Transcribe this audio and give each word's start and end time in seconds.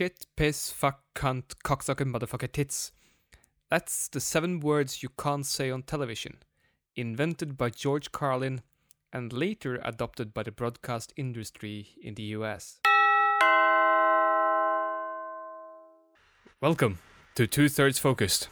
shit, 0.00 0.24
piss, 0.34 0.70
fuck, 0.70 1.02
cunt, 1.14 1.56
cocksucker, 1.62 2.10
motherfucker, 2.10 2.50
tits. 2.50 2.90
That's 3.68 4.08
the 4.08 4.18
seven 4.18 4.60
words 4.60 5.02
you 5.02 5.10
can't 5.10 5.44
say 5.44 5.70
on 5.70 5.82
television. 5.82 6.38
Invented 6.96 7.58
by 7.58 7.68
George 7.68 8.10
Carlin 8.10 8.62
and 9.12 9.30
later 9.30 9.78
adopted 9.84 10.32
by 10.32 10.42
the 10.42 10.52
broadcast 10.52 11.12
industry 11.18 11.88
in 12.02 12.14
the 12.14 12.22
US. 12.38 12.80
Welcome 16.62 16.98
to 17.34 17.46
Two 17.46 17.68
Thirds 17.68 17.98
Focused. 17.98 18.48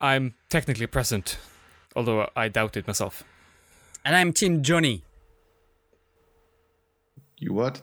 I'm 0.00 0.34
technically 0.48 0.86
present, 0.86 1.38
although 1.96 2.30
I 2.36 2.46
doubt 2.46 2.76
it 2.76 2.86
myself. 2.86 3.24
And 4.04 4.14
I'm 4.14 4.32
Team 4.32 4.62
Johnny. 4.62 5.02
You 7.36 7.52
what? 7.52 7.82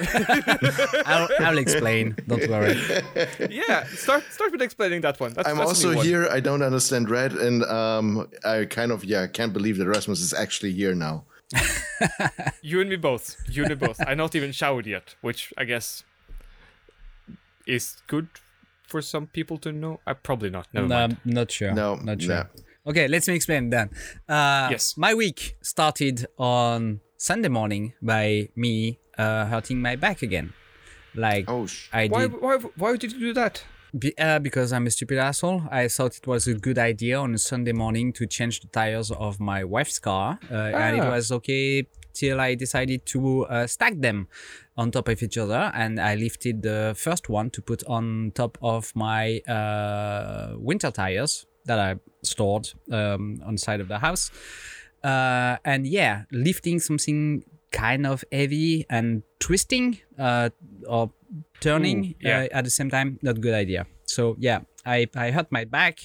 I'll, 1.06 1.28
I'll 1.40 1.58
explain. 1.58 2.16
Don't 2.26 2.48
worry. 2.48 2.76
yeah, 3.50 3.84
start 3.84 4.24
start 4.30 4.52
with 4.52 4.62
explaining 4.62 5.00
that 5.02 5.18
one. 5.20 5.32
That's, 5.32 5.48
I'm 5.48 5.56
that's 5.58 5.68
also 5.68 5.90
new 5.90 5.96
one. 5.96 6.06
here. 6.06 6.28
I 6.30 6.40
don't 6.40 6.62
understand 6.62 7.10
red, 7.10 7.32
and 7.32 7.64
um, 7.64 8.28
I 8.44 8.64
kind 8.64 8.92
of 8.92 9.04
yeah 9.04 9.22
I 9.22 9.26
can't 9.28 9.52
believe 9.52 9.78
that 9.78 9.86
Rasmus 9.88 10.20
is 10.20 10.32
actually 10.34 10.72
here 10.72 10.94
now. 10.94 11.24
You 12.62 12.80
and 12.80 12.88
me 12.90 12.96
both. 12.96 13.36
You 13.48 13.64
and 13.64 13.70
me 13.70 13.74
both. 13.86 13.98
I'm 14.06 14.16
not 14.18 14.34
even 14.34 14.52
showered 14.52 14.86
yet, 14.86 15.14
which 15.20 15.52
I 15.58 15.64
guess 15.64 16.04
is 17.66 17.96
good 18.06 18.28
for 18.86 19.02
some 19.02 19.26
people 19.26 19.58
to 19.58 19.72
know. 19.72 20.00
I 20.06 20.12
probably 20.14 20.50
not. 20.50 20.68
Never 20.72 20.88
No, 20.88 20.94
mind. 20.94 21.16
I'm 21.24 21.32
not 21.32 21.50
sure. 21.50 21.72
No, 21.72 21.96
not 21.96 22.22
sure. 22.22 22.34
no. 22.34 22.90
Okay, 22.90 23.08
let 23.08 23.26
me 23.28 23.34
explain 23.34 23.70
then. 23.70 23.90
Uh, 24.28 24.68
Yes. 24.70 24.96
My 24.96 25.14
week 25.14 25.56
started 25.62 26.26
on 26.38 27.00
Sunday 27.16 27.48
morning 27.48 27.92
by 28.02 28.48
me 28.56 28.98
uh, 29.22 29.44
hurting 29.52 29.78
my 29.88 29.94
back 30.04 30.18
again. 30.28 30.48
Like 31.14 31.44
Oh, 31.54 31.66
sh- 31.66 31.88
I 31.92 32.02
Why, 32.08 32.22
did 32.28 32.40
why 32.44 32.56
why 32.82 32.90
did 33.02 33.10
you 33.14 33.20
do 33.28 33.32
that? 33.42 33.54
be, 34.02 34.10
uh, 34.26 34.38
because 34.38 34.68
I'm 34.76 34.86
a 34.86 34.90
stupid 34.90 35.18
asshole. 35.18 35.60
I 35.82 35.88
thought 35.88 36.12
it 36.20 36.26
was 36.34 36.42
a 36.46 36.54
good 36.66 36.78
idea 36.92 37.16
on 37.18 37.30
a 37.34 37.38
Sunday 37.38 37.72
morning 37.72 38.12
to 38.18 38.22
change 38.36 38.56
the 38.64 38.68
tires 38.80 39.10
of 39.26 39.32
my 39.40 39.60
wife's 39.74 39.98
car, 39.98 40.38
uh, 40.50 40.54
and 40.84 40.92
it 40.98 41.02
Ah. 41.02 41.10
was 41.16 41.24
okay 41.38 41.68
till 42.20 42.38
I 42.48 42.50
decided 42.64 43.00
to 43.14 43.20
uh, 43.46 43.66
stack 43.66 43.94
them 44.06 44.18
on 44.76 44.90
top 44.90 45.08
of 45.08 45.18
each 45.26 45.38
other, 45.44 45.62
and 45.74 45.98
I 45.98 46.12
lifted 46.26 46.62
the 46.62 46.78
first 47.04 47.24
one 47.28 47.50
to 47.50 47.60
put 47.70 47.82
on 47.96 48.30
top 48.42 48.52
of 48.74 48.82
my 48.94 49.40
uh, 49.56 50.54
winter 50.68 50.90
tires 50.92 51.46
that 51.68 51.78
I 51.88 51.90
stored 52.22 52.66
um, 52.98 53.22
on 53.48 53.52
the 53.56 53.62
side 53.68 53.80
of 53.84 53.88
the 53.88 53.98
house. 53.98 54.30
Uh, 55.02 55.56
and 55.64 55.86
yeah, 55.86 56.14
lifting 56.30 56.78
something 56.80 57.42
kind 57.72 58.06
of 58.06 58.24
heavy 58.32 58.86
and 58.90 59.22
twisting 59.38 59.98
uh, 60.18 60.50
or 60.86 61.10
turning 61.60 62.04
Ooh, 62.04 62.14
yeah. 62.20 62.40
uh, 62.52 62.58
at 62.58 62.64
the 62.64 62.70
same 62.70 62.90
time, 62.90 63.18
not 63.22 63.36
a 63.38 63.40
good 63.40 63.54
idea. 63.54 63.86
So 64.04 64.36
yeah, 64.38 64.60
I, 64.84 65.08
I 65.14 65.30
hurt 65.30 65.50
my 65.52 65.64
back 65.64 66.00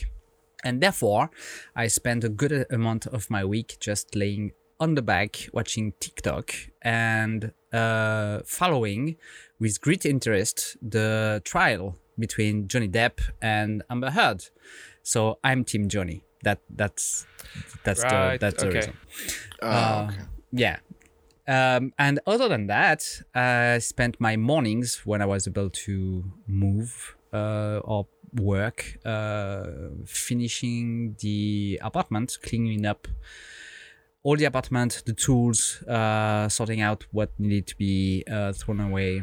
and 0.64 0.82
therefore 0.82 1.30
I 1.76 1.88
spent 1.88 2.24
a 2.24 2.30
good 2.30 2.66
amount 2.70 3.08
of 3.08 3.30
my 3.30 3.44
week 3.46 3.78
just 3.80 4.16
laying 4.16 4.52
on 4.80 4.96
the 4.96 5.02
back 5.02 5.48
watching 5.54 5.94
TikTok 6.00 6.54
and 6.82 7.52
uh, 7.74 8.40
following 8.46 9.16
with 9.60 9.80
great 9.82 10.06
interest 10.06 10.78
the 10.82 11.42
trial 11.46 11.96
between 12.20 12.68
Johnny 12.68 12.88
Depp 12.90 13.20
and 13.42 13.84
Amber 13.90 14.12
Heard. 14.12 14.46
So 15.04 15.40
I'm 15.44 15.64
Team 15.64 15.88
Johnny. 15.90 16.24
That 16.44 16.60
that's 16.70 17.26
that's 17.84 18.04
Right, 18.04 18.34
the 18.34 18.38
that's 18.52 18.62
the 18.64 18.68
okay. 18.70 18.78
reason. 18.78 18.94
oh, 19.62 19.68
Uh, 19.70 20.08
okay. 20.12 20.22
Yeah. 20.52 20.78
Um, 21.48 21.94
and 21.98 22.20
other 22.26 22.48
than 22.50 22.68
that, 22.68 23.06
I 23.34 23.80
spent 23.80 24.20
my 24.20 24.36
mornings 24.36 25.02
when 25.06 25.22
I 25.22 25.26
was 25.26 25.48
able 25.48 25.70
to 25.70 26.24
move 26.48 27.16
uh, 27.32 27.82
or 27.84 28.08
work, 28.34 28.98
uh, 29.06 29.66
finishing 30.06 31.16
the 31.20 31.80
apartment, 31.84 32.38
cleaning 32.42 32.86
up 32.86 33.08
all 34.24 34.36
the 34.36 34.46
apartment, 34.46 35.04
the 35.06 35.14
tools, 35.14 35.84
uh, 35.84 36.50
sorting 36.50 36.82
out 36.82 37.06
what 37.12 37.30
needed 37.38 37.68
to 37.68 37.78
be 37.78 38.24
uh, 38.30 38.52
thrown 38.54 38.80
away. 38.80 39.22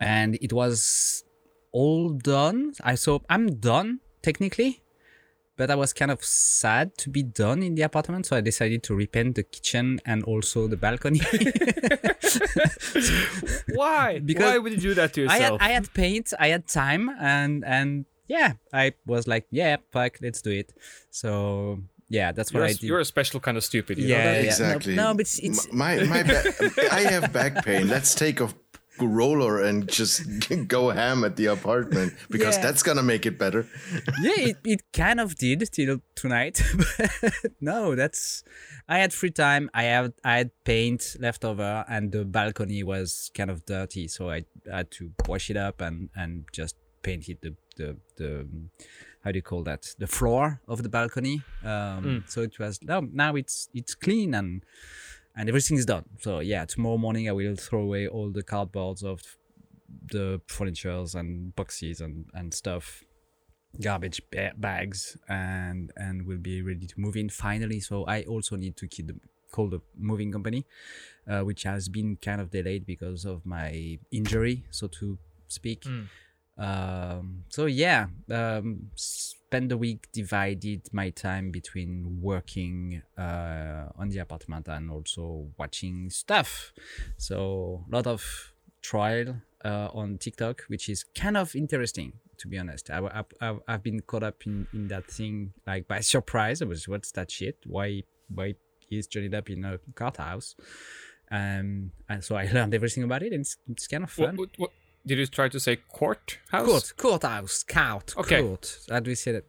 And 0.00 0.38
it 0.40 0.52
was 0.52 1.24
all 1.72 2.10
done. 2.10 2.72
I 2.82 2.94
so 2.94 3.22
I'm 3.28 3.58
done 3.58 4.00
technically, 4.22 4.82
but 5.60 5.70
I 5.70 5.74
was 5.74 5.92
kind 5.92 6.10
of 6.10 6.24
sad 6.24 6.96
to 7.02 7.10
be 7.10 7.22
done 7.22 7.62
in 7.62 7.74
the 7.74 7.82
apartment, 7.82 8.24
so 8.24 8.34
I 8.34 8.40
decided 8.40 8.82
to 8.84 8.94
repaint 8.94 9.34
the 9.38 9.42
kitchen 9.42 10.00
and 10.10 10.24
also 10.24 10.58
the 10.72 10.78
balcony. 10.86 11.20
Why? 13.80 14.18
Because 14.20 14.44
why 14.52 14.58
would 14.58 14.72
you 14.72 14.78
do 14.80 14.94
that 14.94 15.14
to 15.14 15.26
I 15.26 15.32
had 15.34 15.40
yourself? 15.40 15.62
I 15.62 15.68
had 15.70 15.94
paint, 15.94 16.32
I 16.38 16.48
had 16.48 16.66
time, 16.66 17.10
and 17.20 17.64
and 17.64 18.04
yeah, 18.28 18.52
I 18.72 18.92
was 19.06 19.26
like, 19.26 19.46
yeah, 19.50 19.76
fuck, 19.92 20.18
let's 20.22 20.42
do 20.42 20.50
it. 20.50 20.72
So 21.10 21.80
yeah, 22.08 22.32
that's 22.32 22.52
what 22.52 22.58
you're, 22.60 22.66
I 22.66 22.70
a, 22.70 22.74
did. 22.74 22.82
you're 22.82 23.00
a 23.00 23.04
special 23.04 23.40
kind 23.40 23.56
of 23.56 23.64
stupid. 23.64 23.98
You 23.98 24.08
know 24.08 24.14
Yeah, 24.14 24.24
that? 24.24 24.34
yeah. 24.36 24.42
No, 24.42 24.48
exactly. 24.48 24.94
no, 24.96 25.14
but 25.14 25.20
it's- 25.20 25.38
it's- 25.38 25.68
my 25.72 26.02
my 26.04 26.22
ba- 26.22 26.92
I 26.92 27.00
have 27.12 27.32
back 27.32 27.64
pain. 27.64 27.88
Let's 27.88 28.14
take 28.14 28.40
a 28.40 28.48
roller 29.06 29.62
and 29.62 29.88
just 29.88 30.22
go 30.68 30.90
ham 30.90 31.24
at 31.24 31.36
the 31.36 31.46
apartment 31.46 32.12
because 32.30 32.56
Yeah. 32.56 32.62
that's 32.62 32.82
gonna 32.82 33.02
make 33.02 33.26
it 33.26 33.38
better. 33.38 33.66
yeah, 34.22 34.38
it, 34.50 34.56
it 34.64 34.80
kind 34.92 35.20
of 35.20 35.34
did 35.36 35.70
till 35.72 36.00
tonight. 36.14 36.62
but 37.20 37.32
no, 37.60 37.94
that's 37.94 38.42
I 38.88 38.98
had 38.98 39.12
free 39.12 39.30
time. 39.30 39.70
I 39.74 39.84
had 39.84 40.12
I 40.24 40.36
had 40.38 40.50
paint 40.64 41.16
left 41.20 41.44
over, 41.44 41.84
and 41.88 42.12
the 42.12 42.24
balcony 42.24 42.82
was 42.82 43.30
kind 43.34 43.50
of 43.50 43.64
dirty, 43.66 44.08
so 44.08 44.30
I 44.30 44.44
had 44.70 44.90
to 44.92 45.10
wash 45.28 45.50
it 45.50 45.56
up 45.56 45.80
and 45.80 46.10
and 46.16 46.44
just 46.52 46.76
paint 47.02 47.28
it 47.28 47.40
the 47.42 47.54
the 47.76 47.96
the 48.16 48.46
how 49.24 49.30
do 49.32 49.36
you 49.38 49.42
call 49.42 49.62
that 49.64 49.94
the 49.98 50.06
floor 50.06 50.60
of 50.66 50.82
the 50.82 50.88
balcony. 50.88 51.42
Um, 51.64 52.24
So 52.26 52.42
it 52.42 52.58
was 52.58 52.80
now 52.82 53.02
now 53.12 53.36
it's 53.36 53.68
it's 53.74 53.94
clean 53.94 54.34
and 54.34 54.62
and 55.36 55.48
everything 55.48 55.76
is 55.76 55.86
done. 55.86 56.04
So 56.20 56.40
yeah, 56.40 56.64
tomorrow 56.64 56.98
morning 56.98 57.28
I 57.28 57.32
will 57.32 57.56
throw 57.56 57.82
away 57.82 58.06
all 58.08 58.30
the 58.30 58.42
cardboards 58.42 59.02
of 59.04 59.20
the 60.10 60.40
furnitures 60.46 61.14
and 61.14 61.54
boxes 61.56 62.00
and 62.00 62.26
and 62.34 62.52
stuff 62.54 63.04
garbage 63.80 64.20
ba- 64.30 64.52
bags 64.56 65.16
and 65.28 65.92
and 65.96 66.26
will 66.26 66.38
be 66.38 66.62
ready 66.62 66.86
to 66.86 66.94
move 67.00 67.16
in 67.16 67.28
finally. 67.28 67.80
So 67.80 68.04
i 68.06 68.22
also 68.22 68.56
need 68.56 68.76
to 68.76 68.88
keep 68.88 69.06
the, 69.06 69.16
call 69.52 69.68
the 69.68 69.80
moving 69.96 70.30
company 70.32 70.64
uh, 71.28 71.40
which 71.40 71.62
has 71.64 71.88
been 71.88 72.16
kind 72.16 72.40
of 72.40 72.50
delayed 72.50 72.86
because 72.86 73.24
of 73.24 73.44
my 73.44 73.98
injury 74.12 74.64
so 74.70 74.86
to 74.86 75.18
speak 75.48 75.84
um, 76.60 77.44
so 77.48 77.66
yeah 77.66 78.06
um, 78.30 78.90
spend 78.94 79.70
the 79.70 79.76
week 79.76 80.08
divided 80.12 80.82
my 80.92 81.10
time 81.10 81.50
between 81.50 82.18
working 82.20 83.02
uh, 83.18 83.86
on 83.96 84.10
the 84.10 84.18
apartment 84.18 84.68
and 84.68 84.90
also 84.90 85.48
watching 85.58 86.08
stuff. 86.10 86.72
So 87.16 87.84
a 87.90 87.96
lot 87.96 88.06
of 88.06 88.52
trial 88.82 89.36
uh, 89.64 89.88
on 89.92 90.18
tiktok 90.18 90.62
which 90.68 90.88
is 90.88 91.04
kind 91.14 91.36
of 91.36 91.54
interesting 91.56 92.12
to 92.38 92.48
be 92.48 92.56
honest. 92.58 92.90
I, 92.90 92.98
I, 92.98 93.24
I've, 93.40 93.60
I've 93.68 93.82
been 93.82 94.00
caught 94.00 94.22
up 94.22 94.46
in, 94.46 94.66
in 94.72 94.88
that 94.88 95.06
thing 95.10 95.52
like 95.66 95.88
by 95.88 96.00
surprise. 96.14 96.62
I 96.62 96.66
was 96.66 96.86
what's 96.86 97.10
that 97.12 97.30
shit? 97.30 97.56
Why 97.66 98.02
why 98.34 98.54
is 98.90 99.06
johnny 99.06 99.28
depp 99.28 99.48
in 99.48 99.64
a 99.64 99.78
cart 99.94 100.16
house 100.16 100.56
um, 101.30 101.92
and 102.08 102.24
so 102.24 102.34
i 102.34 102.44
learned 102.52 102.74
everything 102.74 103.04
about 103.04 103.22
it 103.22 103.32
and 103.32 103.42
it's, 103.42 103.56
it's 103.70 103.86
kind 103.86 104.02
of 104.02 104.18
What, 104.18 104.26
fun. 104.26 104.36
what, 104.36 104.48
what, 104.56 104.70
did 105.06 105.18
you 105.18 105.26
try 105.26 105.48
to 105.48 105.58
say 105.60 105.76
court 105.76 106.38
house? 106.50 106.66
Court, 106.66 106.92
courthouse, 106.96 107.62
court, 107.64 108.14
Okay. 108.16 108.42
court. 108.42 108.78
How 108.90 109.00
do 109.00 109.10
we 109.10 109.14
say 109.14 109.32
that? 109.32 109.44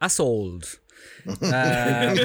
Assault. 0.00 0.78
um, 1.26 1.38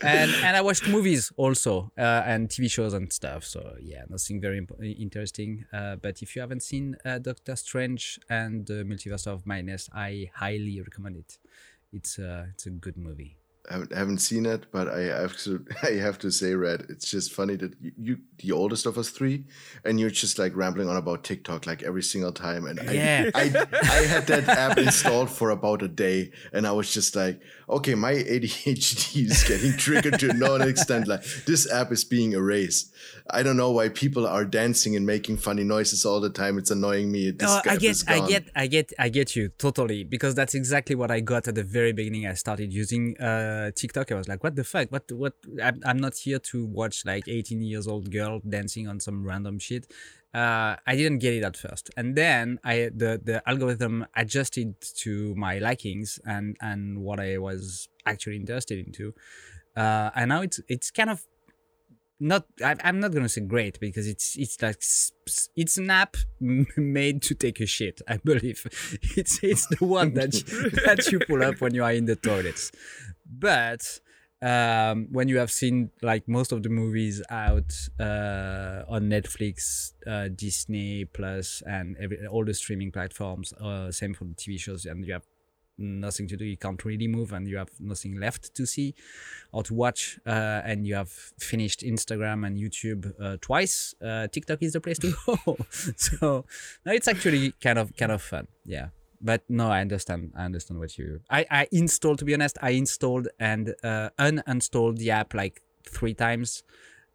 and 0.00 0.30
and 0.44 0.56
I 0.56 0.60
watched 0.60 0.86
movies 0.88 1.32
also 1.36 1.90
uh, 1.98 2.22
and 2.24 2.48
TV 2.48 2.70
shows 2.70 2.94
and 2.94 3.12
stuff. 3.12 3.44
So 3.44 3.74
yeah, 3.80 4.04
nothing 4.08 4.40
very 4.40 4.58
imp- 4.58 4.80
interesting. 4.82 5.64
Uh, 5.72 5.96
but 5.96 6.22
if 6.22 6.36
you 6.36 6.40
haven't 6.42 6.62
seen 6.62 6.96
uh, 7.04 7.18
Doctor 7.18 7.56
Strange 7.56 8.20
and 8.30 8.66
the 8.66 8.84
Multiverse 8.84 9.26
of 9.26 9.46
Madness, 9.46 9.88
I 9.92 10.30
highly 10.34 10.80
recommend 10.80 11.16
it. 11.16 11.38
It's 11.92 12.18
uh, 12.18 12.46
it's 12.52 12.66
a 12.66 12.70
good 12.70 12.96
movie. 12.96 13.37
I 13.68 13.72
haven't- 13.74 13.92
haven't 13.92 14.18
seen 14.18 14.46
it, 14.46 14.66
but 14.72 14.88
I 14.88 15.00
have 15.02 15.36
to. 15.44 15.64
I 15.82 15.92
have 15.92 16.18
to 16.20 16.30
say, 16.30 16.54
Red, 16.54 16.86
it's 16.88 17.10
just 17.10 17.32
funny 17.32 17.56
that 17.56 17.74
you, 17.80 17.92
you, 17.98 18.18
the 18.38 18.52
oldest 18.52 18.86
of 18.86 18.96
us 18.96 19.10
three, 19.10 19.44
and 19.84 20.00
you're 20.00 20.10
just 20.10 20.38
like 20.38 20.56
rambling 20.56 20.88
on 20.88 20.96
about 20.96 21.24
TikTok 21.24 21.66
like 21.66 21.82
every 21.82 22.02
single 22.02 22.32
time. 22.32 22.66
And 22.66 22.80
Yeah. 22.90 23.30
I, 23.34 23.42
I, 23.42 23.66
I 23.82 24.02
had 24.06 24.26
that 24.28 24.48
app 24.48 24.78
installed 24.78 25.30
for 25.30 25.50
about 25.50 25.82
a 25.82 25.88
day, 25.88 26.32
and 26.52 26.66
I 26.66 26.72
was 26.72 26.92
just 26.92 27.14
like, 27.14 27.40
okay, 27.68 27.94
my 27.94 28.14
ADHD 28.14 29.26
is 29.30 29.44
getting 29.44 29.72
triggered 29.76 30.18
to 30.20 30.32
no 30.32 30.54
extent. 30.56 31.06
Like 31.06 31.22
this 31.46 31.70
app 31.70 31.92
is 31.92 32.04
being 32.04 32.32
erased. 32.32 32.92
I 33.30 33.42
don't 33.42 33.56
know 33.58 33.70
why 33.70 33.90
people 33.90 34.26
are 34.26 34.44
dancing 34.44 34.96
and 34.96 35.04
making 35.04 35.36
funny 35.36 35.64
noises 35.64 36.06
all 36.06 36.20
the 36.20 36.30
time. 36.30 36.56
It's 36.58 36.70
annoying 36.70 37.12
me. 37.12 37.30
This 37.32 37.42
No, 37.42 37.60
I 37.72 37.76
get, 37.76 38.02
I 38.08 38.26
get, 38.26 38.44
I 38.56 38.66
get, 38.66 38.92
I 38.98 39.08
get 39.10 39.36
you 39.36 39.50
totally 39.58 40.04
because 40.04 40.34
that's 40.34 40.54
exactly 40.54 40.96
what 40.96 41.10
I 41.10 41.20
got 41.20 41.46
at 41.48 41.54
the 41.54 41.62
very 41.62 41.92
beginning. 41.92 42.26
I 42.26 42.34
started 42.34 42.72
using 42.72 43.16
uh, 43.20 43.57
uh, 43.58 43.70
TikTok, 43.74 44.12
I 44.12 44.14
was 44.14 44.28
like, 44.28 44.42
"What 44.44 44.54
the 44.56 44.64
fuck? 44.64 44.90
What? 44.90 45.10
What? 45.12 45.34
I'm, 45.62 45.80
I'm 45.84 45.98
not 45.98 46.16
here 46.16 46.38
to 46.50 46.64
watch 46.66 47.04
like 47.04 47.26
18 47.28 47.62
years 47.62 47.86
old 47.86 48.10
girl 48.10 48.40
dancing 48.48 48.86
on 48.88 49.00
some 49.00 49.24
random 49.26 49.58
shit." 49.58 49.86
Uh, 50.34 50.76
I 50.86 50.94
didn't 50.94 51.18
get 51.18 51.32
it 51.34 51.42
at 51.42 51.56
first, 51.56 51.90
and 51.96 52.14
then 52.14 52.60
I 52.64 52.90
the 52.94 53.20
the 53.22 53.42
algorithm 53.48 54.06
adjusted 54.14 54.74
to 55.02 55.34
my 55.34 55.58
likings 55.58 56.20
and 56.24 56.56
and 56.60 56.98
what 56.98 57.18
I 57.18 57.38
was 57.38 57.88
actually 58.04 58.36
interested 58.36 58.78
into, 58.86 59.14
uh, 59.76 60.10
and 60.14 60.28
now 60.28 60.42
it's 60.42 60.60
it's 60.68 60.90
kind 60.90 61.10
of 61.10 61.24
not 62.20 62.46
I, 62.64 62.74
i'm 62.82 62.98
not 63.00 63.12
gonna 63.12 63.28
say 63.28 63.42
great 63.42 63.78
because 63.80 64.08
it's 64.08 64.36
it's 64.36 64.60
like 64.60 64.82
it's 65.56 65.78
an 65.78 65.90
app 65.90 66.16
made 66.40 67.22
to 67.22 67.34
take 67.34 67.60
a 67.60 67.66
shit 67.66 68.00
i 68.08 68.16
believe. 68.16 68.66
It's 69.16 69.42
it's 69.42 69.66
the 69.66 69.84
one 69.84 70.14
that 70.14 70.34
you, 70.34 70.70
that 70.86 71.08
you 71.10 71.20
pull 71.20 71.42
up 71.42 71.60
when 71.60 71.74
you 71.74 71.84
are 71.84 71.92
in 71.92 72.06
the 72.06 72.16
toilets. 72.16 72.70
But 73.26 74.00
um, 74.40 75.08
when 75.10 75.28
you 75.28 75.38
have 75.38 75.50
seen 75.50 75.90
like 76.02 76.28
most 76.28 76.52
of 76.52 76.62
the 76.62 76.68
movies 76.68 77.22
out 77.30 77.72
uh, 77.98 78.84
on 78.88 79.10
netflix 79.10 79.92
uh, 80.06 80.28
disney 80.28 81.04
plus 81.04 81.60
and 81.66 81.96
every, 82.00 82.24
all 82.26 82.44
the 82.44 82.54
streaming 82.54 82.92
platforms 82.92 83.52
uh, 83.54 83.90
same 83.90 84.14
for 84.14 84.24
the 84.24 84.34
tv 84.34 84.58
shows 84.58 84.84
and 84.84 85.04
you 85.04 85.12
have 85.12 85.26
nothing 85.78 86.26
to 86.28 86.36
do. 86.36 86.44
You 86.44 86.56
can't 86.56 86.84
really 86.84 87.08
move 87.08 87.32
and 87.32 87.46
you 87.46 87.56
have 87.56 87.70
nothing 87.80 88.18
left 88.18 88.54
to 88.54 88.66
see 88.66 88.94
or 89.52 89.62
to 89.62 89.74
watch 89.74 90.18
uh, 90.26 90.62
and 90.64 90.86
you 90.86 90.94
have 90.94 91.10
finished 91.38 91.80
instagram 91.80 92.46
and 92.46 92.58
youtube 92.58 93.12
uh, 93.20 93.36
twice. 93.40 93.94
Uh, 94.04 94.26
tiktok 94.28 94.62
is 94.62 94.72
the 94.72 94.80
place 94.80 94.98
to 94.98 95.14
go. 95.26 95.56
So 95.96 96.44
no, 96.84 96.92
it's 96.92 97.08
actually 97.08 97.52
kind 97.62 97.78
of 97.78 97.96
kind 97.96 98.12
of 98.12 98.22
fun. 98.22 98.48
Yeah. 98.64 98.88
But 99.20 99.42
no 99.48 99.68
i 99.68 99.80
understand 99.80 100.32
i 100.36 100.44
understand 100.44 100.78
what 100.78 100.96
you 100.96 101.20
i 101.28 101.44
i 101.50 101.66
installed 101.72 102.20
to 102.20 102.24
be 102.24 102.34
honest 102.34 102.56
i 102.62 102.70
installed 102.70 103.26
and 103.40 103.74
uh, 103.82 104.10
uninstalled 104.18 104.98
the 104.98 105.10
app 105.10 105.34
like 105.34 105.62
three 105.84 106.14
times. 106.14 106.62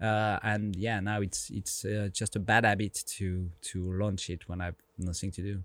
Uh, 0.02 0.38
and 0.44 0.76
yeah 0.76 1.00
now 1.00 1.22
it's 1.22 1.50
it's 1.52 1.86
uh, 1.86 2.10
just 2.12 2.36
a 2.36 2.40
bad 2.40 2.66
habit 2.66 3.04
to 3.06 3.50
to 3.62 3.94
launch 3.94 4.30
it 4.30 4.50
when 4.50 4.60
i've 4.60 4.76
nothing 4.98 5.32
to 5.32 5.42
do. 5.42 5.64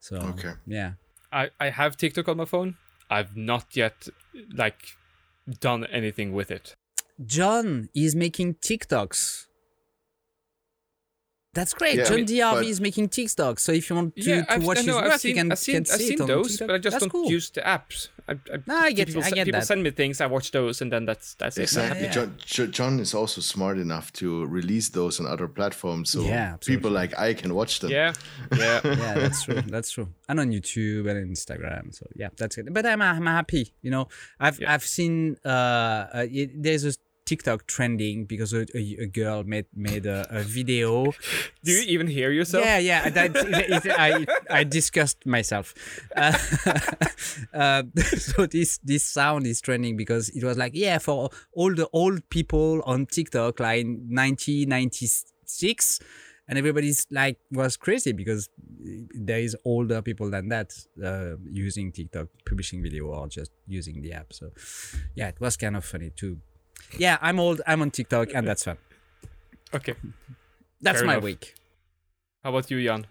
So 0.00 0.16
okay. 0.16 0.52
yeah 0.66 0.92
I, 1.32 1.50
I 1.60 1.70
have 1.70 1.96
TikTok 1.96 2.28
on 2.28 2.36
my 2.36 2.44
phone. 2.44 2.76
I've 3.10 3.36
not 3.36 3.76
yet 3.76 4.08
like 4.52 4.96
done 5.60 5.84
anything 5.86 6.32
with 6.32 6.50
it. 6.50 6.74
John 7.24 7.88
is 7.94 8.14
making 8.14 8.54
TikToks. 8.54 9.47
That's 11.58 11.74
great. 11.74 11.96
Yeah, 11.96 12.04
I 12.04 12.08
John 12.08 12.16
mean, 12.16 12.26
DRV 12.26 12.64
is 12.74 12.80
making 12.80 13.08
TikToks. 13.08 13.60
So 13.66 13.72
if 13.72 13.90
you 13.90 13.96
want 13.96 14.14
to, 14.16 14.22
yeah, 14.22 14.42
to 14.44 14.52
I've, 14.52 14.64
watch 14.64 14.78
I 14.78 14.82
his 14.82 14.94
work, 14.94 15.04
I've 15.12 15.20
seen, 15.20 15.28
you 15.30 15.34
can, 15.42 15.52
I've 15.52 15.58
seen, 15.58 15.74
can 15.84 15.92
I've 15.94 16.00
see 16.00 16.06
seen 16.08 16.14
it 16.14 16.20
on 16.20 16.26
those, 16.28 16.50
TikTok. 16.50 16.66
but 16.68 16.74
I 16.74 16.78
just 16.78 16.94
That's 16.94 17.02
don't 17.04 17.10
cool. 17.10 17.30
use 17.30 17.50
the 17.50 17.62
apps. 17.62 18.08
I, 18.28 18.32
I, 18.32 18.56
No, 18.66 18.76
I 18.76 18.92
get- 18.92 19.08
people, 19.08 19.22
I 19.24 19.30
get 19.30 19.44
people 19.46 19.60
that. 19.60 19.66
send 19.66 19.82
me 19.82 19.90
things, 19.90 20.20
I 20.20 20.26
watch 20.26 20.50
those, 20.52 20.80
and 20.82 20.92
then 20.92 21.04
that's 21.06 21.34
that's 21.34 21.56
it. 21.58 21.62
Exactly. 21.62 22.04
yeah. 22.04 22.26
John, 22.46 22.70
John 22.78 23.00
is 23.00 23.12
also 23.14 23.40
smart 23.40 23.78
enough 23.78 24.12
to 24.20 24.44
release 24.46 24.88
those 24.90 25.18
on 25.20 25.26
other 25.26 25.48
platforms, 25.48 26.10
so 26.10 26.20
Yeah, 26.22 26.52
absolutely. 26.54 26.76
people 26.76 26.90
like 27.00 27.18
I 27.18 27.34
can 27.34 27.50
watch 27.54 27.80
them. 27.80 27.90
Yeah, 27.90 28.12
yeah. 28.56 28.80
yeah, 28.84 29.14
that's 29.22 29.42
true. 29.44 29.62
That's 29.74 29.90
true. 29.90 30.08
And 30.28 30.38
on 30.40 30.48
YouTube 30.52 31.10
and 31.10 31.18
Instagram. 31.36 31.84
So 31.98 32.06
yeah, 32.14 32.28
that's 32.36 32.58
it. 32.58 32.72
But 32.72 32.84
I'm 32.86 33.00
I'm 33.02 33.26
happy. 33.26 33.64
You 33.82 33.90
know, 33.94 34.04
I've 34.38 34.60
Yeah. 34.60 34.74
I've 34.74 34.84
seen 34.84 35.36
uh, 35.44 35.48
uh 35.48 36.26
it, 36.30 36.50
there's 36.62 36.84
a 36.84 36.92
TikTok 37.28 37.66
trending 37.66 38.24
because 38.24 38.54
a, 38.54 38.64
a, 38.74 39.02
a 39.02 39.06
girl 39.06 39.44
made 39.44 39.66
made 39.74 40.06
a, 40.06 40.26
a 40.30 40.42
video. 40.42 41.12
Do 41.62 41.72
you 41.72 41.84
even 41.86 42.06
hear 42.06 42.30
yourself? 42.30 42.64
Yeah, 42.64 42.78
yeah. 42.78 43.10
That, 43.10 43.36
it, 43.36 43.84
it, 43.84 43.92
I 43.98 44.24
I 44.48 44.64
discussed 44.64 45.26
myself. 45.26 45.74
Uh, 46.16 46.32
uh, 47.52 47.82
so 48.16 48.46
this 48.46 48.78
this 48.78 49.04
sound 49.04 49.46
is 49.46 49.60
trending 49.60 49.98
because 49.98 50.30
it 50.30 50.42
was 50.42 50.56
like 50.56 50.72
yeah 50.74 50.96
for 50.96 51.28
all 51.52 51.74
the 51.74 51.86
old 51.92 52.26
people 52.30 52.80
on 52.86 53.04
TikTok 53.04 53.60
like 53.60 53.84
1996 53.84 56.00
and 56.48 56.56
everybody's 56.56 57.06
like 57.10 57.38
was 57.52 57.76
crazy 57.76 58.12
because 58.12 58.48
there 59.14 59.38
is 59.38 59.54
older 59.66 60.00
people 60.00 60.30
than 60.30 60.48
that 60.48 60.72
uh, 61.04 61.36
using 61.44 61.92
TikTok 61.92 62.28
publishing 62.46 62.82
video 62.82 63.04
or 63.06 63.28
just 63.28 63.50
using 63.66 64.00
the 64.00 64.12
app. 64.12 64.32
So 64.32 64.50
yeah, 65.14 65.28
it 65.28 65.38
was 65.40 65.58
kind 65.58 65.76
of 65.76 65.84
funny 65.84 66.10
too. 66.10 66.38
Yeah, 66.96 67.18
I'm 67.20 67.38
old. 67.38 67.60
I'm 67.66 67.82
on 67.82 67.90
TikTok 67.90 68.28
and 68.34 68.46
that's 68.46 68.64
fun. 68.64 68.78
Okay. 69.74 69.94
That's 70.80 70.98
Fair 70.98 71.06
my 71.06 71.14
enough. 71.14 71.24
week. 71.24 71.54
How 72.42 72.50
about 72.50 72.70
you, 72.70 72.82
Jan? 72.82 73.06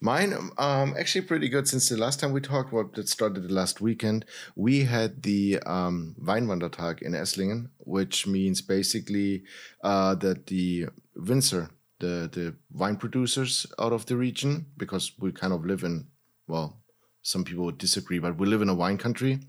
Mine, 0.00 0.32
um, 0.58 0.94
actually 0.98 1.26
pretty 1.26 1.48
good 1.48 1.68
since 1.68 1.88
the 1.88 1.96
last 1.96 2.20
time 2.20 2.32
we 2.32 2.40
talked. 2.40 2.72
What 2.72 2.94
that 2.94 3.08
started 3.08 3.42
the 3.44 3.52
last 3.52 3.80
weekend. 3.80 4.24
We 4.56 4.84
had 4.84 5.22
the 5.22 5.58
um, 5.66 6.16
Weinwandertag 6.20 7.02
in 7.02 7.12
Esslingen, 7.12 7.68
which 7.78 8.26
means 8.26 8.62
basically 8.62 9.44
uh, 9.84 10.14
that 10.16 10.46
the 10.46 10.86
Winzer, 11.16 11.70
the 11.98 12.30
the 12.32 12.54
wine 12.72 12.96
producers 12.96 13.66
out 13.78 13.92
of 13.92 14.06
the 14.06 14.16
region, 14.16 14.66
because 14.78 15.12
we 15.18 15.30
kind 15.32 15.52
of 15.52 15.66
live 15.66 15.84
in, 15.84 16.06
well, 16.48 16.80
some 17.22 17.44
people 17.44 17.66
would 17.66 17.78
disagree, 17.78 18.18
but 18.18 18.38
we 18.38 18.46
live 18.46 18.62
in 18.62 18.70
a 18.70 18.74
wine 18.74 18.96
country. 18.96 19.40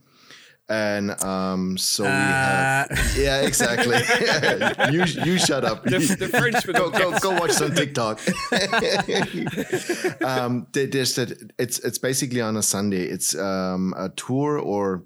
And 0.72 1.22
um, 1.22 1.78
so 1.78 2.04
we 2.04 2.10
have, 2.10 3.14
yeah, 3.18 3.42
exactly. 3.42 3.98
you 4.96 5.04
you 5.26 5.38
shut 5.38 5.66
up. 5.66 5.84
The, 5.84 6.00
the 6.18 6.30
French 6.30 6.66
go 6.66 6.90
go 6.90 7.20
go 7.20 7.32
watch 7.40 7.52
some 7.52 7.76
TikTok. 7.76 8.22
um, 10.24 10.68
there- 10.72 10.88
there's 10.88 11.16
that. 11.16 11.52
It's 11.60 11.80
it's 11.80 11.98
basically 11.98 12.40
on 12.42 12.56
a 12.56 12.64
Sunday. 12.64 13.04
It's 13.04 13.36
um, 13.36 13.94
a 13.98 14.10
tour 14.10 14.58
or 14.60 15.04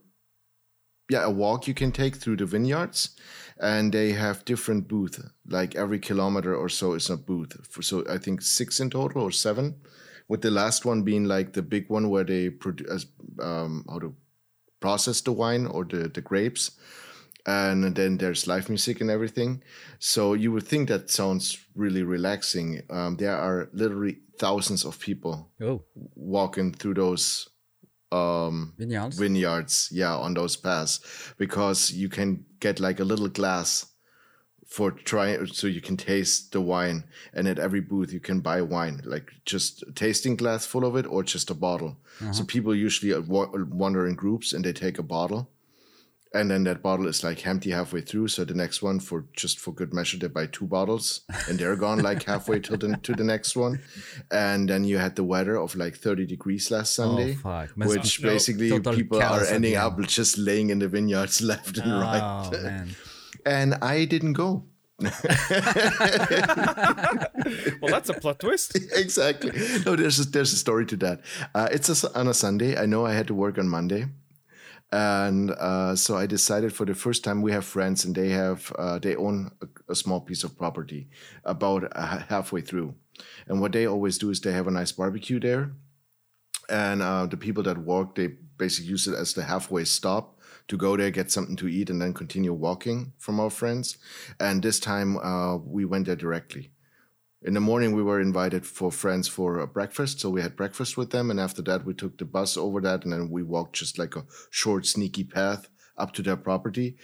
yeah, 1.09 1.23
a 1.25 1.31
walk 1.31 1.67
you 1.67 1.73
can 1.73 1.91
take 1.91 2.15
through 2.15 2.37
the 2.37 2.45
vineyards, 2.45 3.15
and 3.59 3.91
they 3.91 4.11
have 4.13 4.45
different 4.45 4.87
booth. 4.87 5.19
Like 5.47 5.75
every 5.75 5.99
kilometer 5.99 6.55
or 6.55 6.69
so 6.69 6.93
is 6.93 7.09
a 7.09 7.17
booth. 7.17 7.57
For, 7.69 7.81
so 7.81 8.03
I 8.07 8.17
think 8.19 8.41
six 8.41 8.79
in 8.79 8.89
total 8.89 9.21
or 9.23 9.31
seven, 9.31 9.75
with 10.27 10.41
the 10.41 10.51
last 10.51 10.85
one 10.85 11.03
being 11.03 11.25
like 11.25 11.53
the 11.53 11.61
big 11.63 11.89
one 11.89 12.09
where 12.09 12.23
they 12.23 12.49
produce 12.51 13.07
um, 13.41 13.83
how 13.89 13.99
to 13.99 14.13
process 14.79 15.21
the 15.21 15.31
wine 15.31 15.65
or 15.67 15.85
the 15.85 16.09
the 16.09 16.21
grapes 16.21 16.71
and 17.47 17.95
then 17.95 18.17
there's 18.17 18.47
live 18.47 18.69
music 18.69 19.01
and 19.01 19.09
everything. 19.11 19.61
So 19.99 20.33
you 20.33 20.51
would 20.51 20.67
think 20.67 20.89
that 20.89 21.11
sounds 21.11 21.57
really 21.75 22.01
relaxing. 22.03 22.81
Um, 22.89 23.17
there 23.17 23.37
are 23.37 23.69
literally 23.71 24.17
thousands 24.39 24.83
of 24.83 24.99
people 24.99 25.51
Oh, 25.61 25.83
walking 26.15 26.73
through 26.73 26.95
those 26.95 27.47
um, 28.11 28.73
vineyards. 28.77 29.19
vineyards, 29.19 29.89
yeah, 29.91 30.15
on 30.15 30.33
those 30.33 30.55
paths, 30.55 30.99
because 31.37 31.91
you 31.91 32.09
can 32.09 32.45
get 32.59 32.79
like 32.79 32.99
a 32.99 33.03
little 33.05 33.27
glass 33.29 33.85
for 34.75 34.91
trying, 34.91 35.45
so 35.47 35.67
you 35.67 35.81
can 35.81 35.97
taste 35.97 36.51
the 36.51 36.59
wine, 36.59 37.03
and 37.33 37.47
at 37.47 37.59
every 37.59 37.81
booth 37.91 38.11
you 38.11 38.19
can 38.19 38.39
buy 38.41 38.61
wine, 38.61 39.01
like 39.05 39.31
just 39.45 39.83
a 39.83 39.91
tasting 39.91 40.35
glass 40.35 40.65
full 40.65 40.85
of 40.85 40.95
it 40.99 41.05
or 41.07 41.23
just 41.23 41.49
a 41.49 41.53
bottle. 41.67 41.95
So 42.31 42.43
people 42.45 42.73
usually 42.75 43.13
wander 43.81 44.07
in 44.07 44.15
groups 44.15 44.53
and 44.53 44.63
they 44.63 44.73
take 44.73 44.99
a 44.99 45.03
bottle 45.03 45.49
and 46.35 46.51
then 46.51 46.63
that 46.65 46.81
bottle 46.81 47.07
is 47.07 47.23
like 47.23 47.47
empty 47.47 47.71
halfway 47.71 48.01
through. 48.01 48.27
So 48.27 48.43
the 48.43 48.53
next 48.53 48.81
one, 48.81 48.99
for 48.99 49.25
just 49.33 49.57
for 49.59 49.73
good 49.73 49.93
measure, 49.93 50.17
they 50.17 50.27
buy 50.27 50.47
two 50.47 50.65
bottles, 50.65 51.21
and 51.47 51.57
they're 51.57 51.77
gone 51.77 51.99
like 51.99 52.23
halfway 52.31 52.59
to 52.59 52.75
the 52.77 52.97
to 53.03 53.13
the 53.13 53.23
next 53.23 53.55
one. 53.55 53.79
And 54.31 54.69
then 54.69 54.83
you 54.83 54.97
had 54.97 55.15
the 55.15 55.23
weather 55.23 55.55
of 55.55 55.75
like 55.75 55.95
thirty 55.95 56.25
degrees 56.25 56.69
last 56.71 56.93
Sunday, 56.93 57.37
Oh. 57.45 57.65
Which 57.75 58.21
basically 58.21 58.69
people 58.79 59.21
are 59.21 59.45
ending 59.45 59.75
up 59.75 59.99
just 60.01 60.37
laying 60.37 60.69
in 60.71 60.79
the 60.79 60.89
vineyards 60.89 61.41
left 61.51 61.77
and 61.77 61.91
Oh 61.91 62.01
right. 62.01 62.85
And 63.45 63.75
I 63.75 64.05
didn't 64.05 64.33
go. 64.33 64.65
Well, 67.81 67.91
that's 67.91 68.09
a 68.09 68.13
plot 68.13 68.39
twist. 68.39 68.75
exactly. 68.95 69.51
No, 69.85 69.95
there's 69.95 70.19
a, 70.19 70.25
there's 70.25 70.53
a 70.53 70.57
story 70.57 70.85
to 70.87 70.95
that. 70.97 71.21
Uh, 71.53 71.67
it's 71.71 72.03
a 72.03 72.17
on 72.17 72.27
a 72.27 72.33
Sunday. 72.33 72.77
I 72.77 72.85
know 72.85 73.05
I 73.05 73.13
had 73.13 73.27
to 73.27 73.35
work 73.35 73.57
on 73.59 73.67
Monday, 73.67 74.07
and 74.91 75.51
uh, 75.51 75.95
so 75.95 76.17
I 76.17 76.25
decided 76.25 76.73
for 76.73 76.85
the 76.85 76.95
first 76.95 77.23
time 77.23 77.41
we 77.41 77.51
have 77.51 77.65
friends 77.65 78.05
and 78.05 78.15
they 78.15 78.29
have 78.29 78.71
uh, 78.79 78.97
they 78.99 79.15
own 79.15 79.51
a, 79.61 79.67
a 79.91 79.95
small 79.95 80.21
piece 80.21 80.43
of 80.43 80.57
property 80.57 81.07
about 81.43 81.91
uh, 81.95 82.19
halfway 82.29 82.61
through, 82.61 82.95
and 83.47 83.61
what 83.61 83.71
they 83.73 83.85
always 83.85 84.17
do 84.17 84.29
is 84.31 84.39
they 84.41 84.53
have 84.53 84.67
a 84.67 84.71
nice 84.71 84.91
barbecue 84.91 85.39
there, 85.39 85.73
and 86.69 87.01
uh, 87.01 87.25
the 87.25 87.37
people 87.37 87.63
that 87.63 87.77
walk 87.77 88.15
they 88.15 88.27
basically 88.57 88.89
use 88.89 89.07
it 89.07 89.15
as 89.15 89.33
the 89.33 89.43
halfway 89.43 89.83
stop 89.83 90.34
to 90.67 90.77
go 90.77 90.97
there 90.97 91.11
get 91.11 91.31
something 91.31 91.55
to 91.57 91.67
eat 91.67 91.89
and 91.89 92.01
then 92.01 92.13
continue 92.13 92.53
walking 92.53 93.13
from 93.17 93.39
our 93.39 93.49
friends. 93.49 93.97
And 94.39 94.61
this 94.61 94.79
time 94.79 95.17
uh, 95.17 95.57
we 95.57 95.85
went 95.85 96.07
there 96.07 96.15
directly. 96.15 96.71
In 97.41 97.53
the 97.53 97.59
morning 97.59 97.95
we 97.95 98.01
were 98.01 98.19
invited 98.19 98.65
for 98.65 98.91
friends 98.91 99.27
for 99.27 99.59
a 99.59 99.67
breakfast 99.67 100.19
so 100.19 100.29
we 100.29 100.41
had 100.41 100.55
breakfast 100.55 100.97
with 100.97 101.11
them. 101.11 101.29
And 101.29 101.39
after 101.39 101.61
that 101.63 101.85
we 101.85 101.93
took 101.93 102.17
the 102.17 102.25
bus 102.25 102.57
over 102.57 102.81
that 102.81 103.03
and 103.03 103.13
then 103.13 103.29
we 103.29 103.43
walked 103.43 103.75
just 103.75 103.99
like 103.99 104.15
a 104.15 104.25
short 104.49 104.85
sneaky 104.85 105.23
path 105.23 105.69
up 105.97 106.13
to 106.13 106.23
their 106.23 106.37
property. 106.37 106.97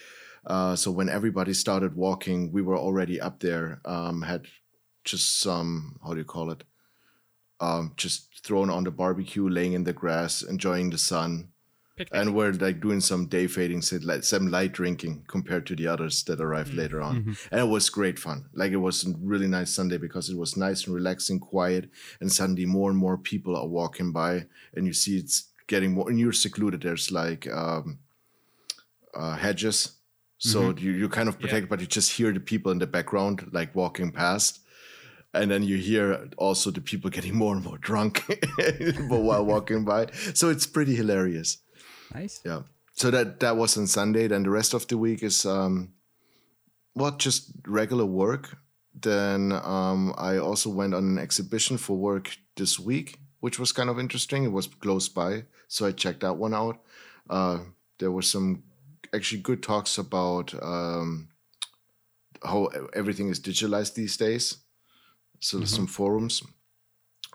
Uh, 0.45 0.75
so 0.75 0.89
when 0.89 1.09
everybody 1.09 1.53
started 1.53 1.95
walking 1.95 2.51
we 2.51 2.63
were 2.63 2.77
already 2.77 3.21
up 3.21 3.39
there 3.41 3.79
um, 3.85 4.23
had 4.23 4.47
just 5.03 5.39
some 5.39 5.99
how 6.03 6.13
do 6.13 6.19
you 6.19 6.25
call 6.25 6.49
it? 6.49 6.63
Um, 7.59 7.93
just 7.95 8.43
thrown 8.43 8.71
on 8.71 8.83
the 8.83 8.89
barbecue 8.89 9.47
laying 9.47 9.73
in 9.73 9.83
the 9.83 9.93
grass 9.93 10.41
enjoying 10.41 10.89
the 10.89 10.97
sun 10.97 11.49
and 12.12 12.36
we're 12.36 12.51
like 12.53 12.81
doing 12.81 13.01
some 13.01 13.27
day 13.27 13.48
fading, 13.48 13.81
some 13.81 14.48
light 14.48 14.72
drinking 14.72 15.25
compared 15.27 15.65
to 15.67 15.75
the 15.75 15.88
others 15.88 16.24
that 16.24 16.41
arrived 16.41 16.74
later 16.74 17.01
on, 17.01 17.36
and 17.51 17.62
it 17.62 17.67
was 17.67 17.89
great 17.89 18.20
fun. 18.20 18.46
Like 18.53 18.72
it 18.72 18.77
was 18.77 19.05
a 19.05 19.13
really 19.22 19.48
nice 19.48 19.74
Sunday 19.74 19.98
because 19.98 20.29
it 20.29 20.38
was 20.38 20.58
nice 20.58 20.86
and 20.86 20.96
relaxing, 20.96 21.39
quiet, 21.39 21.89
and 22.20 22.31
suddenly 22.31 22.65
more 22.65 22.89
and 22.89 23.00
more 23.00 23.17
people 23.17 23.55
are 23.55 23.67
walking 23.67 24.12
by, 24.12 24.46
and 24.74 24.86
you 24.86 24.93
see 24.93 25.17
it's 25.17 25.50
getting 25.67 25.93
more, 25.93 26.10
and 26.10 26.20
you're 26.20 26.31
secluded. 26.34 26.81
There's 26.81 27.12
like 27.12 27.48
um, 27.51 28.00
uh, 29.13 29.36
hedges, 29.36 29.98
so 30.41 30.74
you 30.75 30.91
you 30.91 31.08
kind 31.08 31.29
of 31.29 31.39
protect, 31.39 31.70
but 31.70 31.79
you 31.81 31.86
just 31.86 32.13
hear 32.13 32.31
the 32.31 32.39
people 32.39 32.72
in 32.72 32.79
the 32.79 32.88
background 32.88 33.48
like 33.51 33.75
walking 33.75 34.12
past. 34.12 34.60
And 35.34 35.50
then 35.50 35.63
you 35.63 35.77
hear 35.77 36.27
also 36.38 36.72
the 36.72 36.81
people 36.81 37.10
getting 37.17 37.36
more 37.36 37.55
and 37.55 37.63
more 37.63 37.77
drunk 37.77 38.25
while 39.08 39.46
walking 39.46 39.86
by. 39.86 40.08
So 40.34 40.50
it's 40.50 40.65
pretty 40.65 40.96
hilarious. 40.96 41.60
Nice. 42.13 42.41
Yeah. 42.45 42.61
So 42.93 43.09
that 43.11 43.39
that 43.39 43.57
was 43.57 43.77
on 43.77 43.87
Sunday. 43.87 44.27
Then 44.27 44.43
the 44.43 44.49
rest 44.49 44.73
of 44.73 44.87
the 44.87 44.97
week 44.97 45.23
is 45.23 45.45
um, 45.45 45.93
well, 46.95 47.11
just 47.11 47.51
regular 47.65 48.05
work. 48.05 48.57
Then 48.93 49.51
um, 49.51 50.13
I 50.17 50.37
also 50.37 50.69
went 50.69 50.93
on 50.93 51.03
an 51.05 51.17
exhibition 51.17 51.77
for 51.77 51.97
work 51.97 52.37
this 52.57 52.79
week, 52.79 53.19
which 53.39 53.57
was 53.57 53.71
kind 53.71 53.89
of 53.89 53.99
interesting. 53.99 54.43
It 54.43 54.51
was 54.51 54.67
close 54.67 55.07
by, 55.07 55.45
so 55.67 55.85
I 55.85 55.93
checked 55.93 56.19
that 56.21 56.33
one 56.33 56.53
out. 56.53 56.81
Uh, 57.29 57.59
there 57.99 58.11
were 58.11 58.21
some 58.21 58.63
actually 59.13 59.41
good 59.41 59.63
talks 59.63 59.97
about 59.97 60.53
um, 60.61 61.29
how 62.43 62.65
everything 62.93 63.29
is 63.29 63.39
digitalized 63.39 63.93
these 63.93 64.17
days. 64.17 64.57
So 65.39 65.63
some 65.65 65.87
forums. 65.87 66.43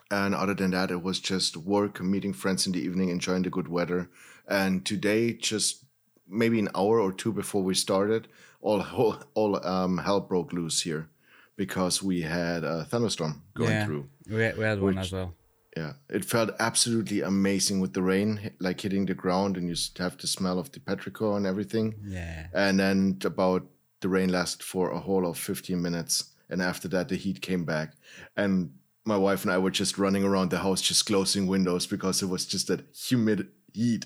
And 0.09 0.33
other 0.33 0.53
than 0.53 0.71
that, 0.71 0.91
it 0.91 1.03
was 1.03 1.19
just 1.19 1.57
work, 1.57 2.01
meeting 2.01 2.31
friends 2.31 2.65
in 2.65 2.71
the 2.71 2.79
evening, 2.79 3.09
enjoying 3.09 3.43
the 3.43 3.49
good 3.49 3.67
weather. 3.67 4.09
And 4.47 4.85
today, 4.85 5.33
just 5.33 5.85
maybe 6.27 6.59
an 6.59 6.69
hour 6.75 6.99
or 6.99 7.11
two 7.11 7.31
before 7.31 7.63
we 7.63 7.75
started, 7.75 8.27
all 8.61 8.81
all, 8.81 9.17
all 9.33 9.65
um, 9.65 9.97
hell 9.99 10.21
broke 10.21 10.53
loose 10.53 10.81
here 10.81 11.09
because 11.55 12.03
we 12.03 12.21
had 12.21 12.63
a 12.63 12.85
thunderstorm 12.85 13.43
going 13.55 13.71
yeah. 13.71 13.85
through. 13.85 14.07
We 14.29 14.41
had, 14.41 14.57
we 14.57 14.63
had 14.63 14.81
one 14.81 14.97
as 14.97 15.11
well. 15.11 15.33
Yeah, 15.75 15.93
it 16.09 16.25
felt 16.25 16.51
absolutely 16.59 17.21
amazing 17.21 17.81
with 17.81 17.93
the 17.93 18.01
rain, 18.01 18.51
like 18.59 18.81
hitting 18.81 19.05
the 19.05 19.13
ground, 19.13 19.57
and 19.57 19.69
you 19.69 19.75
have 19.99 20.17
the 20.17 20.25
smell 20.25 20.57
of 20.57 20.71
the 20.71 20.79
petrichor 20.79 21.37
and 21.37 21.45
everything. 21.45 21.95
Yeah. 22.03 22.47
And 22.53 22.79
then 22.79 23.19
about 23.23 23.67
the 24.01 24.09
rain 24.09 24.31
lasted 24.31 24.63
for 24.63 24.91
a 24.91 24.99
whole 24.99 25.27
of 25.27 25.37
15 25.37 25.79
minutes. 25.79 26.33
And 26.49 26.61
after 26.61 26.87
that, 26.89 27.09
the 27.09 27.15
heat 27.15 27.41
came 27.41 27.63
back. 27.63 27.93
And 28.35 28.71
my 29.05 29.17
wife 29.17 29.43
and 29.43 29.51
I 29.51 29.57
were 29.57 29.71
just 29.71 29.97
running 29.97 30.23
around 30.23 30.49
the 30.49 30.59
house, 30.59 30.81
just 30.81 31.05
closing 31.05 31.45
windows 31.47 31.85
because 31.85 32.21
it 32.21 32.27
was 32.27 32.45
just 32.45 32.67
that 32.67 32.85
humid 32.95 33.47
heat, 33.73 34.05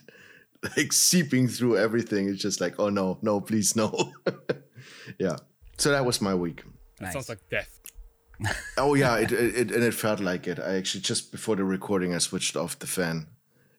like 0.78 0.94
seeping 0.94 1.48
through 1.48 1.78
everything. 1.78 2.30
It's 2.30 2.42
just 2.42 2.62
like, 2.62 2.80
oh 2.80 2.90
no, 2.90 3.18
no, 3.22 3.42
please, 3.42 3.76
no. 3.76 4.14
yeah. 5.20 5.38
So 5.78 5.92
that 5.92 6.06
was 6.06 6.22
my 6.22 6.36
week. 6.36 6.64
That 6.98 7.06
Nice. 7.06 7.14
sounds 7.14 7.30
like 7.30 7.50
death. 7.50 7.80
Oh 8.78 8.96
yeah, 8.96 9.18
it, 9.18 9.32
it, 9.32 9.56
it 9.56 9.72
and 9.72 9.84
it 9.84 9.94
felt 9.94 10.20
like 10.20 10.48
it. 10.48 10.60
I 10.60 10.76
actually 10.76 11.02
just 11.02 11.32
before 11.32 11.56
the 11.56 11.64
recording, 11.64 12.16
I 12.16 12.18
switched 12.18 12.56
off 12.56 12.80
the 12.80 12.88
fan 12.88 13.28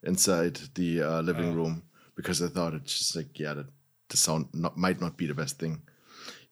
inside 0.04 0.60
the 0.74 1.02
uh, 1.02 1.20
living 1.22 1.52
room 1.52 1.82
because 2.14 2.40
I 2.40 2.46
thought 2.46 2.74
it's 2.74 2.96
just 2.96 3.16
like 3.16 3.40
yeah, 3.40 3.54
that 3.54 3.66
the 4.08 4.16
sound 4.16 4.46
not, 4.52 4.76
might 4.76 5.00
not 5.00 5.16
be 5.16 5.26
the 5.26 5.34
best 5.34 5.58
thing. 5.58 5.82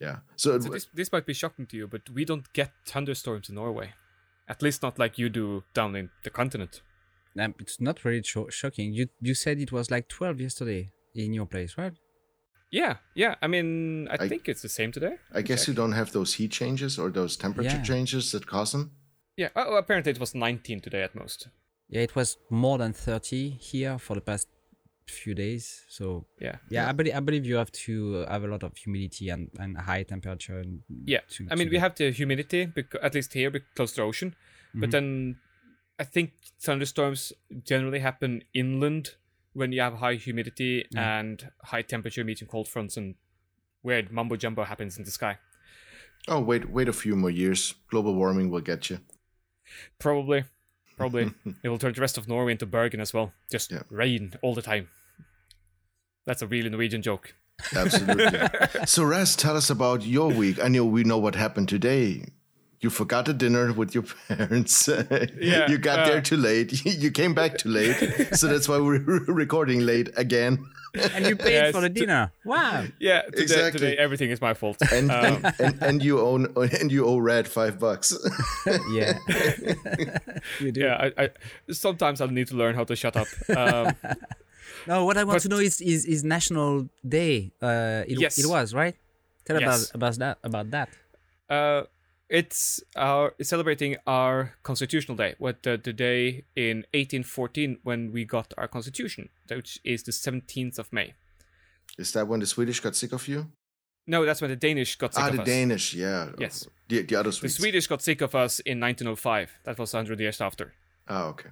Yeah, 0.01 0.19
so, 0.35 0.57
it, 0.57 0.63
So 0.65 0.71
this 0.71 0.87
this 0.93 1.13
might 1.13 1.25
be 1.25 1.35
shocking 1.35 1.67
to 1.67 1.77
you, 1.77 1.87
but 1.87 2.11
we 2.11 2.25
don't 2.25 2.53
get 2.53 2.73
thunderstorms 2.85 3.49
in 3.49 3.55
Norway. 3.55 3.93
At 4.49 4.61
least 4.63 4.83
not 4.83 4.99
like 4.99 5.17
you 5.17 5.29
do 5.29 5.63
down 5.73 5.95
in 5.95 6.11
the 6.25 6.31
continent. 6.31 6.83
Um, 7.39 7.55
it's 7.61 7.81
not 7.81 8.05
really 8.05 8.23
sho- 8.23 8.49
shocking. 8.51 8.93
You 8.93 9.09
you 9.21 9.35
said 9.35 9.59
it 9.59 9.73
was 9.73 9.91
like 9.91 10.09
12 10.09 10.41
yesterday 10.41 10.91
in 11.15 11.33
your 11.33 11.47
place, 11.47 11.77
right? 11.79 11.93
Yeah, 12.73 12.97
yeah. 13.15 13.35
I 13.43 13.47
mean, 13.49 14.09
I, 14.09 14.15
I- 14.25 14.29
think 14.29 14.49
it's 14.49 14.63
the 14.63 14.69
same 14.69 14.93
today. 14.93 15.17
I 15.33 15.43
guess 15.43 15.67
you 15.69 15.75
don't 15.75 15.93
have 15.93 16.13
those 16.13 16.35
heat 16.35 16.53
changes 16.53 16.99
or 16.99 17.11
those 17.11 17.37
temperature 17.37 17.77
Yeah. 17.77 17.83
changes 17.83 18.33
that 18.33 18.47
cause 18.47 18.73
them. 18.73 18.93
Yeah. 19.37 19.49
Oh, 19.57 19.77
apparently 19.77 20.13
it 20.13 20.21
was 20.21 20.35
19 20.35 20.81
today 20.81 21.03
at 21.03 21.15
most. 21.15 21.49
Yeah, 21.89 22.03
it 22.03 22.15
was 22.15 22.37
more 22.51 22.79
than 22.79 22.93
30 22.93 23.51
here 23.51 23.99
for 23.99 24.15
the 24.15 24.21
past 24.21 24.47
few 25.09 25.35
days. 25.35 25.83
So 25.89 26.27
Yeah. 26.41 26.57
yeah, 26.69 26.89
I 26.89 26.93
believe 26.93 27.15
I 27.17 27.21
believe 27.21 27.45
you 27.47 27.57
have 27.57 27.73
to 27.87 28.25
have 28.29 28.45
a 28.45 28.47
lot 28.49 28.63
of 28.63 28.77
humidity 28.77 29.29
and, 29.31 29.51
and 29.59 29.77
high 29.77 30.05
temperature. 30.05 30.59
And 30.61 30.83
Yeah. 31.07 31.21
to- 31.31 31.49
I 31.51 31.55
mean, 31.57 31.67
to 31.67 31.71
we 31.71 31.77
get- 31.79 31.81
have 31.83 31.95
the 31.97 32.11
humidity, 32.13 32.67
bec- 32.67 32.95
at 33.03 33.15
least 33.15 33.33
here, 33.33 33.51
bec- 33.51 33.75
close 33.75 33.91
to 33.93 33.97
the 33.97 34.03
ocean. 34.03 34.31
Mm-hmm. 34.31 34.81
But 34.81 34.91
then 34.93 35.37
I 36.00 36.04
think 36.04 36.33
thunderstorms 36.59 37.33
generally 37.62 37.99
happen 37.99 38.42
inland 38.54 39.11
when 39.52 39.71
you 39.71 39.83
have 39.83 39.97
high 39.97 40.14
humidity 40.14 40.87
and 40.97 41.50
high 41.64 41.83
temperature 41.83 42.25
meeting 42.25 42.49
cold 42.49 42.69
fronts 42.69 42.97
and 42.97 43.16
weird 43.83 44.11
mumbo 44.11 44.37
jumbo 44.37 44.64
happens 44.64 44.97
in 44.97 45.04
the 45.04 45.11
sky. 45.11 45.37
Oh 46.26 46.40
wait, 46.40 46.71
wait 46.71 46.88
a 46.88 46.95
few 46.95 47.16
more 47.16 47.30
years. 47.30 47.75
Global 47.90 48.14
warming 48.14 48.49
will 48.50 48.61
get 48.62 48.88
you. 48.88 49.00
Probably. 49.99 50.45
Probably. 50.97 51.33
it 51.62 51.69
will 51.69 51.78
turn 51.78 51.92
the 51.92 52.00
rest 52.00 52.16
of 52.16 52.26
Norway 52.26 52.52
into 52.52 52.66
Bergen 52.66 53.00
as 53.00 53.12
well. 53.12 53.33
Just 53.50 53.71
Yeah. 53.71 53.83
rain 53.90 54.35
all 54.42 54.54
the 54.54 54.62
time. 54.62 54.88
That's 56.26 56.40
a 56.40 56.47
really 56.47 56.71
Norwegian 56.71 57.02
joke. 57.02 57.35
Absolutely. 57.76 58.38
so 58.87 59.04
Raz, 59.04 59.37
tell 59.37 59.57
us 59.57 59.69
about 59.69 60.02
your 60.02 60.33
week. 60.33 60.62
I 60.62 60.69
know 60.69 60.87
we 60.87 61.04
know 61.04 61.19
what 61.19 61.35
happened 61.35 61.69
today. 61.69 62.25
You 62.83 62.89
forgot 62.91 63.29
a 63.29 63.33
dinner 63.35 63.73
with 63.75 63.95
your 63.95 64.05
parents. 64.29 64.89
Yeah, 64.89 65.69
you 65.71 65.77
got 65.79 65.99
uh, 66.01 66.07
there 66.09 66.21
too 66.23 66.37
late. 66.39 66.85
You 67.05 67.11
came 67.11 67.35
back 67.35 67.59
too 67.59 67.69
late. 67.69 67.95
so 68.35 68.47
that's 68.49 68.69
why 68.69 68.79
we're 68.79 69.01
recording 69.29 69.81
late 69.81 70.09
again. 70.17 70.65
and 71.15 71.27
you 71.27 71.37
paid 71.37 71.53
Yes, 71.53 71.73
for 71.75 71.83
the 71.83 71.89
to- 71.91 71.95
dinner. 72.01 72.33
Wow. 72.45 72.87
Yeah, 72.99 73.23
today, 73.23 73.43
Exactly. 73.43 73.81
today 73.81 73.97
everything 73.99 74.31
is 74.31 74.41
my 74.41 74.55
fault. 74.55 74.79
And, 74.93 75.11
Um, 75.11 75.45
and, 75.45 75.55
and 75.61 75.83
and 75.83 76.03
you 76.03 76.21
own 76.21 76.47
and 76.57 76.91
you 76.91 77.05
owe 77.07 77.19
Red 77.19 77.47
five 77.47 77.79
bucks. 77.79 78.17
Yeah. 78.91 79.19
you 80.59 80.73
do. 80.73 80.81
yeah, 80.81 80.97
I, 81.19 81.25
I 81.25 81.29
sometimes 81.73 82.21
I'll 82.21 82.29
need 82.33 82.49
to 82.49 82.57
learn 82.57 82.75
how 82.75 82.85
to 82.85 82.97
shut 82.97 83.15
up. 83.17 83.29
Um, 83.55 83.95
No, 84.87 85.05
what 85.05 85.17
I 85.19 85.25
want 85.25 85.37
But- 85.37 85.43
to 85.43 85.49
know 85.53 85.61
is 85.61 85.81
is, 85.81 86.07
is 86.07 86.25
National 86.25 86.89
Day. 87.07 87.53
Uh, 87.61 88.03
it, 88.09 88.19
Yes. 88.19 88.39
it 88.39 88.47
was 88.49 88.73
right. 88.73 88.97
Tell 89.45 89.61
Yes. 89.61 89.93
about 89.93 89.95
about 89.95 90.15
that 90.19 90.37
about 90.43 90.67
that. 90.71 90.89
uh, 91.51 91.83
it's 92.31 92.81
our 92.97 93.35
it's 93.39 93.51
celebrating 93.51 93.97
our 94.07 94.55
constitutional 94.63 95.17
day, 95.17 95.35
what 95.39 95.63
the, 95.65 95.81
the 95.83 95.93
day 95.93 96.45
in 96.55 96.79
1814 96.95 97.79
when 97.83 98.13
we 98.13 98.25
got 98.25 98.55
our 98.57 98.69
constitution, 98.69 99.29
which 99.49 99.81
is 99.85 100.05
the 100.05 100.13
17th 100.13 100.79
of 100.79 100.93
May. 100.93 101.15
Is 101.99 102.13
that 102.13 102.29
when 102.29 102.41
the 102.41 102.47
Swedish 102.47 102.81
got 102.81 102.95
sick 102.95 103.13
of 103.13 103.27
you? 103.27 103.51
No, 104.07 104.25
that's 104.25 104.41
when 104.41 104.51
the 104.51 104.57
Danish 104.57 104.97
got 104.97 105.13
sick 105.13 105.23
ah, 105.23 105.29
of 105.29 105.35
us. 105.35 105.41
Ah, 105.41 105.45
the. 105.45 105.51
Danish, 105.51 105.95
yeah. 105.95 106.31
Yes. 106.39 106.67
The, 106.89 107.03
the 107.03 107.17
other 107.17 107.31
The 107.31 107.49
Swedish 107.49 107.87
got 107.89 108.01
sick 108.01 108.21
of 108.21 108.35
us 108.35 108.61
in 108.61 108.81
1905. 108.81 109.51
That 109.65 109.79
was 109.79 109.93
100 109.93 110.19
years 110.21 110.41
after. 110.41 110.73
Ah, 111.09 111.27
okay. 111.27 111.51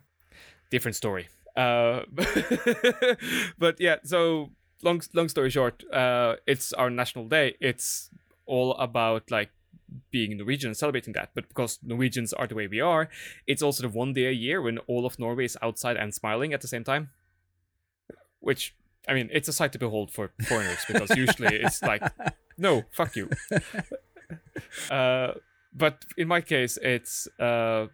different 0.71 0.95
story. 0.97 1.29
Uh, 1.57 2.03
but 3.59 3.81
yeah, 3.81 3.97
so 4.05 4.51
long 4.83 5.03
long 5.13 5.29
story 5.29 5.51
short, 5.51 5.83
uh, 5.93 6.37
it's 6.47 6.73
our 6.73 6.89
national 6.89 7.27
day. 7.27 7.57
It's 7.61 8.11
all 8.47 8.75
about 8.75 9.31
like 9.31 9.51
being 10.11 10.37
Norwegian 10.37 10.69
and 10.69 10.77
celebrating 10.77 11.13
that. 11.15 11.31
But 11.35 11.49
because 11.49 11.79
Norwegians 11.83 12.33
are 12.33 12.47
the 12.47 12.55
way 12.55 12.67
we 12.67 12.81
are, 12.81 13.09
it's 13.47 13.63
also 13.63 13.83
the 13.83 13.89
one 13.89 14.13
day 14.13 14.27
a 14.27 14.33
year 14.33 14.61
when 14.61 14.79
all 14.87 15.07
of 15.07 15.19
Norway 15.19 15.45
is 15.45 15.57
outside 15.63 15.97
and 15.97 16.15
smiling 16.15 16.53
at 16.53 16.61
the 16.61 16.69
same 16.69 16.85
time. 16.85 17.11
Which 18.41 18.75
I 19.09 19.15
mean, 19.15 19.31
it's 19.33 19.49
a 19.49 19.53
sight 19.53 19.73
to 19.73 19.79
behold 19.79 20.13
for 20.13 20.31
foreigners 20.47 20.85
because 20.87 21.11
usually 21.17 21.57
it's 21.57 21.83
like, 21.93 22.03
no, 22.57 22.85
fuck 22.93 23.17
you. 23.17 23.31
Uh, 24.91 25.33
but 25.73 26.05
in 26.19 26.29
my 26.29 26.43
case, 26.43 26.77
it's 26.83 27.27
uh, 27.41 27.87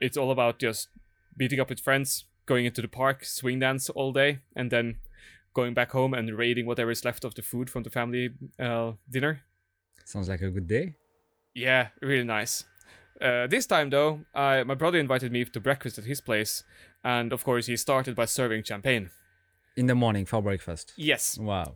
it's 0.00 0.18
all 0.18 0.30
about 0.30 0.58
just 0.58 0.88
meeting 1.38 1.60
up 1.60 1.70
with 1.70 1.80
friends, 1.80 2.24
going 2.44 2.66
into 2.66 2.82
the 2.82 2.88
park, 2.88 3.24
swing 3.24 3.60
dance 3.60 3.88
all 3.88 4.12
day, 4.12 4.40
and 4.54 4.70
then 4.70 4.96
going 5.54 5.72
back 5.72 5.92
home 5.92 6.12
and 6.12 6.36
raiding 6.36 6.66
whatever 6.66 6.90
is 6.90 7.04
left 7.04 7.24
of 7.24 7.34
the 7.34 7.42
food 7.42 7.70
from 7.70 7.84
the 7.84 7.90
family 7.90 8.30
uh, 8.58 8.92
dinner. 9.08 9.42
Sounds 10.04 10.28
like 10.28 10.42
a 10.42 10.50
good 10.50 10.66
day. 10.66 10.94
Yeah, 11.58 11.88
really 12.00 12.24
nice. 12.24 12.64
Uh, 13.20 13.46
this 13.48 13.66
time, 13.66 13.90
though, 13.90 14.20
I, 14.34 14.62
my 14.64 14.74
brother 14.74 14.98
invited 14.98 15.32
me 15.32 15.44
to 15.44 15.60
breakfast 15.60 15.98
at 15.98 16.04
his 16.04 16.20
place, 16.20 16.62
and 17.02 17.32
of 17.32 17.42
course, 17.44 17.66
he 17.66 17.76
started 17.76 18.14
by 18.14 18.26
serving 18.26 18.62
champagne. 18.62 19.10
In 19.76 19.86
the 19.86 19.94
morning 19.94 20.24
for 20.26 20.40
breakfast. 20.42 20.92
Yes, 20.96 21.36
Wow. 21.38 21.74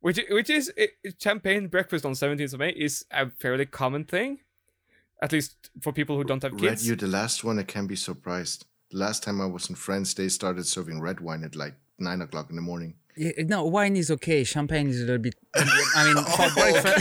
which 0.00 0.20
which 0.30 0.50
is 0.50 0.72
it, 0.76 0.90
champagne 1.20 1.66
breakfast 1.68 2.04
on 2.04 2.12
17th 2.12 2.52
of 2.54 2.60
May 2.60 2.70
is 2.70 3.04
a 3.10 3.30
fairly 3.42 3.66
common 3.66 4.04
thing, 4.04 4.38
at 5.20 5.32
least 5.32 5.70
for 5.82 5.92
people 5.92 6.16
who 6.16 6.24
don't 6.24 6.42
have 6.42 6.52
Red, 6.52 6.60
kids. 6.62 6.86
you're 6.86 6.96
the 6.96 7.08
last 7.20 7.42
one 7.44 7.56
that 7.56 7.68
can 7.68 7.86
be 7.88 7.96
surprised. 7.96 8.66
The 8.90 8.98
last 8.98 9.22
time 9.24 9.40
I 9.40 9.46
was 9.46 9.68
in 9.68 9.74
France, 9.76 10.14
they 10.14 10.28
started 10.28 10.64
serving 10.66 11.00
red 11.00 11.18
wine 11.20 11.42
at 11.44 11.54
like 11.56 11.74
nine 11.98 12.20
o'clock 12.22 12.50
in 12.50 12.56
the 12.56 12.62
morning. 12.62 12.94
Yeah, 13.18 13.32
no, 13.46 13.64
wine 13.64 13.96
is 13.96 14.10
okay. 14.12 14.44
Champagne 14.44 14.88
is 14.88 15.02
a 15.02 15.04
little 15.04 15.18
bit. 15.18 15.34
I 15.54 16.04
mean, 16.04 16.24
for 16.36 16.48
breakfast. 16.54 16.98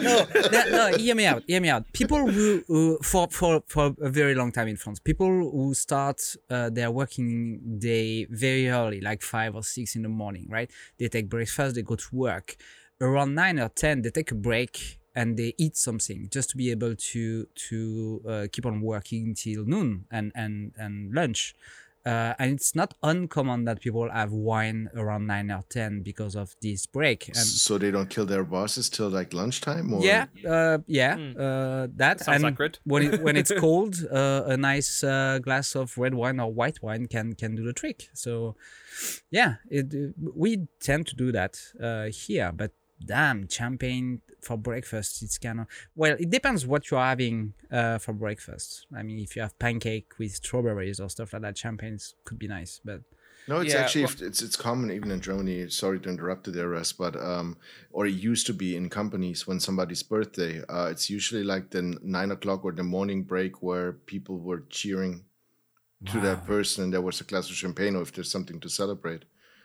No, 0.00 0.24
that, 0.26 0.66
no, 0.70 0.96
hear 0.96 1.14
me 1.14 1.26
out. 1.26 1.42
Hear 1.46 1.60
me 1.60 1.68
out. 1.68 1.90
People 1.92 2.26
who, 2.28 2.62
who 2.68 2.98
for 3.02 3.28
for 3.30 3.62
for 3.66 3.94
a 4.00 4.10
very 4.10 4.34
long 4.34 4.52
time 4.52 4.68
in 4.68 4.76
France, 4.76 5.00
people 5.00 5.28
who 5.28 5.74
start 5.74 6.20
uh, 6.50 6.70
their 6.70 6.90
working 6.90 7.78
day 7.78 8.26
very 8.30 8.68
early, 8.68 9.00
like 9.00 9.22
five 9.22 9.54
or 9.54 9.62
six 9.62 9.96
in 9.96 10.02
the 10.02 10.08
morning, 10.08 10.46
right? 10.48 10.70
They 10.98 11.08
take 11.08 11.28
breakfast, 11.28 11.74
they 11.74 11.82
go 11.82 11.96
to 11.96 12.08
work. 12.12 12.56
Around 13.00 13.34
nine 13.34 13.58
or 13.58 13.68
ten, 13.68 14.02
they 14.02 14.10
take 14.10 14.30
a 14.30 14.34
break 14.34 14.98
and 15.14 15.36
they 15.36 15.54
eat 15.58 15.76
something 15.76 16.28
just 16.30 16.50
to 16.50 16.56
be 16.56 16.70
able 16.70 16.94
to 16.94 17.46
to 17.68 18.22
uh, 18.28 18.46
keep 18.52 18.66
on 18.66 18.80
working 18.80 19.34
till 19.34 19.64
noon 19.64 20.04
and 20.10 20.30
and 20.34 20.72
and 20.76 21.12
lunch. 21.12 21.54
Uh, 22.06 22.34
and 22.38 22.52
it's 22.52 22.74
not 22.74 22.94
uncommon 23.02 23.64
that 23.64 23.80
people 23.80 24.08
have 24.10 24.32
wine 24.32 24.88
around 24.94 25.26
nine 25.26 25.50
or 25.50 25.64
ten 25.68 26.00
because 26.02 26.34
of 26.34 26.54
this 26.62 26.86
break. 26.86 27.28
And 27.28 27.36
so 27.36 27.76
they 27.76 27.90
don't 27.90 28.08
kill 28.08 28.24
their 28.24 28.44
bosses 28.44 28.88
till 28.88 29.08
like 29.08 29.34
lunchtime, 29.34 29.92
or 29.92 30.02
yeah, 30.02 30.26
uh, 30.48 30.78
yeah, 30.86 31.16
uh, 31.38 31.88
that 31.96 32.20
Sounds 32.20 32.36
and 32.36 32.44
like 32.44 32.56
good. 32.56 32.78
when 32.84 33.02
it, 33.02 33.22
when 33.22 33.36
it's 33.36 33.52
cold, 33.52 33.96
uh, 34.10 34.44
a 34.46 34.56
nice 34.56 35.04
uh, 35.04 35.38
glass 35.42 35.74
of 35.74 35.98
red 35.98 36.14
wine 36.14 36.40
or 36.40 36.52
white 36.52 36.82
wine 36.82 37.06
can 37.06 37.34
can 37.34 37.54
do 37.54 37.64
the 37.64 37.72
trick. 37.72 38.08
So, 38.14 38.56
yeah, 39.30 39.56
it, 39.68 40.14
we 40.34 40.68
tend 40.80 41.08
to 41.08 41.16
do 41.16 41.32
that 41.32 41.58
uh, 41.82 42.06
here. 42.06 42.52
But 42.52 42.72
damn, 43.04 43.48
champagne 43.48 44.20
for 44.42 44.56
breakfast, 44.56 45.22
it's 45.22 45.38
kind 45.38 45.60
of 45.60 45.66
well. 45.96 46.16
It 46.18 46.30
depends 46.30 46.66
what 46.66 46.90
you're 46.90 47.00
having 47.00 47.54
uh, 47.70 47.98
for 47.98 48.12
breakfast. 48.12 48.86
I 48.96 49.02
mean, 49.02 49.18
if 49.18 49.34
you 49.36 49.42
have 49.42 49.58
pancake 49.58 50.12
with 50.18 50.32
strawberries 50.36 51.00
or 51.00 51.08
stuff 51.08 51.32
like 51.32 51.42
that, 51.42 51.58
champagne 51.58 51.98
could 52.24 52.38
be 52.38 52.48
nice. 52.48 52.80
But 52.84 53.02
No, 53.48 53.60
it's 53.60 53.72
Yeah, 53.72 53.80
actually 53.80 54.04
well- 54.04 54.28
it's 54.28 54.42
it's 54.42 54.56
common 54.56 54.90
even 54.90 55.10
in 55.10 55.20
Germany. 55.20 55.68
Sorry 55.70 55.98
to 56.00 56.08
interrupt 56.10 56.46
you 56.46 56.52
there, 56.52 56.68
Russ, 56.68 56.92
but 56.92 57.16
um, 57.16 57.56
or 57.90 58.06
it 58.06 58.14
used 58.14 58.46
to 58.48 58.52
be 58.54 58.76
in 58.76 58.88
companies 58.90 59.46
when 59.46 59.58
somebody's 59.60 60.02
birthday. 60.02 60.62
Uh, 60.68 60.88
it's 60.92 61.08
usually 61.10 61.44
like 61.44 61.70
the 61.70 61.82
nine 62.02 62.30
o'clock 62.30 62.64
or 62.64 62.72
the 62.72 62.82
morning 62.84 63.22
break 63.24 63.62
where 63.62 63.92
people 63.92 64.38
were 64.38 64.64
cheering 64.70 65.24
to 66.06 66.20
that 66.20 66.46
person, 66.46 66.84
and 66.84 66.92
there 66.92 67.00
was 67.00 67.20
a 67.20 67.24
glass 67.24 67.48
of 67.50 67.56
champagne, 67.56 67.96
or 67.96 68.02
if 68.02 68.12
there's 68.12 68.30
something 68.30 68.60
to 68.60 68.68
celebrate. 68.68 69.24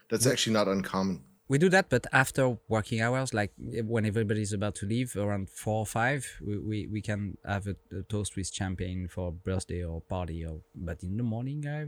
That's 0.09 0.25
actually 0.25 0.53
not 0.53 0.67
uncommon. 0.67 1.21
We 1.53 1.59
do 1.59 1.69
that, 1.69 1.87
but 1.87 2.07
after 2.11 2.57
working 2.67 2.99
hours, 2.99 3.31
like 3.31 3.51
when 3.59 4.07
everybody's 4.07 4.53
about 4.53 4.73
to 4.77 4.87
leave, 4.87 5.15
around 5.15 5.51
four 5.51 5.81
or 5.81 5.85
five, 5.85 6.25
we, 6.41 6.57
we, 6.57 6.87
we 6.87 6.99
can 6.99 7.37
have 7.45 7.67
a, 7.67 7.75
a 7.95 8.01
toast 8.09 8.35
with 8.35 8.51
champagne 8.51 9.07
for 9.07 9.31
birthday 9.31 9.83
or 9.83 10.01
party. 10.01 10.43
Or 10.43 10.61
but 10.73 11.03
in 11.03 11.15
the 11.15 11.21
morning, 11.21 11.63
I 11.67 11.85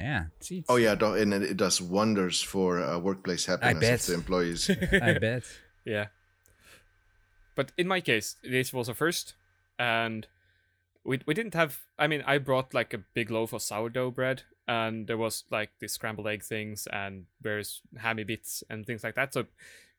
yeah, 0.00 0.26
see, 0.38 0.62
Oh 0.68 0.76
yeah, 0.76 0.92
and 0.92 1.34
it 1.34 1.42
it 1.42 1.56
does 1.56 1.82
wonders 1.82 2.40
for 2.40 2.80
uh, 2.80 2.96
workplace 3.00 3.46
happiness 3.46 3.80
bet. 3.80 4.00
of 4.02 4.06
the 4.06 4.14
employees. 4.14 4.70
I 5.02 5.18
bet. 5.18 5.42
Yeah. 5.84 6.06
But 7.56 7.72
in 7.76 7.88
my 7.88 8.00
case, 8.00 8.36
this 8.44 8.72
was 8.72 8.88
a 8.88 8.94
first, 8.94 9.34
and 9.80 10.28
we 11.02 11.22
we 11.26 11.34
didn't 11.34 11.54
have. 11.54 11.80
I 11.98 12.06
mean, 12.06 12.22
I 12.24 12.38
brought 12.38 12.72
like 12.72 12.94
a 12.94 13.02
big 13.14 13.32
loaf 13.32 13.52
of 13.52 13.62
sourdough 13.62 14.12
bread, 14.12 14.44
and 14.68 15.06
there 15.06 15.16
was 15.16 15.44
like 15.50 15.70
the 15.80 15.88
scrambled 15.88 16.28
egg 16.28 16.44
things 16.44 16.86
and 16.92 17.24
various 17.40 17.80
hammy 17.96 18.22
bits 18.24 18.62
and 18.70 18.86
things 18.86 19.02
like 19.02 19.14
that. 19.16 19.32
So 19.34 19.46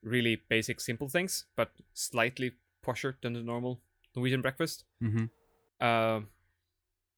really 0.04 0.42
basic, 0.48 0.80
simple 0.80 1.10
things, 1.10 1.46
but 1.56 1.72
slightly 1.94 2.52
posher 2.86 3.16
than 3.22 3.34
the 3.34 3.42
normal 3.42 3.82
Norwegian 4.16 4.42
breakfast. 4.42 4.86
hmm 5.02 5.26
Um, 5.82 6.28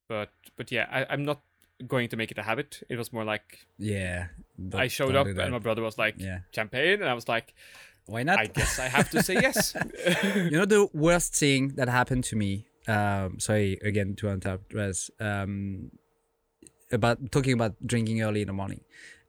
but 0.07 0.29
but 0.55 0.71
yeah, 0.71 0.87
I, 0.91 1.05
I'm 1.09 1.23
not 1.25 1.41
going 1.87 2.09
to 2.09 2.17
make 2.17 2.31
it 2.31 2.37
a 2.37 2.43
habit. 2.43 2.83
It 2.89 2.97
was 2.97 3.11
more 3.13 3.23
like 3.25 3.67
Yeah. 3.77 4.27
I 4.73 4.87
showed 4.87 5.15
up 5.15 5.27
and 5.27 5.51
my 5.51 5.59
brother 5.59 5.81
was 5.81 5.97
like 5.97 6.15
Yeah. 6.17 6.39
champagne, 6.55 7.01
and 7.01 7.09
I 7.09 7.13
was 7.13 7.27
like, 7.27 7.53
Why 8.05 8.23
not? 8.23 8.39
I 8.39 8.47
guess 8.47 8.79
I 8.79 8.87
have 8.87 9.09
to 9.11 9.21
say 9.23 9.35
yes. 9.35 9.75
you 10.23 10.51
know 10.57 10.65
the 10.65 10.87
worst 10.93 11.35
thing 11.35 11.69
that 11.75 11.89
happened 11.89 12.23
to 12.25 12.35
me 12.35 12.65
um 12.87 13.39
sorry 13.39 13.77
again 13.83 14.15
to 14.15 14.27
interrupt 14.29 14.73
was 14.73 15.11
um 15.19 15.91
about 16.91 17.31
talking 17.31 17.53
about 17.53 17.75
drinking 17.85 18.21
early 18.21 18.41
in 18.41 18.47
the 18.47 18.53
morning 18.53 18.81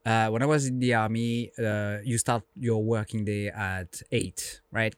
uh 0.07 0.28
when 0.28 0.42
i 0.42 0.47
was 0.47 0.66
in 0.66 0.78
the 0.78 0.92
army 0.95 1.50
uh 1.59 1.99
you 2.04 2.19
start 2.19 2.42
your 2.57 2.83
working 2.83 3.25
day 3.25 3.49
at 3.49 4.02
eight 4.11 4.61
right 4.71 4.95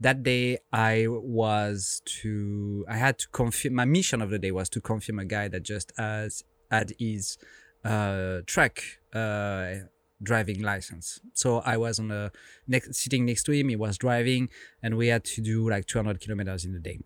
that 0.00 0.22
day 0.22 0.58
i 0.72 1.06
was 1.08 2.02
to 2.04 2.84
i 2.88 2.96
had 2.96 3.18
to 3.18 3.28
confirm 3.28 3.74
my 3.74 3.84
mission 3.84 4.22
of 4.22 4.30
the 4.30 4.38
day 4.38 4.50
was 4.50 4.68
to 4.68 4.80
confirm 4.80 5.18
a 5.18 5.24
guy 5.24 5.48
that 5.48 5.62
just 5.62 5.92
has 5.96 6.42
had 6.70 6.92
his 6.98 7.38
uh 7.84 8.40
truck 8.46 8.80
uh 9.14 9.74
driving 10.22 10.62
license. 10.62 11.20
So 11.34 11.58
I 11.58 11.76
was 11.76 11.98
on 11.98 12.10
a 12.10 12.32
next 12.66 12.94
sitting 12.94 13.26
next 13.26 13.44
to 13.44 13.52
him. 13.52 13.68
He 13.68 13.76
was 13.76 13.98
driving, 13.98 14.48
and 14.82 14.96
we 14.96 15.08
had 15.08 15.24
to 15.24 15.40
do 15.40 15.68
like 15.68 15.86
200 15.86 16.20
kilometers 16.20 16.64
in 16.64 16.74
a 16.74 16.78
day. 16.78 17.00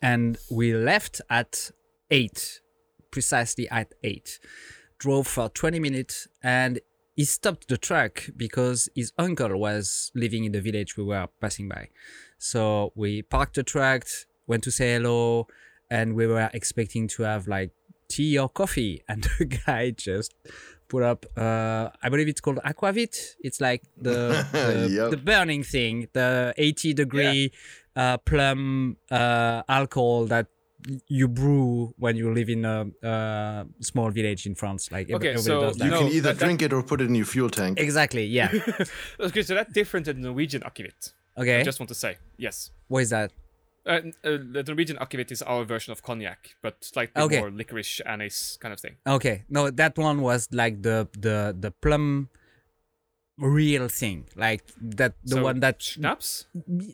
And 0.00 0.38
we 0.50 0.74
left 0.74 1.20
at 1.28 1.70
eight, 2.10 2.60
precisely 3.14 3.66
at 3.70 3.88
eight. 4.02 4.28
Drove 4.98 5.26
for 5.26 5.48
20 5.48 5.78
minutes, 5.80 6.26
and 6.42 6.80
he 7.16 7.24
stopped 7.24 7.68
the 7.68 7.78
truck 7.78 8.14
because 8.36 8.88
his 8.94 9.12
uncle 9.18 9.56
was 9.66 10.10
living 10.14 10.42
in 10.44 10.52
the 10.52 10.60
village 10.60 10.96
we 10.96 11.04
were 11.04 11.26
passing 11.40 11.68
by. 11.68 11.88
So 12.38 12.92
we 12.94 13.22
parked 13.22 13.54
the 13.54 13.62
truck, 13.62 14.02
went 14.46 14.62
to 14.64 14.70
say 14.70 14.94
hello, 14.94 15.46
and 15.90 16.14
we 16.18 16.26
were 16.26 16.50
expecting 16.52 17.06
to 17.14 17.22
have 17.22 17.46
like 17.46 17.70
tea 18.08 18.38
or 18.38 18.48
coffee, 18.48 19.02
and 19.08 19.20
the 19.38 19.44
guy 19.66 19.90
just 19.90 20.32
put 20.86 21.02
up 21.02 21.24
uh 21.38 21.88
i 22.04 22.10
believe 22.10 22.28
it's 22.28 22.42
called 22.44 22.58
aquavit 22.70 23.14
it's 23.46 23.58
like 23.68 23.82
the 24.06 24.16
the, 24.52 24.88
Yep. 24.98 25.10
the 25.12 25.16
burning 25.16 25.62
thing 25.64 26.08
the 26.12 26.52
80 26.58 26.92
degree 27.02 27.50
uh 27.96 28.18
plum 28.18 28.98
uh 29.10 29.62
alcohol 29.66 30.26
that 30.26 30.46
you 31.08 31.28
brew 31.28 31.94
when 31.98 32.14
you 32.16 32.32
live 32.32 32.48
in 32.50 32.64
a 32.64 32.86
uh, 33.06 33.64
small 33.80 34.10
village 34.10 34.44
in 34.46 34.54
france 34.54 34.90
like 34.92 35.06
Okay, 35.10 35.30
everybody 35.30 35.42
so 35.42 35.60
does 35.60 35.76
that. 35.76 35.84
You 35.86 35.90
No, 35.90 35.98
can 36.00 36.08
either 36.08 36.20
that- 36.20 36.38
that- 36.38 36.44
drink 36.44 36.62
it 36.62 36.72
or 36.72 36.82
put 36.82 37.00
it 37.00 37.06
in 37.06 37.14
your 37.14 37.24
fuel 37.26 37.48
tank. 37.50 37.78
exactly 37.80 38.24
yeah 38.26 38.50
okay, 39.20 39.42
so 39.42 39.54
that's 39.54 39.72
different 39.72 40.06
than 40.06 40.20
the 40.20 40.28
Norwegian 40.28 40.62
akevitt. 40.62 41.12
okay 41.38 41.60
I 41.60 41.62
just 41.62 41.80
want 41.80 41.88
to 41.88 41.94
say 41.94 42.18
yes. 42.36 42.70
what 42.88 43.00
is 43.06 43.10
that 43.10 43.30
Uh, 43.86 44.00
uh, 44.24 44.38
the 44.56 44.62
Norwegian 44.66 44.96
akevitt 45.04 45.30
is 45.36 45.42
our 45.42 45.62
version 45.74 45.92
of 45.92 45.98
cognac, 46.02 46.40
but 46.64 46.74
slightly 46.92 47.20
Okay. 47.24 47.40
more 47.40 47.50
licorice 47.50 48.00
anise 48.12 48.56
kind 48.62 48.72
of 48.74 48.80
thing. 48.84 48.94
okay 49.16 49.36
no 49.56 49.70
that 49.82 49.94
one 50.08 50.18
was 50.28 50.48
like 50.62 50.74
the 50.88 50.96
the 51.26 51.36
the 51.64 51.70
plum 51.84 52.28
real 53.38 53.88
thing 53.88 54.18
like 54.36 54.62
that 54.80 55.12
the 55.24 55.36
So, 55.36 55.42
one 55.48 55.58
that 55.60 55.82
Schnapps? 55.82 56.46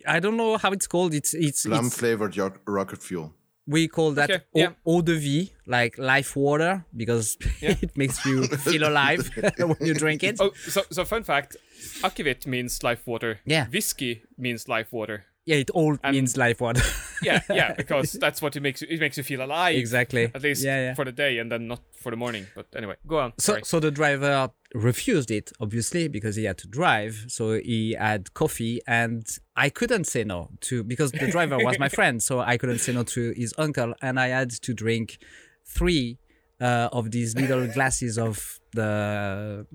i 0.06 0.18
don't 0.20 0.36
know 0.42 0.56
how 0.62 0.70
it's 0.72 0.86
called 0.94 1.12
it's 1.14 1.32
it's, 1.34 1.66
Plum 1.66 1.86
it's 1.86 1.96
flavored 2.02 2.34
rocket 2.66 3.02
fuel. 3.02 3.34
We 3.70 3.86
call 3.88 4.10
that 4.18 4.30
Okay, 4.30 4.42
eau, 4.54 4.60
yeah. 4.60 4.72
eau 4.84 5.00
de 5.02 5.14
vie, 5.14 5.52
like 5.66 5.96
life 5.98 6.34
water, 6.34 6.84
because 6.96 7.36
Yeah. 7.62 7.76
it 7.80 7.96
makes 7.96 8.18
you 8.26 8.46
feel 8.66 8.82
alive 8.88 9.30
when 9.58 9.76
you 9.80 9.94
drink 9.94 10.22
it. 10.24 10.40
Oh, 10.40 10.50
so 10.68 10.82
so 10.90 11.04
fun 11.04 11.22
fact: 11.22 11.56
akevitt 12.02 12.46
means 12.46 12.82
life 12.82 13.06
water. 13.06 13.38
Yeah. 13.46 13.66
Whiskey 13.72 14.22
means 14.36 14.66
life 14.68 14.90
water. 14.92 15.24
Yeah, 15.46 15.56
it 15.56 15.70
all 15.70 15.96
And- 16.04 16.14
means 16.16 16.36
life 16.36 16.60
water. 16.60 16.82
Yeah, 17.22 17.42
yeah, 17.50 17.74
because 17.76 18.12
that's 18.12 18.40
what 18.40 18.56
it 18.56 18.60
makes 18.62 18.80
you. 18.80 18.88
It 18.90 18.98
makes 18.98 19.18
you 19.18 19.22
feel 19.22 19.42
alive. 19.44 19.76
exactly. 19.76 20.30
At 20.34 20.40
least 20.40 20.64
yeah, 20.64 20.80
yeah. 20.80 20.94
for 20.94 21.04
the 21.04 21.12
day, 21.12 21.36
and 21.36 21.52
then 21.52 21.68
not 21.68 21.80
for 21.94 22.08
the 22.10 22.16
morning. 22.16 22.46
But 22.54 22.68
anyway, 22.74 22.94
go 23.06 23.18
on. 23.18 23.34
So, 23.36 23.52
Sorry. 23.52 23.62
so 23.64 23.78
the 23.78 23.90
driver 23.90 24.48
refused 24.74 25.30
it, 25.30 25.52
obviously, 25.60 26.08
because 26.08 26.36
he 26.36 26.44
had 26.44 26.56
to 26.58 26.66
drive. 26.66 27.26
So 27.28 27.60
he 27.60 27.92
had 27.92 28.32
coffee, 28.32 28.80
and 28.86 29.26
I 29.54 29.68
couldn't 29.68 30.04
say 30.04 30.24
no 30.24 30.48
to 30.62 30.82
because 30.82 31.12
the 31.12 31.30
driver 31.30 31.58
was 31.58 31.78
my 31.78 31.88
friend. 31.98 32.22
So 32.22 32.40
I 32.40 32.56
couldn't 32.56 32.78
say 32.78 32.94
no 32.94 33.02
to 33.02 33.34
his 33.36 33.52
uncle, 33.58 33.92
and 34.00 34.18
I 34.18 34.28
had 34.28 34.48
to 34.52 34.72
drink 34.72 35.18
three 35.66 36.16
uh, 36.58 36.88
of 36.90 37.10
these 37.10 37.36
little 37.36 37.66
glasses 37.66 38.16
of 38.16 38.60
the 38.72 39.66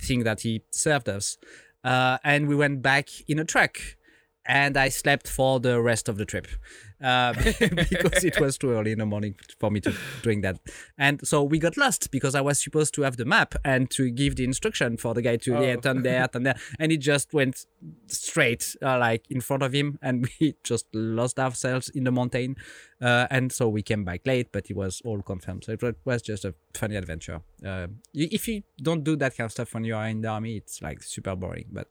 thing 0.00 0.24
that 0.24 0.40
he 0.40 0.62
served 0.72 1.08
us, 1.08 1.38
uh, 1.84 2.18
and 2.24 2.48
we 2.48 2.56
went 2.56 2.82
back 2.82 3.08
in 3.28 3.38
a 3.38 3.44
truck. 3.44 3.78
And 4.48 4.76
I 4.78 4.88
slept 4.88 5.28
for 5.28 5.60
the 5.60 5.80
rest 5.80 6.08
of 6.08 6.16
the 6.16 6.24
trip 6.24 6.46
uh, 7.04 7.34
because 7.60 8.24
it 8.24 8.40
was 8.40 8.56
too 8.56 8.70
early 8.70 8.92
in 8.92 8.98
the 8.98 9.04
morning 9.06 9.34
for 9.60 9.70
me 9.70 9.78
to 9.80 9.92
drink 10.22 10.42
that. 10.42 10.58
And 10.96 11.20
so 11.26 11.42
we 11.42 11.58
got 11.58 11.76
lost 11.76 12.10
because 12.10 12.34
I 12.34 12.40
was 12.40 12.58
supposed 12.62 12.94
to 12.94 13.02
have 13.02 13.18
the 13.18 13.26
map 13.26 13.54
and 13.62 13.90
to 13.90 14.10
give 14.10 14.36
the 14.36 14.44
instruction 14.44 14.96
for 14.96 15.12
the 15.12 15.20
guy 15.20 15.36
to 15.36 15.52
yeah, 15.52 15.74
Oh. 15.76 15.80
turn 15.80 16.02
there, 16.08 16.26
turn 16.28 16.44
there, 16.44 16.56
and 16.78 16.90
it 16.90 16.96
just 16.98 17.34
went 17.34 17.66
straight 18.06 18.74
uh, 18.82 18.98
like 18.98 19.24
in 19.30 19.40
front 19.42 19.62
of 19.62 19.72
him, 19.74 19.98
and 20.00 20.26
we 20.40 20.54
just 20.64 20.86
lost 20.94 21.38
ourselves 21.38 21.90
in 21.90 22.04
the 22.04 22.10
mountain. 22.12 22.56
Uh, 23.00 23.26
and 23.30 23.52
so 23.52 23.68
we 23.68 23.82
came 23.82 24.02
back 24.04 24.26
late, 24.26 24.50
but 24.50 24.68
it 24.70 24.76
was 24.76 25.02
all 25.04 25.20
confirmed. 25.22 25.64
So 25.64 25.72
it 25.72 25.82
was 26.04 26.22
just 26.22 26.44
a 26.44 26.54
funny 26.74 26.96
adventure. 26.96 27.42
Uh, 27.64 27.88
if 28.14 28.48
you 28.48 28.62
don't 28.82 29.04
do 29.04 29.14
that 29.16 29.36
kind 29.36 29.44
of 29.44 29.52
stuff 29.52 29.74
when 29.74 29.84
you 29.84 29.94
are 29.94 30.08
in 30.08 30.22
the 30.22 30.28
army, 30.28 30.56
it's 30.56 30.80
like 30.82 31.02
super 31.02 31.36
boring, 31.36 31.66
but 31.70 31.86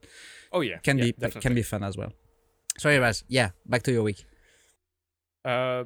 oh 0.52 0.62
yeah, 0.62 0.78
can 0.80 0.98
yeah, 0.98 1.06
be 1.06 1.12
definitely. 1.12 1.42
can 1.42 1.54
be 1.56 1.62
fun 1.62 1.84
as 1.84 1.96
well. 1.96 2.12
Sorry, 2.78 3.00
Raz. 3.00 3.24
Yeah, 3.28 3.50
back 3.66 3.84
to 3.84 3.92
your 3.92 4.04
week. 4.04 4.26
Uh, 5.44 5.86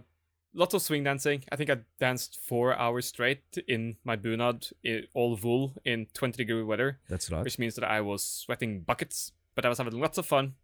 lots 0.54 0.74
of 0.74 0.82
swing 0.82 1.04
dancing. 1.04 1.44
I 1.52 1.56
think 1.56 1.70
I 1.70 1.78
danced 2.00 2.40
four 2.48 2.76
hours 2.76 3.06
straight 3.06 3.44
in 3.68 3.96
my 4.04 4.18
bunad, 4.18 4.72
all 5.14 5.36
wool, 5.42 5.74
in 5.86 6.08
20 6.14 6.38
degree 6.38 6.64
weather, 6.64 7.00
That's 7.10 7.32
lot. 7.32 7.44
which 7.44 7.58
means 7.60 7.76
that 7.76 7.84
I 7.86 8.02
was 8.02 8.24
sweating 8.24 8.82
buckets. 8.82 9.32
But 9.56 9.66
I 9.66 9.70
was 9.70 9.78
having 9.78 10.00
lots 10.00 10.18
of 10.18 10.26
fun. 10.26 10.56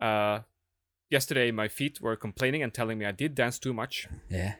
Uh, 0.00 0.40
yesterday 1.10 1.50
my 1.50 1.68
feet 1.68 2.00
were 2.00 2.16
complaining 2.16 2.62
and 2.62 2.72
telling 2.72 2.98
me 2.98 3.06
I 3.06 3.12
did 3.12 3.34
dance 3.34 3.58
too 3.58 3.72
much, 3.72 4.06
Yeah. 4.30 4.54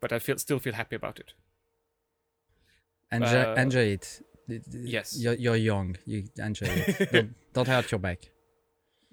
but 0.00 0.12
I 0.12 0.18
feel 0.18 0.38
still 0.38 0.58
feel 0.58 0.74
happy 0.74 0.96
about 0.96 1.18
it. 1.20 1.32
Enjoy, 3.12 3.40
Uh, 3.42 3.54
enjoy 3.56 3.86
it. 3.96 4.22
Yes. 4.70 5.16
You're, 5.18 5.34
you're 5.34 5.56
young. 5.56 5.96
You 6.06 6.24
enjoy 6.36 6.66
it. 6.66 7.10
don't, 7.12 7.34
don't 7.52 7.68
hurt 7.68 7.90
your 7.90 7.98
back. 8.00 8.30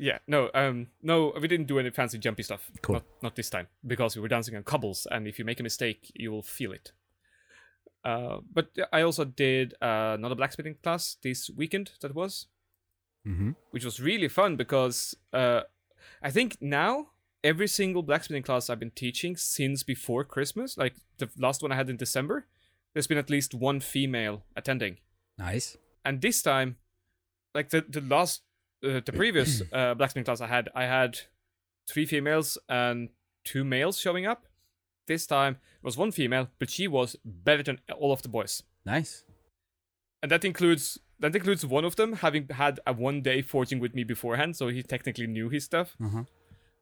Yeah, 0.02 0.18
no, 0.26 0.50
um, 0.56 0.88
no, 1.04 1.32
we 1.40 1.48
didn't 1.48 1.68
do 1.68 1.78
any 1.78 1.92
fancy 1.92 2.18
jumpy 2.18 2.42
stuff. 2.44 2.72
Cool. 2.82 2.96
Not, 2.96 3.06
not 3.22 3.36
this 3.36 3.50
time 3.52 3.68
because 3.86 4.16
we 4.16 4.22
were 4.24 4.28
dancing 4.28 4.56
on 4.56 4.64
cobbles, 4.64 5.06
and 5.12 5.28
if 5.28 5.38
you 5.38 5.46
make 5.46 5.60
a 5.60 5.64
mistake, 5.64 6.12
you 6.16 6.32
will 6.32 6.42
feel 6.42 6.72
it. 6.72 6.92
Uh, 8.04 8.38
but 8.52 8.72
I 8.92 9.04
also 9.04 9.26
did 9.26 9.76
uh, 9.80 10.16
another 10.18 10.34
blacksmithing 10.34 10.78
class 10.82 11.18
this 11.22 11.50
weekend. 11.56 11.92
That 12.02 12.16
was, 12.16 12.48
Mm-hmm. 13.28 13.52
which 13.70 13.86
was 13.86 14.00
really 14.02 14.28
fun 14.28 14.56
because 14.56 15.16
uh, 15.32 15.62
I 16.24 16.32
think 16.32 16.58
now 16.60 17.10
every 17.44 17.68
single 17.68 18.02
blacksmithing 18.02 18.42
class 18.42 18.68
I've 18.68 18.80
been 18.80 18.90
teaching 19.06 19.38
since 19.38 19.84
before 19.84 20.24
Christmas, 20.24 20.76
like 20.76 20.96
the 21.20 21.30
last 21.38 21.62
one 21.62 21.72
I 21.72 21.76
had 21.76 21.92
in 21.92 21.98
December, 21.98 22.48
there's 22.94 23.06
been 23.06 23.20
at 23.20 23.30
least 23.30 23.54
one 23.54 23.80
female 23.80 24.42
attending. 24.56 24.98
Nice. 25.38 25.78
and 26.04 26.22
this 26.22 26.42
time 26.42 26.78
like 27.54 27.70
the 27.70 27.82
the 27.88 28.02
last 28.02 28.42
uh, 28.84 29.00
the 29.06 29.12
previous 29.14 29.62
uh, 29.74 29.94
blacksmithing 29.94 30.26
class 30.26 30.42
i 30.42 30.48
had 30.48 30.70
i 30.76 30.84
had 30.86 31.20
three 31.90 32.06
females 32.06 32.58
and 32.70 33.10
two 33.44 33.64
males 33.64 33.98
showing 34.00 34.26
up 34.26 34.46
this 35.08 35.26
time 35.28 35.54
it 35.54 35.84
was 35.84 35.98
one 35.98 36.12
female 36.12 36.50
but 36.60 36.70
she 36.70 36.88
was 36.88 37.16
better 37.26 37.64
than 37.64 37.80
all 37.98 38.12
of 38.12 38.22
the 38.22 38.30
boys 38.30 38.64
Nice. 38.86 39.24
and 40.22 40.32
that 40.32 40.44
includes 40.46 41.00
that 41.20 41.36
includes 41.36 41.66
one 41.66 41.86
of 41.86 41.96
them 41.98 42.14
having 42.14 42.48
had 42.50 42.80
a 42.88 42.94
one 42.94 43.22
day 43.22 43.42
forging 43.42 43.80
with 43.80 43.94
me 43.94 44.04
beforehand 44.04 44.56
so 44.56 44.68
he 44.70 44.82
technically 44.84 45.28
knew 45.28 45.50
his 45.50 45.66
stuff 45.66 45.96
Uh-huh. 46.04 46.24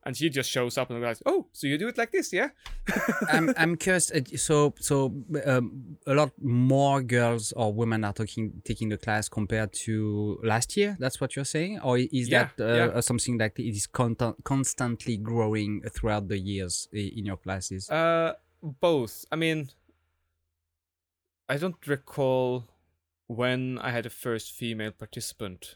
And 0.05 0.15
she 0.15 0.29
just 0.29 0.49
shows 0.49 0.77
up 0.77 0.89
and 0.89 1.01
goes 1.01 1.21
oh 1.25 1.47
so 1.51 1.67
you 1.67 1.77
do 1.77 1.87
it 1.89 1.97
like 1.97 2.11
this 2.11 2.31
yeah 2.33 2.49
I'm 3.29 3.53
I'm 3.57 3.75
curious. 3.75 4.11
uh, 4.11 4.21
So 4.37 4.73
so 4.79 5.13
um, 5.45 5.97
a 6.07 6.13
lot 6.13 6.31
more 6.41 7.01
girls 7.03 7.51
or 7.53 7.71
women 7.73 8.03
are 8.03 8.13
taking 8.13 8.61
taking 8.65 8.89
the 8.89 8.97
class 8.97 9.29
compared 9.29 9.71
to 9.85 10.39
last 10.43 10.75
year. 10.77 10.95
That's 10.99 11.19
what 11.21 11.35
you're 11.35 11.45
saying, 11.45 11.79
or 11.81 11.97
is 11.99 12.29
Yeah, 12.29 12.49
that 12.57 12.63
uh, 12.63 12.73
yeah. 12.73 12.85
uh, 12.97 13.01
something 13.01 13.37
that 13.39 13.59
it 13.59 13.63
is 13.75 13.87
conta- 13.87 14.35
constantly 14.43 15.17
growing 15.17 15.81
throughout 15.93 16.27
the 16.29 16.37
years 16.39 16.87
in 16.91 17.25
your 17.25 17.37
classes? 17.37 17.89
Uh, 17.89 18.33
both. 18.61 19.25
I 19.31 19.35
mean, 19.35 19.69
I 21.47 21.57
don't 21.57 21.85
recall 21.87 22.65
when 23.27 23.77
I 23.79 23.91
had 23.91 24.05
the 24.05 24.09
first 24.09 24.51
female 24.51 24.91
participant 24.91 25.75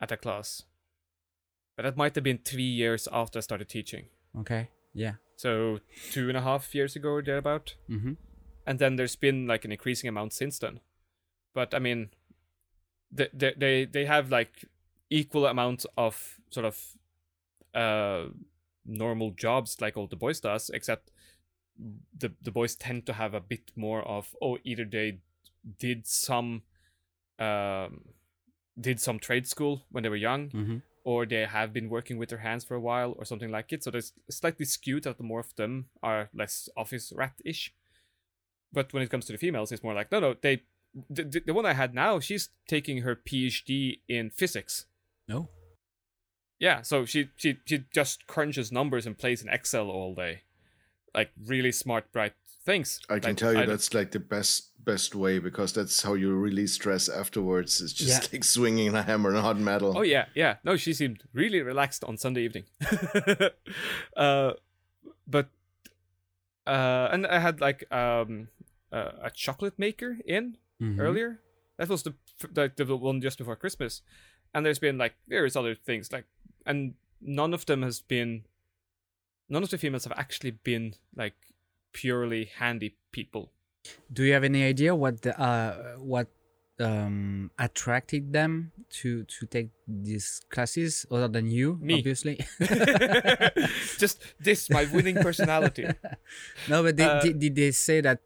at 0.00 0.10
a 0.12 0.16
class, 0.16 0.62
but 1.76 1.82
that 1.84 1.96
might 1.96 2.14
have 2.14 2.24
been 2.24 2.38
three 2.38 2.62
years 2.62 3.06
after 3.12 3.38
I 3.38 3.42
started 3.42 3.68
teaching. 3.68 4.06
okay. 4.40 4.68
Yeah. 4.94 5.14
So 5.36 5.80
two 6.12 6.28
and 6.28 6.36
a 6.38 6.40
half 6.40 6.74
years 6.74 6.96
ago 6.96 7.10
or 7.10 7.22
thereabout, 7.22 7.74
Mm-hmm. 7.90 8.14
and 8.66 8.78
then 8.78 8.96
there's 8.96 9.16
been 9.16 9.46
like 9.46 9.64
an 9.66 9.72
increasing 9.72 10.08
amount 10.08 10.32
since 10.32 10.58
then. 10.58 10.80
But 11.54 11.74
I 11.74 11.78
mean, 11.78 12.08
they 13.12 13.28
they 13.34 13.52
they, 13.56 13.84
they 13.84 14.04
have 14.06 14.30
like 14.30 14.64
equal 15.10 15.44
amounts 15.46 15.86
of 15.96 16.38
sort 16.50 16.64
of 16.66 16.96
uh 17.74 18.30
normal 18.86 19.32
jobs 19.32 19.80
like 19.82 19.96
all 19.98 20.06
the 20.06 20.16
boys 20.16 20.40
does, 20.40 20.70
except 20.70 21.10
the 22.18 22.32
the 22.40 22.50
boys 22.50 22.74
tend 22.74 23.04
to 23.06 23.12
have 23.12 23.34
a 23.34 23.40
bit 23.40 23.72
more 23.76 24.00
of 24.02 24.34
oh 24.40 24.56
either 24.64 24.84
they 24.86 25.18
did 25.78 26.06
some 26.06 26.62
um 27.38 28.00
did 28.80 28.98
some 29.00 29.18
trade 29.18 29.46
school 29.46 29.84
when 29.90 30.02
they 30.02 30.08
were 30.08 30.16
young 30.16 30.48
Mm-hmm. 30.48 30.78
Or 31.06 31.24
they 31.24 31.46
have 31.46 31.72
been 31.72 31.88
working 31.88 32.18
with 32.18 32.30
their 32.30 32.40
hands 32.40 32.64
for 32.64 32.74
a 32.74 32.80
while 32.80 33.14
or 33.16 33.24
something 33.24 33.52
like 33.52 33.72
it. 33.72 33.84
So 33.84 33.92
there's 33.92 34.12
slightly 34.28 34.66
skewed 34.66 35.04
that 35.04 35.18
the 35.18 35.22
more 35.22 35.38
of 35.38 35.54
them 35.54 35.86
are 36.02 36.30
less 36.34 36.68
office 36.76 37.12
rat-ish. 37.14 37.72
But 38.72 38.92
when 38.92 39.04
it 39.04 39.08
comes 39.08 39.24
to 39.26 39.32
the 39.32 39.38
females, 39.38 39.70
it's 39.70 39.84
more 39.84 39.94
like 39.94 40.10
no, 40.10 40.18
no. 40.18 40.34
They 40.34 40.64
the, 41.08 41.22
the, 41.22 41.42
the 41.46 41.54
one 41.54 41.64
I 41.64 41.74
had 41.74 41.94
now, 41.94 42.18
she's 42.18 42.48
taking 42.66 43.02
her 43.02 43.14
PhD 43.14 44.00
in 44.08 44.30
physics. 44.30 44.86
No. 45.28 45.48
Yeah, 46.58 46.82
so 46.82 47.04
she 47.04 47.28
she 47.36 47.58
she 47.64 47.84
just 47.94 48.26
crunches 48.26 48.72
numbers 48.72 49.06
and 49.06 49.16
plays 49.16 49.42
in 49.42 49.48
Excel 49.48 49.88
all 49.88 50.12
day, 50.12 50.42
like 51.16 51.30
really 51.46 51.72
smart, 51.72 52.12
bright 52.12 52.34
things. 52.64 53.00
I 53.08 53.18
can 53.18 53.30
Like, 53.30 53.36
tell 53.38 53.52
you 53.52 53.58
don't- 53.60 53.68
that's 53.68 53.94
like 53.94 54.10
the 54.12 54.20
best 54.20 54.70
best 54.84 55.14
way 55.16 55.40
because 55.40 55.72
that's 55.72 56.02
how 56.02 56.14
you 56.14 56.32
release 56.36 56.74
stress 56.74 57.08
afterwards. 57.08 57.80
It's 57.80 57.92
just 57.92 58.22
Yeah. 58.22 58.28
like 58.38 58.44
swinging 58.44 58.94
a 58.94 59.02
hammer 59.02 59.34
on 59.34 59.42
hot 59.42 59.58
metal. 59.58 59.92
Oh 59.98 60.02
yeah, 60.02 60.26
yeah. 60.36 60.56
No, 60.62 60.76
she 60.76 60.92
seemed 60.94 61.24
really 61.32 61.60
relaxed 61.62 62.04
on 62.04 62.16
Sunday 62.18 62.42
evening. 62.44 62.66
uh, 64.16 64.52
but 65.26 65.48
uh, 66.66 67.08
and 67.12 67.26
I 67.26 67.38
had 67.38 67.60
like 67.60 67.84
um 67.92 68.48
uh, 68.92 69.12
a 69.22 69.30
chocolate 69.30 69.78
maker 69.78 70.18
in 70.26 70.56
Mhm. 70.80 71.00
earlier. 71.00 71.40
That 71.78 71.88
was 71.88 72.02
the 72.02 72.14
f- 72.42 72.50
like 72.56 72.76
the 72.76 72.84
one 72.96 73.20
just 73.20 73.38
before 73.38 73.56
Christmas, 73.56 74.02
and 74.54 74.64
there's 74.64 74.78
been 74.78 74.98
like 74.98 75.14
various 75.28 75.56
other 75.56 75.74
things 75.74 76.12
like, 76.12 76.24
and 76.64 76.94
none 77.20 77.54
of 77.54 77.66
them 77.66 77.82
has 77.82 78.00
been, 78.00 78.44
none 79.48 79.62
of 79.62 79.70
the 79.70 79.78
females 79.78 80.04
have 80.04 80.16
actually 80.18 80.50
been 80.52 80.94
like 81.14 81.34
purely 81.92 82.44
handy 82.58 82.96
people. 83.12 83.52
Do 84.12 84.24
you 84.24 84.32
have 84.32 84.44
any 84.44 84.64
idea 84.64 84.94
what 84.94 85.22
the, 85.22 85.38
uh 85.40 85.94
what 85.98 86.28
um 86.78 87.50
attracted 87.58 88.32
them 88.34 88.70
to 88.90 89.24
to 89.24 89.46
take 89.46 89.70
these 89.88 90.42
classes 90.50 91.06
other 91.10 91.26
than 91.28 91.46
you 91.48 91.78
Me. 91.80 91.94
obviously 91.94 92.36
just 93.98 94.20
this, 94.40 94.68
my 94.68 94.84
winning 94.92 95.16
personality. 95.16 95.86
no 96.68 96.82
but 96.82 96.96
they, 96.96 97.04
Uh, 97.04 97.20
did, 97.22 97.38
did 97.38 97.54
they 97.54 97.70
say 97.70 98.02
that 98.02 98.20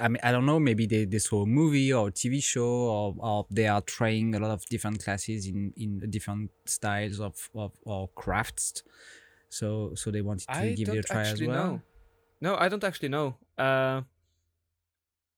i 0.00 0.06
mean 0.06 0.20
i 0.22 0.30
don't 0.30 0.46
know 0.46 0.60
maybe 0.60 0.86
they, 0.86 1.04
they 1.06 1.18
saw 1.18 1.42
a 1.42 1.46
movie 1.46 1.92
or 1.92 2.10
tv 2.10 2.42
show 2.42 2.68
or, 2.68 3.14
or 3.18 3.46
they 3.50 3.66
are 3.66 3.80
trying 3.82 4.34
a 4.34 4.38
lot 4.38 4.50
of 4.52 4.64
different 4.66 5.02
classes 5.02 5.46
in 5.46 5.72
in 5.76 5.98
different 6.10 6.50
styles 6.66 7.18
of, 7.18 7.50
of 7.54 7.72
or 7.82 8.08
crafts 8.14 8.82
so 9.48 9.94
so 9.94 10.10
they 10.10 10.20
wanted 10.22 10.46
to 10.48 10.56
I 10.56 10.72
give 10.74 10.88
it 10.90 10.98
a 10.98 11.02
try 11.02 11.22
as 11.22 11.40
well 11.42 11.50
know. 11.66 11.80
No, 12.40 12.56
I 12.56 12.68
don't 12.68 12.84
actually 12.84 13.08
know. 13.08 13.36
Uh, 13.56 14.02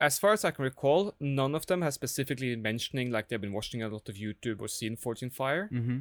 as 0.01 0.18
far 0.18 0.33
as 0.33 0.44
I 0.44 0.51
can 0.51 0.64
recall, 0.64 1.14
none 1.20 1.55
of 1.55 1.66
them 1.66 1.83
has 1.83 1.94
specifically 1.94 2.57
mentioning 2.57 3.11
like 3.11 3.29
they've 3.29 3.40
been 3.40 3.53
watching 3.53 3.83
a 3.83 3.88
lot 3.88 4.09
of 4.09 4.16
YouTube 4.16 4.61
or 4.61 4.68
seen 4.68 4.96
Forged 4.96 5.23
in 5.23 5.31
Fire, 5.31 5.68
mm-hmm. 5.73 5.99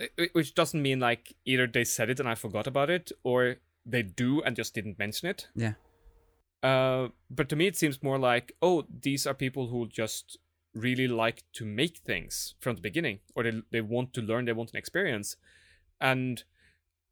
I- 0.00 0.10
I- 0.18 0.30
which 0.32 0.54
doesn't 0.54 0.80
mean 0.82 1.00
like 1.00 1.34
either 1.44 1.66
they 1.66 1.84
said 1.84 2.10
it 2.10 2.20
and 2.20 2.28
I 2.28 2.34
forgot 2.34 2.66
about 2.66 2.90
it, 2.90 3.12
or 3.22 3.56
they 3.86 4.02
do 4.02 4.42
and 4.42 4.56
just 4.56 4.74
didn't 4.74 4.98
mention 4.98 5.28
it. 5.28 5.48
yeah 5.54 5.74
Uh, 6.62 7.08
but 7.30 7.48
to 7.48 7.56
me, 7.56 7.66
it 7.66 7.76
seems 7.76 8.02
more 8.02 8.18
like, 8.18 8.52
oh, 8.60 8.84
these 9.02 9.26
are 9.26 9.34
people 9.34 9.68
who 9.68 9.88
just 9.88 10.38
really 10.74 11.08
like 11.08 11.42
to 11.54 11.64
make 11.64 11.96
things 11.98 12.54
from 12.60 12.76
the 12.76 12.82
beginning, 12.82 13.20
or 13.34 13.42
they 13.42 13.62
they 13.70 13.80
want 13.80 14.12
to 14.14 14.20
learn, 14.22 14.44
they 14.44 14.52
want 14.52 14.70
an 14.72 14.76
experience, 14.78 15.36
and 16.00 16.44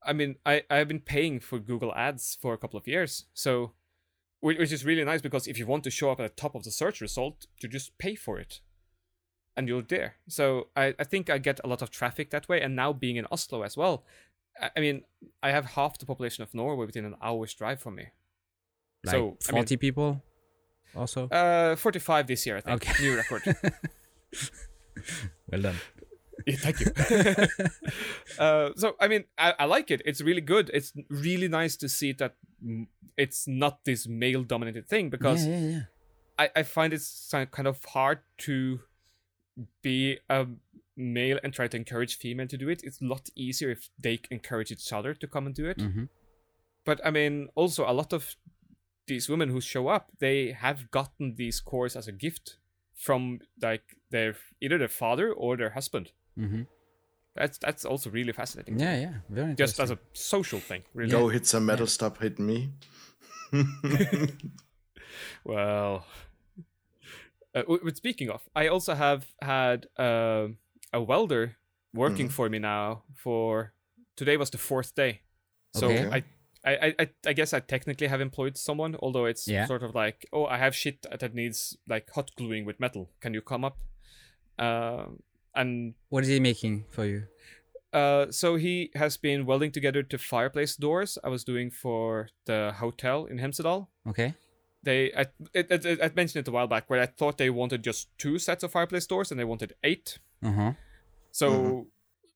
I 0.04 0.12
mean, 0.12 0.36
I 0.46 0.62
I've 0.70 0.88
been 0.88 1.00
paying 1.00 1.40
for 1.40 1.58
Google 1.58 1.94
Ads 1.94 2.38
for 2.40 2.54
a 2.54 2.58
couple 2.58 2.78
of 2.78 2.86
years, 2.86 3.26
so 3.34 3.72
which, 4.40 4.70
is 4.72 4.84
really 4.84 5.04
nice 5.04 5.20
because 5.20 5.48
if 5.48 5.58
you 5.58 5.66
want 5.66 5.82
to 5.84 5.90
show 5.90 6.10
up 6.12 6.20
at 6.20 6.36
the 6.36 6.40
top 6.40 6.54
of 6.54 6.62
the 6.62 6.70
search 6.70 7.00
result, 7.00 7.46
you 7.60 7.68
just 7.68 7.98
pay 7.98 8.14
for 8.14 8.38
it, 8.38 8.60
and 9.56 9.66
you're 9.68 9.82
there. 9.82 10.14
So 10.28 10.68
I 10.76 10.94
I 10.98 11.04
think 11.04 11.28
I 11.30 11.38
get 11.38 11.60
a 11.64 11.68
lot 11.68 11.82
of 11.82 11.90
traffic 11.90 12.30
that 12.30 12.48
way, 12.48 12.60
and 12.62 12.76
now 12.76 12.92
being 12.92 13.16
in 13.16 13.26
Oslo 13.32 13.62
as 13.62 13.76
well. 13.76 14.04
I 14.60 14.70
I 14.76 14.80
mean, 14.80 15.02
I 15.42 15.50
have 15.50 15.64
half 15.76 15.98
the 15.98 16.06
population 16.06 16.42
of 16.42 16.54
Norway 16.54 16.86
within 16.86 17.04
an 17.04 17.16
hour's 17.20 17.54
drive 17.54 17.80
from 17.80 17.94
me. 17.96 18.06
like 19.04 19.14
So, 19.14 19.36
I 19.48 19.52
40 19.52 19.74
mean- 19.74 19.78
people 19.78 20.22
also 20.96 21.28
Uh, 21.30 21.76
45 21.76 22.26
this 22.26 22.46
year, 22.46 22.56
I 22.56 22.60
think. 22.60 22.76
Okay. 22.82 23.02
New 23.02 23.16
record. 23.16 23.42
well 25.50 25.62
done 25.62 25.76
Yeah, 26.48 26.56
Thank 26.56 26.80
you. 26.80 27.56
uh, 28.38 28.70
so, 28.74 28.96
I 28.98 29.06
mean, 29.08 29.24
I, 29.36 29.54
I 29.58 29.64
like 29.66 29.90
it. 29.90 30.00
It's 30.06 30.22
really 30.22 30.40
good. 30.40 30.70
It's 30.72 30.94
really 31.10 31.46
nice 31.46 31.76
to 31.76 31.90
see 31.90 32.12
that 32.12 32.36
it's 33.18 33.46
not 33.46 33.84
this 33.84 34.08
male 34.08 34.42
dominated 34.44 34.88
thing 34.88 35.10
because 35.10 35.46
yeah, 35.46 35.58
yeah, 35.58 35.68
yeah. 35.68 35.80
I, 36.38 36.50
I 36.56 36.62
find 36.62 36.94
it's 36.94 37.28
kind 37.50 37.68
of 37.68 37.84
hard 37.84 38.20
to 38.38 38.80
be 39.82 40.20
a 40.30 40.46
male 40.96 41.38
and 41.44 41.52
try 41.52 41.68
to 41.68 41.76
encourage 41.76 42.16
female 42.16 42.46
to 42.46 42.56
do 42.56 42.70
it. 42.70 42.80
It's 42.82 43.02
a 43.02 43.04
lot 43.04 43.28
easier 43.36 43.70
if 43.70 43.90
they 43.98 44.20
encourage 44.30 44.72
each 44.72 44.90
other 44.90 45.12
to 45.12 45.26
come 45.26 45.44
and 45.44 45.54
do 45.54 45.66
it. 45.66 45.78
Mm-hmm. 45.78 46.04
But 46.86 47.04
I 47.04 47.10
mean, 47.10 47.48
also 47.54 47.84
a 47.86 47.92
lot 47.92 48.14
of 48.14 48.36
these 49.06 49.28
women 49.28 49.50
who 49.50 49.60
show 49.60 49.88
up, 49.88 50.12
they 50.18 50.52
have 50.52 50.90
gotten 50.90 51.34
these 51.36 51.60
cores 51.60 51.94
as 51.94 52.08
a 52.08 52.12
gift 52.12 52.56
from 52.94 53.40
like 53.60 53.96
their 54.10 54.36
either 54.62 54.78
their 54.78 54.88
father 54.88 55.30
or 55.30 55.56
their 55.56 55.70
husband. 55.70 56.12
Mm-hmm. 56.38 56.62
That's 57.34 57.58
that's 57.58 57.84
also 57.84 58.10
really 58.10 58.32
fascinating. 58.32 58.78
Yeah, 58.78 59.00
yeah, 59.00 59.14
very 59.28 59.54
Just 59.54 59.80
as 59.80 59.90
a 59.90 59.98
social 60.12 60.60
thing, 60.60 60.82
really. 60.94 61.10
Go 61.10 61.28
hit 61.28 61.46
some 61.46 61.66
metal, 61.66 61.86
stop 61.86 62.18
hitting 62.18 62.46
me. 62.46 62.70
Well, 65.44 66.04
uh, 67.54 67.62
but 67.84 67.96
speaking 67.96 68.30
of, 68.30 68.42
I 68.54 68.68
also 68.68 68.94
have 68.94 69.26
had 69.40 69.86
uh, 69.98 70.48
a 70.92 71.02
welder 71.02 71.56
working 71.94 72.28
Mhm. 72.28 72.32
for 72.32 72.48
me 72.48 72.58
now 72.58 73.04
for 73.16 73.72
today 74.16 74.36
was 74.36 74.50
the 74.50 74.58
fourth 74.58 74.94
day. 74.94 75.22
So 75.74 75.88
Okay. 75.90 76.08
I, 76.10 76.24
I, 76.64 76.76
I, 76.86 76.94
I, 76.98 77.08
I 77.26 77.32
guess 77.32 77.52
I 77.54 77.60
technically 77.60 78.08
have 78.08 78.20
employed 78.20 78.56
someone, 78.56 78.96
although 79.00 79.26
it's 79.26 79.46
Yeah. 79.48 79.66
sort 79.66 79.82
of 79.82 79.94
like, 79.94 80.26
oh, 80.32 80.44
I 80.46 80.58
have 80.58 80.74
shit 80.74 81.06
that 81.20 81.34
needs 81.34 81.76
like 81.88 82.10
hot 82.10 82.30
gluing 82.36 82.64
with 82.66 82.80
metal. 82.80 83.10
Can 83.20 83.34
you 83.34 83.40
come 83.42 83.64
up? 83.64 83.78
Um, 84.58 85.22
and 85.58 85.94
What 86.08 86.22
is 86.24 86.28
he 86.30 86.40
making 86.40 86.84
for 86.90 87.04
you? 87.04 87.22
uh, 87.92 88.30
so 88.30 88.56
he 88.56 88.90
has 88.94 89.16
been 89.16 89.44
welding 89.46 89.72
together 89.72 90.02
the 90.08 90.18
fireplace 90.18 90.76
doors 90.76 91.18
I 91.24 91.28
was 91.28 91.42
doing 91.44 91.70
for 91.70 92.28
the 92.44 92.72
hotel 92.78 93.26
in 93.30 93.38
Hemsedal. 93.38 93.88
Okay. 94.06 94.34
They, 94.82 95.12
I, 95.16 95.26
it, 95.54 95.70
it, 95.70 96.00
I 96.02 96.10
mentioned 96.14 96.46
it 96.46 96.48
a 96.48 96.52
while 96.52 96.68
back, 96.68 96.88
where 96.88 97.00
I 97.02 97.06
thought 97.06 97.36
they 97.38 97.50
wanted 97.50 97.82
just 97.82 98.08
two 98.18 98.38
sets 98.38 98.62
of 98.62 98.70
fireplace 98.72 99.06
doors, 99.08 99.30
and 99.30 99.38
they 99.40 99.44
wanted 99.44 99.72
eight. 99.82 100.18
Uh 100.42 100.52
huh. 100.52 100.72
So 101.32 101.86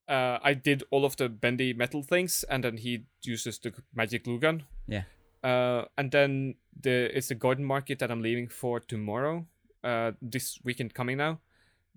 uh, 0.09 0.39
I 0.43 0.55
did 0.55 0.83
all 0.91 1.05
of 1.05 1.17
the 1.17 1.29
bendy 1.29 1.73
metal 1.73 2.03
things, 2.03 2.45
and 2.51 2.65
then 2.65 2.77
he 2.79 3.05
uses 3.23 3.59
the 3.59 3.73
magic 3.95 4.25
glue 4.25 4.41
gun. 4.41 4.65
Yeah. 4.89 5.05
Uh, 5.45 5.85
and 5.97 6.11
then 6.11 6.55
the 6.81 7.17
it's 7.17 7.31
a 7.31 7.35
garden 7.37 7.65
market 7.65 7.99
that 8.01 8.11
I'm 8.11 8.23
leaving 8.23 8.49
for 8.49 8.81
tomorrow. 8.81 9.47
Uh, 9.85 10.13
this 10.21 10.59
weekend 10.65 10.95
coming 10.95 11.17
now, 11.19 11.41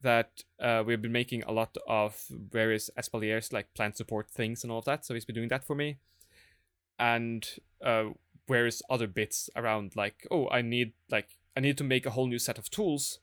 that 0.01 0.43
uh, 0.59 0.83
we've 0.85 1.01
been 1.01 1.11
making 1.11 1.43
a 1.43 1.51
lot 1.51 1.75
of 1.87 2.25
various 2.29 2.89
espaliers 2.97 3.51
like 3.51 3.73
plant 3.73 3.97
support 3.97 4.29
things 4.29 4.63
and 4.63 4.71
all 4.71 4.79
of 4.79 4.85
that. 4.85 5.05
So 5.05 5.13
he's 5.13 5.25
been 5.25 5.35
doing 5.35 5.49
that 5.49 5.63
for 5.65 5.75
me, 5.75 5.97
and 6.99 7.47
uh, 7.83 8.05
various 8.47 8.81
other 8.89 9.07
bits 9.07 9.49
around 9.55 9.95
like 9.95 10.27
oh 10.31 10.47
I 10.49 10.61
need 10.61 10.93
like 11.09 11.29
I 11.57 11.59
need 11.61 11.77
to 11.77 11.83
make 11.83 12.05
a 12.05 12.11
whole 12.11 12.27
new 12.27 12.39
set 12.39 12.57
of 12.57 12.69
tools 12.69 13.19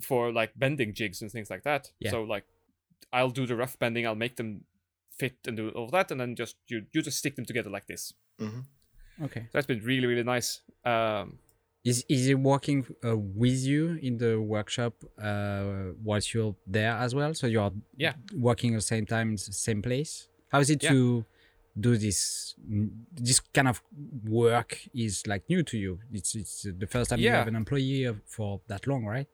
for 0.00 0.32
like 0.32 0.52
bending 0.56 0.94
jigs 0.94 1.22
and 1.22 1.30
things 1.30 1.50
like 1.50 1.62
that. 1.64 1.92
Yeah. 1.98 2.10
So 2.10 2.22
like 2.22 2.44
I'll 3.12 3.30
do 3.30 3.46
the 3.46 3.56
rough 3.56 3.78
bending, 3.78 4.06
I'll 4.06 4.14
make 4.14 4.36
them 4.36 4.64
fit 5.18 5.36
and 5.46 5.56
do 5.56 5.68
all 5.70 5.84
of 5.84 5.90
that, 5.92 6.10
and 6.10 6.20
then 6.20 6.36
just 6.36 6.56
you 6.68 6.86
you 6.92 7.02
just 7.02 7.18
stick 7.18 7.36
them 7.36 7.44
together 7.44 7.70
like 7.70 7.86
this. 7.86 8.12
hmm 8.38 8.60
Okay. 9.22 9.40
So 9.40 9.48
that's 9.52 9.66
been 9.66 9.82
really 9.84 10.06
really 10.06 10.22
nice. 10.22 10.62
Um, 10.84 11.38
Is 11.82 12.04
is 12.08 12.26
he 12.26 12.34
working 12.34 12.84
uh, 13.04 13.16
with 13.16 13.64
you 13.64 13.98
in 14.02 14.18
the 14.18 14.38
workshop 14.40 14.94
uh, 15.18 15.92
whilst 16.04 16.34
you're 16.34 16.54
there 16.66 16.92
as 16.92 17.14
well? 17.14 17.32
So 17.34 17.46
you're 17.46 17.72
Yeah. 17.96 18.14
working 18.36 18.74
at 18.74 18.78
the 18.78 18.82
same 18.94 19.06
time, 19.06 19.36
the 19.36 19.52
same 19.52 19.80
place. 19.82 20.28
How 20.52 20.60
is 20.60 20.68
it 20.70 20.82
Yeah. 20.82 20.90
to 20.90 21.24
do 21.80 21.96
this? 21.96 22.54
mm, 22.70 22.90
This 23.12 23.40
kind 23.40 23.68
of 23.68 23.82
work 24.28 24.78
is 24.92 25.26
like 25.26 25.44
new 25.48 25.62
to 25.62 25.78
you. 25.78 26.00
It's 26.12 26.34
it's 26.34 26.62
the 26.78 26.86
first 26.86 27.10
time 27.10 27.20
you 27.20 27.30
have 27.30 27.48
an 27.48 27.56
employee 27.56 28.14
for 28.26 28.60
that 28.68 28.86
long, 28.86 29.06
right? 29.06 29.28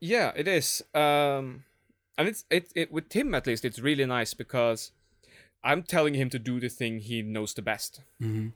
Yeah, 0.00 0.32
it 0.36 0.48
is. 0.48 0.82
Um, 0.92 1.64
and 2.18 2.26
it's 2.28 2.44
it, 2.50 2.72
it 2.74 2.90
with 2.90 3.12
him 3.12 3.34
at 3.34 3.46
least. 3.46 3.64
It's 3.64 3.78
really 3.78 4.06
nice 4.06 4.34
because 4.34 4.90
I'm 5.62 5.82
telling 5.84 6.14
him 6.14 6.30
to 6.30 6.38
do 6.38 6.58
the 6.60 6.68
thing 6.68 6.98
he 7.00 7.22
knows 7.22 7.54
the 7.54 7.62
best, 7.62 8.00
Mm-hmm. 8.20 8.48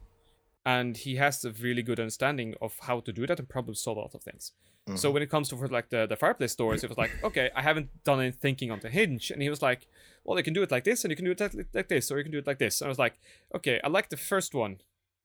And 0.64 0.96
he 0.96 1.16
has 1.16 1.44
a 1.44 1.50
really 1.52 1.82
good 1.82 1.98
understanding 2.00 2.54
of 2.60 2.76
how 2.80 3.00
to 3.00 3.12
do 3.12 3.26
that 3.26 3.38
and 3.38 3.48
problem 3.48 3.74
solve 3.74 3.96
a 3.98 4.00
lot 4.00 4.14
of 4.14 4.22
things. 4.22 4.52
So 4.96 5.12
when 5.12 5.22
it 5.22 5.30
comes 5.30 5.48
to 5.50 5.56
like 5.56 5.90
the, 5.90 6.06
the 6.06 6.16
fireplace 6.16 6.56
doors, 6.56 6.82
it 6.82 6.88
was 6.88 6.98
like, 6.98 7.12
okay, 7.22 7.48
I 7.54 7.62
haven't 7.62 8.02
done 8.02 8.20
any 8.20 8.32
thinking 8.32 8.72
on 8.72 8.80
the 8.80 8.88
hinge, 8.90 9.30
and 9.30 9.40
he 9.40 9.48
was 9.48 9.62
like, 9.62 9.86
well, 10.24 10.36
you 10.36 10.42
can 10.42 10.52
do 10.52 10.62
it 10.64 10.72
like 10.72 10.82
this, 10.82 11.04
and 11.04 11.12
you 11.12 11.16
can 11.16 11.24
do 11.24 11.30
it 11.30 11.38
like, 11.40 11.54
like 11.72 11.88
this, 11.88 12.10
or 12.10 12.18
you 12.18 12.24
can 12.24 12.32
do 12.32 12.38
it 12.38 12.46
like 12.46 12.58
this. 12.58 12.80
And 12.80 12.86
I 12.86 12.88
was 12.88 12.98
like, 12.98 13.20
okay, 13.54 13.80
I 13.84 13.88
like 13.88 14.08
the 14.08 14.16
first 14.16 14.52
one, 14.52 14.78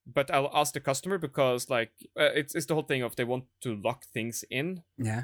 but 0.05 0.29
I'll 0.29 0.51
ask 0.53 0.73
the 0.75 0.79
customer 0.79 1.17
because 1.17 1.67
like 1.67 1.91
uh, 2.15 2.29
it's 2.35 2.53
it's 2.53 2.67
the 2.67 2.75
whole 2.75 2.83
thing 2.83 3.01
of 3.01 3.15
they 3.15 3.23
want 3.23 3.45
to 3.61 3.75
lock 3.75 4.05
things 4.05 4.43
in, 4.51 4.83
Yeah. 4.99 5.23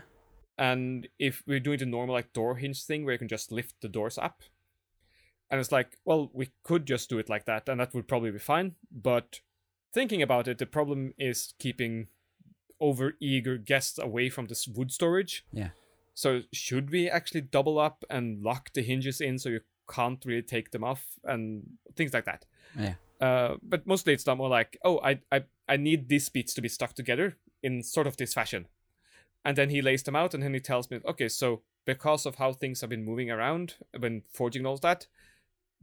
and 0.57 1.07
if 1.19 1.43
we're 1.45 1.59
doing 1.59 1.77
the 1.77 1.85
normal 1.85 2.15
like 2.15 2.33
door 2.33 2.55
hinge 2.55 2.83
thing 2.83 3.05
where 3.05 3.13
you 3.13 3.19
can 3.19 3.27
just 3.27 3.51
lift 3.51 3.75
the 3.81 3.89
doors 3.89 4.17
up 4.17 4.41
and 5.51 5.59
it's 5.59 5.71
like 5.71 5.97
well 6.05 6.31
we 6.33 6.49
could 6.63 6.85
just 6.87 7.09
do 7.09 7.19
it 7.19 7.29
like 7.29 7.45
that 7.45 7.69
and 7.69 7.79
that 7.79 7.93
would 7.93 8.07
probably 8.07 8.31
be 8.31 8.39
fine 8.39 8.73
but 8.91 9.39
thinking 9.93 10.21
about 10.21 10.47
it 10.47 10.57
the 10.57 10.65
problem 10.65 11.13
is 11.17 11.53
keeping 11.59 12.07
over 12.79 13.13
eager 13.19 13.57
guests 13.57 13.99
away 13.99 14.29
from 14.29 14.47
this 14.47 14.67
wood 14.67 14.91
storage 14.91 15.45
Yeah. 15.53 15.69
so 16.13 16.41
should 16.51 16.89
we 16.89 17.09
actually 17.09 17.41
double 17.41 17.77
up 17.79 18.03
and 18.09 18.41
lock 18.43 18.73
the 18.73 18.81
hinges 18.81 19.21
in 19.21 19.37
so 19.39 19.49
you 19.49 19.61
can't 19.89 20.23
really 20.25 20.41
take 20.41 20.71
them 20.71 20.83
off 20.83 21.05
and 21.23 21.63
things 21.95 22.13
like 22.13 22.25
that 22.25 22.45
Yeah. 22.79 22.93
uh, 23.19 23.57
but 23.61 23.85
mostly 23.85 24.13
it's 24.13 24.23
done 24.23 24.37
more 24.37 24.49
like, 24.49 24.77
oh, 24.83 24.99
I, 25.03 25.19
I, 25.31 25.43
I 25.67 25.77
need 25.77 26.07
these 26.09 26.29
beats 26.29 26.53
to 26.55 26.61
be 26.61 26.69
stuck 26.69 26.93
together 26.93 27.37
in 27.61 27.83
sort 27.83 28.07
of 28.07 28.15
this 28.17 28.33
fashion. 28.33 28.67
And 29.43 29.57
then 29.57 29.69
he 29.69 29.81
lays 29.81 30.03
them 30.03 30.15
out 30.15 30.33
and 30.33 30.41
then 30.41 30.53
he 30.53 30.59
tells 30.59 30.89
me, 30.89 30.99
okay, 31.05 31.27
so 31.29 31.61
because 31.85 32.25
of 32.25 32.35
how 32.35 32.53
things 32.53 32.81
have 32.81 32.89
been 32.89 33.03
moving 33.03 33.29
around 33.29 33.75
when 33.99 34.23
forging 34.31 34.65
all 34.65 34.77
that, 34.77 35.07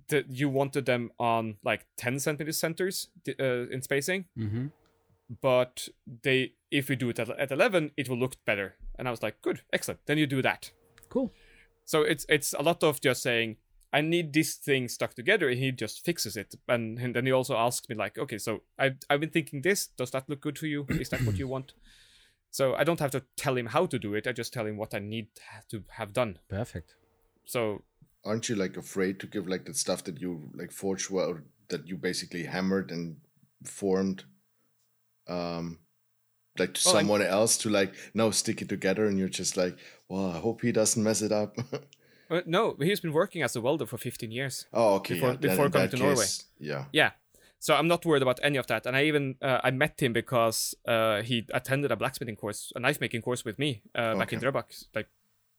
that 0.09 0.31
you 0.31 0.49
wanted 0.49 0.87
them 0.87 1.11
on 1.19 1.57
like 1.65 1.87
10 1.97 2.19
centimeter 2.21 2.53
centers 2.53 3.09
uh, 3.41 3.69
in 3.69 3.83
spacing, 3.83 4.25
Mm-hmm. 4.37 4.67
but 5.41 5.89
they 6.23 6.53
if 6.71 6.89
we 6.89 6.97
do 6.97 7.09
it 7.09 7.19
at, 7.19 7.31
at 7.31 7.51
11, 7.51 7.93
it 7.97 8.09
will 8.09 8.19
look 8.19 8.37
better. 8.45 8.75
And 8.99 9.09
I 9.09 9.11
was 9.11 9.23
like, 9.23 9.41
good, 9.43 9.63
excellent. 9.73 10.01
Then 10.07 10.19
you 10.19 10.27
do 10.27 10.43
that. 10.43 10.71
Cool. 11.09 11.33
So 11.85 12.03
it's 12.03 12.27
it's 12.29 12.53
a 12.55 12.63
lot 12.63 12.83
of 12.83 13.01
just 13.01 13.23
saying, 13.23 13.57
I 13.93 14.03
need 14.03 14.33
this 14.35 14.55
thing 14.57 14.89
stuck 14.89 15.15
together, 15.15 15.49
and 15.49 15.59
he 15.59 15.73
just 15.73 16.05
fixes 16.05 16.37
it. 16.37 16.55
And, 16.69 16.99
and 16.99 17.15
then 17.15 17.25
he 17.25 17.33
also 17.33 17.57
asks 17.57 17.89
me 17.89 17.95
like, 17.95 18.19
okay, 18.19 18.37
so 18.39 18.63
I 18.79 18.97
I've 19.09 19.21
been 19.21 19.31
thinking 19.31 19.63
this. 19.63 19.87
Does 19.97 20.11
that 20.11 20.29
look 20.29 20.41
good 20.43 20.57
to 20.57 20.67
you? 20.67 20.85
Is 20.91 21.09
that 21.09 21.23
what 21.23 21.39
you 21.39 21.49
want? 21.49 21.73
So 22.51 22.75
I 22.75 22.83
don't 22.83 22.99
have 23.01 23.11
to 23.11 23.23
tell 23.37 23.59
him 23.59 23.67
how 23.67 23.85
to 23.85 23.99
do 23.99 24.15
it. 24.15 24.27
I 24.27 24.33
just 24.33 24.55
tell 24.55 24.65
him 24.67 24.79
what 24.79 24.95
I 24.95 25.01
need 25.01 25.27
to 25.69 25.85
have 25.91 26.15
done. 26.15 26.39
Perfect. 26.49 26.95
So 27.45 27.83
Aren't 28.25 28.49
you 28.49 28.57
like 28.57 28.77
afraid 28.77 29.21
to 29.21 29.27
give 29.27 29.47
like 29.49 29.65
the 29.65 29.75
stuff 29.75 30.05
that 30.05 30.21
you 30.21 30.51
like 30.55 30.73
forged 30.73 31.11
well, 31.11 31.39
that 31.69 31.87
you 31.87 31.97
basically 31.97 32.45
hammered 32.45 32.91
and 32.91 33.17
formed, 33.65 34.25
um, 35.29 35.79
like 36.59 36.75
to 36.75 36.89
I'm- 36.89 36.97
someone 36.99 37.23
else 37.23 37.57
to 37.59 37.71
like 37.71 37.95
no 38.15 38.31
stick 38.31 38.63
it 38.63 38.69
together, 38.69 39.07
and 39.07 39.19
you're 39.19 39.29
just 39.29 39.57
like, 39.57 39.77
well, 40.09 40.31
I 40.33 40.39
hope 40.39 40.63
he 40.63 40.73
doesn't 40.73 41.03
mess 41.03 41.23
it 41.23 41.33
up. 41.33 41.57
uh, 42.31 42.41
no, 42.47 42.77
he's 42.81 43.01
been 43.01 43.13
working 43.13 43.43
as 43.43 43.57
a 43.57 43.61
welder 43.61 43.87
for 43.87 43.99
15 43.99 44.31
years. 44.31 44.67
oh, 44.73 44.95
okay. 44.97 45.15
Before- 45.15 45.31
yeah, 45.31 45.37
before 45.37 45.71
coming 45.71 45.89
to 45.91 45.97
Norway. 45.97 46.27
Yeah. 46.59 46.85
Yeah. 46.93 47.11
So 47.61 47.75
I'm 47.75 47.89
not 47.89 48.05
worried 48.07 48.23
about 48.23 48.39
any 48.43 48.57
of 48.57 48.67
that. 48.69 48.87
And 48.87 48.97
I 48.97 49.03
even 49.05 49.35
uh, 49.43 49.61
I 49.65 49.71
met 49.73 50.01
him 50.01 50.13
because 50.13 50.77
uh, 50.87 51.23
he 51.23 51.45
attended 51.53 51.91
a 51.91 51.97
blacksmithing 51.97 52.37
course, 52.37 52.73
a 52.77 52.81
knife 52.81 53.01
making 53.01 53.23
course 53.23 53.45
with 53.45 53.59
me 53.59 53.83
uh, 53.97 54.15
back 54.17 54.33
in 54.33 54.39
Okay. 54.39 54.47
Drøbak, 54.47 54.85
like 54.95 55.09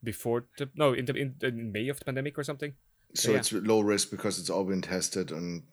before 0.03 0.45
the 0.57 0.69
no 0.75 0.93
in, 0.93 1.05
the, 1.05 1.13
in, 1.15 1.35
in 1.41 1.71
May 1.71 1.87
of 1.89 1.99
the 1.99 2.05
pandemic 2.05 2.37
or 2.37 2.43
something. 2.43 2.73
So 3.15 3.31
yeah. 3.31 3.37
it's 3.37 3.51
low 3.51 3.81
risk 3.81 4.11
because 4.11 4.39
it's 4.39 4.49
all 4.49 4.63
been 4.63 4.81
tested, 4.81 5.31
and 5.31 5.63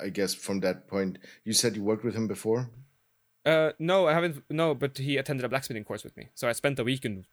I 0.00 0.08
guess 0.08 0.34
from 0.34 0.60
that 0.60 0.88
point, 0.88 1.18
you 1.44 1.52
said 1.52 1.76
you 1.76 1.82
worked 1.82 2.04
with 2.04 2.14
him 2.14 2.26
before. 2.26 2.70
Uh, 3.44 3.72
no, 3.78 4.08
I 4.08 4.12
haven't. 4.14 4.42
No, 4.50 4.74
but 4.74 4.98
he 4.98 5.16
attended 5.18 5.44
a 5.44 5.48
blacksmithing 5.48 5.84
course 5.84 6.04
with 6.04 6.16
me, 6.16 6.30
so 6.34 6.48
I 6.48 6.52
spent 6.52 6.78
a 6.78 6.84
weekend 6.84 7.26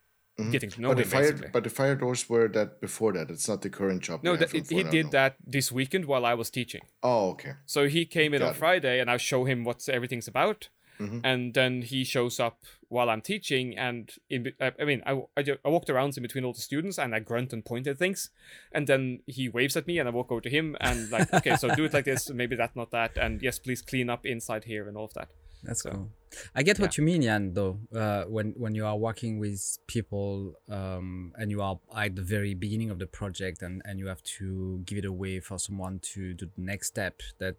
getting 0.52 0.70
to 0.70 0.82
know 0.82 0.90
but 0.90 0.98
him 0.98 1.04
the 1.04 1.10
fire, 1.10 1.22
basically. 1.22 1.50
but 1.54 1.64
the 1.64 1.70
fire 1.70 1.96
doors 1.96 2.28
were 2.30 2.48
that 2.48 2.82
before 2.82 3.14
that. 3.14 3.30
It's 3.30 3.48
not 3.48 3.62
the 3.62 3.70
current 3.70 4.02
job. 4.02 4.24
no, 4.24 4.36
that, 4.36 4.50
for 4.50 4.58
he 4.58 4.84
did 4.84 5.12
that 5.12 5.36
this 5.46 5.72
weekend 5.72 6.06
while 6.06 6.26
I 6.26 6.34
was 6.34 6.50
teaching. 6.50 6.82
Oh, 7.02 7.30
okay. 7.32 7.54
So 7.66 7.88
he 7.88 8.06
came 8.06 8.34
in 8.34 8.40
Got 8.40 8.48
on 8.48 8.54
it. 8.54 8.58
Friday, 8.58 9.00
and 9.00 9.10
I 9.10 9.18
show 9.18 9.46
him 9.46 9.64
what 9.64 9.88
everything's 9.88 10.28
about, 10.28 10.70
Mhm. 11.00 11.22
and 11.24 11.54
then 11.54 11.82
he 11.82 12.04
shows 12.04 12.40
up 12.40 12.60
while 12.90 13.10
I'm 13.10 13.22
teaching. 13.22 13.78
And 13.78 14.12
in, 14.30 14.54
I 14.60 14.86
mean, 14.86 15.02
I, 15.06 15.14
I, 15.36 15.44
I 15.66 15.70
walked 15.70 15.90
around 15.90 16.16
in 16.18 16.24
between 16.24 16.46
all 16.46 16.54
the 16.54 16.62
students, 16.62 16.98
and 17.00 17.16
I 17.16 17.20
grunt 17.20 17.54
and 17.54 17.66
point 17.66 17.88
at 17.88 17.98
things, 17.98 18.30
and 18.72 18.86
then 18.88 19.22
he 19.28 19.50
waves 19.50 19.76
at 19.76 19.88
me, 19.88 20.00
and 20.00 20.08
I 20.08 20.12
walk 20.12 20.32
over 20.32 20.42
to 20.42 20.50
him, 20.50 20.76
and 20.80 21.10
like, 21.10 21.34
okay, 21.40 21.56
so 21.56 21.74
do 21.76 21.86
it 21.86 21.94
like 21.94 22.06
this, 22.06 22.30
maybe 22.30 22.56
that, 22.56 22.76
not 22.76 22.92
that, 22.92 23.18
and 23.18 23.42
yes, 23.42 23.60
please 23.60 23.82
clean 23.82 24.10
up 24.10 24.26
inside 24.26 24.66
here 24.66 24.88
and 24.88 24.96
all 24.98 25.06
of 25.06 25.14
that. 25.14 25.30
That's 25.64 25.82
So, 25.84 25.92
cool. 25.92 26.10
I 26.54 26.62
get 26.64 26.78
what 26.78 26.98
you 26.98 27.06
mean, 27.06 27.22
Jan. 27.22 27.54
Though, 27.54 27.80
uh, 27.96 28.26
when 28.26 28.54
when 28.58 28.76
you 28.76 28.86
are 28.86 28.98
working 28.98 29.40
with 29.40 29.62
people 29.88 30.56
um, 30.68 31.32
and 31.38 31.50
you 31.50 31.62
are 31.62 31.80
at 31.96 32.16
the 32.18 32.22
very 32.22 32.54
beginning 32.54 32.90
of 32.92 33.00
the 33.00 33.08
project, 33.08 33.62
and 33.62 33.82
and 33.86 33.98
you 33.98 34.08
have 34.08 34.22
to 34.40 34.82
give 34.86 34.98
it 34.98 35.06
away 35.06 35.40
for 35.40 35.58
someone 35.58 36.00
to 36.14 36.34
do 36.34 36.46
the 36.48 36.62
next 36.62 36.88
step, 36.88 37.22
that 37.40 37.56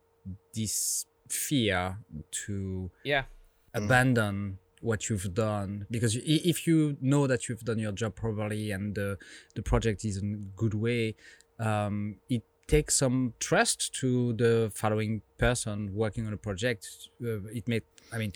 this 0.55 1.07
fear 1.29 1.99
to 2.47 2.91
Yeah, 3.05 3.25
abandon 3.73 4.59
what 4.81 5.09
you've 5.09 5.33
done 5.33 5.87
because 5.91 6.15
if 6.25 6.67
you 6.67 6.97
know 7.01 7.27
that 7.27 7.49
you've 7.49 7.65
done 7.65 7.79
your 7.79 7.93
job 7.93 8.15
properly 8.15 8.71
and 8.71 8.95
the 8.95 9.17
the 9.55 9.63
project 9.63 10.05
is 10.05 10.19
in 10.19 10.35
a 10.35 10.57
good 10.61 10.75
way 10.75 11.15
um, 11.59 12.17
it 12.29 12.43
takes 12.69 12.95
some 12.97 13.33
trust 13.41 13.95
to 13.95 14.35
the 14.35 14.71
following 14.75 15.23
person 15.39 15.95
working 15.95 16.27
on 16.27 16.33
a 16.35 16.37
project 16.37 16.87
uh, 17.23 17.43
it 17.47 17.67
may 17.67 17.81
i 18.13 18.19
mean 18.19 18.33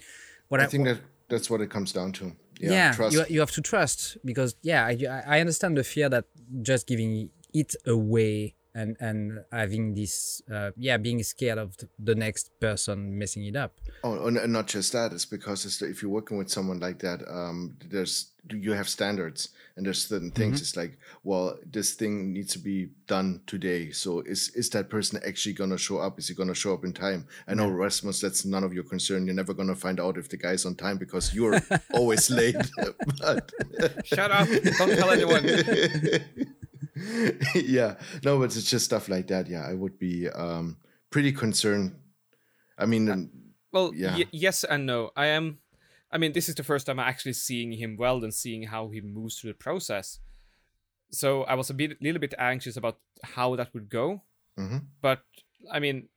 what 0.48 0.60
I 0.60 0.66
think 0.66 0.84
that 0.86 1.00
that's 1.28 1.50
what 1.50 1.60
it 1.60 1.68
comes 1.68 1.92
down 1.92 2.12
to. 2.12 2.24
Yeah, 2.58 2.70
yeah, 2.70 2.92
trust. 2.92 3.12
You, 3.14 3.24
you 3.28 3.40
have 3.40 3.50
to 3.52 3.60
trust 3.60 4.16
because 4.24 4.56
yeah 4.62 4.86
I, 4.86 4.92
I- 5.10 5.36
I 5.36 5.40
understand 5.40 5.76
the 5.76 5.84
fear 5.84 6.08
that 6.08 6.24
just 6.62 6.86
giving 6.86 7.28
it 7.52 7.74
away 7.86 8.54
and 8.80 8.96
and 9.00 9.20
having 9.50 9.94
this 9.94 10.40
uh, 10.54 10.70
yeah 10.76 10.96
being 10.96 11.22
scared 11.22 11.58
of 11.58 11.76
the 11.98 12.14
next 12.14 12.44
person 12.60 13.18
messing 13.18 13.44
it 13.44 13.56
up 13.56 13.72
Oh, 14.04 14.26
and 14.26 14.36
and 14.36 14.52
not 14.52 14.68
just 14.68 14.92
that. 14.92 15.12
It's 15.12 15.24
because 15.24 15.66
it's, 15.66 15.82
if 15.82 16.02
you're 16.02 16.10
working 16.10 16.38
with 16.38 16.50
someone 16.50 16.78
like 16.78 17.00
that, 17.00 17.20
um, 17.28 17.76
there's 17.90 18.30
you 18.48 18.72
have 18.72 18.88
standards 18.88 19.48
and 19.76 19.84
there's 19.84 20.06
certain 20.06 20.30
things. 20.30 20.60
It's 20.60 20.76
like, 20.76 20.98
well, 21.24 21.58
this 21.70 21.94
thing 21.94 22.32
needs 22.32 22.52
to 22.52 22.60
be 22.60 22.90
done 23.06 23.40
today. 23.46 23.90
So 23.90 24.20
is 24.20 24.50
is 24.54 24.70
that 24.70 24.88
person 24.88 25.20
actually 25.26 25.54
gonna 25.54 25.78
show 25.78 25.98
up? 25.98 26.18
Is 26.18 26.28
he 26.28 26.34
gonna 26.34 26.54
show 26.54 26.72
up 26.74 26.84
in 26.84 26.92
time? 26.92 27.26
I 27.48 27.54
know 27.54 27.68
Rasmus, 27.68 28.20
that's 28.20 28.44
none 28.44 28.62
of 28.64 28.72
your 28.72 28.84
concern. 28.84 29.26
You're 29.26 29.34
never 29.34 29.54
gonna 29.54 29.74
find 29.74 29.98
out 29.98 30.16
if 30.16 30.28
the 30.28 30.36
guy's 30.36 30.64
on 30.64 30.76
time 30.76 30.98
because 30.98 31.34
you're 31.34 31.60
always 31.92 32.30
late. 32.30 32.54
but 33.20 33.52
Shut 34.04 34.30
up! 34.30 34.48
Don't 34.78 34.96
tell 34.96 35.10
anyone. 35.10 35.44
yeah, 37.54 37.94
no, 38.24 38.38
but 38.38 38.44
it's 38.56 38.70
just 38.70 38.84
stuff 38.84 39.08
like 39.08 39.26
that. 39.28 39.48
Yeah, 39.48 39.64
I 39.66 39.74
would 39.74 39.98
be 39.98 40.28
um, 40.28 40.76
pretty 41.10 41.32
concerned. 41.32 41.96
I 42.78 42.86
mean, 42.86 43.30
Well, 43.72 43.92
Yeah. 43.94 44.16
y- 44.16 44.26
yes 44.32 44.64
and 44.64 44.86
no. 44.86 45.10
I 45.16 45.26
am. 45.26 45.58
I 46.10 46.18
mean, 46.18 46.32
this 46.32 46.48
is 46.48 46.54
the 46.54 46.64
first 46.64 46.86
time 46.86 46.98
I'm 46.98 47.08
actually 47.08 47.34
seeing 47.34 47.72
him 47.72 47.96
well 47.98 48.24
and 48.24 48.32
seeing 48.32 48.62
how 48.64 48.88
he 48.88 49.00
moves 49.00 49.38
through 49.38 49.50
the 49.52 49.58
process. 49.58 50.20
So 51.10 51.42
I 51.44 51.54
was 51.54 51.70
a 51.70 51.74
bit, 51.74 52.00
little 52.00 52.20
bit 52.20 52.34
anxious 52.38 52.76
about 52.76 52.98
how 53.22 53.56
that 53.56 53.72
would 53.74 53.88
go. 53.90 54.22
Mhm. 54.58 54.86
But 55.02 55.20
I 55.70 55.80
mean, 55.80 56.08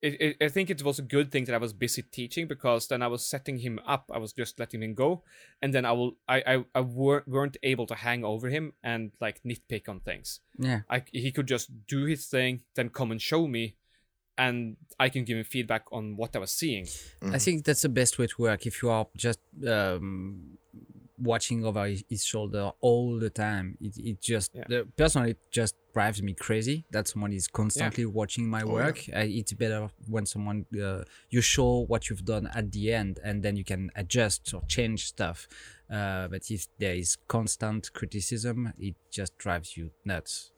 it, 0.00 0.20
it, 0.20 0.36
I 0.40 0.48
think 0.48 0.70
it 0.70 0.82
was 0.82 0.98
a 0.98 1.02
good 1.02 1.32
thing 1.32 1.44
that 1.46 1.54
I 1.54 1.58
was 1.58 1.72
busy 1.72 2.02
teaching 2.02 2.46
because 2.46 2.86
then 2.88 3.02
I 3.02 3.08
was 3.08 3.24
setting 3.24 3.58
him 3.58 3.80
up. 3.86 4.10
I 4.14 4.18
was 4.18 4.32
just 4.32 4.58
letting 4.58 4.82
him 4.82 4.94
go, 4.94 5.22
and 5.60 5.74
then 5.74 5.84
I 5.84 5.92
will. 5.92 6.12
I 6.28 6.42
I, 6.46 6.64
I 6.74 6.80
wer- 6.80 7.24
weren't 7.26 7.56
able 7.62 7.86
to 7.86 7.94
hang 7.94 8.24
over 8.24 8.48
him 8.48 8.72
and 8.82 9.12
like 9.20 9.40
nitpick 9.44 9.88
on 9.88 10.00
things. 10.00 10.40
yeah 10.58 10.80
I, 10.88 11.02
he 11.12 11.32
could 11.32 11.48
just 11.48 11.86
do 11.86 12.04
his 12.04 12.26
thing, 12.26 12.62
then 12.74 12.88
come 12.90 13.10
and 13.10 13.20
show 13.20 13.46
me, 13.48 13.74
and 14.36 14.76
I 15.00 15.08
can 15.08 15.24
give 15.24 15.36
him 15.36 15.44
feedback 15.44 15.84
on 15.90 16.16
what 16.16 16.36
I 16.36 16.38
was 16.38 16.52
seeing. 16.52 16.86
I 17.22 17.38
think 17.38 17.64
that's 17.64 17.82
the 17.82 17.88
best 17.88 18.18
way 18.18 18.26
to 18.28 18.42
work. 18.42 18.66
If 18.66 18.82
you 18.82 18.90
are 18.90 19.06
just 19.16 19.40
um, 19.66 20.58
watching 21.20 21.64
over 21.64 21.86
his- 21.86 22.04
his 22.08 22.24
shoulder 22.24 22.70
all 22.80 23.18
the 23.18 23.30
time, 23.30 23.76
it, 23.80 23.96
it 23.98 24.20
just 24.20 24.50
Yeah. 24.54 24.80
uh, 24.80 24.84
personally 24.96 25.30
it 25.32 25.38
just 25.50 25.74
drives 25.94 26.22
me 26.22 26.32
crazy. 26.34 26.84
That 26.92 27.08
someone 27.08 27.32
is 27.32 27.48
constantly 27.48 28.04
watching 28.06 28.48
my 28.48 28.60
yeah. 28.60 28.72
work. 28.72 28.98
Uh, 29.08 29.20
it's 29.26 29.52
better 29.52 29.88
when 30.06 30.26
someone 30.26 30.66
uh, 30.80 31.02
you 31.30 31.40
show 31.40 31.84
what 31.88 32.08
you've 32.08 32.24
done 32.24 32.46
at 32.54 32.70
the 32.72 32.92
end, 32.92 33.18
and 33.24 33.42
then 33.42 33.56
you 33.56 33.64
can 33.64 33.90
adjust 33.96 34.52
or 34.54 34.62
change 34.68 35.06
stuff. 35.06 35.48
Uh, 35.90 36.28
but 36.28 36.50
if 36.50 36.66
there 36.78 36.94
is 36.94 37.16
constant 37.28 37.92
criticism, 37.92 38.72
it 38.78 38.94
just 39.10 39.36
drives 39.38 39.76
you 39.76 39.90
nuts. 40.04 40.52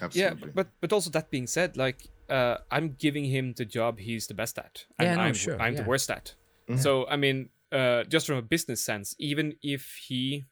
absolutely. 0.00 0.20
Yeah, 0.22 0.34
but, 0.40 0.54
but 0.54 0.68
but 0.80 0.92
also 0.92 1.10
that 1.10 1.30
being 1.30 1.46
said, 1.46 1.76
like 1.76 2.08
uh, 2.28 2.56
I'm 2.70 2.96
giving 2.98 3.24
him 3.26 3.52
the 3.56 3.64
job 3.64 3.98
he's 3.98 4.26
the 4.26 4.34
best 4.34 4.58
at, 4.58 4.86
and 4.98 5.06
Yeah, 5.06 5.14
no, 5.16 5.22
I'm 5.22 5.34
sure, 5.34 5.60
I'm 5.60 5.74
yeah. 5.74 5.82
the 5.82 5.88
worst 5.88 6.10
at. 6.10 6.34
So 6.76 7.06
I 7.06 7.16
mean, 7.16 7.50
uh, 7.72 8.04
just 8.04 8.26
from 8.26 8.36
a 8.36 8.42
business 8.42 8.82
sense, 8.84 9.14
even 9.18 9.54
if 9.62 9.96
he, 10.08 10.44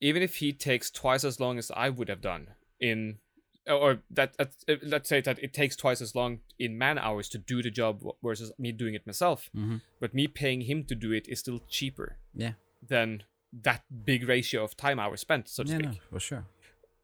even 0.00 0.22
if 0.22 0.36
he 0.36 0.52
takes 0.52 0.90
twice 0.90 1.24
as 1.24 1.38
long 1.40 1.58
as 1.58 1.70
I 1.76 1.88
would 1.90 2.08
have 2.08 2.20
done 2.20 2.48
in, 2.80 3.18
or 3.66 4.00
that, 4.10 4.34
uh, 4.38 4.46
let's 4.82 5.08
say 5.08 5.20
that 5.20 5.38
it 5.42 5.52
takes 5.52 5.76
twice 5.76 6.00
as 6.00 6.14
long 6.14 6.40
in 6.58 6.78
man 6.78 6.98
hours 6.98 7.28
to 7.30 7.38
do 7.38 7.62
the 7.62 7.70
job 7.70 8.02
versus 8.22 8.52
me 8.58 8.72
doing 8.72 8.94
it 8.94 9.06
myself, 9.06 9.50
Mhm. 9.54 9.82
but 10.00 10.14
me 10.14 10.26
paying 10.26 10.62
him 10.62 10.84
to 10.84 10.94
do 10.94 11.12
it 11.12 11.28
is 11.28 11.40
still 11.40 11.60
cheaper 11.68 12.18
Yeah, 12.34 12.54
than 12.82 13.24
that 13.52 13.84
big 14.04 14.26
ratio 14.28 14.64
of 14.64 14.76
time 14.76 14.98
hours 14.98 15.20
spent, 15.20 15.48
so 15.48 15.62
to 15.64 15.68
yeah, 15.70 15.78
speak 15.78 15.90
no, 15.90 16.00
for 16.10 16.20
sure. 16.20 16.46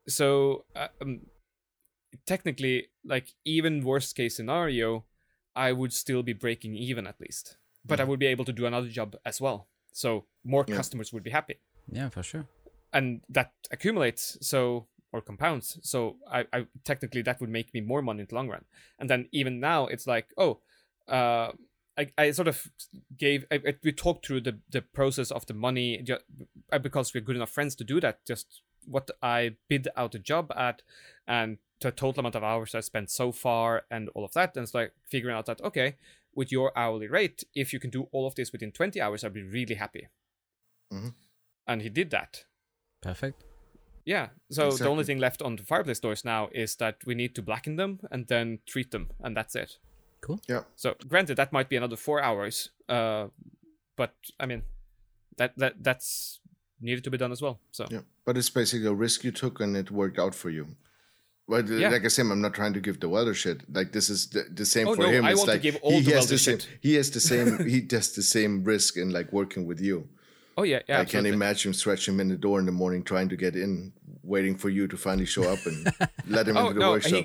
so 0.07 0.64
uh, 0.77 0.88
um, 1.01 1.21
technically 2.27 2.88
like 3.05 3.35
even 3.45 3.83
worst 3.85 4.14
case 4.17 4.37
scenario 4.37 5.05
i 5.57 5.73
would 5.73 5.93
still 5.93 6.23
be 6.23 6.33
breaking 6.33 6.75
even 6.75 7.07
at 7.07 7.21
least 7.21 7.57
but 7.85 8.01
i 8.01 8.05
would 8.05 8.18
be 8.18 8.27
able 8.27 8.44
to 8.44 8.53
do 8.53 8.66
another 8.66 8.88
job 8.88 9.16
as 9.25 9.40
well. 9.40 9.66
So 9.92 10.25
more 10.44 10.64
Yeah. 10.68 10.77
customers 10.77 11.12
would 11.12 11.23
be 11.23 11.31
happy. 11.31 11.57
Yeah, 11.92 12.09
for 12.11 12.23
sure. 12.23 12.47
and 12.92 13.20
that 13.29 13.53
accumulates 13.70 14.38
so 14.40 14.87
or 15.12 15.20
compounds. 15.20 15.79
So 15.83 16.16
I, 16.31 16.47
I 16.53 16.66
technically 16.85 17.23
that 17.23 17.40
would 17.40 17.51
make 17.51 17.73
me 17.75 17.81
more 17.81 18.03
money 18.03 18.20
in 18.20 18.27
the 18.29 18.35
long 18.35 18.49
run. 18.49 18.64
And 18.99 19.09
then 19.11 19.29
even 19.33 19.61
now 19.61 19.87
it's 19.87 20.07
like 20.07 20.27
oh 20.37 20.61
uh 21.09 21.53
I, 21.97 22.11
I 22.18 22.31
sort 22.33 22.49
of 22.49 22.66
gave 23.16 23.44
I, 23.53 23.57
I- 23.68 23.79
we 23.85 23.92
talked 23.92 24.27
through 24.27 24.40
the 24.42 24.59
the 24.70 24.83
process 24.83 25.31
of 25.31 25.47
the 25.47 25.55
money 25.55 25.99
ju- 26.03 26.18
uh, 26.73 26.79
because 26.79 27.12
we're 27.14 27.20
good 27.27 27.37
enough 27.37 27.51
friends 27.51 27.75
to 27.77 27.85
do 27.85 28.01
that 28.01 28.25
just 28.27 28.62
what 28.87 29.11
i 29.23 29.38
bid 29.68 29.88
out 29.97 30.14
a 30.14 30.18
job 30.18 30.53
at 30.57 30.83
and 31.27 31.59
the 31.81 31.90
total 31.92 32.20
amount 32.20 32.35
of 32.37 32.42
hours 32.44 32.75
i 32.75 32.81
spent 32.81 33.11
so 33.11 33.33
far 33.33 33.83
and 33.90 34.09
all 34.14 34.25
of 34.25 34.33
that. 34.33 34.57
And 34.57 34.64
it's 34.64 34.75
like 34.75 34.92
figuring 35.09 35.37
out 35.37 35.47
that 35.47 35.61
okay 35.62 35.97
with 36.37 36.51
your 36.53 36.73
hourly 36.77 37.09
rate 37.09 37.44
if 37.55 37.73
you 37.73 37.81
can 37.81 37.90
do 37.90 38.09
all 38.12 38.27
of 38.27 38.35
this 38.35 38.53
within 38.53 38.73
20 38.73 39.01
hours 39.01 39.25
i'd 39.25 39.33
be 39.33 39.42
really 39.42 39.75
happy 39.77 40.09
Mhm. 40.92 41.14
and 41.66 41.83
he 41.83 41.88
did 41.88 42.11
that 42.11 42.44
Perfect. 43.03 43.44
yeah. 44.07 44.29
So 44.51 44.70
the 44.70 44.88
only 44.88 45.05
thing 45.05 45.18
left 45.18 45.42
on 45.42 45.57
the 45.57 45.62
fireplace 45.62 46.01
doors 46.01 46.25
now 46.25 46.49
is 46.53 46.77
that 46.77 46.97
we 47.07 47.14
need 47.14 47.35
to 47.35 47.42
blacken 47.42 47.77
them 47.77 48.01
and 48.11 48.27
then 48.29 48.61
treat 48.66 48.90
them, 48.90 49.11
and 49.20 49.37
that's 49.37 49.55
it. 49.55 49.79
Cool. 50.23 50.40
Yeah. 50.49 50.64
So 50.77 50.94
granted, 51.07 51.37
that 51.37 51.53
might 51.53 51.68
be 51.68 51.77
another 51.77 51.97
four 51.97 52.23
hours, 52.23 52.70
uh, 52.88 53.29
but 53.97 54.14
I 54.40 54.47
mean, 54.47 54.62
that 55.37 55.53
that 55.59 55.83
that's 55.85 56.40
needed 56.81 57.05
to 57.05 57.11
be 57.11 57.18
done 57.18 57.33
as 57.33 57.42
well. 57.42 57.61
So 57.73 57.87
Yeah, 57.90 58.03
but 58.25 58.37
it's 58.38 58.51
basically 58.51 58.87
a 58.88 58.94
risk 58.94 59.23
you 59.25 59.33
took 59.33 59.61
and 59.61 59.77
it 59.77 59.90
worked 59.90 60.18
out 60.18 60.35
for 60.35 60.51
you. 60.51 60.77
But 61.46 61.68
uh, 61.70 61.74
Yeah. 61.74 61.90
like 61.90 62.04
I 62.04 62.09
said, 62.09 62.26
I'm 62.26 62.40
not 62.40 62.54
trying 62.54 62.72
to 62.72 62.80
give 62.80 63.00
the 63.00 63.09
welder 63.09 63.35
shit. 63.35 63.62
Like 63.72 63.92
this 63.92 64.09
is 64.09 64.28
the, 64.28 64.44
the 64.50 64.64
same 64.64 64.88
Oh, 64.88 64.94
for 64.94 65.02
no, 65.02 65.09
him. 65.11 65.24
I 65.26 65.33
it's 65.33 65.38
want 65.40 65.50
to 65.52 65.59
give 65.59 65.76
all 65.83 65.90
he 65.92 66.00
the 66.00 66.12
has 66.12 66.20
welder 66.22 66.28
the 66.35 66.38
same. 66.38 66.59
shit. 66.59 66.68
He 66.80 66.94
has 66.94 67.11
the 67.11 67.20
same. 67.20 67.66
he 67.74 67.80
does 67.80 68.12
the 68.14 68.22
same 68.22 68.64
risk 68.64 68.96
in 68.96 69.11
like 69.11 69.33
working 69.33 69.66
with 69.66 69.80
you. 69.80 70.09
oh 70.57 70.62
yeah, 70.62 70.80
yeah, 70.88 71.00
I 71.00 71.04
can 71.04 71.18
absolutely. 71.18 71.30
imagine 71.33 71.72
stretching 71.74 72.14
him 72.14 72.20
in 72.20 72.28
the 72.28 72.37
door 72.46 72.61
in 72.61 72.66
the 72.66 72.72
morning, 72.83 73.02
trying 73.02 73.28
to 73.28 73.37
get 73.37 73.54
in, 73.57 73.92
waiting 74.22 74.57
for 74.57 74.70
you 74.70 74.87
to 74.87 74.96
finally 74.96 75.26
show 75.26 75.42
up 75.54 75.59
and 75.66 75.78
let 76.37 76.46
him 76.48 76.57
Oh, 76.57 76.68
into 76.68 76.74
the 76.74 76.80
no, 76.80 76.90
workshop. 76.92 77.24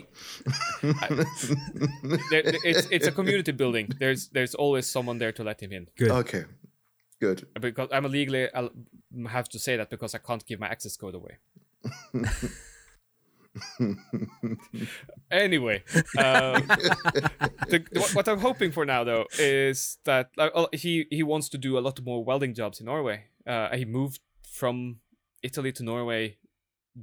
There- 2.31 2.43
there- 2.43 2.65
it's 2.71 2.87
it's 2.95 3.07
a 3.07 3.11
community 3.11 3.51
building. 3.61 3.85
There's 3.99 4.29
there's 4.35 4.55
always 4.55 4.85
someone 4.95 5.17
there 5.19 5.31
to 5.33 5.43
let 5.43 5.61
him 5.61 5.71
in. 5.71 5.87
Good. 5.97 6.11
Okay, 6.11 6.43
good. 7.21 7.47
Because 7.61 7.89
I'm 7.95 8.05
legally 8.11 8.47
I'll 8.53 8.71
have 9.27 9.47
to 9.49 9.59
say 9.59 9.77
that 9.77 9.89
because 9.89 10.15
I 10.15 10.19
can't 10.27 10.43
give 10.49 10.59
my 10.59 10.67
access 10.67 10.97
code 10.97 11.15
away. 11.15 11.37
Anyway, 15.31 15.83
um, 16.17 16.65
the, 17.69 17.83
what, 17.93 18.15
what 18.15 18.27
I'm 18.27 18.39
hoping 18.39 18.71
for 18.71 18.85
now 18.85 19.03
though 19.03 19.25
is 19.37 19.97
that 20.05 20.29
like, 20.37 20.51
oh, 20.55 20.67
he 20.73 21.05
he 21.09 21.23
wants 21.23 21.49
to 21.49 21.57
do 21.57 21.77
a 21.77 21.81
lot 21.81 21.99
more 22.03 22.23
welding 22.23 22.53
jobs 22.53 22.79
in 22.79 22.85
Norway. 22.85 23.25
Uh, 23.45 23.75
he 23.75 23.85
moved 23.85 24.19
from 24.51 24.97
Italy 25.43 25.71
to 25.73 25.83
Norway 25.83 26.37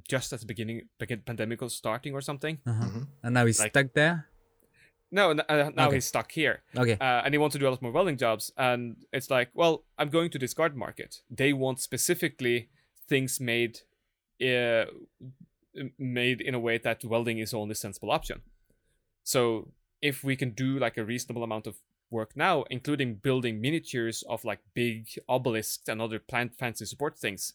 just 0.08 0.32
at 0.32 0.40
the 0.40 0.46
beginning, 0.46 0.82
the 0.98 1.06
pandemic 1.06 1.60
was 1.60 1.74
starting 1.74 2.12
or 2.12 2.20
something. 2.20 2.58
Uh-huh. 2.66 2.84
Mhm. 2.84 3.06
And 3.22 3.34
now 3.34 3.46
he's 3.46 3.58
Like- 3.60 3.72
stuck 3.72 3.92
there. 3.94 4.26
No, 5.10 5.30
n- 5.30 5.40
uh, 5.48 5.70
now 5.74 5.86
Okay. 5.86 5.96
he's 5.96 6.04
stuck 6.06 6.32
here. 6.32 6.62
Okay. 6.76 6.94
uh, 7.00 7.22
and 7.24 7.32
he 7.32 7.38
wants 7.38 7.54
to 7.54 7.58
do 7.60 7.68
a 7.68 7.70
lot 7.70 7.80
more 7.80 7.92
welding 7.92 8.16
jobs. 8.18 8.50
And 8.58 8.96
it's 9.12 9.30
like, 9.30 9.50
well, 9.54 9.84
I'm 9.96 10.10
going 10.10 10.30
to 10.30 10.38
this 10.38 10.52
guard 10.52 10.76
market. 10.76 11.22
They 11.30 11.52
want 11.52 11.80
specifically 11.80 12.68
things 13.08 13.40
made, 13.40 13.78
uh, 14.42 14.86
made 15.98 16.40
in 16.40 16.54
a 16.54 16.60
way 16.60 16.78
that 16.78 17.04
welding 17.04 17.38
is 17.38 17.50
the 17.50 17.58
only 17.58 17.74
sensible 17.74 18.10
option. 18.10 18.42
So 19.22 19.72
if 20.00 20.22
we 20.24 20.36
can 20.36 20.50
do 20.50 20.78
like 20.78 20.96
a 20.96 21.04
reasonable 21.04 21.42
amount 21.42 21.66
of 21.66 21.76
work 22.10 22.36
now, 22.36 22.64
including 22.70 23.16
building 23.16 23.60
miniatures 23.60 24.22
of 24.28 24.44
like 24.44 24.60
big 24.74 25.08
obelisks 25.28 25.88
and 25.88 26.00
other 26.00 26.18
plant 26.18 26.54
fancy 26.54 26.84
support 26.84 27.18
things, 27.18 27.54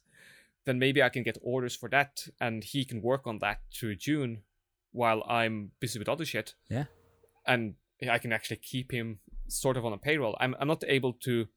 then 0.65 0.77
maybe 0.79 1.01
I 1.01 1.09
can 1.09 1.23
get 1.23 1.37
orders 1.41 1.75
for 1.75 1.89
that, 1.89 2.27
and 2.39 2.63
he 2.63 2.85
can 2.85 3.01
work 3.01 3.25
on 3.25 3.39
that 3.39 3.61
through 3.73 3.95
June, 3.95 4.43
while 4.91 5.23
I'm 5.27 5.71
busy 5.79 5.97
with 5.99 6.09
other 6.09 6.25
shit 6.25 6.53
Yeah. 6.69 6.85
and 7.47 7.75
I 8.09 8.17
can 8.17 8.31
actually 8.33 8.57
keep 8.57 8.91
him 8.91 9.19
sort 9.47 9.77
of 9.77 9.85
on 9.85 9.93
a 9.93 9.97
payroll. 9.97 10.35
I'm 10.39 10.55
I'm 10.59 10.67
not 10.67 10.83
able 10.87 11.13
to 11.13 11.47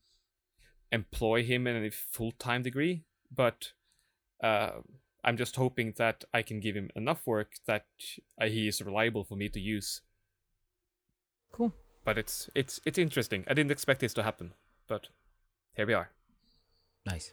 employ 0.92 1.42
him 1.44 1.66
in 1.66 1.85
a 1.85 1.90
full 1.90 2.33
time 2.33 2.62
degree, 2.62 3.05
but 3.35 3.72
uh, 4.42 4.81
I'm 5.24 5.37
just 5.37 5.56
hoping 5.56 5.94
that 5.96 6.24
I 6.32 6.42
can 6.42 6.60
give 6.60 6.76
him 6.76 6.90
enough 6.94 7.26
work 7.26 7.54
that 7.66 7.87
he 8.42 8.68
is 8.68 8.82
reliable 8.82 9.24
for 9.24 9.37
me 9.37 9.48
to 9.48 9.60
use. 9.60 10.02
Cool. 11.52 11.72
But 12.04 12.18
it's 12.18 12.50
it's 12.54 12.80
it's 12.84 12.98
interesting. 12.98 13.44
I 13.48 13.54
didn't 13.54 13.70
expect 13.72 14.00
this 14.00 14.14
to 14.14 14.22
happen, 14.22 14.52
but 14.88 15.08
here 15.74 15.87
we 15.87 15.94
are. 15.94 16.10
Nice. 17.06 17.32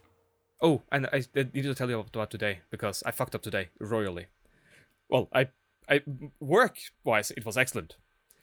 Oh, 0.60 0.82
and 0.92 1.06
I, 1.06 1.24
I 1.36 1.46
need 1.52 1.64
to 1.64 1.74
tell 1.74 1.90
you 1.90 1.98
about 1.98 2.30
today 2.30 2.60
because 2.70 3.02
I 3.04 3.10
fucked 3.10 3.34
up 3.34 3.42
today 3.42 3.68
royally. 3.80 4.26
Well, 5.08 5.28
I 5.34 5.48
I 5.88 6.02
work 6.40 6.78
wise 7.04 7.30
it 7.32 7.44
was 7.44 7.56
excellent 7.58 7.96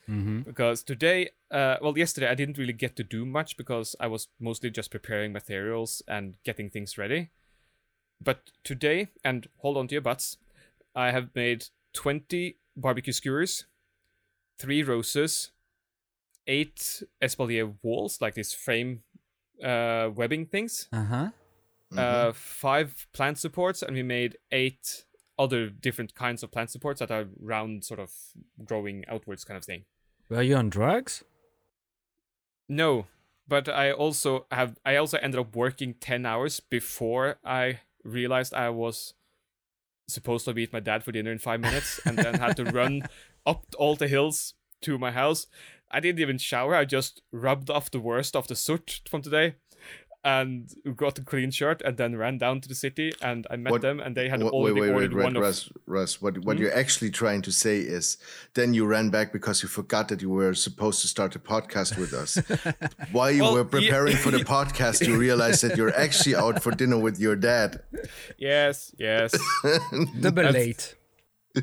Mm-hmm. 0.09 0.41
because 0.41 0.81
today 0.81 1.29
uh 1.51 1.75
well 1.83 1.95
yesterday 1.95 2.27
i 2.27 2.33
didn't 2.33 2.57
really 2.57 2.73
get 2.73 2.95
to 2.95 3.03
do 3.03 3.27
much 3.27 3.55
because 3.57 3.95
i 3.99 4.07
was 4.07 4.27
mostly 4.39 4.71
just 4.71 4.89
preparing 4.89 5.31
materials 5.31 6.01
and 6.07 6.33
getting 6.43 6.71
things 6.71 6.97
ready 6.97 7.29
but 8.21 8.51
today 8.63 9.09
and 9.23 9.47
hold 9.57 9.77
on 9.77 9.87
to 9.87 9.95
your 9.95 10.01
butts 10.01 10.37
i 10.95 11.11
have 11.11 11.29
made 11.35 11.65
20 11.93 12.57
barbecue 12.75 13.11
skewers, 13.13 13.65
three 14.59 14.83
roses, 14.83 15.51
eight 16.47 17.03
espalier 17.21 17.75
walls, 17.81 18.21
like 18.21 18.35
these 18.35 18.53
frame 18.53 19.01
uh, 19.63 20.09
webbing 20.13 20.45
things, 20.45 20.87
Uh 20.93 21.03
huh. 21.03 21.29
uh, 21.97 22.31
five 22.31 23.07
plant 23.11 23.37
supports, 23.39 23.81
and 23.81 23.95
we 23.95 24.03
made 24.03 24.37
eight 24.51 25.05
other 25.37 25.69
different 25.69 26.13
kinds 26.15 26.43
of 26.43 26.51
plant 26.51 26.69
supports 26.69 26.99
that 26.99 27.11
are 27.11 27.25
round, 27.39 27.83
sort 27.83 27.99
of 27.99 28.11
growing 28.63 29.03
outwards 29.07 29.43
kind 29.43 29.57
of 29.57 29.65
thing. 29.65 29.85
Were 30.29 30.43
you 30.43 30.55
on 30.55 30.69
drugs? 30.69 31.23
No, 32.67 33.07
but 33.47 33.67
I 33.67 33.91
also 33.91 34.45
have. 34.51 34.77
I 34.85 34.95
also 34.95 35.17
ended 35.17 35.39
up 35.39 35.55
working 35.55 35.95
ten 35.95 36.25
hours 36.25 36.59
before 36.59 37.39
I 37.43 37.79
realized 38.03 38.53
I 38.53 38.69
was 38.69 39.13
supposed 40.07 40.45
to 40.45 40.53
meet 40.53 40.73
my 40.73 40.79
dad 40.79 41.03
for 41.03 41.11
dinner 41.11 41.31
in 41.31 41.39
five 41.39 41.59
minutes, 41.59 41.99
and 42.05 42.17
then 42.17 42.35
had 42.35 42.57
to 42.57 42.65
run 42.65 43.03
up 43.45 43.65
all 43.77 43.95
the 43.95 44.07
hills 44.07 44.53
to 44.81 44.97
my 44.97 45.11
house. 45.11 45.47
I 45.91 45.99
didn't 45.99 46.19
even 46.19 46.37
shower. 46.37 46.75
I 46.75 46.85
just 46.85 47.21
rubbed 47.31 47.69
off 47.69 47.91
the 47.91 47.99
worst 47.99 48.35
of 48.35 48.47
the 48.47 48.55
soot 48.55 49.01
from 49.09 49.21
today, 49.21 49.55
and 50.23 50.69
got 50.97 51.17
a 51.17 51.21
clean 51.23 51.49
shirt, 51.49 51.81
and 51.83 51.95
then 51.97 52.15
ran 52.17 52.37
down 52.37 52.59
to 52.61 52.67
the 52.67 52.75
city. 52.75 53.13
And 53.21 53.47
I 53.49 53.55
met 53.55 53.71
What- 53.71 53.81
them, 53.81 53.99
and 54.01 54.15
they 54.17 54.27
had 54.27 54.43
Wait, 54.43 54.51
already 54.51 54.81
wait, 54.81 54.87
wait, 54.89 54.93
ordered 54.93 55.13
wait, 55.13 55.23
one 55.23 55.35
of. 55.37 55.41
Russ, 55.43 55.69
Russ. 55.85 56.21
What, 56.21 56.39
what 56.39 56.57
Hmm? 56.57 56.63
you're 56.63 56.75
actually 56.77 57.09
trying 57.11 57.41
to 57.43 57.51
say 57.51 57.79
is, 57.79 58.17
then 58.53 58.73
you 58.73 58.85
ran 58.85 59.09
back 59.11 59.31
because 59.31 59.63
you 59.63 59.69
forgot 59.69 60.09
that 60.09 60.21
you 60.21 60.29
were 60.29 60.53
supposed 60.53 61.01
to 61.01 61.07
start 61.07 61.35
a 61.35 61.39
podcast 61.39 61.97
with 61.97 62.13
us. 62.13 62.37
While 63.13 63.31
you 63.31 63.43
Well, 63.43 63.53
were 63.53 63.63
ye- 63.79 63.87
preparing 63.87 64.17
for 64.17 64.31
the 64.31 64.39
podcast, 64.57 65.07
you 65.07 65.17
realized 65.17 65.63
that 65.63 65.77
you're 65.77 65.95
actually 65.95 66.35
out 66.35 66.61
for 66.61 66.71
dinner 66.71 66.97
with 66.97 67.19
your 67.19 67.35
dad. 67.37 67.81
Yes, 68.37 68.93
yes. 68.97 69.31
Double 70.19 70.43
That's- 70.43 70.53
late. 70.53 70.95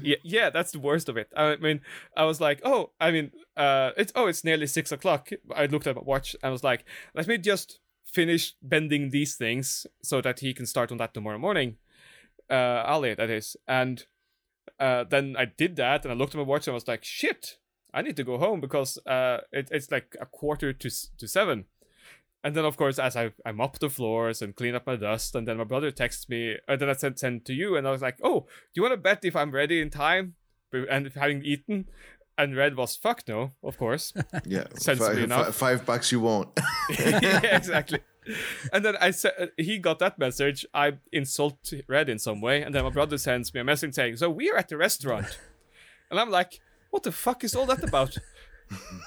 yeah, 0.02 0.16
yeah, 0.24 0.50
that's 0.50 0.72
the 0.72 0.80
worst 0.80 1.08
of 1.08 1.16
it. 1.16 1.28
I 1.36 1.56
mean, 1.56 1.80
I 2.16 2.24
was 2.24 2.40
like, 2.40 2.60
oh, 2.64 2.90
I 3.00 3.10
mean, 3.12 3.30
uh, 3.56 3.90
it's 3.96 4.12
oh, 4.16 4.26
it's 4.26 4.42
nearly 4.44 4.66
six 4.66 4.90
o'clock. 4.90 5.30
I 5.54 5.66
looked 5.66 5.86
at 5.86 5.94
my 5.94 6.02
watch 6.02 6.34
and 6.42 6.50
was 6.52 6.64
like, 6.64 6.84
let 7.14 7.28
me 7.28 7.38
just 7.38 7.78
finish 8.06 8.54
bending 8.62 9.10
these 9.10 9.34
things 9.36 9.86
so 10.02 10.20
that 10.20 10.40
he 10.40 10.54
can 10.54 10.66
start 10.66 10.90
on 10.90 10.98
that 10.98 11.14
tomorrow 11.14 11.38
morning. 11.38 11.76
Uh, 12.48 12.82
Ali, 12.86 13.14
that 13.14 13.28
is, 13.28 13.56
and 13.66 14.06
uh, 14.78 15.04
then 15.04 15.34
I 15.38 15.46
did 15.46 15.76
that, 15.76 16.04
and 16.04 16.12
I 16.12 16.16
looked 16.16 16.34
at 16.34 16.38
my 16.38 16.44
watch 16.44 16.66
and 16.66 16.72
I 16.72 16.74
was 16.74 16.88
like, 16.88 17.04
shit, 17.04 17.58
I 17.92 18.02
need 18.02 18.16
to 18.16 18.24
go 18.24 18.38
home 18.38 18.60
because 18.60 18.98
uh, 19.06 19.38
it, 19.52 19.68
it's 19.70 19.90
like 19.90 20.16
a 20.20 20.26
quarter 20.26 20.72
to 20.72 20.90
to 21.18 21.28
seven. 21.28 21.64
And 22.44 22.54
then, 22.54 22.64
of 22.64 22.76
course, 22.76 23.00
as 23.00 23.16
I, 23.16 23.32
I 23.44 23.50
mop 23.50 23.80
the 23.80 23.90
floors 23.90 24.40
and 24.40 24.54
clean 24.54 24.76
up 24.76 24.86
my 24.86 24.94
dust, 24.94 25.34
and 25.34 25.48
then 25.48 25.56
my 25.56 25.64
brother 25.64 25.90
texts 25.90 26.28
me, 26.28 26.56
and 26.68 26.80
then 26.80 26.88
I 26.88 26.92
sent 26.92 27.18
send 27.18 27.44
to 27.46 27.52
you, 27.52 27.76
and 27.76 27.88
I 27.88 27.90
was 27.90 28.02
like, 28.02 28.18
"Oh, 28.22 28.40
do 28.40 28.72
you 28.74 28.82
want 28.82 28.92
to 28.92 28.98
bet 28.98 29.24
if 29.24 29.34
I'm 29.34 29.50
ready 29.50 29.80
in 29.80 29.90
time?" 29.90 30.34
And 30.72 31.10
having 31.14 31.42
eaten, 31.42 31.88
and 32.38 32.56
Red 32.56 32.76
was, 32.76 32.96
"Fuck 32.96 33.22
no, 33.28 33.52
of 33.62 33.78
course." 33.78 34.12
Yeah, 34.44 34.64
Sensibly 34.74 35.14
five, 35.14 35.24
enough. 35.24 35.46
fi- 35.46 35.52
five 35.76 35.86
bucks 35.86 36.12
you 36.12 36.20
won't. 36.20 36.48
yeah, 36.98 37.56
exactly. 37.56 38.00
And 38.72 38.84
then 38.84 38.96
I 39.00 39.12
said 39.12 39.50
he 39.56 39.78
got 39.78 39.98
that 40.00 40.18
message. 40.18 40.66
I 40.74 40.94
insult 41.12 41.72
Red 41.88 42.08
in 42.08 42.18
some 42.18 42.40
way, 42.40 42.62
and 42.62 42.74
then 42.74 42.84
my 42.84 42.90
brother 42.90 43.18
sends 43.18 43.54
me 43.54 43.60
a 43.60 43.64
message 43.64 43.94
saying, 43.94 44.16
"So 44.16 44.28
we 44.30 44.50
are 44.50 44.56
at 44.56 44.68
the 44.68 44.76
restaurant," 44.76 45.38
and 46.10 46.18
I'm 46.20 46.30
like, 46.30 46.60
"What 46.90 47.04
the 47.04 47.12
fuck 47.12 47.44
is 47.44 47.54
all 47.54 47.66
that 47.66 47.82
about?" 47.84 48.16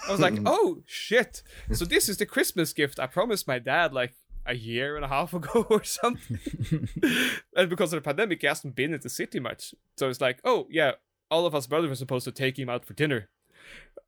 I 0.08 0.12
was 0.12 0.22
like, 0.22 0.40
"Oh 0.46 0.82
shit! 0.86 1.44
So 1.74 1.84
this 1.86 2.08
is 2.08 2.18
the 2.18 2.26
Christmas 2.26 2.72
gift 2.74 3.00
I 3.00 3.08
promised 3.08 3.46
my 3.48 3.60
dad 3.60 3.94
like 3.94 4.16
a 4.46 4.56
year 4.56 4.96
and 4.96 5.04
a 5.04 5.10
half 5.10 5.34
ago 5.34 5.68
or 5.70 5.84
something." 5.84 6.40
and 7.56 7.70
because 7.70 7.92
of 7.92 7.98
the 8.02 8.08
pandemic, 8.08 8.40
he 8.42 8.48
hasn't 8.48 8.76
been 8.76 8.94
in 8.94 9.02
the 9.02 9.10
city 9.10 9.40
much, 9.42 9.76
so 9.98 10.08
it's 10.10 10.22
like, 10.22 10.40
"Oh 10.46 10.66
yeah." 10.70 10.94
All 11.32 11.46
of 11.46 11.54
us 11.56 11.68
brothers 11.68 11.90
were 11.90 11.96
supposed 11.96 12.26
to 12.26 12.32
take 12.32 12.58
him 12.58 12.70
out 12.70 12.86
for 12.86 12.94
dinner, 12.94 13.30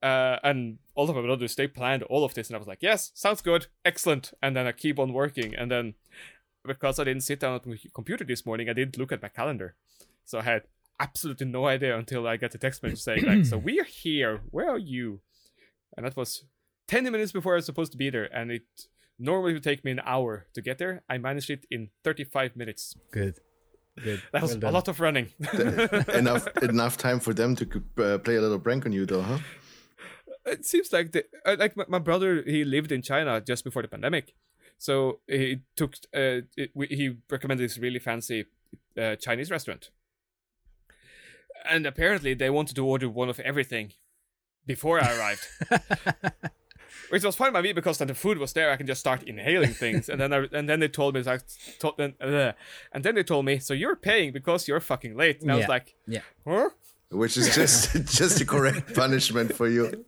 uh, 0.02 0.38
and 0.44 0.80
all 0.96 1.10
of 1.10 1.16
my 1.16 1.22
brothers 1.22 1.56
they 1.56 1.68
planned 1.68 2.04
all 2.04 2.24
of 2.24 2.34
this, 2.34 2.48
and 2.48 2.56
I 2.56 2.60
was 2.60 2.68
like, 2.68 2.82
"Yes, 2.82 3.12
sounds 3.14 3.42
good, 3.42 3.68
excellent." 3.86 4.34
And 4.42 4.56
then 4.56 4.68
I 4.68 4.72
keep 4.72 4.98
on 5.00 5.14
working, 5.14 5.56
and 5.56 5.70
then 5.70 5.94
because 6.66 7.00
I 7.00 7.04
didn't 7.04 7.24
sit 7.24 7.40
down 7.40 7.56
at 7.56 7.66
my 7.66 7.78
computer 7.94 8.24
this 8.24 8.46
morning, 8.46 8.70
I 8.70 8.74
didn't 8.74 8.98
look 8.98 9.12
at 9.12 9.22
my 9.22 9.30
calendar, 9.30 9.76
so 10.26 10.40
I 10.40 10.44
had 10.44 10.64
absolutely 11.00 11.48
no 11.48 11.66
idea 11.66 11.98
until 11.98 12.28
I 12.28 12.38
got 12.38 12.52
the 12.52 12.58
text 12.58 12.84
message 12.84 13.02
saying 13.02 13.26
like, 13.26 13.46
"So 13.46 13.58
we're 13.66 13.84
here. 13.84 14.42
Where 14.52 14.70
are 14.70 14.78
you?" 14.78 15.22
And 15.96 16.06
that 16.06 16.16
was 16.16 16.46
ten 16.88 17.04
minutes 17.04 17.32
before 17.32 17.54
I 17.54 17.58
was 17.58 17.66
supposed 17.66 17.92
to 17.92 17.98
be 17.98 18.10
there, 18.10 18.30
and 18.36 18.52
it 18.52 18.66
normally 19.20 19.54
would 19.54 19.64
take 19.64 19.84
me 19.86 19.92
an 19.92 20.02
hour 20.04 20.48
to 20.54 20.62
get 20.62 20.78
there. 20.80 21.04
I 21.10 21.18
managed 21.18 21.50
it 21.50 21.66
in 21.70 21.90
thirty-five 22.04 22.56
minutes. 22.56 22.96
Good. 23.12 23.40
Good. 24.02 24.22
was 24.34 24.58
Well 24.58 24.72
a 24.72 24.74
lot 24.74 24.88
of 24.88 25.00
running. 25.00 25.30
enough 26.14 26.48
enough 26.62 26.98
time 26.98 27.20
for 27.20 27.34
them 27.34 27.56
to 27.56 27.66
uh, 27.98 28.18
play 28.20 28.36
a 28.36 28.42
little 28.42 28.60
prank 28.60 28.86
on 28.86 28.92
you, 28.92 29.06
though, 29.06 29.22
huh? 29.22 29.40
it 30.46 30.66
seems 30.66 30.92
like 30.92 31.12
the 31.12 31.26
uh, 31.46 31.56
like 31.60 31.76
my, 31.78 31.86
my 31.88 32.00
brother 32.00 32.44
he 32.44 32.64
lived 32.64 32.92
in 32.92 33.02
China 33.02 33.42
just 33.42 33.64
before 33.64 33.82
the 33.82 33.88
pandemic, 33.88 34.34
so 34.78 35.20
he 35.28 35.62
took 35.76 35.96
uh 36.16 36.42
it, 36.58 36.72
we, 36.74 36.88
he 36.88 37.18
recommended 37.30 37.64
this 37.64 37.78
really 37.78 38.00
fancy 38.00 38.46
uh, 39.00 39.16
Chinese 39.16 39.52
restaurant, 39.52 39.92
and 41.70 41.86
apparently 41.86 42.34
they 42.34 42.50
wanted 42.50 42.76
to 42.76 42.86
order 42.86 43.10
one 43.10 43.30
of 43.30 43.40
everything 43.42 43.94
before 44.66 45.04
I 45.04 45.16
arrived. 45.16 45.48
Which 47.12 47.24
was 47.24 47.36
fine 47.36 47.52
by 47.54 47.62
me 47.62 47.74
because 47.74 47.98
then 47.98 48.08
the 48.08 48.16
food 48.16 48.38
was 48.38 48.54
there. 48.54 48.72
I 48.72 48.78
can 48.78 48.88
just 48.88 49.00
start 49.02 49.24
inhaling 49.24 49.74
things, 49.74 50.08
and 50.10 50.20
then 50.20 50.32
I, 50.34 50.48
and 50.54 50.68
then 50.70 50.80
they 50.80 50.88
told 50.88 51.14
me 51.14 51.22
like, 51.24 51.42
to, 51.80 51.92
then, 51.98 52.14
uh, 52.22 52.54
and 52.94 53.04
then 53.04 53.16
they 53.16 53.24
told 53.24 53.46
me, 53.46 53.60
so 53.60 53.74
you're 53.74 53.96
paying 53.98 54.32
because 54.32 54.68
you're 54.68 54.80
fucking 54.80 55.16
late. 55.18 55.42
And 55.42 55.52
I 55.52 55.56
was 55.58 55.68
like, 55.68 55.96
Yeah. 56.08 56.22
huh? 56.48 56.70
Which 57.10 57.36
is 57.38 57.54
just 57.54 57.92
just 58.18 58.40
the 58.40 58.46
correct 58.46 58.96
punishment 58.96 59.54
for 59.54 59.68
you. 59.68 60.06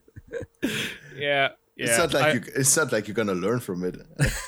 Yeah, 1.18 1.50
yeah. 1.76 1.86
It's 1.86 1.98
not 1.98 2.14
like 2.14 2.24
I- 2.26 2.32
you. 2.34 2.42
It's 2.56 2.78
not 2.78 2.92
like 2.94 3.08
you're 3.10 3.16
gonna 3.16 3.34
learn 3.36 3.60
from 3.60 3.84
it. 3.84 3.98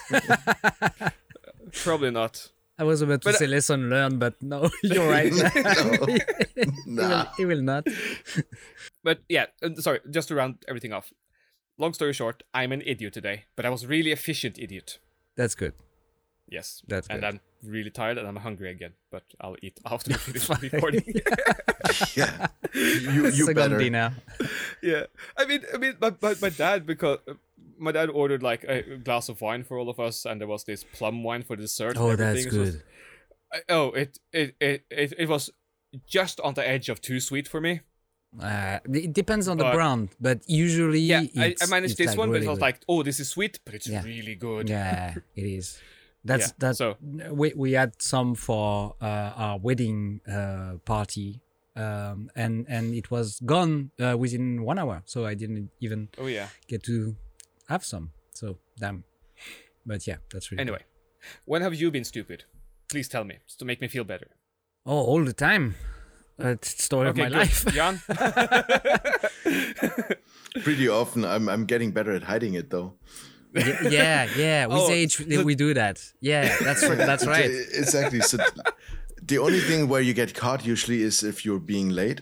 probably 1.83 2.11
not. 2.11 2.49
I 2.77 2.83
was 2.83 3.01
about 3.01 3.21
to 3.21 3.29
But, 3.29 3.35
say 3.35 3.47
lesson 3.47 3.89
learned, 3.89 4.19
but 4.19 4.35
no, 4.41 4.69
you're 4.83 5.09
right. 5.09 5.31
he, 5.33 6.65
Nah. 6.85 7.07
will, 7.07 7.25
he 7.37 7.45
will 7.45 7.61
not. 7.61 7.87
But 9.03 9.19
yeah, 9.29 9.45
sorry, 9.79 9.99
just 10.09 10.27
to 10.29 10.35
round 10.35 10.63
everything 10.67 10.91
off. 10.91 11.11
Long 11.77 11.93
story 11.93 12.13
short, 12.13 12.43
I'm 12.53 12.71
an 12.71 12.81
idiot 12.85 13.13
today, 13.13 13.45
but 13.55 13.65
I 13.65 13.69
was 13.69 13.85
really 13.85 14.11
efficient 14.11 14.57
idiot. 14.57 14.99
That's 15.35 15.55
good. 15.55 15.73
Yes. 16.47 16.81
That's 16.87 17.07
and 17.07 17.21
good. 17.21 17.27
I'm 17.27 17.39
really 17.63 17.89
tired 17.89 18.17
and 18.17 18.27
I'm 18.27 18.35
hungry 18.37 18.69
again, 18.71 18.93
but 19.11 19.23
I'll 19.41 19.57
eat 19.61 19.79
after 19.85 20.11
we 20.11 20.17
finish 20.17 20.47
my 20.47 20.57
recording. 20.61 21.03
yeah, 22.15 22.47
you 22.73 23.25
you 23.25 23.45
Second 23.45 23.55
better. 23.55 23.89
Now. 23.89 24.13
yeah. 24.81 25.03
I 25.37 25.45
mean, 25.45 25.61
I 25.73 25.77
mean, 25.77 25.95
my, 25.99 26.13
my, 26.21 26.35
my 26.41 26.49
dad 26.49 26.85
because 26.85 27.17
uh, 27.27 27.33
my 27.77 27.91
dad 27.91 28.09
ordered 28.09 28.41
like 28.43 28.63
a 28.63 28.97
glass 28.97 29.27
of 29.27 29.41
wine 29.41 29.63
for 29.63 29.77
all 29.77 29.89
of 29.89 29.99
us, 29.99 30.25
and 30.25 30.39
there 30.39 30.47
was 30.47 30.63
this 30.63 30.83
plum 30.83 31.23
wine 31.23 31.43
for 31.43 31.55
dessert. 31.55 31.97
Oh, 31.97 32.09
everything. 32.11 32.35
that's 32.43 32.45
It 32.45 32.59
was- 32.59 32.71
good. 32.71 32.83
Oh, 33.69 33.91
it, 33.91 34.19
it 34.33 34.55
it 34.59 34.85
it 34.89 35.13
it 35.17 35.29
was 35.29 35.49
just 36.07 36.39
on 36.41 36.55
the 36.55 36.67
edge 36.67 36.89
of 36.89 36.99
too 37.01 37.19
sweet 37.19 37.47
for 37.47 37.61
me. 37.61 37.81
Uh, 38.41 38.79
it 38.93 39.13
depends 39.13 39.47
on 39.47 39.57
the 39.57 39.63
But- 39.63 39.73
brand, 39.75 40.09
but 40.19 40.39
usually 40.47 40.99
Yeah, 40.99 41.23
I, 41.37 41.55
I 41.61 41.65
managed 41.67 41.97
this 41.97 42.07
like, 42.09 42.17
one, 42.17 42.29
but 42.29 42.33
really 42.33 42.45
it 42.45 42.49
was 42.49 42.57
good. 42.59 42.61
like, 42.65 42.79
oh, 42.87 43.03
this 43.03 43.19
is 43.19 43.29
sweet, 43.29 43.59
but 43.65 43.73
it's 43.73 43.87
Yeah. 43.87 44.03
really 44.03 44.35
good. 44.35 44.69
yeah, 44.69 45.15
it 45.35 45.45
is. 45.45 45.79
That's 46.23 46.47
Yeah, 46.47 46.53
that. 46.59 46.75
so- 46.77 46.97
we 47.31 47.53
we 47.55 47.73
had 47.73 48.01
some 48.01 48.35
for 48.35 48.95
uh, 49.01 49.05
our 49.43 49.57
wedding 49.59 50.21
uh, 50.27 50.77
party, 50.85 51.39
um, 51.75 52.29
and 52.35 52.65
and 52.67 52.93
it 52.95 53.09
was 53.11 53.39
gone 53.45 53.91
uh, 53.99 54.17
within 54.17 54.63
one 54.65 54.79
hour, 54.79 55.01
so 55.05 55.25
I 55.25 55.35
didn't 55.35 55.69
even 55.79 56.09
Oh 56.17 56.27
yeah. 56.27 56.47
get 56.67 56.83
to 56.83 57.15
have 57.69 57.85
some. 57.85 58.09
So 58.33 58.57
damn. 58.79 59.03
But 59.85 60.07
yeah, 60.07 60.17
that's 60.31 60.51
really. 60.51 60.61
Anyway, 60.61 60.81
when 61.45 61.61
have 61.61 61.75
you 61.75 61.91
been 61.91 62.03
stupid? 62.03 62.43
Please 62.89 63.07
tell 63.07 63.23
me 63.23 63.35
to 63.59 63.65
make 63.65 63.79
me 63.81 63.87
feel 63.87 64.03
better. 64.03 64.27
Oh, 64.85 65.03
all 65.11 65.23
the 65.23 65.33
time. 65.33 65.75
Uh, 66.43 66.49
it's 66.49 66.73
the 66.73 66.83
story 66.83 67.09
of 67.09 67.17
my 67.17 67.29
good. 67.29 67.37
life. 67.37 67.65
Jan. 67.73 68.01
Pretty 70.63 70.87
often, 70.87 71.25
I'm 71.25 71.49
I'm 71.49 71.65
getting 71.65 71.91
better 71.91 72.11
at 72.11 72.23
hiding 72.23 72.53
it 72.55 72.69
though. 72.69 72.93
Y- 73.53 73.77
yeah, 73.89 74.27
yeah. 74.37 74.65
With 74.67 74.77
Oh, 74.77 74.89
age, 74.89 75.17
the- 75.17 75.43
we 75.43 75.55
do 75.55 75.73
that. 75.73 76.01
Yeah, 76.21 76.55
that's 76.61 76.87
that's 76.87 77.25
right. 77.35 77.49
Exactly. 77.73 78.21
So 78.21 78.37
the 79.21 79.37
only 79.37 79.59
thing 79.61 79.87
where 79.87 80.01
you 80.01 80.13
get 80.13 80.33
caught 80.33 80.65
usually 80.65 81.01
is 81.03 81.23
if 81.23 81.45
you're 81.45 81.59
being 81.59 81.89
late. 81.89 82.21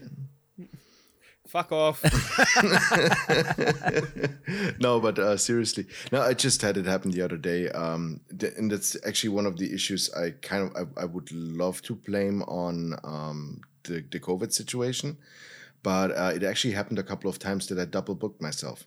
Fuck 1.47 1.71
off. 1.71 2.01
no, 4.79 4.99
but 4.99 5.19
uh, 5.19 5.37
seriously, 5.37 5.85
no, 6.11 6.21
I 6.21 6.33
just 6.33 6.61
had 6.63 6.77
it 6.77 6.85
happen 6.87 7.11
the 7.11 7.21
other 7.21 7.37
day, 7.37 7.69
um, 7.69 8.21
th- 8.39 8.53
and 8.57 8.71
that's 8.71 8.97
actually 9.05 9.29
one 9.29 9.45
of 9.45 9.57
the 9.57 9.71
issues 9.71 10.11
I 10.13 10.31
kind 10.41 10.71
of 10.75 10.87
I, 10.97 11.03
I 11.03 11.05
would 11.05 11.31
love 11.31 11.83
to 11.83 11.93
blame 11.95 12.41
on 12.43 12.95
um, 13.03 13.61
the 13.83 14.03
the 14.11 14.19
COVID 14.19 14.51
situation, 14.51 15.17
but 15.83 16.11
uh, 16.11 16.31
it 16.35 16.43
actually 16.43 16.73
happened 16.73 16.99
a 16.99 17.03
couple 17.03 17.29
of 17.29 17.39
times 17.39 17.67
that 17.67 17.79
I 17.79 17.85
double 17.85 18.15
booked 18.15 18.41
myself, 18.41 18.85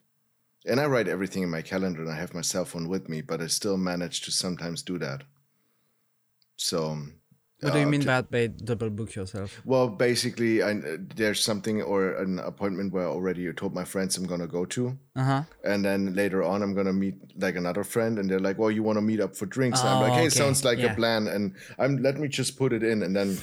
and 0.64 0.80
I 0.80 0.86
write 0.86 1.08
everything 1.08 1.42
in 1.42 1.50
my 1.50 1.62
calendar 1.62 2.02
and 2.02 2.10
I 2.10 2.16
have 2.16 2.34
my 2.34 2.42
cell 2.42 2.64
phone 2.64 2.88
with 2.88 3.08
me, 3.08 3.22
but 3.22 3.40
I 3.40 3.48
still 3.48 3.76
manage 3.76 4.20
to 4.22 4.30
sometimes 4.30 4.82
do 4.82 4.98
that. 4.98 5.24
So 6.56 6.96
What 7.60 7.72
do 7.72 7.78
you 7.80 7.86
Uh, 7.86 7.90
mean 7.90 8.04
by, 8.30 8.46
double 8.48 8.90
book 8.90 9.14
yourself? 9.14 9.62
Well, 9.64 9.88
basically, 9.88 10.62
I, 10.62 10.74
there's 11.16 11.40
something 11.40 11.82
or 11.82 12.12
an 12.22 12.38
appointment 12.38 12.92
where 12.92 13.04
I 13.04 13.10
already 13.10 13.50
told 13.52 13.74
my 13.74 13.84
friends 13.84 14.16
I'm 14.16 14.26
gonna 14.26 14.46
go 14.46 14.64
to, 14.66 14.98
Uh 15.16 15.24
huh. 15.24 15.42
and 15.64 15.84
then 15.84 16.14
later 16.14 16.42
on 16.42 16.62
I'm 16.62 16.74
gonna 16.74 16.92
meet 16.92 17.14
like 17.40 17.56
another 17.56 17.82
friend, 17.84 18.18
and 18.18 18.28
they're 18.30 18.40
like, 18.48 18.58
"Well, 18.58 18.70
you 18.70 18.82
want 18.82 18.98
to 18.98 19.02
meet 19.02 19.20
up 19.20 19.36
for 19.36 19.46
drinks?" 19.46 19.80
And 19.82 19.90
I'm 19.92 20.00
Oh, 20.00 20.04
like, 20.04 20.12
"Hey, 20.14 20.26
okay. 20.28 20.38
sounds 20.38 20.64
like 20.64 20.78
Yeah. 20.78 20.92
a 20.92 20.94
plan," 20.94 21.28
and 21.28 21.56
I'm 21.78 21.96
let 22.02 22.18
me 22.18 22.28
just 22.28 22.56
put 22.58 22.72
it 22.72 22.82
in, 22.82 23.02
and 23.02 23.16
then 23.16 23.38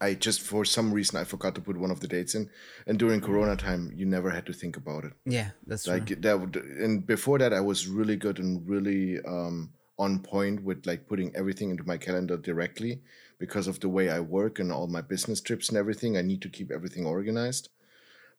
I 0.00 0.14
just 0.14 0.40
for 0.42 0.64
some 0.64 0.92
reason 0.92 1.18
I 1.18 1.24
forgot 1.24 1.54
to 1.54 1.60
put 1.60 1.76
one 1.76 1.90
of 1.90 2.00
the 2.00 2.08
dates 2.08 2.34
in, 2.34 2.50
and 2.86 2.98
during 2.98 3.20
Corona 3.20 3.56
time, 3.56 3.92
you 3.94 4.06
never 4.06 4.30
had 4.30 4.46
to 4.46 4.52
think 4.52 4.76
about 4.76 5.04
it. 5.04 5.12
Yeah, 5.24 5.50
that's 5.66 5.86
like 5.86 6.06
true. 6.06 6.16
that 6.16 6.40
would 6.40 6.56
and 6.56 7.06
before 7.06 7.38
that 7.38 7.52
i 7.52 7.60
was 7.60 7.86
really 7.86 8.16
good 8.16 8.38
and 8.38 8.66
really 8.68 9.20
um 9.24 9.70
on 9.98 10.18
point 10.18 10.62
with 10.64 10.84
like 10.86 11.06
putting 11.06 11.34
everything 11.36 11.70
into 11.70 11.84
my 11.84 11.96
calendar 11.96 12.36
directly 12.36 13.00
because 13.38 13.68
of 13.68 13.78
the 13.78 13.88
way 13.88 14.10
i 14.10 14.18
work 14.18 14.58
and 14.58 14.72
all 14.72 14.88
my 14.88 15.00
business 15.00 15.40
trips 15.40 15.68
and 15.68 15.78
everything. 15.78 16.16
I 16.16 16.22
need 16.22 16.42
to 16.42 16.48
keep 16.48 16.70
everything 16.72 17.06
organized. 17.06 17.68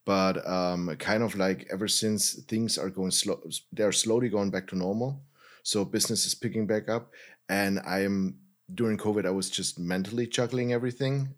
But 0.06 0.46
um 0.48 0.94
kind 1.00 1.24
of 1.24 1.36
like 1.36 1.68
ever 1.72 1.88
since 1.88 2.34
things 2.52 2.78
are 2.78 2.90
going 2.90 3.12
slow 3.12 3.40
they're 3.72 3.92
slowly 4.04 4.30
going 4.30 4.52
back 4.52 4.68
to 4.68 4.78
normal. 4.78 5.22
So 5.64 5.86
business 5.86 6.26
is 6.28 6.36
picking 6.36 6.68
back 6.68 6.90
up. 6.90 7.12
And 7.48 7.80
i'm 7.80 8.36
during 8.74 8.98
covid 8.98 9.26
i 9.28 9.30
was 9.30 9.50
just 9.50 9.78
mentally 9.78 10.26
juggling 10.26 10.74
everything 10.74 11.30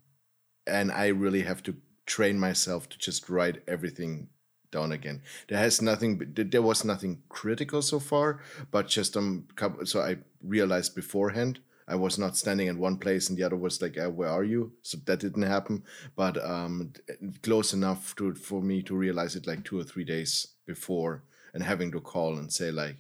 and 0.68 0.92
i 0.92 1.08
really 1.08 1.42
have 1.42 1.64
to 1.64 1.76
train 2.06 2.40
myself 2.40 2.88
to 2.90 2.98
just 2.98 3.30
write 3.30 3.62
everything 3.68 4.30
down 4.72 4.92
again. 4.92 5.22
There 5.48 5.58
has 5.58 5.82
nothing. 5.82 6.22
There 6.36 6.62
was 6.62 6.84
nothing 6.84 7.22
critical 7.30 7.82
so 7.82 8.00
far, 8.00 8.42
but 8.72 8.88
just 8.88 9.16
um. 9.16 9.48
So 9.86 10.02
I 10.02 10.18
realized 10.42 10.96
beforehand 10.96 11.60
I 11.88 11.96
was 11.96 12.18
not 12.18 12.36
standing 12.36 12.68
in 12.68 12.80
one 12.80 12.98
place 12.98 13.30
and 13.30 13.38
the 13.38 13.44
other 13.44 13.56
was 13.56 13.82
like, 13.82 13.98
uh, 13.98 14.10
"Where 14.10 14.30
are 14.30 14.44
you?" 14.44 14.74
So 14.82 14.98
that 15.06 15.20
didn't 15.20 15.44
happen, 15.44 15.84
but 16.16 16.44
um, 16.44 16.94
close 17.44 17.74
enough 17.74 18.16
to 18.18 18.34
for 18.36 18.62
me 18.62 18.84
to 18.84 18.96
realize 18.96 19.36
it 19.36 19.48
like 19.48 19.64
two 19.64 19.80
or 19.80 19.84
three 19.84 20.04
days 20.04 20.48
before, 20.66 21.24
and 21.54 21.64
having 21.64 21.92
to 21.92 22.02
call 22.02 22.38
and 22.38 22.52
say 22.52 22.72
like, 22.72 22.98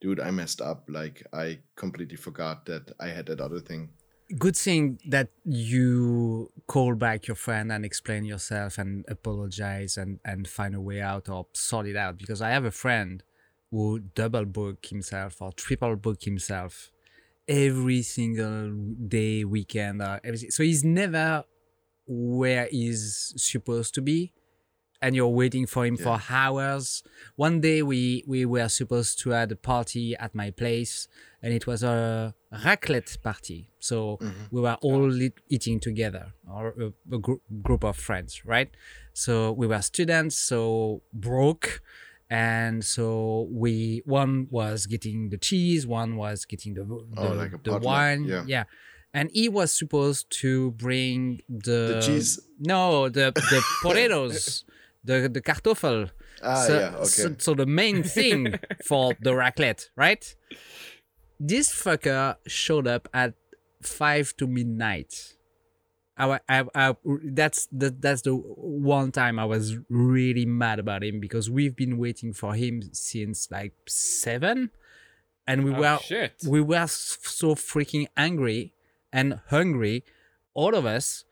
"Dude, 0.00 0.20
I 0.20 0.30
messed 0.30 0.60
up. 0.62 0.84
Like 0.88 1.26
I 1.32 1.58
completely 1.76 2.16
forgot 2.16 2.64
that 2.66 2.92
I 2.98 3.08
had 3.08 3.26
that 3.26 3.40
other 3.40 3.60
thing." 3.60 3.90
Good 4.38 4.56
thing 4.56 5.00
that 5.08 5.30
you 5.44 6.52
call 6.68 6.94
back 6.94 7.26
your 7.26 7.34
friend 7.34 7.72
and 7.72 7.84
explain 7.84 8.24
yourself 8.24 8.78
and 8.78 9.04
apologize 9.08 9.96
and, 9.96 10.20
and 10.24 10.46
find 10.46 10.74
a 10.74 10.80
way 10.80 11.00
out 11.00 11.28
or 11.28 11.46
sort 11.52 11.86
it 11.86 11.96
out. 11.96 12.16
Because 12.16 12.40
I 12.40 12.50
have 12.50 12.64
a 12.64 12.70
friend 12.70 13.24
who 13.72 13.98
double 13.98 14.44
book 14.44 14.86
himself 14.86 15.42
or 15.42 15.52
triple 15.52 15.96
book 15.96 16.22
himself 16.22 16.92
every 17.48 18.02
single 18.02 18.70
day, 19.08 19.44
weekend, 19.44 20.00
or 20.00 20.20
everything. 20.22 20.50
So 20.50 20.62
he's 20.62 20.84
never 20.84 21.44
where 22.06 22.68
he's 22.70 23.34
supposed 23.36 23.94
to 23.94 24.02
be. 24.02 24.32
And 25.02 25.16
you're 25.16 25.28
waiting 25.28 25.66
for 25.66 25.86
him 25.86 25.96
for 25.96 26.20
hours. 26.28 27.02
One 27.34 27.60
day 27.60 27.82
we, 27.82 28.22
we 28.26 28.44
were 28.44 28.68
supposed 28.68 29.18
to 29.20 29.30
have 29.30 29.50
a 29.50 29.56
party 29.56 30.14
at 30.16 30.34
my 30.34 30.50
place 30.50 31.08
and 31.42 31.52
it 31.52 31.66
was 31.66 31.82
a 31.82 32.34
raclette 32.52 33.20
party. 33.22 33.70
So 33.78 34.18
we 34.50 34.60
were 34.60 34.76
all 34.82 35.08
lit- 35.08 35.40
eating 35.48 35.80
together, 35.80 36.32
or 36.50 36.74
a, 36.78 37.14
a 37.14 37.18
gr- 37.18 37.42
group 37.62 37.84
of 37.84 37.96
friends, 37.96 38.42
right? 38.44 38.70
So 39.12 39.52
we 39.52 39.66
were 39.66 39.82
students, 39.82 40.36
so 40.36 41.02
broke, 41.12 41.80
and 42.28 42.84
so 42.84 43.48
we 43.50 44.02
one 44.04 44.46
was 44.50 44.86
getting 44.86 45.30
the 45.30 45.38
cheese, 45.38 45.86
one 45.86 46.16
was 46.16 46.44
getting 46.44 46.74
the 46.74 46.84
the, 46.84 47.20
Oh, 47.20 47.32
like 47.32 47.62
the 47.64 47.78
wine, 47.78 48.24
yeah. 48.46 48.64
And 49.12 49.28
he 49.32 49.48
was 49.48 49.72
supposed 49.76 50.30
to 50.42 50.70
bring 50.72 51.40
the, 51.48 51.94
The 51.94 52.02
cheese? 52.06 52.38
No, 52.60 53.08
the 53.08 53.32
the 53.34 53.60
potatoes, 53.82 54.64
the 55.02 55.28
the 55.28 55.40
kartoffel. 55.40 56.10
Ah, 56.42 56.54
so, 56.66 56.78
yeah, 56.78 56.94
okay. 56.96 57.06
so, 57.06 57.34
so 57.38 57.54
the 57.54 57.66
main 57.66 58.02
thing 58.02 58.54
for 58.88 59.14
the 59.20 59.32
raclette, 59.32 59.90
right? 59.96 60.24
This 61.42 61.72
fucker 61.72 62.36
showed 62.46 62.86
up 62.86 63.08
at 63.14 63.32
five 63.82 64.36
to 64.36 64.46
midnight. 64.46 65.34
I, 66.18 66.38
I, 66.46 66.64
I, 66.74 66.96
that's 67.24 67.66
the 67.72 67.88
that's 67.98 68.20
the 68.22 68.34
one 68.34 69.10
time 69.10 69.38
I 69.38 69.46
was 69.46 69.78
really 69.88 70.44
mad 70.44 70.78
about 70.78 71.02
him 71.02 71.18
because 71.18 71.48
we've 71.48 71.74
been 71.74 71.96
waiting 71.96 72.34
for 72.34 72.54
him 72.54 72.82
since 72.92 73.50
like 73.50 73.72
seven, 73.88 74.70
and 75.46 75.64
we 75.64 75.72
Oh, 75.72 75.80
were 75.80 75.98
shit. 76.04 76.34
we 76.46 76.60
were 76.60 76.86
so 76.88 77.54
freaking 77.54 78.06
angry 78.18 78.74
and 79.10 79.40
hungry, 79.48 80.04
all 80.52 80.74
of 80.74 80.84
us, 80.84 81.24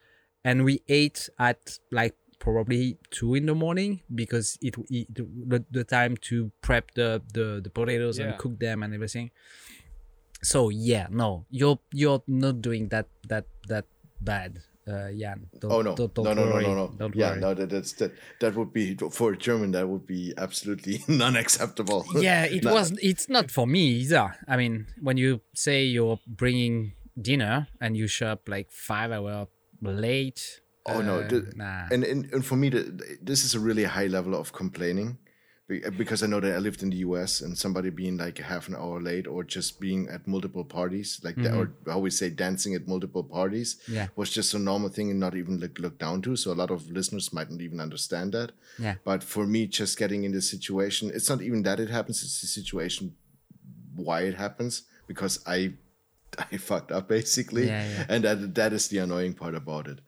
and 0.43 0.65
we 0.65 0.81
ate 0.89 1.29
at 1.39 1.79
like 1.93 2.17
probably 2.39 2.97
two 3.11 3.35
in 3.35 3.45
the 3.45 3.55
morning 3.55 4.01
because 4.15 4.57
it, 4.63 4.75
it 4.89 5.15
the, 5.15 5.65
the 5.71 5.85
time 5.85 6.17
to 6.29 6.51
prep 6.63 6.95
the 6.95 7.21
the, 7.35 7.61
the 7.63 7.69
potatoes 7.69 8.19
Yeah. 8.19 8.29
and 8.31 8.39
cook 8.39 8.59
them 8.59 8.83
and 8.83 8.95
everything. 8.95 9.33
So 10.43 10.69
yeah, 10.71 11.07
no, 11.11 11.47
you're 11.51 11.79
you're 11.93 12.23
not 12.27 12.61
doing 12.63 12.89
that 12.89 13.07
that 13.29 13.47
that 13.69 13.87
bad, 14.21 14.59
uh, 14.87 15.11
Jan. 15.11 15.47
Don't, 15.59 15.73
Oh 15.73 15.83
no, 15.83 15.95
don't, 15.97 16.15
don't 16.15 16.25
no, 16.25 16.35
no, 16.35 16.45
no, 16.49 16.61
no, 16.61 16.75
no. 16.75 16.87
Don't 16.97 17.15
yeah, 17.17 17.31
worry. 17.31 17.41
no, 17.41 17.55
that, 17.55 17.71
that's 17.71 17.93
that. 17.95 18.13
That 18.41 18.55
would 18.55 18.73
be 18.73 18.95
for 19.11 19.33
a 19.33 19.37
German. 19.37 19.73
That 19.73 19.89
would 19.89 20.07
be 20.07 20.33
absolutely 20.39 21.03
non-acceptable. 21.09 22.07
yeah, 22.17 22.45
it 22.45 22.63
No. 22.69 22.75
was. 22.75 22.93
It's 23.03 23.29
not 23.29 23.51
for 23.51 23.67
me 23.67 23.89
either. 24.03 24.37
I 24.47 24.57
mean, 24.57 24.87
when 25.01 25.17
you 25.17 25.41
say 25.55 25.85
you're 25.85 26.19
bringing 26.27 26.93
dinner 27.21 27.67
and 27.81 27.97
you 27.97 28.07
show 28.07 28.29
up 28.29 28.49
like 28.49 28.71
five 28.71 29.11
hour 29.13 29.49
late. 29.83 30.61
Oh 30.87 31.03
no, 31.03 31.21
uh, 31.21 31.29
th- 31.29 31.45
nah. 31.55 31.87
and, 31.91 32.03
and 32.05 32.33
and 32.33 32.47
for 32.47 32.57
me, 32.57 32.71
the, 32.71 33.19
this 33.21 33.45
is 33.45 33.55
a 33.55 33.61
really 33.61 33.85
high 33.85 34.07
level 34.07 34.35
of 34.35 34.53
complaining, 34.53 35.19
because 35.99 36.23
I 36.23 36.27
know 36.27 36.41
that 36.41 36.55
I 36.55 36.59
lived 36.59 36.83
in 36.83 36.89
the 36.91 36.97
U.S. 37.09 37.43
and 37.43 37.57
somebody 37.59 37.91
being 37.91 38.17
like 38.17 38.39
half 38.39 38.69
an 38.69 38.75
hour 38.75 39.01
late 39.03 39.27
or 39.27 39.45
just 39.45 39.79
being 39.81 40.09
at 40.09 40.27
multiple 40.27 40.65
parties, 40.65 41.21
like 41.23 41.37
that, 41.37 41.53
or 41.55 41.73
how 41.87 41.99
we 41.99 42.09
say 42.11 42.31
dancing 42.31 42.75
at 42.75 42.89
multiple 42.89 43.23
parties, 43.23 43.77
Mm-hmm. 43.83 43.95
Yeah. 43.95 44.07
was 44.17 44.31
just 44.31 44.55
a 44.55 44.59
normal 44.59 44.89
thing 44.89 45.11
and 45.11 45.21
not 45.21 45.35
even 45.37 45.61
like 45.61 45.79
looked 45.79 45.99
down 45.99 46.23
to. 46.23 46.37
So 46.37 46.53
a 46.53 46.59
lot 46.63 46.71
of 46.71 46.91
listeners 46.91 47.33
might 47.35 47.51
not 47.51 47.61
even 47.61 47.81
understand 47.81 48.33
that. 48.33 48.53
Yeah. 48.79 48.95
But 49.05 49.23
for 49.23 49.47
me, 49.47 49.67
just 49.67 49.99
getting 49.99 50.25
in 50.25 50.33
this 50.33 50.51
situation, 50.51 51.11
it's 51.15 51.29
not 51.29 51.43
even 51.43 51.63
that 51.65 51.81
it 51.81 51.91
happens; 51.91 52.23
it's 52.23 52.41
the 52.41 52.47
situation 52.47 53.15
why 53.95 54.23
it 54.23 54.35
happens 54.37 54.85
because 55.07 55.41
I 55.47 55.75
I 56.53 56.57
fucked 56.57 56.93
up 56.93 57.09
basically, 57.09 57.67
Yeah, 57.67 57.85
yeah. 57.89 58.07
and 58.09 58.25
that 58.25 58.55
that 58.55 58.73
is 58.73 58.89
the 58.89 58.99
annoying 58.99 59.35
part 59.35 59.55
about 59.55 59.87
it. 59.87 59.99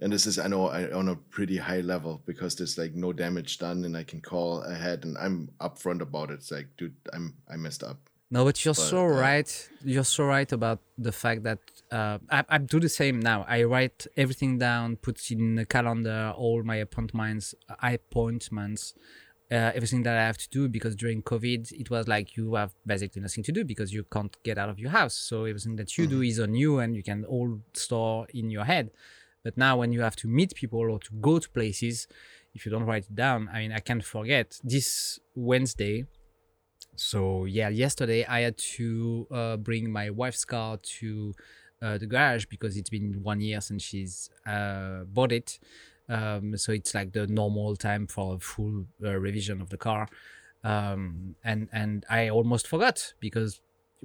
And 0.00 0.12
this 0.12 0.26
is 0.26 0.38
I 0.38 0.46
know 0.46 0.68
I, 0.68 0.92
on 0.92 1.08
a 1.08 1.16
pretty 1.16 1.56
high 1.56 1.80
level 1.80 2.22
because 2.26 2.54
there's 2.54 2.76
like 2.76 2.94
no 2.94 3.12
damage 3.12 3.58
done, 3.58 3.84
and 3.84 3.96
I 3.96 4.04
can 4.04 4.20
call 4.20 4.62
ahead, 4.62 5.04
and 5.04 5.16
I'm 5.16 5.48
upfront 5.60 6.02
about 6.02 6.30
it. 6.30 6.34
It's 6.34 6.50
like, 6.50 6.68
dude, 6.76 6.94
I'm 7.12 7.34
I 7.50 7.56
messed 7.56 7.82
up. 7.82 7.98
No, 8.30 8.44
but 8.44 8.64
you're 8.64 8.74
so 8.74 9.04
uh, 9.04 9.08
right. 9.08 9.68
You're 9.84 10.04
so 10.04 10.24
right 10.24 10.50
about 10.50 10.80
the 10.98 11.12
fact 11.12 11.44
that 11.44 11.60
uh, 11.92 12.18
I, 12.28 12.44
I 12.48 12.58
do 12.58 12.80
the 12.80 12.88
same 12.88 13.20
now. 13.20 13.46
I 13.48 13.62
write 13.62 14.06
everything 14.16 14.58
down, 14.58 14.96
put 14.96 15.30
in 15.30 15.58
a 15.58 15.64
calendar, 15.64 16.34
all 16.36 16.64
my 16.64 16.76
appointments, 16.76 17.54
appointments, 17.80 18.94
uh, 19.52 19.70
everything 19.74 20.02
that 20.02 20.16
I 20.16 20.22
have 20.22 20.38
to 20.38 20.48
do. 20.50 20.68
Because 20.68 20.96
during 20.96 21.22
COVID, 21.22 21.70
it 21.70 21.88
was 21.88 22.08
like 22.08 22.36
you 22.36 22.56
have 22.56 22.74
basically 22.84 23.22
nothing 23.22 23.44
to 23.44 23.52
do 23.52 23.64
because 23.64 23.92
you 23.92 24.02
can't 24.12 24.36
get 24.42 24.58
out 24.58 24.70
of 24.70 24.80
your 24.80 24.90
house. 24.90 25.14
So 25.14 25.44
everything 25.44 25.76
that 25.76 25.96
you 25.96 26.08
do 26.08 26.20
is 26.20 26.40
on 26.40 26.52
you, 26.54 26.80
and 26.80 26.96
you 26.96 27.04
can 27.04 27.24
all 27.24 27.60
store 27.74 28.26
in 28.34 28.50
your 28.50 28.64
head. 28.64 28.90
But 29.46 29.56
now, 29.56 29.76
when 29.76 29.92
you 29.92 30.00
have 30.00 30.16
to 30.16 30.26
meet 30.26 30.56
people 30.56 30.80
or 30.80 30.98
to 30.98 31.12
go 31.20 31.38
to 31.38 31.48
places, 31.50 32.08
if 32.52 32.66
you 32.66 32.72
don't 32.72 32.84
write 32.84 33.04
it 33.04 33.14
down, 33.14 33.48
I 33.52 33.60
mean, 33.60 33.70
I 33.70 33.78
can't 33.78 34.04
forget 34.04 34.58
this 34.64 35.20
Wednesday. 35.36 36.06
So 36.96 37.44
yeah, 37.44 37.68
yesterday 37.68 38.24
I 38.24 38.40
had 38.40 38.58
to 38.76 39.28
uh, 39.30 39.56
bring 39.58 39.92
my 39.92 40.10
wife's 40.10 40.44
car 40.44 40.78
to 40.98 41.32
uh, 41.80 41.96
the 41.96 42.06
garage 42.06 42.46
because 42.46 42.76
it's 42.76 42.90
been 42.90 43.22
one 43.22 43.40
year 43.40 43.60
since 43.60 43.84
she's 43.84 44.30
uh, 44.48 45.04
bought 45.04 45.30
it. 45.30 45.60
Um, 46.08 46.56
so 46.56 46.72
it's 46.72 46.92
like 46.92 47.12
the 47.12 47.28
normal 47.28 47.76
time 47.76 48.08
for 48.08 48.34
a 48.34 48.38
full 48.40 48.86
uh, 49.04 49.14
revision 49.14 49.60
of 49.60 49.70
the 49.70 49.76
car. 49.76 50.08
Um, 50.64 51.36
and 51.44 51.68
and 51.72 52.04
I 52.10 52.30
almost 52.30 52.66
forgot 52.66 53.14
because 53.20 53.60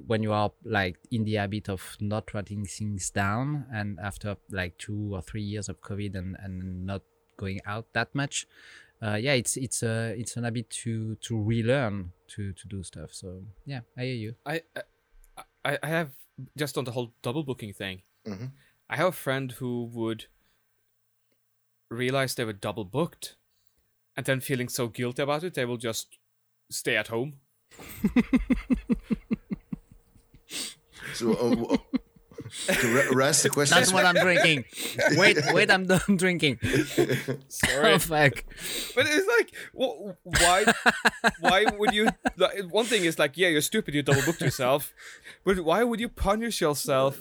when 0.06 0.22
you 0.22 0.32
are 0.32 0.50
like 0.64 0.96
in 1.10 1.24
the 1.24 1.34
habit 1.34 1.68
of 1.68 1.96
not 2.00 2.32
writing 2.34 2.64
things 2.64 3.10
down 3.10 3.66
and 3.72 3.98
after 4.00 4.36
like 4.50 4.76
two 4.78 5.10
or 5.14 5.20
three 5.22 5.42
years 5.42 5.68
of 5.68 5.80
covid 5.80 6.14
and, 6.14 6.36
and 6.42 6.86
not 6.86 7.02
going 7.36 7.60
out 7.66 7.86
that 7.92 8.14
much 8.14 8.46
uh, 9.02 9.14
yeah 9.16 9.32
it's 9.32 9.56
it's 9.56 9.82
a 9.82 10.14
it's 10.18 10.36
an 10.36 10.44
habit 10.44 10.68
to 10.70 11.14
to 11.16 11.40
relearn 11.40 12.12
to 12.28 12.52
to 12.52 12.66
do 12.68 12.82
stuff 12.82 13.12
so 13.12 13.42
yeah 13.66 13.80
i 13.96 14.04
hear 14.04 14.14
you 14.14 14.34
I, 14.46 14.62
I 15.64 15.78
I 15.82 15.86
have 15.86 16.10
just 16.56 16.76
on 16.78 16.84
the 16.84 16.90
whole 16.92 17.12
double 17.22 17.44
booking 17.44 17.72
thing. 17.72 18.02
Mhm. 18.26 18.50
I 18.90 18.96
have 18.96 19.08
a 19.08 19.12
friend 19.12 19.52
who 19.52 19.84
would 19.92 20.26
realize 21.88 22.34
they 22.34 22.44
were 22.44 22.52
double 22.52 22.84
booked, 22.84 23.36
and 24.16 24.26
then 24.26 24.40
feeling 24.40 24.68
so 24.68 24.88
guilty 24.88 25.22
about 25.22 25.44
it, 25.44 25.54
they 25.54 25.64
will 25.64 25.76
just 25.76 26.18
stay 26.70 26.96
at 26.96 27.08
home. 27.08 27.34
So, 31.14 31.32
uh, 31.32 31.76
to 32.74 32.88
re- 32.94 33.08
rest 33.14 33.42
the 33.44 33.50
question. 33.50 33.76
That's 33.78 33.92
what 33.92 34.04
I'm 34.04 34.14
drinking. 34.14 34.64
Wait, 35.12 35.38
wait, 35.52 35.70
I'm 35.70 35.86
done 35.86 36.16
drinking. 36.16 36.58
Sorry. 37.48 37.92
Oh 37.92 37.98
fuck. 37.98 38.44
But 38.94 39.06
it's 39.08 39.26
like, 39.26 39.54
wh- 39.72 40.14
why? 40.24 40.64
why 41.40 41.64
would 41.78 41.94
you? 41.94 42.08
Like, 42.36 42.64
one 42.70 42.84
thing 42.84 43.04
is 43.04 43.18
like, 43.18 43.36
yeah, 43.36 43.48
you're 43.48 43.60
stupid. 43.62 43.94
You 43.94 44.02
double 44.02 44.22
booked 44.22 44.42
yourself. 44.42 44.92
But 45.44 45.60
why 45.60 45.82
would 45.84 46.00
you 46.00 46.08
punish 46.08 46.60
yourself? 46.60 47.18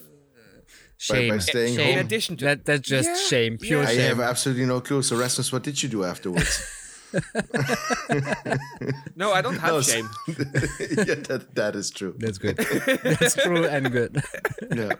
Shame. 0.97 1.39
staying 1.39 1.75
shame. 1.77 1.97
In 1.97 1.99
addition 2.05 2.37
to 2.37 2.45
that, 2.45 2.65
that's 2.65 2.87
just 2.87 3.09
Yeah, 3.09 3.15
shame. 3.27 3.57
Pure 3.57 3.83
yeah. 3.83 3.89
I 3.89 3.93
have 3.93 4.19
absolutely 4.19 4.65
no 4.65 4.81
clue. 4.81 5.01
So, 5.01 5.17
Rasmus, 5.17 5.51
what 5.51 5.63
did 5.63 5.81
you 5.81 5.89
do 5.89 6.03
afterwards? 6.03 6.61
no, 9.15 9.31
I 9.33 9.41
don't 9.41 9.57
have 9.57 9.71
No, 9.71 9.77
s- 9.79 9.91
shame. 9.91 10.09
yeah, 10.27 11.15
that, 11.29 11.47
that 11.55 11.75
is 11.75 11.91
true. 11.91 12.15
That's 12.17 12.37
good. 12.37 12.57
That's 13.03 13.35
true 13.35 13.65
and 13.65 13.91
good. 13.91 14.23
Yeah. 14.75 14.93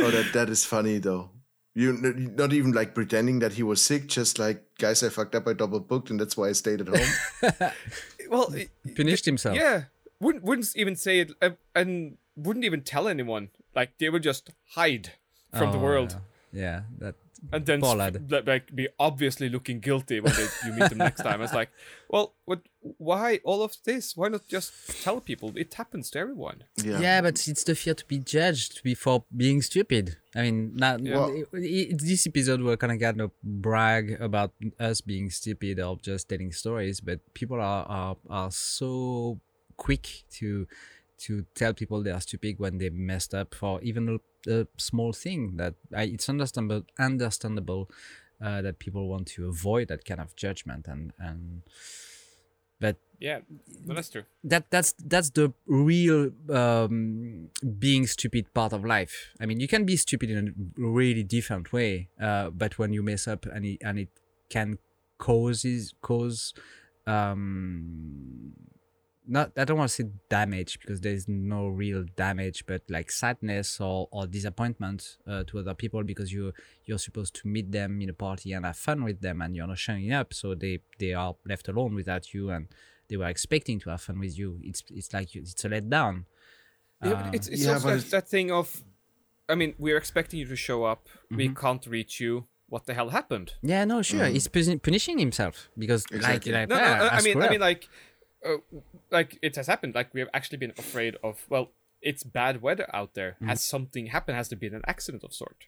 Oh, 0.00 0.10
that 0.10 0.32
that 0.32 0.48
is 0.50 0.64
funny 0.64 0.98
though. 0.98 1.30
You 1.74 1.92
not 1.92 2.52
even 2.52 2.72
like 2.72 2.94
pretending 2.94 3.40
that 3.40 3.54
he 3.54 3.62
was 3.62 3.82
sick, 3.82 4.06
just 4.06 4.38
like 4.38 4.62
guys, 4.78 5.02
I 5.02 5.08
fucked 5.08 5.34
up, 5.34 5.48
I 5.48 5.54
double 5.54 5.80
booked, 5.80 6.10
and 6.10 6.20
that's 6.20 6.36
why 6.36 6.48
I 6.48 6.52
stayed 6.52 6.80
at 6.82 6.88
home. 6.88 7.70
Well, 8.30 8.52
it- 8.54 8.70
Finished 8.94 9.24
himself. 9.24 9.56
yeah, 9.56 9.84
wouldn't 10.20 10.44
wouldn't 10.44 10.74
even 10.76 10.96
say 10.96 11.20
it, 11.20 11.32
uh, 11.42 11.50
and 11.74 12.16
wouldn't 12.36 12.64
even 12.64 12.82
tell 12.82 13.08
anyone. 13.08 13.50
Like 13.74 13.98
they 13.98 14.08
would 14.08 14.22
just 14.22 14.50
hide 14.74 15.12
from 15.52 15.72
the 15.72 15.78
Oh, 15.78 15.82
world, 15.82 16.12
Yeah, 16.12 16.18
yeah 16.54 16.82
that 16.98 17.14
and 17.52 17.66
then 17.66 17.80
Poor 17.82 17.94
like- 17.94 18.46
like 18.46 18.74
be 18.74 18.88
obviously 18.98 19.50
looking 19.50 19.78
guilty 19.78 20.18
when 20.20 20.32
they, 20.32 20.46
you 20.64 20.72
meet 20.72 20.88
them 20.88 20.96
next 20.96 21.20
time. 21.22 21.42
It's 21.42 21.52
like, 21.52 21.68
well, 22.08 22.32
what? 22.46 22.60
Why 22.96 23.38
all 23.44 23.62
of 23.62 23.76
this? 23.84 24.16
Why 24.16 24.28
not 24.28 24.48
just 24.48 24.72
tell 25.04 25.20
people? 25.20 25.52
It 25.54 25.74
happens 25.74 26.08
to 26.12 26.18
everyone. 26.20 26.64
Yeah. 26.82 27.00
Yeah. 27.00 27.20
but 27.20 27.46
it's 27.46 27.64
the 27.64 27.74
fear 27.74 27.92
to 27.92 28.06
be 28.06 28.18
judged 28.18 28.82
before 28.82 29.24
being 29.36 29.60
stupid. 29.60 30.16
I 30.34 30.40
mean, 30.44 30.74
not 30.74 31.00
Yeah. 31.04 31.26
i- 31.26 31.44
i- 31.52 31.92
this 31.92 32.26
episode 32.26 32.62
we're 32.62 32.78
kind 32.78 32.92
of 32.94 32.98
gonna 32.98 33.30
brag 33.42 34.16
about 34.22 34.52
us 34.80 35.02
being 35.02 35.28
stupid 35.28 35.78
or 35.80 35.98
just 36.00 36.30
telling 36.30 36.50
stories, 36.52 37.00
but 37.00 37.18
people 37.34 37.60
are 37.60 37.84
are, 37.98 38.16
are 38.30 38.50
so 38.52 39.38
quick 39.76 40.06
to 40.38 40.66
to 41.18 41.44
tell 41.54 41.72
people 41.74 42.02
they 42.02 42.10
are 42.10 42.20
stupid 42.20 42.58
when 42.58 42.78
they 42.78 42.90
messed 42.90 43.34
up 43.34 43.54
for 43.54 43.80
even 43.82 44.20
a, 44.46 44.50
a 44.50 44.66
small 44.76 45.12
thing. 45.12 45.56
That 45.56 45.74
I, 45.94 46.04
it's 46.04 46.28
understandable 46.28 46.84
understandable 46.98 47.90
uh, 48.42 48.62
that 48.62 48.78
people 48.78 49.08
want 49.08 49.26
to 49.28 49.48
avoid 49.48 49.88
that 49.88 50.04
kind 50.04 50.20
of 50.20 50.34
judgment 50.36 50.86
and 50.86 51.12
and. 51.18 51.62
But 52.80 52.96
Yeah, 53.20 53.40
no, 53.86 53.94
that's 53.94 54.10
true. 54.10 54.24
that 54.42 54.68
that's 54.68 54.94
that's 54.98 55.30
the 55.30 55.52
real 55.66 56.32
um, 56.50 57.48
being 57.78 58.06
stupid 58.06 58.52
part 58.52 58.72
of 58.72 58.84
life. 58.84 59.32
I 59.40 59.46
mean, 59.46 59.60
you 59.60 59.68
can 59.68 59.84
be 59.86 59.96
stupid 59.96 60.28
in 60.30 60.48
a 60.48 60.52
really 60.76 61.22
different 61.22 61.72
way, 61.72 62.08
uh, 62.20 62.50
but 62.50 62.76
when 62.78 62.92
you 62.92 63.02
mess 63.02 63.26
up 63.28 63.46
and 63.46 63.64
it, 63.64 63.78
and 63.82 63.98
it 63.98 64.08
can 64.50 64.78
causes 65.18 65.94
cause 66.02 66.52
um 67.06 68.52
not 69.26 69.52
I 69.56 69.64
don't 69.64 69.78
want 69.78 69.90
to 69.90 69.94
say 69.94 70.10
damage 70.28 70.78
because 70.80 71.00
there 71.00 71.12
is 71.12 71.26
no 71.28 71.68
real 71.68 72.04
damage, 72.16 72.64
but 72.66 72.82
like 72.88 73.10
sadness 73.10 73.80
or, 73.80 74.08
or 74.10 74.26
disappointment 74.26 75.16
uh, 75.26 75.44
to 75.48 75.58
other 75.58 75.74
people 75.74 76.02
because 76.02 76.32
you 76.32 76.52
you're 76.84 76.98
supposed 76.98 77.34
to 77.36 77.48
meet 77.48 77.72
them 77.72 78.00
in 78.00 78.08
a 78.08 78.14
party 78.14 78.52
and 78.52 78.64
have 78.64 78.76
fun 78.76 79.04
with 79.04 79.20
them 79.20 79.40
and 79.40 79.56
you're 79.56 79.66
not 79.66 79.78
showing 79.78 80.12
up, 80.12 80.34
so 80.34 80.54
they 80.54 80.80
they 80.98 81.14
are 81.14 81.36
left 81.46 81.68
alone 81.68 81.94
without 81.94 82.34
you 82.34 82.50
and 82.50 82.68
they 83.08 83.16
were 83.16 83.28
expecting 83.28 83.78
to 83.80 83.90
have 83.90 84.02
fun 84.02 84.18
with 84.18 84.38
you. 84.38 84.58
It's 84.62 84.82
it's 84.90 85.12
like 85.12 85.34
you, 85.34 85.42
it's 85.42 85.64
a 85.64 85.68
letdown. 85.68 86.24
Yeah, 87.02 87.14
but 87.14 87.34
it's, 87.34 87.48
um, 87.48 87.54
it's 87.54 87.64
yeah, 87.64 87.74
also 87.74 87.88
but 87.88 88.00
that, 88.00 88.10
that 88.10 88.28
thing 88.28 88.50
of, 88.50 88.82
I 89.48 89.54
mean, 89.54 89.74
we're 89.78 89.96
expecting 89.96 90.40
you 90.40 90.46
to 90.46 90.56
show 90.56 90.84
up. 90.84 91.08
We 91.30 91.46
mm-hmm. 91.46 91.54
can't 91.54 91.86
reach 91.86 92.20
you. 92.20 92.46
What 92.68 92.86
the 92.86 92.94
hell 92.94 93.10
happened? 93.10 93.54
Yeah, 93.62 93.84
no, 93.84 94.00
sure. 94.00 94.20
Mm. 94.20 94.32
He's 94.32 94.48
punishing 94.78 95.18
himself 95.18 95.68
because 95.78 96.06
Exactly. 96.10 96.50
like, 96.50 96.60
like 96.62 96.68
No, 96.70 96.76
no, 96.76 96.82
yeah, 96.82 96.98
no, 96.98 97.08
I 97.08 97.20
mean, 97.20 97.20
screwed 97.20 97.44
I 97.44 97.50
mean, 97.50 97.60
like, 97.60 97.88
uh, 98.44 98.56
like 99.10 99.38
it 99.42 99.56
has 99.56 99.66
happened. 99.66 99.94
Like 99.94 100.12
we 100.14 100.20
have 100.20 100.30
actually 100.34 100.58
been 100.58 100.72
afraid 100.78 101.16
of. 101.22 101.46
Well, 101.48 101.72
it's 102.02 102.22
bad 102.22 102.60
weather 102.62 102.88
out 102.92 103.14
there. 103.14 103.36
Has 103.46 103.64
something 103.64 104.06
happened? 104.06 104.36
Has 104.36 104.48
there 104.48 104.58
been 104.58 104.74
an 104.74 104.82
accident 104.86 105.24
of 105.24 105.32
sort? 105.32 105.66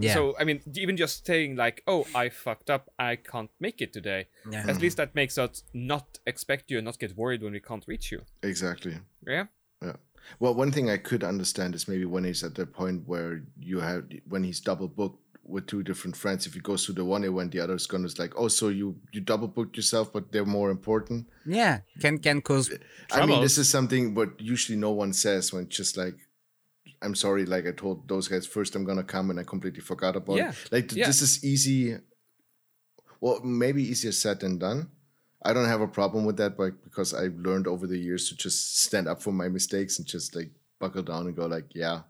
yeah. 0.00 0.14
So 0.14 0.34
I 0.38 0.44
mean, 0.44 0.62
even 0.74 0.96
just 0.96 1.26
saying 1.26 1.56
like, 1.56 1.82
"Oh, 1.86 2.06
I 2.14 2.28
fucked 2.28 2.70
up. 2.70 2.90
I 2.98 3.16
can't 3.16 3.50
make 3.60 3.80
it 3.80 3.92
today." 3.92 4.28
yeah. 4.50 4.64
At 4.68 4.80
least 4.80 4.96
that 4.96 5.14
makes 5.14 5.38
us 5.38 5.62
not 5.72 6.18
expect 6.26 6.70
you 6.70 6.78
and 6.78 6.84
not 6.84 6.98
get 6.98 7.16
worried 7.16 7.42
when 7.42 7.52
we 7.52 7.60
can't 7.60 7.84
reach 7.86 8.10
you. 8.10 8.22
Exactly. 8.42 8.98
Yeah. 9.26 9.46
Yeah. 9.82 9.96
Well, 10.40 10.54
one 10.54 10.72
thing 10.72 10.90
I 10.90 10.96
could 10.96 11.22
understand 11.22 11.74
is 11.74 11.86
maybe 11.86 12.04
when 12.04 12.24
he's 12.24 12.42
at 12.42 12.54
the 12.54 12.66
point 12.66 13.06
where 13.06 13.42
you 13.58 13.80
have 13.80 14.06
when 14.28 14.42
he's 14.42 14.60
double 14.60 14.88
booked 14.88 15.25
with 15.48 15.66
two 15.66 15.82
different 15.82 16.16
friends. 16.16 16.46
If 16.46 16.54
he 16.54 16.60
goes 16.60 16.84
to 16.86 16.92
the 16.92 17.04
one 17.04 17.24
event, 17.24 17.52
the 17.52 17.60
other 17.60 17.74
is 17.74 17.86
gonna 17.86 18.08
like, 18.18 18.32
oh, 18.36 18.48
so 18.48 18.68
you 18.68 18.96
you 19.12 19.20
double 19.20 19.48
booked 19.48 19.76
yourself, 19.76 20.12
but 20.12 20.32
they're 20.32 20.44
more 20.44 20.70
important. 20.70 21.26
yeah, 21.46 21.80
can 22.00 22.18
can 22.18 22.40
cause 22.40 22.70
I 23.12 23.26
mean, 23.26 23.40
this 23.42 23.58
is 23.58 23.68
something 23.70 24.14
what 24.14 24.40
usually 24.40 24.78
no 24.78 24.90
one 24.90 25.12
says 25.12 25.52
when 25.52 25.64
it's 25.64 25.76
just 25.76 25.96
like, 25.96 26.16
I'm 27.02 27.14
sorry, 27.14 27.46
like 27.46 27.66
I 27.66 27.72
told 27.72 28.08
those 28.08 28.28
guys 28.28 28.46
first, 28.46 28.74
I'm 28.74 28.84
gonna 28.84 29.04
come, 29.04 29.30
and 29.30 29.38
I 29.40 29.44
completely 29.44 29.82
forgot 29.82 30.16
about 30.16 30.36
Yeah. 30.36 30.50
it. 30.50 30.68
Like 30.72 30.88
th- 30.88 30.98
Yeah. 30.98 31.06
this 31.06 31.22
is 31.22 31.44
easy. 31.44 31.96
Well, 33.20 33.40
maybe 33.42 33.82
easier 33.82 34.12
said 34.12 34.40
than 34.40 34.58
done. 34.58 34.90
I 35.42 35.52
don't 35.52 35.68
have 35.68 35.80
a 35.80 35.88
problem 35.88 36.24
with 36.24 36.36
that, 36.38 36.56
but 36.56 36.82
because 36.82 37.14
I've 37.14 37.36
learned 37.36 37.66
over 37.66 37.86
the 37.86 37.98
years 37.98 38.28
to 38.28 38.36
just 38.36 38.78
stand 38.82 39.06
up 39.08 39.22
for 39.22 39.32
my 39.32 39.48
mistakes 39.48 39.98
and 39.98 40.06
just 40.06 40.34
like 40.34 40.50
buckle 40.80 41.02
down 41.02 41.26
and 41.26 41.36
go 41.36 41.46
like, 41.46 41.66
yeah, 41.74 42.00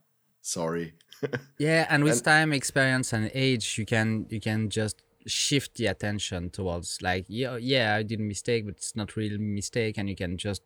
sorry. 0.47 0.94
Yeah, 1.59 1.86
and 1.92 2.05
with 2.05 2.18
And- 2.18 2.24
time, 2.24 2.53
experience, 2.53 3.12
and 3.16 3.30
age, 3.34 3.78
you 3.78 3.86
can 3.86 4.26
you 4.34 4.40
can 4.40 4.68
just 4.68 4.97
shift 5.26 5.70
the 5.78 5.86
attention 5.94 6.51
towards 6.51 6.88
like 7.03 7.24
yeah 7.28 7.57
yeah 7.72 7.97
I 7.99 8.03
did 8.05 8.20
a 8.20 8.22
mistake, 8.34 8.62
but 8.66 8.74
it's 8.76 8.94
not 8.94 9.16
really 9.16 9.36
a 9.36 9.38
mistake, 9.61 9.94
and 9.99 10.09
you 10.09 10.16
can 10.16 10.36
just 10.36 10.62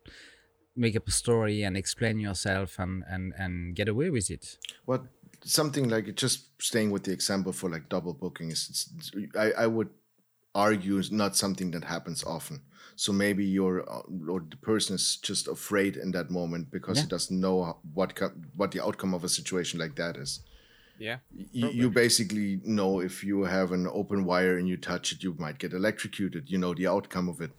make 0.75 0.95
up 0.99 1.07
a 1.07 1.11
story 1.11 1.63
and 1.65 1.75
explain 1.77 2.19
yourself 2.19 2.79
and 2.79 3.03
and 3.13 3.33
and 3.43 3.75
get 3.75 3.87
away 3.89 4.09
with 4.11 4.29
it. 4.29 4.57
What 4.85 5.01
something 5.43 5.89
like 5.89 6.05
just 6.15 6.37
staying 6.61 6.91
with 6.93 7.03
the 7.03 7.11
example 7.13 7.53
for 7.53 7.69
like 7.69 7.85
double 7.89 8.13
booking 8.13 8.51
is, 8.51 8.67
it's, 8.69 9.11
I 9.35 9.63
I 9.63 9.67
would 9.67 9.89
argue 10.53 10.97
is 10.97 11.11
not 11.11 11.35
something 11.35 11.71
that 11.71 11.83
happens 11.85 12.23
often. 12.23 12.61
So 12.95 13.11
maybe 13.13 13.45
you're 13.45 13.81
uh, 13.89 14.01
or 14.29 14.41
the 14.49 14.57
person 14.57 14.95
is 14.95 15.17
just 15.23 15.47
afraid 15.47 15.95
in 15.97 16.11
that 16.11 16.29
moment 16.29 16.69
because 16.71 16.99
he 17.01 17.07
doesn't 17.07 17.39
know 17.39 17.77
what 17.93 18.19
what 18.55 18.71
the 18.71 18.83
outcome 18.83 19.13
of 19.15 19.23
a 19.23 19.29
situation 19.29 19.79
like 19.79 19.95
that 19.95 20.17
is. 20.17 20.41
Yeah. 20.99 21.17
You, 21.51 21.69
you 21.69 21.89
basically 21.89 22.59
know 22.63 22.99
if 22.99 23.23
you 23.23 23.43
have 23.45 23.71
an 23.71 23.87
open 23.91 24.23
wire 24.23 24.57
and 24.59 24.67
you 24.69 24.77
touch 24.77 25.11
it, 25.13 25.23
you 25.23 25.35
might 25.39 25.57
get 25.57 25.73
electrocuted. 25.73 26.43
You 26.51 26.59
know 26.59 26.75
the 26.75 26.85
outcome 26.87 27.27
of 27.29 27.41
it. 27.41 27.51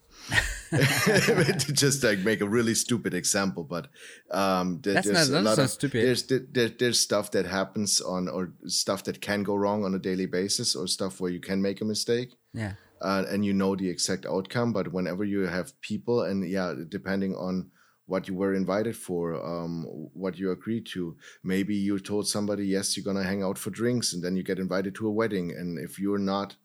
to 0.70 1.72
just 1.84 2.04
like 2.04 2.20
make 2.20 2.40
a 2.40 2.48
really 2.48 2.74
stupid 2.74 3.14
example, 3.14 3.64
but 3.64 3.88
um, 4.30 4.80
there- 4.82 4.94
That's 4.94 5.08
there's 5.08 5.30
not- 5.30 5.40
a 5.40 5.42
lot 5.42 5.56
not 5.56 5.64
of 5.64 5.70
stupid. 5.70 6.04
there's 6.06 6.22
there, 6.24 6.42
there, 6.52 6.68
there's 6.68 7.00
stuff 7.00 7.30
that 7.32 7.46
happens 7.46 8.00
on 8.00 8.28
or 8.28 8.52
stuff 8.66 9.02
that 9.04 9.20
can 9.20 9.42
go 9.42 9.56
wrong 9.56 9.84
on 9.84 9.94
a 9.94 9.98
daily 9.98 10.26
basis, 10.26 10.76
or 10.76 10.86
stuff 10.86 11.20
where 11.20 11.30
you 11.32 11.40
can 11.40 11.60
make 11.60 11.80
a 11.80 11.84
mistake 11.84 12.36
Yeah, 12.54 12.74
uh, 13.02 13.24
and 13.28 13.44
you 13.44 13.52
know 13.52 13.76
the 13.76 13.88
exact 13.88 14.26
outcome. 14.26 14.72
But 14.72 14.92
whenever 14.92 15.24
you 15.24 15.46
have 15.46 15.80
people, 15.80 16.22
and 16.22 16.48
yeah, 16.48 16.74
depending 16.88 17.34
on 17.34 17.70
what 18.06 18.28
you 18.28 18.34
were 18.34 18.54
invited 18.54 18.96
for, 18.96 19.34
um, 19.34 19.84
what 20.12 20.36
you 20.38 20.50
agreed 20.50 20.86
to, 20.86 21.16
maybe 21.44 21.74
you 21.74 21.98
told 21.98 22.28
somebody, 22.28 22.66
yes, 22.66 22.96
you're 22.96 23.04
gonna 23.04 23.24
hang 23.26 23.42
out 23.42 23.58
for 23.58 23.70
drinks, 23.70 24.12
and 24.12 24.22
then 24.22 24.36
you 24.36 24.42
get 24.42 24.58
invited 24.58 24.94
to 24.96 25.06
a 25.06 25.12
wedding, 25.12 25.50
and 25.50 25.78
if 25.78 25.98
you're 25.98 26.18
not 26.18 26.56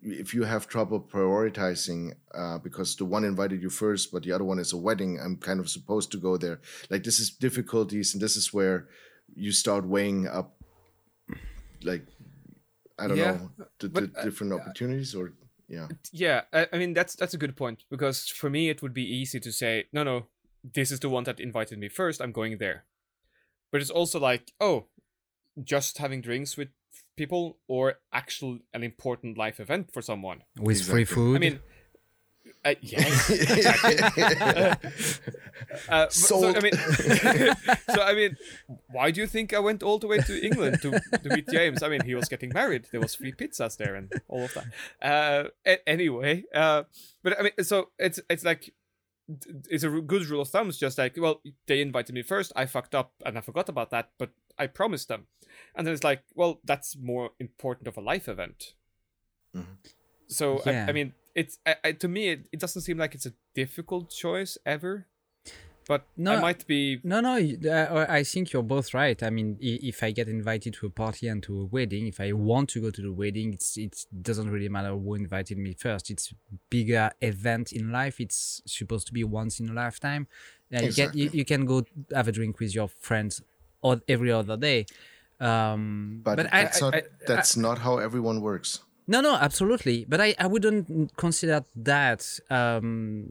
if 0.00 0.32
you 0.32 0.44
have 0.44 0.68
trouble 0.68 1.00
prioritizing 1.00 2.12
uh, 2.34 2.58
because 2.58 2.94
the 2.96 3.04
one 3.04 3.24
invited 3.24 3.60
you 3.60 3.68
first 3.68 4.12
but 4.12 4.22
the 4.22 4.30
other 4.30 4.44
one 4.44 4.60
is 4.60 4.72
a 4.72 4.76
wedding 4.76 5.18
i'm 5.20 5.36
kind 5.36 5.58
of 5.58 5.68
supposed 5.68 6.12
to 6.12 6.18
go 6.18 6.36
there 6.36 6.60
like 6.88 7.02
this 7.02 7.18
is 7.18 7.30
difficulties 7.30 8.14
and 8.14 8.22
this 8.22 8.36
is 8.36 8.52
where 8.52 8.86
you 9.34 9.50
start 9.50 9.84
weighing 9.84 10.28
up 10.28 10.54
like 11.82 12.06
i 13.02 13.08
don't 13.08 13.18
Yeah, 13.22 13.32
know 13.32 13.50
the, 13.80 13.88
but, 13.88 14.02
the 14.14 14.20
uh, 14.20 14.24
different 14.24 14.52
opportunities 14.58 15.14
or 15.18 15.24
yeah 15.68 15.88
Yeah, 16.24 16.40
I, 16.58 16.60
I 16.72 16.76
mean 16.80 16.92
that's 16.98 17.14
that's 17.20 17.34
a 17.34 17.42
good 17.44 17.54
point 17.62 17.78
because 17.90 18.28
for 18.40 18.50
me 18.56 18.62
it 18.72 18.82
would 18.82 18.94
be 18.94 19.06
easy 19.20 19.40
to 19.40 19.52
say 19.52 19.72
no, 19.92 20.02
no, 20.10 20.16
this 20.76 20.90
is 20.94 21.00
the 21.00 21.08
one 21.16 21.24
that 21.24 21.40
invited 21.40 21.78
me 21.78 21.88
first. 21.88 22.20
I'm 22.20 22.32
going 22.32 22.58
there, 22.58 22.78
but 23.70 23.80
it's 23.80 23.94
also 24.00 24.18
like 24.30 24.44
oh, 24.60 24.86
just 25.74 25.98
having 25.98 26.20
drinks 26.22 26.56
with 26.56 26.68
people 27.16 27.58
or 27.68 27.84
actual 28.12 28.58
an 28.72 28.82
important 28.82 29.38
life 29.38 29.58
event 29.60 29.92
for 29.92 30.02
someone. 30.02 30.38
with 30.58 30.82
free 30.84 31.04
food. 31.04 31.36
I 31.36 31.38
mean, 31.38 31.60
uh, 32.64 32.74
yeah, 32.80 33.00
exactly. 33.28 34.90
Uh, 35.88 36.08
so, 36.08 36.54
I 36.54 36.60
mean, 36.60 36.72
so 37.94 38.02
I 38.02 38.14
mean, 38.14 38.36
why 38.90 39.10
do 39.10 39.20
you 39.20 39.26
think 39.26 39.52
I 39.52 39.58
went 39.58 39.82
all 39.82 39.98
the 39.98 40.06
way 40.06 40.18
to 40.18 40.44
England 40.44 40.80
to, 40.82 40.90
to 41.22 41.28
meet 41.28 41.48
James? 41.48 41.82
I 41.82 41.88
mean, 41.88 42.02
he 42.04 42.14
was 42.14 42.28
getting 42.28 42.50
married. 42.52 42.86
There 42.92 43.00
was 43.00 43.14
free 43.14 43.32
pizzas 43.32 43.76
there 43.76 43.94
and 43.94 44.12
all 44.28 44.44
of 44.44 44.54
that. 44.54 44.66
Uh, 45.02 45.48
a- 45.66 45.88
anyway, 45.88 46.44
uh, 46.54 46.84
but 47.22 47.38
I 47.38 47.42
mean, 47.44 47.52
so 47.62 47.88
it's 47.98 48.20
it's 48.28 48.44
like 48.44 48.72
it's 49.68 49.84
a 49.84 49.90
good 49.90 50.26
rule 50.26 50.42
of 50.42 50.48
thumb. 50.48 50.68
It's 50.68 50.78
just 50.78 50.98
like, 50.98 51.16
well, 51.16 51.40
they 51.66 51.80
invited 51.80 52.14
me 52.14 52.22
first. 52.22 52.52
I 52.54 52.66
fucked 52.66 52.94
up 52.94 53.12
and 53.24 53.38
I 53.38 53.40
forgot 53.40 53.68
about 53.68 53.90
that, 53.90 54.10
but 54.18 54.30
I 54.58 54.66
promised 54.66 55.08
them. 55.08 55.26
And 55.74 55.86
then 55.86 55.94
it's 55.94 56.04
like, 56.04 56.22
well, 56.34 56.60
that's 56.64 56.96
more 56.96 57.30
important 57.38 57.88
of 57.88 57.96
a 57.96 58.00
life 58.00 58.28
event. 58.28 58.74
Mhm. 59.56 59.76
So 60.26 60.58
I, 60.66 60.90
I 60.90 60.92
mean, 60.92 61.12
it's 61.34 61.58
I, 61.66 61.76
I, 61.84 61.92
to 61.92 62.08
me, 62.08 62.28
it, 62.28 62.46
it 62.52 62.60
doesn't 62.60 62.82
seem 62.82 62.98
like 62.98 63.14
it's 63.14 63.26
a 63.26 63.32
difficult 63.54 64.10
choice 64.10 64.58
ever. 64.66 65.06
But 65.88 66.06
No, 66.16 66.36
I 66.36 66.40
might 66.40 66.64
be. 66.68 67.00
No, 67.02 67.20
no, 67.20 67.34
uh, 67.36 68.06
I 68.08 68.22
think 68.22 68.52
you're 68.52 68.62
both 68.62 68.94
right. 68.94 69.20
I 69.20 69.30
mean, 69.30 69.56
if 69.60 70.00
I 70.04 70.12
get 70.12 70.28
invited 70.28 70.74
to 70.74 70.86
a 70.86 70.90
party 70.90 71.26
and 71.26 71.42
to 71.42 71.62
a 71.62 71.64
wedding, 71.64 72.06
if 72.06 72.20
I 72.20 72.30
want 72.32 72.68
to 72.70 72.80
go 72.80 72.90
to 72.92 73.02
the 73.02 73.10
wedding, 73.12 73.52
it's 73.54 73.76
it 73.76 74.06
doesn't 74.22 74.48
really 74.48 74.68
matter 74.68 74.90
who 74.90 75.14
invited 75.14 75.58
me 75.58 75.74
first. 75.74 76.08
It's 76.08 76.32
bigger 76.70 77.10
event 77.20 77.72
in 77.72 77.90
life. 77.90 78.20
It's 78.20 78.62
supposed 78.64 79.08
to 79.08 79.12
be 79.12 79.24
once 79.24 79.58
in 79.58 79.68
a 79.70 79.72
lifetime. 79.72 80.28
Yeah, 80.70 80.82
you, 80.82 80.92
get, 80.92 81.14
you, 81.16 81.24
Exactly. 81.24 81.38
you 81.40 81.44
can 81.44 81.66
go 81.66 81.84
have 82.14 82.28
a 82.28 82.32
drink 82.32 82.60
with 82.60 82.72
your 82.76 82.86
friends 83.00 83.42
or 83.82 84.00
every 84.06 84.30
other 84.30 84.56
day. 84.56 84.86
Um, 85.40 86.20
But, 86.22 86.36
but 86.36 86.50
that's 86.52 86.80
I- 86.80 86.84
not 86.86 86.94
I- 86.94 87.02
that's 87.26 87.56
not 87.56 87.78
how 87.78 87.98
everyone 87.98 88.40
works. 88.40 88.80
No, 89.06 89.20
no, 89.20 89.34
absolutely. 89.34 90.04
But 90.08 90.20
I, 90.20 90.34
I 90.38 90.46
wouldn't 90.46 91.16
consider 91.16 91.64
that 91.76 92.26
um, 92.50 93.26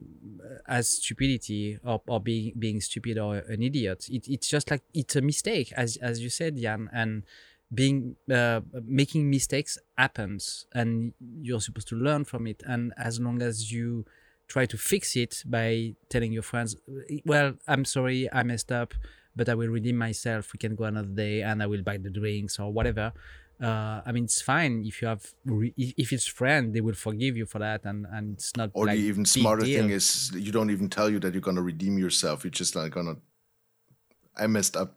as 0.66 0.88
stupidity 0.88 1.78
or, 1.84 2.02
or 2.06 2.20
being 2.20 2.52
being 2.58 2.80
stupid 2.80 3.18
or 3.18 3.36
an 3.36 3.62
idiot. 3.62 4.06
It, 4.10 4.28
it's 4.28 4.48
just 4.48 4.70
like 4.70 4.82
it's 4.92 5.16
a 5.16 5.20
mistake, 5.22 5.72
as 5.76 5.96
as 5.96 6.20
you 6.20 6.28
said, 6.28 6.56
Jan, 6.58 6.90
and 6.92 7.22
being 7.72 8.16
uh, 8.30 8.60
making 8.84 9.30
mistakes 9.30 9.78
happens, 9.96 10.66
and 10.74 11.14
you're 11.40 11.60
supposed 11.60 11.88
to 11.88 11.96
learn 11.96 12.24
from 12.24 12.46
it. 12.46 12.62
And 12.66 12.92
as 12.98 13.18
long 13.18 13.40
as 13.40 13.72
you 13.72 14.04
try 14.48 14.66
to 14.66 14.76
fix 14.76 15.16
it 15.16 15.42
by 15.46 15.94
telling 16.10 16.32
your 16.32 16.42
friends, 16.42 16.76
well, 17.24 17.54
I'm 17.66 17.86
sorry, 17.86 18.28
I 18.30 18.42
messed 18.42 18.70
up, 18.70 18.92
but 19.34 19.48
I 19.48 19.54
will 19.54 19.68
redeem 19.68 19.96
myself. 19.96 20.52
We 20.52 20.58
can 20.58 20.76
go 20.76 20.84
another 20.84 21.08
day, 21.08 21.40
and 21.42 21.62
I 21.62 21.66
will 21.66 21.82
buy 21.82 21.96
the 21.96 22.10
drinks 22.10 22.58
or 22.58 22.70
whatever 22.70 23.14
uh, 23.62 24.02
I 24.04 24.12
mean, 24.12 24.24
it's 24.24 24.42
fine 24.42 24.84
if 24.84 25.00
you 25.00 25.08
have 25.08 25.24
re- 25.44 25.74
if, 25.76 26.12
it's 26.12 26.26
friend, 26.26 26.74
they 26.74 26.80
will 26.80 26.94
forgive 26.94 27.36
you 27.36 27.46
for 27.46 27.60
that, 27.60 27.84
and 27.84 28.06
and 28.10 28.34
it's 28.34 28.56
not. 28.56 28.70
Or 28.74 28.86
like, 28.86 28.98
the 28.98 29.04
even 29.04 29.24
smarter 29.24 29.64
thing 29.64 29.90
is 29.90 30.32
you 30.34 30.52
don't 30.52 30.70
even 30.70 30.88
tell 30.88 31.08
you 31.08 31.20
that 31.20 31.32
you're 31.32 31.40
gonna 31.40 31.62
redeem 31.62 31.98
yourself. 31.98 32.44
You're 32.44 32.50
just 32.50 32.74
like 32.74 32.92
gonna 32.92 33.16
I 34.36 34.46
messed 34.46 34.76
up. 34.76 34.96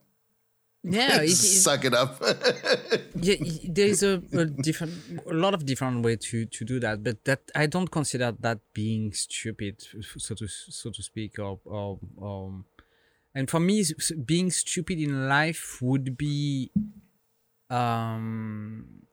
yeah, 0.84 1.22
it, 1.22 1.30
Suck 1.30 1.86
it 1.86 1.94
up. 1.94 2.22
yeah, 3.16 3.36
there 3.70 3.88
is 3.88 4.04
a, 4.04 4.22
a 4.34 4.46
different, 4.46 4.94
a 5.30 5.34
lot 5.34 5.54
of 5.54 5.66
different 5.66 6.04
way 6.04 6.16
to 6.16 6.46
to 6.46 6.66
do 6.66 6.80
that, 6.80 7.04
but 7.04 7.24
that 7.26 7.42
I 7.56 7.68
don't 7.68 7.92
consider 7.92 8.34
that 8.40 8.60
being 8.74 9.14
stupid, 9.14 9.84
so 10.18 10.36
to 10.36 10.48
so 10.48 10.90
to 10.92 11.04
speak, 11.04 11.40
or 11.40 11.60
or 11.66 12.00
um, 12.22 12.66
and 13.34 13.50
for 13.50 13.60
me, 13.60 13.84
being 14.26 14.50
stupid 14.50 14.98
in 14.98 15.28
life 15.28 15.82
would 15.82 16.18
be, 16.18 16.72
um, 17.70 19.06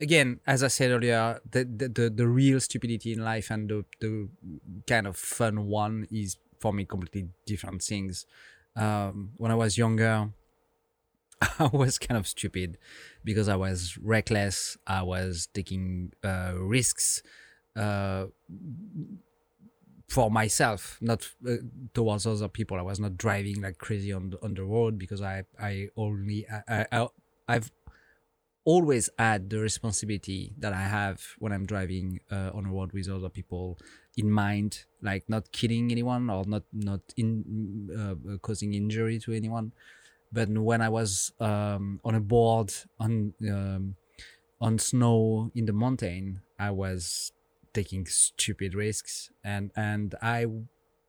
again, 0.00 0.40
as 0.46 0.62
I 0.62 0.68
said 0.68 0.90
earlier, 0.90 1.40
the 1.50 1.64
the 1.64 1.88
the, 1.88 2.10
the 2.10 2.28
real 2.28 2.60
stupidity 2.60 3.12
in 3.12 3.24
life 3.24 3.50
and 3.50 3.68
the 3.68 3.84
the 4.00 4.28
kind 4.86 5.06
of 5.06 5.16
fun 5.16 5.66
one 5.66 6.06
is 6.10 6.36
for 6.60 6.72
me 6.72 6.84
completely 6.84 7.28
different 7.46 7.82
things. 7.82 8.26
Um, 8.76 9.30
when 9.36 9.50
I 9.50 9.54
was 9.54 9.76
younger, 9.76 10.30
I 11.58 11.68
was 11.72 11.98
kind 11.98 12.18
of 12.18 12.26
stupid 12.26 12.78
because 13.24 13.48
I 13.48 13.56
was 13.56 13.98
reckless. 13.98 14.76
I 14.86 15.02
was 15.02 15.48
taking 15.52 16.12
uh, 16.22 16.52
risks 16.56 17.22
uh, 17.76 18.26
for 20.08 20.30
myself, 20.30 20.98
not 21.00 21.28
uh, 21.48 21.56
towards 21.94 22.26
other 22.26 22.48
people. 22.48 22.78
I 22.78 22.82
was 22.82 22.98
not 22.98 23.16
driving 23.16 23.62
like 23.62 23.78
crazy 23.78 24.12
on 24.12 24.30
the, 24.30 24.42
on 24.42 24.54
the 24.54 24.64
road 24.64 24.98
because 24.98 25.22
I 25.22 25.44
I 25.58 25.88
only 25.96 26.46
I, 26.68 26.86
I, 26.90 27.08
I've 27.48 27.70
always 28.70 29.10
add 29.18 29.50
the 29.50 29.58
responsibility 29.58 30.54
that 30.62 30.72
I 30.72 30.82
have 30.98 31.18
when 31.40 31.52
I'm 31.52 31.66
driving 31.66 32.20
uh, 32.30 32.50
on 32.54 32.66
a 32.66 32.70
road 32.70 32.92
with 32.92 33.08
other 33.08 33.28
people 33.28 33.78
in 34.16 34.30
mind, 34.30 34.84
like 35.02 35.24
not 35.28 35.50
killing 35.50 35.90
anyone 35.90 36.30
or 36.30 36.44
not 36.44 36.62
not 36.72 37.00
in 37.16 37.90
uh, 38.00 38.38
causing 38.38 38.74
injury 38.74 39.18
to 39.24 39.32
anyone. 39.32 39.72
But 40.32 40.48
when 40.50 40.80
I 40.80 40.88
was 40.88 41.32
um, 41.40 42.00
on 42.04 42.14
a 42.14 42.20
board 42.20 42.72
on 43.00 43.34
um, 43.54 43.96
on 44.60 44.78
snow 44.78 45.50
in 45.54 45.66
the 45.66 45.72
mountain, 45.72 46.42
I 46.58 46.70
was 46.70 47.32
taking 47.72 48.06
stupid 48.06 48.74
risks, 48.74 49.30
and 49.42 49.72
and 49.74 50.14
I 50.22 50.46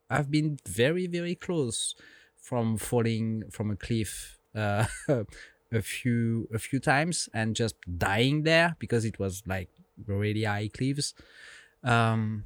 I've 0.09 0.32
been 0.32 0.57
very 0.68 1.05
very 1.05 1.36
close 1.36 1.95
from 2.41 2.78
falling 2.78 3.43
from 3.51 3.70
a 3.70 3.76
cliff 3.76 4.39
uh, 4.55 4.86
a 5.72 5.82
few 5.82 6.47
a 6.53 6.59
few 6.59 6.80
times 6.80 7.30
and 7.34 7.55
just 7.55 7.76
dying 7.97 8.43
there 8.43 8.76
because 8.80 9.05
it 9.05 9.19
was 9.19 9.43
like 9.45 9.69
really 10.05 10.43
high 10.43 10.69
cliffs. 10.74 11.13
Um, 11.84 12.45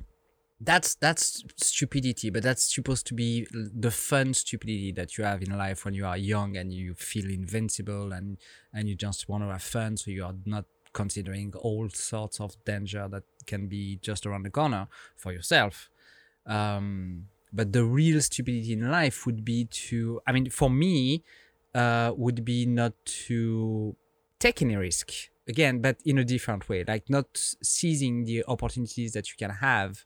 that's 0.61 0.95
that's 0.95 1.43
stupidity, 1.57 2.29
but 2.29 2.43
that's 2.43 2.73
supposed 2.73 3.05
to 3.07 3.13
be 3.13 3.45
the 3.51 3.91
fun 3.91 4.33
stupidity 4.33 4.91
that 4.93 5.17
you 5.17 5.23
have 5.23 5.41
in 5.41 5.57
life 5.57 5.83
when 5.83 5.93
you 5.93 6.05
are 6.05 6.17
young 6.17 6.55
and 6.55 6.73
you 6.73 6.93
feel 6.93 7.29
invincible 7.29 8.13
and 8.13 8.37
and 8.73 8.87
you 8.87 8.95
just 8.95 9.27
want 9.27 9.43
to 9.43 9.49
have 9.49 9.63
fun, 9.63 9.97
so 9.97 10.11
you 10.11 10.23
are 10.23 10.35
not 10.45 10.65
considering 10.93 11.53
all 11.57 11.89
sorts 11.89 12.39
of 12.39 12.55
danger 12.63 13.07
that 13.09 13.23
can 13.45 13.67
be 13.67 13.99
just 14.01 14.25
around 14.25 14.43
the 14.43 14.49
corner 14.49 14.87
for 15.15 15.33
yourself. 15.33 15.89
Um, 16.45 17.25
but 17.51 17.73
the 17.73 17.83
real 17.83 18.21
stupidity 18.21 18.73
in 18.73 18.89
life 18.89 19.25
would 19.25 19.43
be 19.43 19.65
to, 19.65 20.21
I 20.25 20.31
mean, 20.31 20.49
for 20.49 20.69
me, 20.69 21.23
uh, 21.75 22.13
would 22.15 22.45
be 22.45 22.65
not 22.65 22.93
to 23.27 23.95
take 24.39 24.61
any 24.61 24.75
risk 24.75 25.11
again, 25.47 25.81
but 25.81 25.97
in 26.05 26.17
a 26.17 26.23
different 26.23 26.67
way, 26.69 26.83
like 26.87 27.09
not 27.09 27.27
seizing 27.61 28.23
the 28.23 28.43
opportunities 28.47 29.11
that 29.13 29.29
you 29.29 29.35
can 29.37 29.51
have 29.51 30.03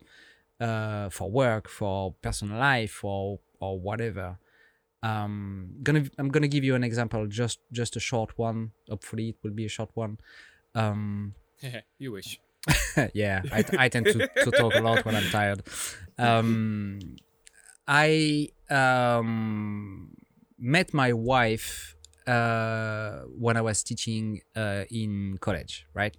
uh, 0.59 1.09
for 1.09 1.29
work, 1.29 1.69
for 1.69 2.15
personal 2.21 2.57
life, 2.57 3.03
or 3.03 3.39
or 3.59 3.79
whatever. 3.79 4.37
Um, 5.03 5.69
gonna 5.83 6.03
I'm 6.17 6.29
gonna 6.29 6.47
give 6.47 6.63
you 6.63 6.75
an 6.75 6.83
example, 6.83 7.27
just 7.27 7.59
just 7.71 7.95
a 7.95 7.99
short 7.99 8.37
one. 8.37 8.71
Hopefully, 8.89 9.29
it 9.29 9.35
will 9.43 9.51
be 9.51 9.65
a 9.65 9.69
short 9.69 9.91
one. 9.93 10.17
Um, 10.75 11.35
you 11.99 12.11
wish. 12.11 12.39
yeah, 13.13 13.41
I, 13.53 13.63
I 13.77 13.89
tend 13.89 14.07
to, 14.07 14.27
to 14.43 14.51
talk 14.51 14.75
a 14.75 14.81
lot 14.81 15.05
when 15.05 15.15
I'm 15.15 15.29
tired. 15.29 15.63
Um, 16.17 16.99
I 17.87 18.49
um, 18.69 20.11
met 20.59 20.93
my 20.93 21.13
wife 21.13 21.95
uh, 22.27 23.21
when 23.37 23.57
I 23.57 23.61
was 23.61 23.83
teaching 23.83 24.41
uh, 24.55 24.83
in 24.89 25.37
college, 25.39 25.87
right? 25.93 26.15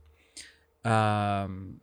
Um, 0.84 1.80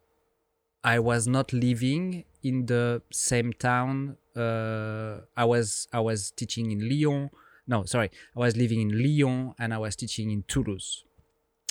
I 0.83 0.99
was 0.99 1.27
not 1.27 1.53
living 1.53 2.25
in 2.43 2.65
the 2.65 3.01
same 3.11 3.53
town. 3.53 4.17
Uh, 4.35 5.21
I 5.35 5.45
was 5.45 5.87
I 5.93 5.99
was 5.99 6.31
teaching 6.31 6.71
in 6.71 6.89
Lyon. 6.89 7.29
No, 7.67 7.83
sorry, 7.83 8.11
I 8.35 8.39
was 8.39 8.55
living 8.55 8.81
in 8.81 8.89
Lyon 8.91 9.53
and 9.59 9.73
I 9.73 9.77
was 9.77 9.95
teaching 9.95 10.31
in 10.31 10.43
Toulouse 10.47 11.03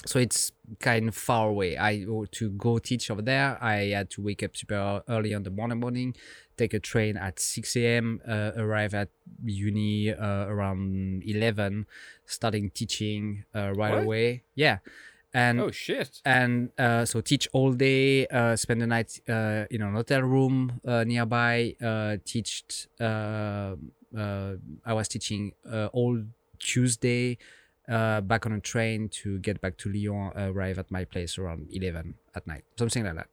so 0.07 0.19
it's 0.19 0.53
kind 0.81 1.09
of 1.09 1.15
far 1.15 1.49
away. 1.49 1.77
I 1.77 2.05
to 2.33 2.51
go 2.51 2.79
teach 2.79 3.11
over 3.11 3.23
there. 3.23 3.59
I 3.63 3.91
had 3.97 4.11
to 4.11 4.23
wake 4.23 4.43
up 4.43 4.57
super 4.57 5.03
early 5.09 5.35
on 5.35 5.43
the 5.43 5.51
morning 5.51 5.81
morning, 5.81 6.15
take 6.57 6.75
a 6.75 6.81
train 6.81 7.17
at 7.17 7.39
six 7.41 7.77
a.m. 7.77 8.21
Uh, 8.27 8.53
arrive 8.57 8.95
at 8.95 9.09
uni 9.45 10.11
uh, 10.13 10.47
around 10.47 11.23
eleven, 11.27 11.87
starting 12.25 12.71
teaching 12.71 13.45
uh, 13.55 13.73
right 13.75 13.93
What? 13.95 14.03
away. 14.05 14.43
Yeah, 14.55 14.79
and 15.35 15.61
Oh 15.61 15.71
shit. 15.71 16.21
and 16.25 16.71
uh, 16.79 17.05
so 17.05 17.21
teach 17.21 17.49
all 17.53 17.73
day 17.73 18.27
uh, 18.29 18.57
spend 18.57 18.81
the 18.81 18.87
night 18.87 19.21
uh, 19.29 19.67
in 19.71 19.83
an 19.83 19.95
hotel 19.95 20.23
room 20.23 20.81
uh, 20.87 21.05
nearby 21.05 21.75
uh, 21.83 22.17
teached 22.25 22.89
uh, 23.01 23.75
uh, 24.17 24.55
i 24.85 24.93
was 24.95 25.09
teaching 25.09 25.53
uh, 25.71 25.89
all 25.93 26.23
tuesday 26.59 27.37
uh, 27.89 28.21
back 28.21 28.47
on 28.47 28.53
a 28.53 28.61
train 28.61 29.09
to 29.09 29.39
get 29.39 29.61
back 29.61 29.77
to 29.79 29.89
lyon 29.89 30.33
arrive 30.37 30.79
at 30.79 30.91
my 30.91 31.05
place 31.05 31.39
around 31.39 31.67
11 31.71 32.15
at 32.35 32.47
night 32.47 32.65
something 32.79 33.05
like 33.05 33.15
that. 33.15 33.29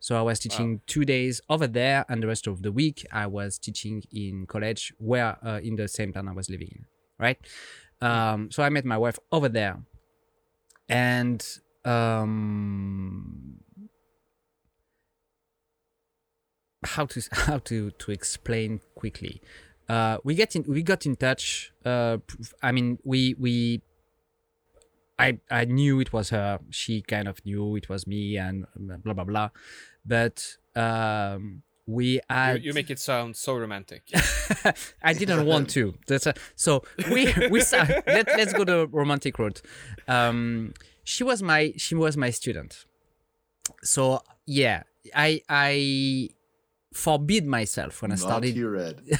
So 0.00 0.16
i 0.16 0.22
was 0.22 0.38
teaching 0.38 0.80
two 0.86 1.04
days 1.04 1.40
over 1.48 1.66
there 1.66 2.04
and 2.08 2.22
the 2.22 2.26
rest 2.26 2.46
of 2.46 2.62
the 2.62 2.72
week 2.72 3.06
i 3.12 3.26
was 3.26 3.58
teaching 3.58 4.02
in 4.12 4.46
college 4.46 4.92
where 4.98 5.36
uh, 5.44 5.60
in 5.62 5.76
the 5.76 5.88
same 5.88 6.12
town 6.12 6.28
i 6.28 6.32
was 6.32 6.48
living 6.48 6.68
in 6.72 6.84
right? 7.18 7.38
Um, 8.00 8.50
so 8.50 8.62
i 8.62 8.68
met 8.68 8.84
my 8.84 8.96
wife 8.96 9.18
over 9.32 9.48
there 9.48 9.78
and 10.88 11.44
um 11.84 13.58
how 16.84 17.06
to 17.06 17.22
how 17.32 17.58
to 17.58 17.90
to 17.92 18.10
explain 18.12 18.80
quickly? 18.94 19.40
Uh 19.88 20.18
we 20.24 20.34
get 20.34 20.54
in 20.54 20.64
we 20.68 20.82
got 20.82 21.06
in 21.06 21.16
touch 21.16 21.72
uh 21.84 22.18
i 22.62 22.70
mean 22.72 22.98
we 23.04 23.34
we 23.38 23.82
i 25.18 25.38
i 25.50 25.64
knew 25.64 26.00
it 26.00 26.12
was 26.12 26.30
her 26.30 26.58
she 26.70 27.02
kind 27.02 27.26
of 27.28 27.44
knew 27.44 27.76
it 27.76 27.88
was 27.88 28.06
me 28.06 28.36
and 28.36 28.66
blah 28.76 29.14
blah 29.14 29.24
blah 29.24 29.48
but 30.04 30.56
um 30.76 31.62
we 31.86 32.06
You, 32.14 32.20
had 32.28 32.64
you 32.64 32.74
make 32.74 32.90
it 32.90 32.98
sound 32.98 33.34
so 33.34 33.56
romantic. 33.56 34.02
I 35.02 35.14
didn't 35.14 35.46
want 35.46 35.70
to. 35.70 35.94
That's 36.06 36.26
a, 36.26 36.34
so 36.54 36.82
we 37.10 37.32
we 37.50 37.60
sa- 37.62 37.86
let 38.06 38.26
let's 38.36 38.52
go 38.52 38.64
the 38.64 38.86
romantic 38.88 39.38
route. 39.38 39.62
Um, 40.06 40.74
she 41.04 41.24
was 41.24 41.42
my 41.42 41.72
she 41.78 41.94
was 41.94 42.14
my 42.14 42.28
student. 42.28 42.84
So 43.82 44.20
yeah, 44.44 44.82
I 45.14 45.40
I 45.48 46.28
forbid 46.98 47.46
myself 47.46 48.02
when 48.02 48.12
I 48.12 48.16
started 48.16 48.56
Naughty 48.56 48.64
red. 48.64 49.02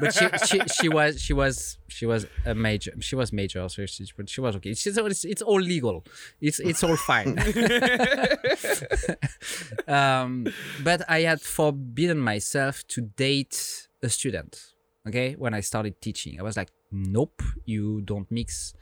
but 0.00 0.12
she, 0.12 0.26
she 0.46 0.60
she 0.78 0.88
was 0.88 1.20
she 1.20 1.32
was 1.32 1.78
she 1.88 2.04
was 2.04 2.26
a 2.44 2.54
major 2.54 2.92
she 3.00 3.14
was 3.14 3.32
major 3.32 3.68
so 3.68 3.86
she, 3.86 4.04
but 4.16 4.28
she 4.28 4.40
was 4.40 4.56
okay. 4.56 4.74
She's, 4.74 4.98
it's, 4.98 5.24
it's 5.24 5.42
all 5.42 5.60
legal. 5.60 6.04
It's 6.40 6.58
it's 6.58 6.82
all 6.82 6.96
fine. 6.96 7.36
Um 9.86 10.46
but 10.82 11.00
i 11.08 11.20
had 11.30 11.40
forbidden 11.40 12.18
myself 12.18 12.86
to 12.88 13.00
date 13.00 13.88
a 14.02 14.08
student 14.08 14.74
okay 15.08 15.34
when 15.34 15.54
i 15.54 15.60
started 15.60 16.00
teaching. 16.00 16.40
I 16.40 16.42
was 16.42 16.56
like 16.56 16.70
nope 16.90 17.42
you 17.64 18.00
don't 18.02 18.30
mix 18.30 18.74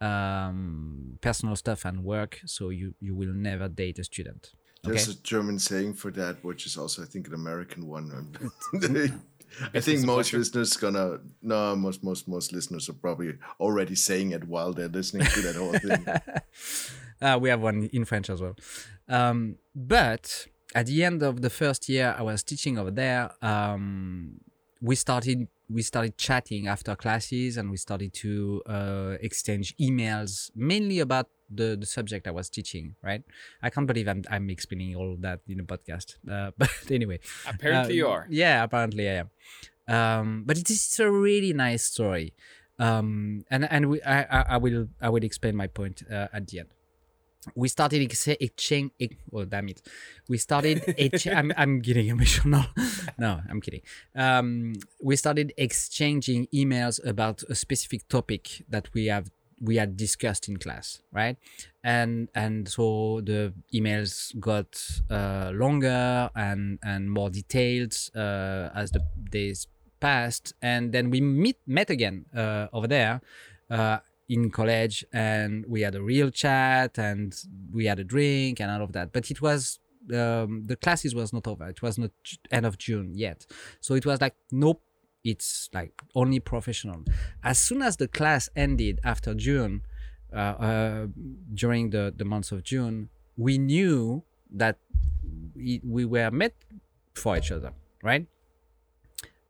um 0.00 1.18
personal 1.20 1.56
stuff 1.56 1.84
and 1.84 2.04
work 2.04 2.40
so 2.44 2.70
you 2.70 2.94
you 3.00 3.14
will 3.14 3.32
never 3.32 3.68
date 3.68 3.98
a 3.98 4.04
student 4.04 4.52
There's 4.86 5.08
okay 5.08 5.18
a 5.18 5.22
German 5.22 5.58
saying 5.58 5.94
for 5.94 6.10
that, 6.12 6.42
which 6.44 6.66
is 6.66 6.76
also, 6.76 7.02
I 7.02 7.06
think, 7.06 7.28
an 7.28 7.34
American 7.34 7.86
one. 7.86 8.36
I 9.74 9.80
think 9.80 10.04
most 10.04 10.32
listeners 10.32 10.76
gonna 10.76 11.20
no, 11.42 11.76
most 11.76 12.02
most 12.04 12.28
most 12.28 12.52
listeners 12.52 12.88
are 12.88 12.94
probably 12.94 13.34
already 13.60 13.94
saying 13.94 14.32
it 14.32 14.44
while 14.44 14.72
they're 14.72 14.88
listening 14.88 15.26
to 15.26 15.40
that 15.42 15.56
whole 15.56 15.72
thing. 15.72 16.06
Uh, 17.20 17.38
we 17.40 17.48
have 17.48 17.60
one 17.60 17.88
in 17.92 18.04
French 18.04 18.28
as 18.28 18.42
well. 18.42 18.56
Um, 19.08 19.56
but 19.74 20.46
at 20.74 20.86
the 20.86 21.04
end 21.04 21.22
of 21.22 21.42
the 21.42 21.50
first 21.50 21.88
year 21.88 22.14
I 22.18 22.22
was 22.22 22.42
teaching 22.42 22.78
over 22.78 22.90
there, 22.90 23.32
um, 23.42 24.40
we 24.80 24.94
started 24.94 25.48
we 25.68 25.82
started 25.82 26.16
chatting 26.16 26.68
after 26.68 26.94
classes 26.94 27.56
and 27.56 27.70
we 27.70 27.76
started 27.76 28.12
to 28.14 28.62
uh, 28.66 29.16
exchange 29.20 29.74
emails 29.78 30.50
mainly 30.54 31.00
about 31.00 31.28
the, 31.50 31.76
the 31.78 31.86
subject 31.86 32.26
I 32.26 32.30
was 32.30 32.48
teaching. 32.50 32.94
Right? 33.02 33.22
I 33.62 33.70
can't 33.70 33.86
believe 33.86 34.08
I'm 34.08 34.22
I'm 34.30 34.50
explaining 34.50 34.96
all 34.96 35.16
that 35.20 35.40
in 35.48 35.60
a 35.60 35.64
podcast. 35.64 36.16
Uh, 36.30 36.50
but 36.58 36.70
anyway, 36.90 37.20
Apparently, 37.48 37.94
uh, 37.94 37.96
you 37.96 38.08
are. 38.08 38.26
Yeah, 38.30 38.62
apparently 38.64 39.08
I 39.08 39.14
am. 39.24 39.30
Um, 39.88 40.42
but 40.46 40.58
it 40.58 40.68
is 40.70 40.98
a 41.00 41.10
really 41.10 41.52
nice 41.52 41.84
story. 41.84 42.34
Um, 42.78 43.44
and 43.50 43.70
and 43.70 43.88
we, 43.88 44.02
I, 44.02 44.22
I 44.22 44.44
I 44.50 44.56
will 44.58 44.88
I 45.00 45.08
will 45.08 45.24
explain 45.24 45.56
my 45.56 45.66
point 45.66 46.02
uh, 46.10 46.28
at 46.32 46.46
the 46.48 46.60
end. 46.60 46.68
We 47.54 47.68
started 47.68 48.02
ex- 48.02 48.26
exchange. 48.26 48.90
ex- 49.00 49.14
Oh 49.32 49.44
damn 49.44 49.68
it! 49.68 49.80
We 50.28 50.36
started. 50.36 50.82
ex- 50.98 51.26
I'm 51.28 51.52
I'm 51.56 51.78
getting 51.80 52.08
emotional. 52.08 52.64
no, 53.18 53.40
I'm 53.48 53.60
kidding. 53.60 53.82
Um, 54.14 54.74
we 55.00 55.14
started 55.16 55.52
exchanging 55.56 56.48
emails 56.52 56.98
about 57.06 57.44
a 57.48 57.54
specific 57.54 58.08
topic 58.08 58.64
that 58.68 58.92
we 58.92 59.06
have 59.06 59.30
we 59.60 59.76
had 59.76 59.96
discussed 59.96 60.48
in 60.48 60.56
class, 60.58 61.00
right? 61.12 61.36
And 61.82 62.28
and 62.34 62.68
so 62.68 63.20
the 63.24 63.52
emails 63.74 64.38
got 64.38 64.68
uh, 65.10 65.50
longer 65.54 66.30
and 66.34 66.78
and 66.82 67.10
more 67.10 67.30
detailed 67.30 67.94
uh, 68.14 68.70
as 68.74 68.90
the 68.90 69.02
days 69.30 69.66
passed, 70.00 70.54
and 70.60 70.92
then 70.92 71.10
we 71.10 71.20
meet 71.20 71.58
met 71.66 71.90
again 71.90 72.26
uh, 72.36 72.68
over 72.72 72.86
there. 72.86 73.20
Uh, 73.70 73.98
in 74.28 74.50
college 74.50 75.04
and 75.12 75.64
we 75.68 75.82
had 75.82 75.94
a 75.94 76.02
real 76.02 76.30
chat 76.30 76.98
and 76.98 77.36
we 77.72 77.86
had 77.86 77.98
a 77.98 78.04
drink 78.04 78.60
and 78.60 78.70
all 78.70 78.82
of 78.82 78.92
that 78.92 79.12
but 79.12 79.30
it 79.30 79.40
was 79.40 79.78
um, 80.12 80.64
the 80.66 80.76
classes 80.76 81.14
was 81.14 81.32
not 81.32 81.46
over 81.46 81.68
it 81.68 81.80
was 81.80 81.96
not 81.96 82.10
end 82.50 82.66
of 82.66 82.76
june 82.76 83.12
yet 83.14 83.46
so 83.80 83.94
it 83.94 84.04
was 84.04 84.20
like 84.20 84.34
nope 84.50 84.82
it's 85.26 85.68
like 85.72 85.92
only 86.14 86.38
professional 86.38 87.02
as 87.42 87.58
soon 87.58 87.82
as 87.82 87.96
the 87.96 88.08
class 88.08 88.48
ended 88.54 89.00
after 89.04 89.34
june 89.34 89.82
uh, 90.32 90.36
uh, 90.36 91.06
during 91.54 91.90
the, 91.90 92.12
the 92.16 92.24
months 92.24 92.52
of 92.52 92.62
june 92.62 93.08
we 93.36 93.58
knew 93.58 94.22
that 94.50 94.78
we, 95.54 95.80
we 95.84 96.04
were 96.04 96.30
met 96.30 96.54
for 97.14 97.36
each 97.36 97.50
other 97.50 97.72
right 98.02 98.26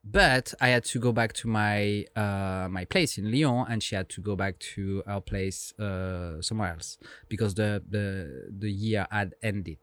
but 0.09 0.55
I 0.61 0.69
had 0.69 0.85
to 0.85 1.01
go 1.01 1.11
back 1.13 1.33
to 1.35 1.49
my 1.49 2.05
uh, 2.15 2.69
my 2.71 2.85
place 2.85 3.19
in 3.19 3.33
Lyon, 3.33 3.67
and 3.69 3.83
she 3.83 3.97
had 3.97 4.09
to 4.11 4.21
go 4.21 4.37
back 4.37 4.59
to 4.75 5.03
our 5.07 5.21
place 5.21 5.73
uh, 5.81 6.41
somewhere 6.41 6.71
else 6.75 6.99
because 7.29 7.55
the 7.55 7.83
the 7.89 8.47
the 8.57 8.71
year 8.71 9.07
had 9.11 9.35
ended. 9.43 9.79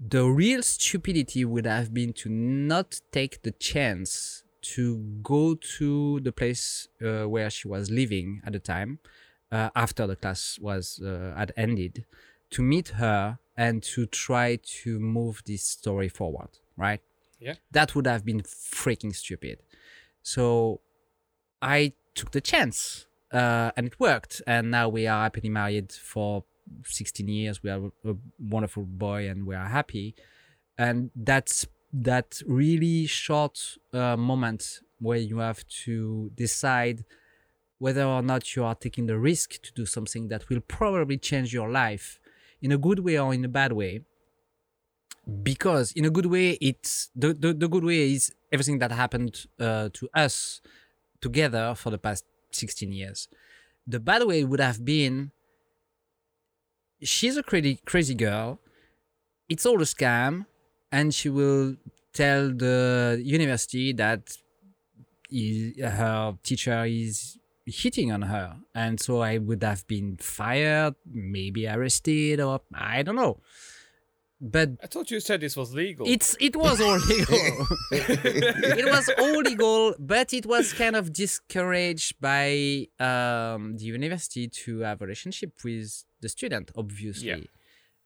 The 0.00 0.24
real 0.24 0.62
stupidity 0.62 1.44
would 1.44 1.66
have 1.66 1.92
been 1.92 2.12
to 2.14 2.30
not 2.30 3.00
take 3.12 3.42
the 3.42 3.50
chance 3.52 4.44
to 4.62 4.96
go 5.22 5.54
to 5.54 6.20
the 6.20 6.32
place 6.32 6.88
uh, 7.02 7.24
where 7.28 7.50
she 7.50 7.68
was 7.68 7.90
living 7.90 8.40
at 8.44 8.52
the 8.54 8.58
time 8.58 8.98
uh, 9.52 9.70
after 9.74 10.06
the 10.06 10.16
class 10.16 10.58
was 10.60 11.00
uh, 11.00 11.34
had 11.36 11.52
ended 11.56 12.04
to 12.50 12.62
meet 12.62 12.88
her 12.88 13.38
and 13.56 13.82
to 13.82 14.06
try 14.06 14.56
to 14.56 14.98
move 14.98 15.42
this 15.46 15.62
story 15.64 16.08
forward 16.08 16.50
right 16.76 17.00
Yeah, 17.38 17.54
that 17.70 17.94
would 17.94 18.06
have 18.06 18.24
been 18.24 18.40
freaking 18.42 19.14
stupid. 19.14 19.62
So 20.22 20.80
I 21.62 21.92
took 22.14 22.30
the 22.32 22.40
chance 22.40 23.06
uh, 23.32 23.70
and 23.76 23.86
it 23.86 23.98
worked. 24.00 24.42
And 24.46 24.70
now 24.70 24.88
we 24.88 25.06
are 25.06 25.22
happily 25.24 25.48
married 25.48 25.92
for 25.92 26.44
16 26.84 27.28
years. 27.28 27.62
We 27.62 27.70
are 27.70 27.90
a 28.04 28.14
wonderful 28.38 28.84
boy 28.84 29.28
and 29.28 29.46
we 29.46 29.54
are 29.54 29.66
happy. 29.66 30.14
And 30.78 31.10
that's 31.14 31.66
that 31.92 32.40
really 32.46 33.06
short 33.06 33.58
uh, 33.92 34.16
moment 34.16 34.80
where 35.00 35.18
you 35.18 35.38
have 35.38 35.66
to 35.84 36.30
decide 36.34 37.04
whether 37.78 38.04
or 38.04 38.22
not 38.22 38.54
you 38.54 38.64
are 38.64 38.74
taking 38.74 39.06
the 39.06 39.18
risk 39.18 39.60
to 39.62 39.72
do 39.72 39.86
something 39.86 40.28
that 40.28 40.48
will 40.48 40.60
probably 40.60 41.16
change 41.16 41.52
your 41.52 41.70
life 41.70 42.20
in 42.60 42.70
a 42.70 42.78
good 42.78 43.00
way 43.00 43.18
or 43.18 43.32
in 43.32 43.44
a 43.44 43.48
bad 43.48 43.72
way 43.72 44.02
because 45.42 45.92
in 45.92 46.04
a 46.04 46.10
good 46.10 46.26
way 46.26 46.52
it's 46.60 47.10
the, 47.16 47.32
the, 47.34 47.52
the 47.52 47.68
good 47.68 47.84
way 47.84 48.12
is 48.12 48.32
everything 48.52 48.78
that 48.78 48.92
happened 48.92 49.46
uh, 49.58 49.88
to 49.92 50.08
us 50.14 50.60
together 51.20 51.74
for 51.74 51.90
the 51.90 51.98
past 51.98 52.24
16 52.52 52.92
years 52.92 53.28
the 53.86 54.00
bad 54.00 54.26
way 54.26 54.44
would 54.44 54.60
have 54.60 54.84
been 54.84 55.30
she's 57.02 57.36
a 57.36 57.42
crazy 57.42 57.80
crazy 57.84 58.14
girl. 58.14 58.60
It's 59.48 59.66
all 59.66 59.80
a 59.80 59.84
scam 59.84 60.46
and 60.92 61.14
she 61.14 61.28
will 61.28 61.76
tell 62.12 62.50
the 62.50 63.20
university 63.24 63.92
that 63.94 64.36
is, 65.30 65.78
her 65.80 66.36
teacher 66.42 66.84
is 66.84 67.38
hitting 67.66 68.12
on 68.12 68.22
her. 68.22 68.56
And 68.74 69.00
so 69.00 69.20
i 69.20 69.38
would 69.38 69.62
have 69.62 69.86
been 69.86 70.16
fired 70.18 70.94
maybe 71.06 71.66
arrested 71.66 72.40
or 72.40 72.60
i 72.74 73.02
don't 73.02 73.16
know 73.16 73.40
but 74.40 74.70
I 74.82 74.86
thought 74.86 75.10
you 75.10 75.20
said 75.20 75.40
this 75.42 75.56
was 75.56 75.74
legal. 75.74 76.06
it's 76.08 76.34
it 76.40 76.56
was 76.56 76.80
all 76.80 76.98
legal. 77.08 77.66
it 77.92 78.86
was 78.86 79.10
all 79.18 79.38
legal, 79.42 79.94
but 79.98 80.32
it 80.32 80.46
was 80.46 80.72
kind 80.72 80.96
of 80.96 81.12
discouraged 81.12 82.18
by 82.20 82.86
um, 82.98 83.76
the 83.76 83.84
university 83.84 84.48
to 84.48 84.80
have 84.80 85.02
a 85.02 85.04
relationship 85.04 85.52
with 85.62 86.04
the 86.20 86.28
student, 86.28 86.70
obviously. 86.74 87.50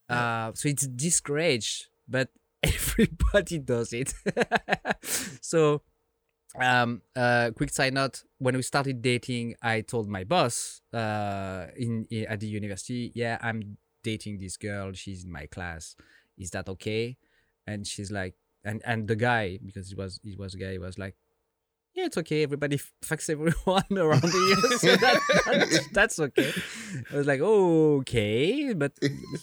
Uh, 0.08 0.52
so 0.54 0.68
it's 0.68 0.86
discouraged, 0.86 1.86
but 2.08 2.30
everybody 2.62 3.58
does 3.58 3.92
it. 3.92 4.12
so, 5.40 5.82
um, 6.60 7.02
uh, 7.14 7.52
quick 7.56 7.70
side 7.70 7.94
note: 7.94 8.24
when 8.38 8.56
we 8.56 8.62
started 8.62 9.02
dating, 9.02 9.54
I 9.62 9.82
told 9.82 10.08
my 10.08 10.24
boss 10.24 10.82
uh, 10.92 11.66
in, 11.76 12.06
in 12.10 12.26
at 12.26 12.40
the 12.40 12.48
university, 12.48 13.12
"Yeah, 13.14 13.38
I'm 13.40 13.76
dating 14.02 14.40
this 14.40 14.56
girl. 14.56 14.92
She's 14.94 15.24
in 15.24 15.30
my 15.30 15.46
class." 15.46 15.94
Is 16.38 16.50
that 16.50 16.68
okay? 16.68 17.16
And 17.66 17.86
she's 17.86 18.10
like 18.10 18.34
and 18.64 18.82
and 18.84 19.06
the 19.06 19.16
guy 19.16 19.58
because 19.64 19.92
it 19.92 19.98
was 19.98 20.20
it 20.24 20.38
was 20.38 20.54
a 20.54 20.58
guy 20.58 20.72
he 20.72 20.78
was 20.78 20.98
like 20.98 21.14
yeah 21.94 22.06
it's 22.06 22.16
okay 22.16 22.42
everybody 22.42 22.80
fucks 23.04 23.30
everyone 23.30 23.84
around 23.96 24.22
here 24.22 24.56
so 24.78 24.96
that, 24.96 25.20
that's, 25.46 25.88
that's 25.88 26.18
okay. 26.18 26.52
I 27.12 27.16
was 27.16 27.26
like 27.26 27.40
oh, 27.42 27.98
okay 27.98 28.72
but 28.72 28.92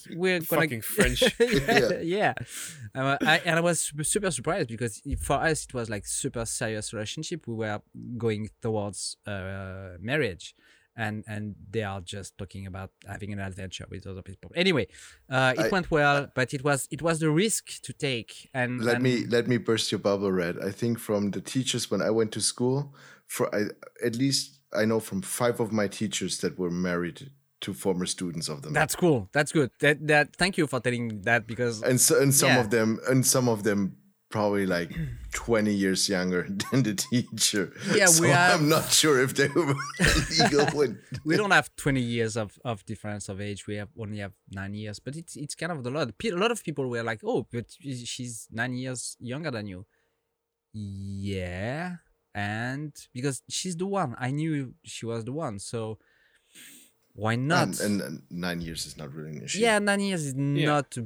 we're 0.10 0.40
gonna 0.40 0.62
Fucking 0.62 0.82
French. 0.82 1.24
yeah, 1.40 2.00
yeah. 2.02 2.34
Um, 2.94 3.18
I, 3.22 3.42
and 3.46 3.58
i 3.58 3.62
was 3.62 3.80
super, 3.82 4.04
super 4.04 4.32
surprised 4.32 4.68
because 4.68 5.02
for 5.22 5.36
us 5.36 5.66
it 5.66 5.74
was 5.74 5.90
like 5.90 6.06
super 6.06 6.46
serious 6.46 6.92
relationship. 6.92 7.48
We 7.48 7.54
were 7.54 7.82
going 8.18 8.50
towards 8.62 9.16
uh, 9.26 9.92
marriage 10.02 10.56
and 10.96 11.24
and 11.28 11.56
they 11.70 11.84
are 11.84 12.02
just 12.02 12.38
talking 12.38 12.68
about 12.68 12.92
having 13.08 13.32
an 13.34 13.40
adventure 13.40 13.86
with 13.90 14.06
other 14.06 14.22
people 14.22 14.52
anyway 14.56 14.86
uh, 15.30 15.54
it 15.58 15.66
I- 15.66 15.70
went 15.70 15.90
well 15.92 16.28
but 16.36 16.54
it 16.54 16.64
was 16.64 16.88
it 16.92 17.02
was 17.02 17.20
the 17.20 17.30
risk 17.30 17.82
to 17.84 17.94
take 17.94 18.50
and 18.54 18.84
let 18.84 18.96
and- 18.96 19.04
me 19.04 19.26
let 19.26 19.48
me 19.48 19.58
burst 19.58 19.92
your 19.92 20.00
bubble 20.00 20.32
red 20.32 20.58
i 20.64 20.72
think 20.72 21.00
from 21.00 21.32
the 21.32 21.42
teachers 21.42 21.90
when 21.90 22.02
i 22.02 22.10
went 22.10 22.32
to 22.34 22.42
school 22.42 22.94
for 23.28 23.54
I, 23.56 23.62
at 24.06 24.16
least 24.16 24.60
i 24.74 24.84
know 24.86 25.00
from 25.00 25.22
five 25.22 25.60
of 25.60 25.72
my 25.72 25.88
teachers 25.88 26.40
that 26.40 26.58
were 26.60 26.72
married 26.72 27.32
to 27.62 27.74
former 27.76 28.08
students 28.08 28.50
of 28.50 28.64
them. 28.64 28.74
That's 28.74 28.96
cool. 28.96 29.30
That's 29.34 29.52
good. 29.52 29.70
That 29.82 30.08
that. 30.08 30.36
Thank 30.36 30.58
you 30.58 30.66
for 30.66 30.80
telling 30.80 31.22
that 31.22 31.46
because 31.46 31.84
and 31.84 32.02
so 32.02 32.20
and 32.20 32.34
some 32.34 32.50
Yeah. 32.50 32.60
of 32.60 32.72
them 32.72 33.00
and 33.08 33.24
some 33.24 33.48
of 33.48 33.62
them 33.62 33.98
probably 34.32 34.66
like 34.66 34.90
20 35.46 35.74
years 35.74 36.08
younger 36.08 36.44
than 36.72 36.84
the 36.84 36.94
teacher. 36.94 37.74
Yeah, 37.96 38.06
so 38.08 38.22
we 38.22 38.30
have- 38.30 38.60
I'm 38.62 38.70
not 38.70 38.92
sure 38.92 39.22
if 39.24 39.34
they 39.34 39.48
were 39.48 39.74
legal 40.40 40.66
with 40.80 40.98
we 41.26 41.36
don't 41.38 41.52
have 41.52 41.70
20 41.76 42.00
years 42.00 42.38
of, 42.38 42.58
of 42.64 42.86
difference 42.86 43.28
of 43.30 43.42
age. 43.42 43.66
We 43.68 43.76
have 43.76 43.90
only 43.98 44.20
have 44.20 44.34
nine 44.52 44.74
years, 44.74 45.00
but 45.00 45.16
it's 45.16 45.36
it's 45.36 45.56
kind 45.56 45.72
of 45.72 45.86
a 45.86 45.90
lot. 45.90 46.10
A 46.24 46.30
lot 46.36 46.52
of 46.52 46.64
people 46.64 46.88
were 46.90 47.04
like, 47.04 47.22
"Oh, 47.24 47.48
but 47.52 47.66
she's 48.14 48.48
nine 48.52 48.74
years 48.74 49.18
younger 49.20 49.52
than 49.52 49.68
you." 49.68 49.86
Yeah, 50.74 51.96
and 52.34 52.94
because 53.14 53.42
she's 53.50 53.76
the 53.76 53.86
one, 53.88 54.16
I 54.18 54.32
knew 54.32 54.74
she 54.84 55.06
was 55.06 55.26
the 55.26 55.34
one, 55.34 55.60
so 55.60 55.98
why 57.14 57.36
not? 57.36 57.68
and, 57.68 57.80
and, 57.82 58.02
and 58.02 58.22
nine 58.30 58.62
years 58.62 58.86
is 58.86 58.96
not 58.98 59.14
really 59.14 59.38
an 59.38 59.44
issue. 59.44 59.60
yeah, 59.60 59.80
nine 59.80 60.00
years 60.00 60.24
is 60.26 60.36
not 60.36 60.96
a, 60.98 61.06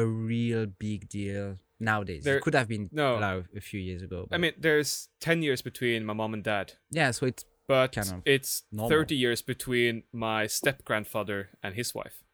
a 0.00 0.06
real 0.06 0.66
big 0.66 1.08
deal 1.08 1.58
nowadays. 1.80 2.24
There- 2.24 2.36
it 2.36 2.42
could 2.42 2.54
have 2.54 2.68
been 2.68 2.88
no. 2.92 3.16
like, 3.18 3.44
a 3.56 3.60
few 3.60 3.80
years 3.80 4.02
ago. 4.02 4.28
I 4.30 4.38
mean, 4.38 4.52
there's 4.58 5.08
10 5.20 5.42
years 5.42 5.62
between 5.62 6.04
my 6.04 6.12
mom 6.12 6.34
and 6.34 6.44
dad, 6.44 6.74
yeah, 6.90 7.10
so 7.10 7.26
it's 7.26 7.44
but 7.66 7.92
Kind 7.92 8.08
of 8.10 8.22
it's 8.24 8.64
normal. 8.72 8.90
30 8.90 9.14
years 9.14 9.42
between 9.42 10.02
my 10.12 10.48
step 10.48 10.84
grandfather 10.84 11.50
and 11.62 11.76
his 11.76 11.94
wife. 11.94 12.24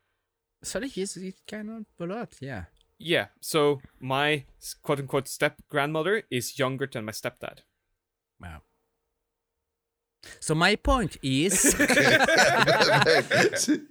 sorry, 0.63 0.91
it's, 0.97 1.17
it's 1.19 1.43
kind 1.47 1.69
of 1.71 1.85
a 2.01 2.07
lot. 2.15 2.35
Yeah. 2.41 2.65
Yeah, 2.99 3.27
so 3.43 3.83
my 4.01 4.47
quote 4.83 5.01
unquote 5.01 5.29
step 5.29 5.61
grandmother 5.69 6.23
is 6.31 6.59
younger 6.59 6.87
than 6.91 7.05
my 7.05 7.13
stepdad. 7.13 7.59
Wow. 8.41 8.63
So 10.41 10.55
my 10.55 10.77
point 10.77 11.17
is, 11.23 11.61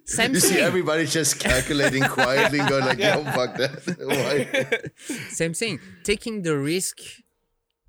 Same 0.05 0.33
you 0.33 0.39
see 0.39 0.55
thing. 0.55 0.63
everybody 0.63 1.05
just 1.05 1.39
calculating 1.39 2.03
quietly 2.03 2.59
and 2.59 2.69
going 2.69 2.85
like, 2.85 2.99
Yeah. 2.99 3.15
"No, 3.15 3.23
fuck 3.31 3.57
that." 3.57 3.97
Why? 4.11 5.07
same 5.29 5.53
thing. 5.53 5.79
Taking 6.03 6.41
the 6.43 6.57
risk 6.57 6.99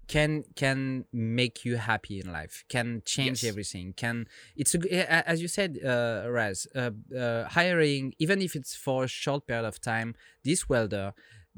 can 0.09 0.45
can 0.55 1.05
make 1.13 1.65
you 1.65 1.77
happy 1.77 2.21
in 2.21 2.33
life. 2.33 2.65
Can 2.69 3.03
change 3.05 3.43
Yes. 3.43 3.51
everything. 3.51 3.93
Can 3.97 4.27
it's 4.57 4.75
a, 4.75 4.79
g- 4.79 4.89
a- 4.93 5.29
as 5.29 5.43
you 5.43 5.49
said, 5.49 5.79
uh, 5.85 6.27
Raz. 6.31 6.67
Uh, 6.75 6.91
uh, 7.17 7.45
hiring, 7.49 8.15
even 8.19 8.41
if 8.41 8.55
it's 8.55 8.75
for 8.75 9.05
a 9.05 9.09
short 9.09 9.47
period 9.47 9.65
of 9.67 9.81
time, 9.81 10.15
this 10.45 10.69
welder 10.69 11.13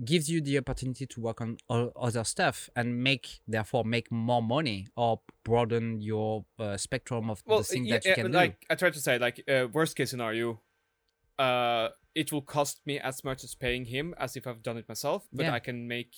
gives 0.05 0.28
you 0.30 0.40
the 0.40 0.57
opportunity 0.59 1.07
to 1.07 1.20
work 1.20 1.40
on 1.40 1.57
other 1.68 2.24
stuff 2.24 2.70
and 2.76 3.03
make 3.03 3.40
therefore 3.49 3.84
make 3.84 4.11
more 4.12 4.42
money 4.42 4.86
or 4.96 5.20
broaden 5.44 6.01
your 6.01 6.44
uh, 6.59 6.76
spectrum 6.76 7.30
of 7.30 7.42
Well, 7.46 7.59
the 7.59 7.64
thing 7.64 7.84
yeah, 7.84 7.94
that 7.96 8.05
you 8.05 8.11
yeah, 8.11 8.14
can 8.22 8.32
like 8.32 8.64
I 8.70 8.74
tried 8.74 8.94
to 8.94 9.01
say, 9.01 9.18
like 9.18 9.42
uh, 9.49 9.66
worst 9.72 9.96
case 9.96 10.11
scenario, 10.11 10.61
uh, 11.38 11.88
it 12.14 12.32
will 12.32 12.42
cost 12.42 12.80
me 12.86 12.99
as 12.99 13.24
much 13.24 13.44
as 13.44 13.55
paying 13.55 13.84
him 13.86 14.14
as 14.18 14.36
if 14.36 14.46
I've 14.46 14.62
done 14.62 14.76
it 14.76 14.88
myself, 14.88 15.26
but 15.32 15.46
Yeah. 15.46 15.53
I 15.55 15.61
can 15.61 15.86
make 15.88 16.14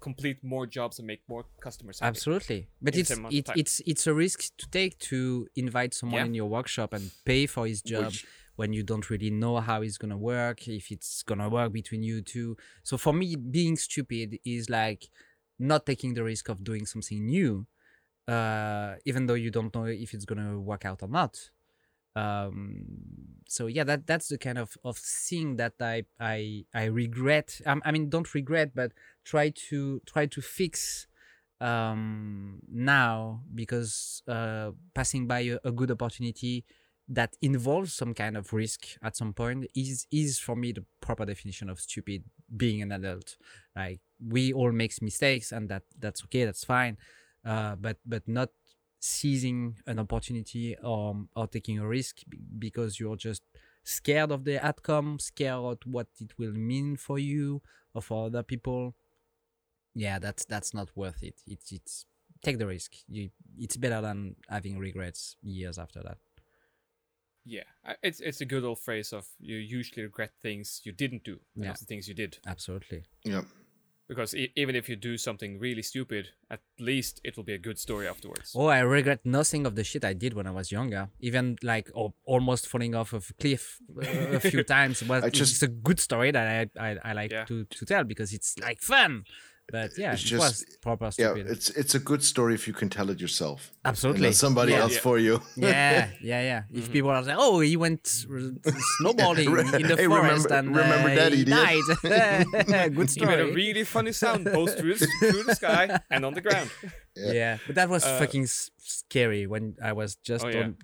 complete 0.00 0.42
more 0.42 0.66
jobs 0.66 0.98
and 0.98 1.06
make 1.06 1.22
more 1.28 1.44
customers 1.60 2.00
happy. 2.00 2.08
Absolutely, 2.08 2.68
but 2.80 2.96
it's 2.96 3.08
same 3.10 3.18
amount 3.18 3.34
of 3.34 3.38
it, 3.38 3.60
it's 3.60 3.80
it's 3.86 4.06
a 4.06 4.14
risk 4.14 4.56
to 4.56 4.68
take 4.70 4.98
to 5.10 5.46
invite 5.56 5.92
someone 5.94 6.26
in 6.26 6.34
your 6.34 6.48
workshop 6.48 6.92
and 6.94 7.10
pay 7.24 7.46
for 7.46 7.66
his 7.66 7.82
job. 7.82 8.06
Which- 8.06 8.26
when 8.60 8.74
you 8.74 8.82
don't 8.82 9.08
really 9.08 9.30
know 9.30 9.58
how 9.58 9.80
it's 9.80 9.96
gonna 9.96 10.18
work, 10.18 10.68
if 10.68 10.90
it's 10.90 11.22
gonna 11.22 11.48
work 11.48 11.72
between 11.72 12.02
you 12.02 12.20
two. 12.20 12.58
So 12.82 12.98
for 12.98 13.14
me, 13.14 13.34
being 13.34 13.74
stupid 13.74 14.38
is 14.44 14.68
like 14.68 15.08
not 15.58 15.86
taking 15.86 16.12
the 16.12 16.22
risk 16.22 16.50
of 16.50 16.62
doing 16.62 16.84
something 16.84 17.24
new, 17.24 17.66
uh, 18.28 18.96
even 19.06 19.24
though 19.24 19.40
you 19.44 19.50
don't 19.50 19.74
know 19.74 19.86
if 19.86 20.12
it's 20.12 20.26
gonna 20.26 20.60
work 20.60 20.84
out 20.84 21.02
or 21.02 21.08
not. 21.08 21.50
Um, 22.14 22.84
so 23.48 23.66
yeah, 23.66 23.84
that 23.84 24.06
that's 24.06 24.28
the 24.28 24.36
kind 24.36 24.58
of, 24.58 24.76
of 24.84 24.98
thing 24.98 25.56
that 25.56 25.76
I 25.80 26.04
I 26.20 26.66
I 26.74 26.84
regret. 26.84 27.62
Um, 27.64 27.80
I 27.86 27.92
mean, 27.92 28.10
don't 28.10 28.34
regret, 28.34 28.72
but 28.74 28.92
try 29.24 29.48
to 29.70 30.02
try 30.04 30.26
to 30.26 30.40
fix 30.42 31.06
um 31.62 32.60
now 32.72 33.42
because 33.54 34.22
uh 34.26 34.70
passing 34.94 35.26
by 35.26 35.40
a, 35.40 35.58
a 35.62 35.70
good 35.70 35.90
opportunity 35.90 36.64
that 37.10 37.36
involves 37.42 37.92
some 37.92 38.14
kind 38.14 38.36
of 38.36 38.52
risk 38.52 38.86
at 39.02 39.16
some 39.16 39.32
point 39.32 39.66
is 39.74 40.06
is 40.12 40.38
for 40.38 40.54
me 40.54 40.70
the 40.70 40.84
proper 41.00 41.26
definition 41.26 41.68
of 41.68 41.80
stupid 41.80 42.22
being 42.56 42.80
an 42.82 42.92
adult. 42.92 43.36
Like 43.74 44.00
we 44.24 44.52
all 44.52 44.70
makes 44.70 45.02
mistakes 45.02 45.50
and 45.50 45.68
that 45.68 45.82
that's 45.98 46.22
okay 46.24 46.44
that's 46.44 46.64
fine. 46.64 46.96
Uh 47.44 47.74
but 47.74 47.96
but 48.06 48.28
not 48.28 48.50
seizing 49.00 49.76
an 49.86 49.98
opportunity 49.98 50.76
or 50.82 51.26
or 51.34 51.48
taking 51.48 51.80
a 51.80 51.86
risk 51.86 52.18
because 52.58 53.00
you're 53.00 53.16
just 53.16 53.42
scared 53.82 54.30
of 54.30 54.44
the 54.44 54.64
outcome 54.64 55.18
scared 55.18 55.54
of 55.54 55.78
what 55.84 56.06
it 56.20 56.38
will 56.38 56.52
mean 56.52 56.94
for 56.94 57.18
you 57.18 57.60
or 57.92 58.02
for 58.02 58.26
other 58.26 58.44
people. 58.44 58.94
Yeah 59.94 60.20
that's 60.20 60.44
that's 60.44 60.72
not 60.72 60.90
worth 60.94 61.24
it. 61.24 61.42
It's 61.44 61.72
it's 61.72 62.06
take 62.44 62.58
the 62.58 62.68
risk. 62.68 62.92
You 63.08 63.30
it's 63.58 63.76
better 63.76 64.00
than 64.00 64.36
having 64.48 64.78
regrets 64.78 65.36
years 65.42 65.76
after 65.76 66.04
that 66.04 66.18
Yeah, 67.44 67.64
it's 68.02 68.20
it's 68.20 68.40
a 68.40 68.44
good 68.46 68.64
old 68.64 68.78
phrase 68.78 69.12
of 69.12 69.26
you 69.40 69.56
usually 69.56 70.02
regret 70.02 70.32
things 70.42 70.80
you 70.84 70.92
didn't 70.92 71.24
do, 71.24 71.40
Yeah. 71.56 71.68
not 71.68 71.78
the 71.78 71.84
things 71.86 72.06
you 72.08 72.14
did. 72.14 72.38
absolutely 72.46 73.04
Yeah. 73.24 73.42
Because 74.08 74.34
e- 74.34 74.52
even 74.56 74.74
if 74.74 74.88
you 74.88 74.96
do 74.96 75.16
something 75.16 75.60
really 75.60 75.82
stupid, 75.82 76.30
at 76.50 76.60
least 76.80 77.20
it 77.22 77.36
will 77.36 77.44
be 77.44 77.52
a 77.54 77.58
good 77.58 77.78
story 77.78 78.08
afterwards. 78.08 78.52
oh 78.56 78.66
i 78.66 78.80
regret 78.80 79.20
nothing 79.24 79.66
of 79.66 79.74
the 79.76 79.84
shit 79.84 80.04
i 80.04 80.12
did 80.14 80.34
when 80.34 80.46
i 80.46 80.50
was 80.50 80.70
younger 80.72 81.08
even 81.20 81.56
like 81.62 81.88
oh, 81.94 82.12
almost 82.24 82.66
falling 82.66 82.94
off 82.94 83.12
of 83.12 83.30
a 83.30 83.34
cliff 83.42 83.78
uh, 83.96 84.36
a 84.36 84.40
few 84.40 84.62
times 84.76 85.02
but 85.02 85.22
I 85.24 85.26
it's 85.28 85.38
just- 85.38 85.52
just 85.52 85.62
a 85.62 85.68
good 85.68 86.00
story 86.00 86.30
that 86.32 86.46
i 86.78 86.90
i, 86.90 86.96
I 87.10 87.12
like 87.12 87.30
Yeah. 87.32 87.44
to, 87.46 87.64
to 87.64 87.86
tell 87.86 88.04
because 88.04 88.32
it's 88.34 88.58
like 88.58 88.80
fun 88.80 89.24
but 89.72 89.90
yeah 89.98 90.12
It's 90.12 90.22
it 90.24 90.26
just- 90.26 90.40
was 90.44 90.64
proper 90.82 91.10
Yeah, 91.18 91.34
it's 91.54 91.70
it's 91.70 91.94
a 91.94 91.98
good 92.10 92.22
story 92.22 92.54
if 92.54 92.66
you 92.68 92.74
can 92.80 92.88
tell 92.88 93.08
it 93.10 93.20
yourself. 93.20 93.60
And 93.84 93.90
absolutely 93.92 94.28
not 94.28 94.34
somebody 94.34 94.72
Yeah. 94.72 94.80
else 94.82 94.94
Yeah. 94.94 95.00
for 95.06 95.18
you. 95.18 95.34
yeah, 95.56 96.10
yeah, 96.30 96.42
yeah. 96.50 96.62
If 96.70 96.84
Mm-hmm. 96.84 96.92
people 96.92 97.10
are 97.10 97.24
saying, 97.24 97.38
"Oh, 97.40 97.60
he 97.60 97.76
went 97.76 98.04
r- 98.30 98.72
snowboarding 99.00 99.48
in 99.80 99.86
the 99.92 99.96
Hey, 99.96 100.06
forest 100.06 100.44
remember- 100.50 100.54
and 100.58 100.66
remember 100.82 101.10
uh, 101.10 101.14
that 101.20 101.32
he 101.32 101.40
idiot?" 101.42 101.58
died," 101.64 102.94
good 102.98 103.16
You 103.16 103.26
made 103.26 103.40
a 103.40 103.52
really 103.62 103.84
funny 103.84 104.12
sound 104.12 104.44
both 104.44 104.78
through, 104.78 104.94
the- 104.96 105.06
through 105.20 105.44
the 105.44 105.54
sky 105.54 105.84
and 106.10 106.24
on 106.24 106.34
the 106.34 106.40
ground. 106.40 106.70
yeah. 107.16 107.58
but 107.66 107.74
that 107.76 107.88
was 107.88 108.04
Uh, 108.04 108.18
fucking 108.20 108.46
scary 108.78 109.46
when 109.46 109.76
I 109.82 109.92
was 109.92 110.16
just 110.30 110.44
Oh, 110.44 110.48
yeah. 110.48 110.62
on. 110.64 110.76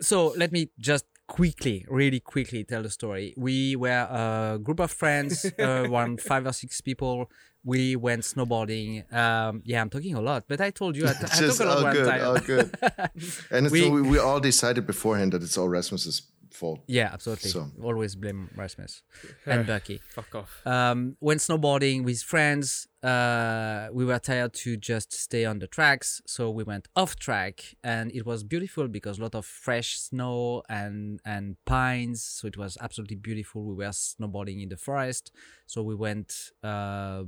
So 0.00 0.16
let 0.36 0.52
me 0.52 0.70
just 0.78 1.04
quickly, 1.38 1.78
really 1.88 2.20
quickly 2.20 2.60
tell 2.70 2.82
the 2.82 2.90
story. 3.00 3.26
We 3.36 3.76
were 3.84 4.06
a 4.24 4.58
group 4.66 4.80
of 4.80 4.90
friends, 5.02 5.32
uh, 5.58 5.86
around 5.88 6.20
five 6.20 6.44
or 6.50 6.52
six 6.52 6.80
people. 6.88 7.30
We 7.72 7.94
went 8.06 8.22
snowboarding. 8.22 8.90
Um, 9.22 9.62
yeah, 9.70 9.80
I'm 9.82 9.90
talking 9.90 10.14
a 10.14 10.20
lot, 10.30 10.44
but 10.50 10.60
I 10.60 10.70
told 10.70 10.96
you 10.96 11.04
I, 11.06 11.12
t- 11.12 11.28
I 11.34 11.36
Just 11.46 11.58
talk 11.58 11.66
a 11.66 11.70
lot 11.70 11.84
all 11.86 11.92
good, 11.92 12.20
all 12.28 12.40
good. 12.52 12.66
And 13.54 13.70
We- 13.70 13.88
we, 13.96 14.00
we 14.12 14.18
all 14.18 14.40
decided 14.40 14.82
beforehand 14.86 15.32
that 15.32 15.42
it's 15.46 15.56
all 15.58 15.68
Rasmus's 15.68 16.18
fault. 16.54 16.80
Yeah, 16.86 17.10
absolutely. 17.12 17.50
So- 17.50 17.70
Always 17.82 18.14
blame 18.16 18.50
Rasmus 18.56 19.02
and 19.46 19.66
Bucky. 19.66 20.00
Fuck 20.10 20.34
off. 20.34 20.66
um, 20.66 21.16
when 21.20 21.38
snowboarding 21.38 22.04
with 22.04 22.22
friends, 22.22 22.86
uh, 23.02 23.88
we 23.92 24.04
were 24.04 24.18
tired 24.18 24.52
to 24.52 24.76
just 24.76 25.12
stay 25.12 25.44
on 25.46 25.58
the 25.58 25.66
tracks, 25.66 26.20
so 26.26 26.50
we 26.50 26.62
went 26.64 26.86
off 26.94 27.16
track, 27.16 27.74
and 27.82 28.12
it 28.12 28.26
was 28.26 28.42
beautiful 28.44 28.88
because 28.88 29.18
a 29.18 29.22
lot 29.22 29.34
of 29.34 29.46
fresh 29.46 29.98
snow 29.98 30.62
and 30.68 31.20
and 31.24 31.56
pines, 31.64 32.22
so 32.22 32.46
it 32.46 32.56
was 32.58 32.76
absolutely 32.80 33.16
beautiful. 33.16 33.64
We 33.64 33.74
were 33.74 33.90
snowboarding 33.92 34.62
in 34.62 34.68
the 34.68 34.76
forest, 34.76 35.32
so 35.66 35.82
we 35.82 35.94
went 35.94 36.50
uh, 36.62 37.22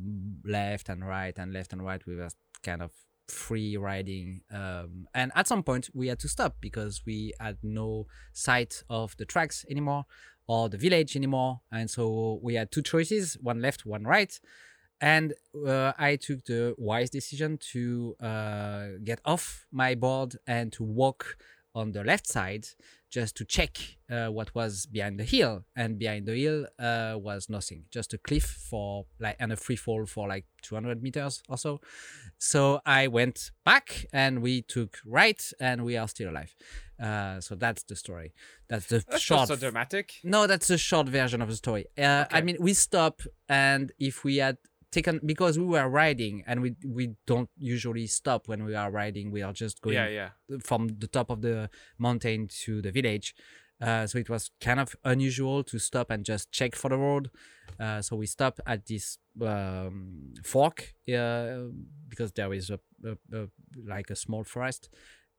left 0.45 0.89
and 0.89 1.07
right 1.07 1.37
and 1.39 1.53
left 1.53 1.73
and 1.73 1.83
right. 1.83 2.05
We 2.07 2.17
were 2.17 2.29
kind 2.63 2.83
of 2.83 2.91
free 3.29 3.77
riding 3.77 4.43
um, 4.53 5.07
and 5.15 5.33
at 5.35 5.47
some 5.47 5.63
point 5.63 5.89
we 5.95 6.09
had 6.09 6.19
to 6.19 6.29
stop 6.29 6.57
because 6.61 7.03
we 7.07 7.33
had 7.41 7.57
no 7.63 8.07
sight 8.33 8.83
of 8.91 9.17
the 9.17 9.25
tracks 9.25 9.65
anymore 9.71 10.05
or 10.47 10.69
the 10.69 10.77
village 10.77 11.17
anymore 11.17 11.61
and 11.71 11.91
so 11.91 12.41
we 12.43 12.55
had 12.55 12.71
two 12.71 12.83
choices 12.83 13.35
one 13.41 13.61
left 13.61 13.87
one 13.87 14.05
right. 14.05 14.39
And 15.01 15.35
uh, 15.67 15.93
i 15.99 16.17
took 16.17 16.45
the 16.45 16.75
wise 16.79 17.11
decision 17.11 17.59
to 17.73 18.17
uh, 18.21 18.87
get 19.03 19.21
off 19.25 19.67
my 19.73 19.95
board 19.95 20.37
and 20.47 20.73
to 20.75 20.85
walk 20.85 21.37
on 21.75 21.93
the 21.93 22.05
left 22.05 22.27
side 22.27 22.67
just 23.13 23.37
to 23.37 23.45
check 23.45 23.77
uh, 24.11 24.29
what 24.29 24.55
was 24.55 24.87
behind 24.87 25.21
the 25.21 25.25
hill. 25.25 25.65
And 25.77 25.99
behind 25.99 26.27
the 26.27 26.35
hill 26.35 26.67
uh, 26.79 27.17
was 27.19 27.49
nothing 27.49 27.85
just 27.91 28.15
a 28.15 28.19
cliff 28.19 28.45
for 28.71 29.05
like 29.21 29.37
and 29.39 29.53
a 29.53 29.57
free 29.57 29.77
fall 29.77 30.07
for 30.07 30.27
like 30.27 30.47
200 30.63 31.03
meters 31.03 31.43
or 31.49 31.59
so. 31.59 31.81
So 32.39 32.81
i 32.87 33.07
went 33.07 33.51
back 33.65 34.07
and 34.13 34.43
we 34.43 34.63
took 34.63 34.99
right 35.07 35.43
and 35.61 35.85
we 35.85 35.97
are 35.97 36.09
still 36.09 36.31
alive. 36.31 36.55
Uh, 37.01 37.41
so 37.41 37.55
that's 37.55 37.83
the 37.85 37.97
story. 37.97 38.33
That's 38.69 38.87
the 38.87 39.05
That's 39.09 39.23
short 39.23 39.49
so 39.49 39.57
dramatic. 39.57 40.15
no, 40.25 40.47
that's 40.47 40.71
a 40.71 40.79
short 40.79 41.09
version 41.09 41.43
of 41.43 41.49
the 41.49 41.57
story. 41.57 41.85
Uh, 41.99 42.25
I 42.31 42.41
mean, 42.43 42.57
we 42.61 42.75
stop, 42.75 43.23
and 43.49 43.93
if 43.99 44.25
we 44.25 44.37
had 44.37 44.57
taken 44.93 45.21
because 45.25 45.59
we 45.59 45.65
were 45.65 45.89
riding, 45.89 46.45
and 46.47 46.61
we 46.63 46.77
we 46.87 47.05
don't 47.27 47.51
usually 47.57 48.07
stop 48.07 48.47
when 48.49 48.65
we 48.65 48.75
are 48.75 48.91
riding. 48.91 49.33
We 49.33 49.43
are 49.43 49.53
just 49.53 49.81
going 49.81 49.97
Yeah, 49.97 50.09
yeah. 50.09 50.59
from 50.63 50.89
the 50.99 51.09
top 51.09 51.31
of 51.31 51.41
the 51.43 51.71
mountain 51.99 52.49
to 52.65 52.81
the 52.83 52.93
village. 52.93 53.35
Uh, 53.81 54.07
so 54.07 54.17
it 54.19 54.31
was 54.31 54.53
kind 54.61 54.79
of 54.79 54.95
unusual 55.05 55.65
to 55.65 55.77
stop 55.79 56.09
and 56.11 56.25
just 56.25 56.53
check 56.53 56.77
for 56.77 56.89
the 56.89 56.97
road. 56.97 57.31
Uh, 57.81 58.01
so 58.01 58.15
we 58.15 58.27
stopped 58.27 58.61
at 58.65 58.87
this 58.87 59.19
um, 59.41 60.35
fork 60.45 60.95
uh, 61.13 61.65
because 62.09 62.31
there 62.33 62.53
is 62.55 62.71
a, 62.71 62.79
a, 63.05 63.13
a 63.37 63.49
like 63.85 64.09
a 64.11 64.15
small 64.15 64.45
forest, 64.45 64.89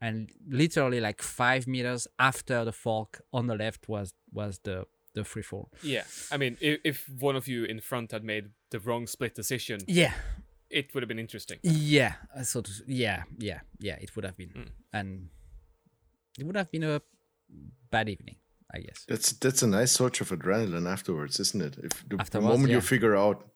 and 0.01 0.29
literally 0.49 0.99
like 0.99 1.21
five 1.21 1.67
meters 1.67 2.05
after 2.19 2.65
the 2.65 2.73
fork 2.73 3.21
on 3.31 3.47
the 3.47 3.55
left 3.55 3.87
was 3.87 4.13
was 4.33 4.59
the 4.63 4.85
the 5.13 5.23
free 5.23 5.43
fall. 5.43 5.69
Yeah, 5.81 6.03
I 6.31 6.37
mean, 6.37 6.57
if, 6.61 6.79
if 6.83 7.09
one 7.19 7.35
of 7.35 7.47
you 7.47 7.65
in 7.65 7.79
front 7.81 8.11
had 8.11 8.23
made 8.23 8.49
the 8.71 8.79
wrong 8.79 9.07
split 9.07 9.35
decision, 9.35 9.79
Yeah, 9.87 10.13
it 10.69 10.93
would 10.93 11.03
have 11.03 11.07
been 11.07 11.19
interesting. 11.19 11.59
yeah. 11.63 12.13
uh, 12.35 12.43
So 12.43 12.61
to, 12.61 12.71
yeah, 12.87 13.23
yeah, 13.37 13.59
yeah. 13.79 13.97
It 14.01 14.15
would 14.15 14.25
have 14.25 14.35
been, 14.37 14.49
Mm. 14.49 14.69
and 14.93 15.29
it 16.39 16.45
would 16.45 16.55
have 16.57 16.71
been 16.71 16.83
a 16.83 17.01
bad 17.91 18.09
evening, 18.09 18.37
I 18.73 18.79
guess. 18.79 19.05
That's 19.07 19.33
that's 19.33 19.61
a 19.63 19.67
nice 19.67 19.91
source 19.91 20.21
of 20.21 20.29
adrenaline 20.29 20.89
afterwards, 20.89 21.39
isn't 21.39 21.61
it? 21.61 21.77
If 21.83 21.91
the, 22.09 22.15
the 22.15 22.21
Afterwards, 22.21 22.47
moment 22.47 22.71
you 22.71 22.81
figure 22.81 23.15
out, 23.15 23.47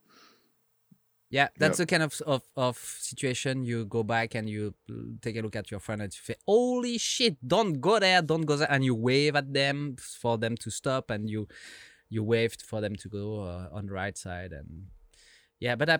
Yeah, 1.30 1.50
that's 1.58 1.78
Yep. 1.80 1.88
the 1.88 1.92
kind 1.92 2.04
of, 2.04 2.22
of 2.26 2.42
of 2.56 2.78
situation 2.78 3.66
you 3.66 3.86
go 3.86 4.02
back 4.04 4.34
and 4.36 4.50
you 4.50 4.74
take 5.22 5.36
a 5.36 5.42
look 5.42 5.58
at 5.58 5.70
your 5.70 5.82
friend 5.82 6.02
and 6.02 6.14
you 6.14 6.22
say, 6.24 6.36
"Holy 6.46 6.98
shit! 6.98 7.36
Don't 7.46 7.82
go 7.82 8.00
there! 8.00 8.22
Don't 8.22 8.46
go 8.46 8.56
there!" 8.56 8.72
And 8.72 8.86
you 8.86 8.96
wave 8.96 9.36
at 9.36 9.52
them 9.54 9.98
for 10.00 10.38
them 10.38 10.56
to 10.58 10.70
stop, 10.72 11.12
and 11.12 11.30
you 11.30 11.48
you 12.10 12.24
waved 12.24 12.62
for 12.62 12.80
them 12.80 12.96
to 12.96 13.10
go 13.10 13.42
uh, 13.44 13.68
on 13.74 13.88
the 13.88 13.94
right 13.94 14.18
side. 14.18 14.54
And 14.54 14.88
yeah, 15.60 15.76
but 15.76 15.90
I, 15.90 16.00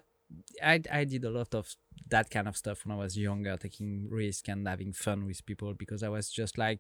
I 0.64 0.82
I 0.92 1.04
did 1.04 1.26
a 1.26 1.30
lot 1.30 1.54
of 1.54 1.76
that 2.10 2.30
kind 2.30 2.48
of 2.48 2.56
stuff 2.56 2.86
when 2.86 2.96
I 2.96 3.00
was 3.00 3.18
younger, 3.18 3.58
taking 3.58 4.08
risk 4.10 4.48
and 4.48 4.66
having 4.66 4.94
fun 4.94 5.26
with 5.26 5.46
people 5.46 5.74
because 5.74 6.04
I 6.04 6.10
was 6.10 6.30
just 6.30 6.58
like 6.58 6.80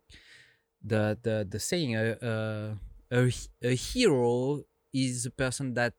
the 0.82 1.18
the 1.22 1.45
the 1.50 1.60
saying 1.60 1.95
a 1.98 2.16
a 2.22 2.78
a, 3.12 3.32
a 3.62 3.76
hero 3.76 4.64
is 4.93 5.26
a 5.26 5.32
person 5.32 5.74
that 5.74 5.95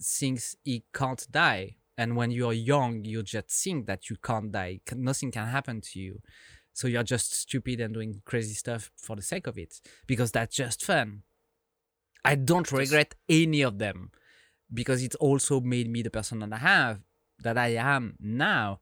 thinks 0.00 0.56
he 0.64 0.82
can't 0.94 1.26
die 1.30 1.76
and 2.00 2.16
when 2.16 2.30
you're 2.30 2.54
young 2.54 3.04
you 3.04 3.22
just 3.22 3.50
think 3.50 3.86
that 3.86 4.08
you 4.08 4.16
can't 4.28 4.50
die 4.50 4.80
nothing 4.96 5.30
can 5.30 5.46
happen 5.46 5.80
to 5.82 6.00
you. 6.00 6.20
So 6.72 6.88
you're 6.88 7.10
just 7.14 7.34
stupid 7.34 7.78
and 7.80 7.92
doing 7.92 8.22
crazy 8.24 8.54
stuff 8.54 8.90
for 8.96 9.14
the 9.16 9.22
sake 9.22 9.46
of 9.46 9.58
it 9.58 9.72
because 10.06 10.32
that's 10.32 10.56
just 10.56 10.82
fun. 10.82 11.22
I 12.24 12.36
don't 12.36 12.70
regret 12.72 13.16
any 13.28 13.60
of 13.62 13.78
them 13.78 14.12
because 14.72 15.02
it 15.02 15.14
also 15.16 15.60
made 15.60 15.90
me 15.90 16.00
the 16.02 16.10
person 16.18 16.38
that 16.38 16.52
i 16.52 16.58
have 16.58 17.00
that 17.40 17.58
i 17.58 17.68
am 17.94 18.14
now 18.20 18.80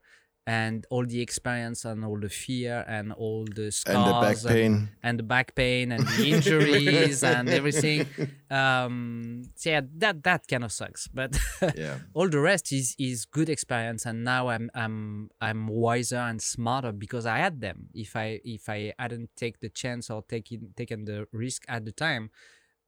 and 0.48 0.86
all 0.90 1.04
the 1.04 1.20
experience 1.20 1.84
and 1.84 2.02
all 2.08 2.18
the 2.18 2.30
fear 2.30 2.82
and 2.88 3.12
all 3.12 3.44
the 3.54 3.70
scars 3.70 3.96
and 3.96 4.06
the 4.08 4.14
back 4.24 4.38
pain. 4.54 4.88
and 5.02 5.18
the 5.18 5.22
back 5.34 5.54
pain 5.54 5.92
and 5.92 6.02
the 6.08 6.30
injuries 6.32 7.22
and 7.22 7.48
everything. 7.58 8.06
Um, 8.50 9.42
so 9.54 9.70
yeah, 9.70 9.82
that 9.98 10.22
that 10.24 10.48
kind 10.48 10.64
of 10.64 10.72
sucks. 10.72 11.06
But 11.08 11.38
Yeah. 11.76 11.98
all 12.14 12.28
the 12.28 12.40
rest 12.40 12.72
is 12.72 12.96
is 12.98 13.26
good 13.26 13.48
experience, 13.48 14.06
and 14.08 14.24
now 14.24 14.48
I'm 14.48 14.70
I'm 14.74 15.28
I'm 15.40 15.66
wiser 15.68 16.16
and 16.30 16.40
smarter 16.40 16.92
because 16.92 17.26
I 17.26 17.38
had 17.38 17.60
them. 17.60 17.88
If 17.92 18.16
I 18.16 18.40
if 18.44 18.68
I 18.68 18.94
hadn't 18.98 19.30
take 19.36 19.60
the 19.60 19.68
chance 19.68 20.08
or 20.10 20.22
taken 20.22 20.72
taken 20.76 21.04
the 21.04 21.26
risk 21.32 21.64
at 21.68 21.84
the 21.84 21.92
time, 21.92 22.30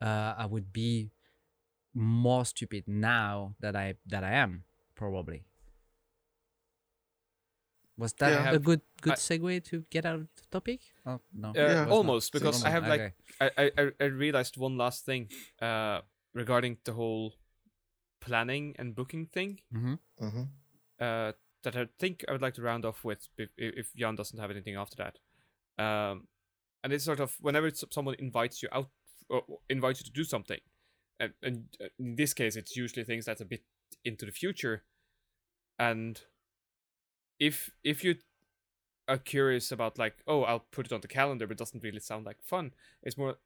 uh, 0.01 0.33
I 0.39 0.47
would 0.47 0.73
be 0.73 1.11
more 1.95 2.45
stupid 2.47 2.85
now 2.87 3.55
that 3.61 3.77
I 3.77 3.95
that 4.07 4.25
I 4.25 4.33
am 4.33 4.65
probably. 4.95 5.45
Was 8.01 8.13
that 8.15 8.31
Yeah. 8.33 8.53
a 8.55 8.59
good 8.59 8.81
good 9.03 9.13
I- 9.13 9.17
segue 9.29 9.65
to 9.71 9.85
get 9.91 10.05
out 10.07 10.21
of 10.21 10.29
the 10.37 10.47
topic? 10.51 10.81
Oh 11.07 11.21
no, 11.33 11.49
Uh, 11.49 11.53
Yeah. 11.57 11.65
it 11.65 11.69
was 11.69 11.87
not. 11.89 11.97
almost 11.97 12.33
because 12.33 12.65
I 12.65 12.71
have 12.71 12.87
like 12.89 13.01
Okay. 13.01 13.15
I, 13.41 13.47
I 13.65 13.71
I- 13.83 13.93
I 14.05 14.07
realized 14.25 14.57
one 14.57 14.77
last 14.77 15.05
thing 15.05 15.29
uh 15.61 16.01
regarding 16.35 16.79
the 16.85 16.93
whole 16.93 17.35
planning 18.21 18.75
and 18.79 18.95
booking 18.95 19.27
thing 19.27 19.61
Mhm. 19.73 19.99
hmm 20.19 20.43
uh 20.99 21.33
that 21.63 21.77
I 21.77 21.89
think 21.99 22.25
I 22.29 22.33
would 22.33 22.43
like 22.43 22.55
to 22.55 22.63
round 22.63 22.85
off 22.85 23.05
with 23.05 23.29
if, 23.37 23.51
if 23.57 23.93
Jan 23.95 24.15
doesn't 24.17 24.39
have 24.41 24.51
anything 24.51 24.77
after 24.77 24.97
that. 24.97 25.19
Um, 25.85 26.29
and 26.83 26.93
it's 26.93 27.05
sort 27.05 27.21
of 27.21 27.37
whenever 27.41 27.67
it's, 27.67 27.85
someone 27.91 28.15
invites 28.19 28.63
you 28.63 28.69
out 28.73 28.91
or 29.29 29.43
or 29.47 29.59
invites 29.69 30.01
you 30.01 30.05
to 30.07 30.13
do 30.13 30.25
something, 30.25 30.61
and, 31.19 31.33
and 31.43 31.77
uh, 31.81 31.89
in 31.99 32.17
this 32.17 32.33
case 32.35 32.57
it's 32.57 32.77
usually 32.77 33.05
things 33.05 33.25
that's 33.27 33.43
a 33.43 33.45
bit 33.45 33.63
into 34.05 34.25
the 34.27 34.33
future, 34.33 34.85
and 35.79 36.23
if 37.41 37.71
if 37.83 38.05
you 38.05 38.17
are 39.09 39.19
curious 39.19 39.73
about 39.73 39.99
like 39.99 40.19
oh 40.29 40.43
I'll 40.43 40.67
put 40.71 40.87
it 40.87 40.93
on 40.93 41.01
the 41.01 41.09
calendar 41.09 41.47
but 41.47 41.53
it 41.53 41.59
doesn't 41.59 41.83
really 41.83 41.99
sound 41.99 42.27
like 42.27 42.37
fun, 42.45 42.73
it's 43.03 43.19
more 43.19 43.37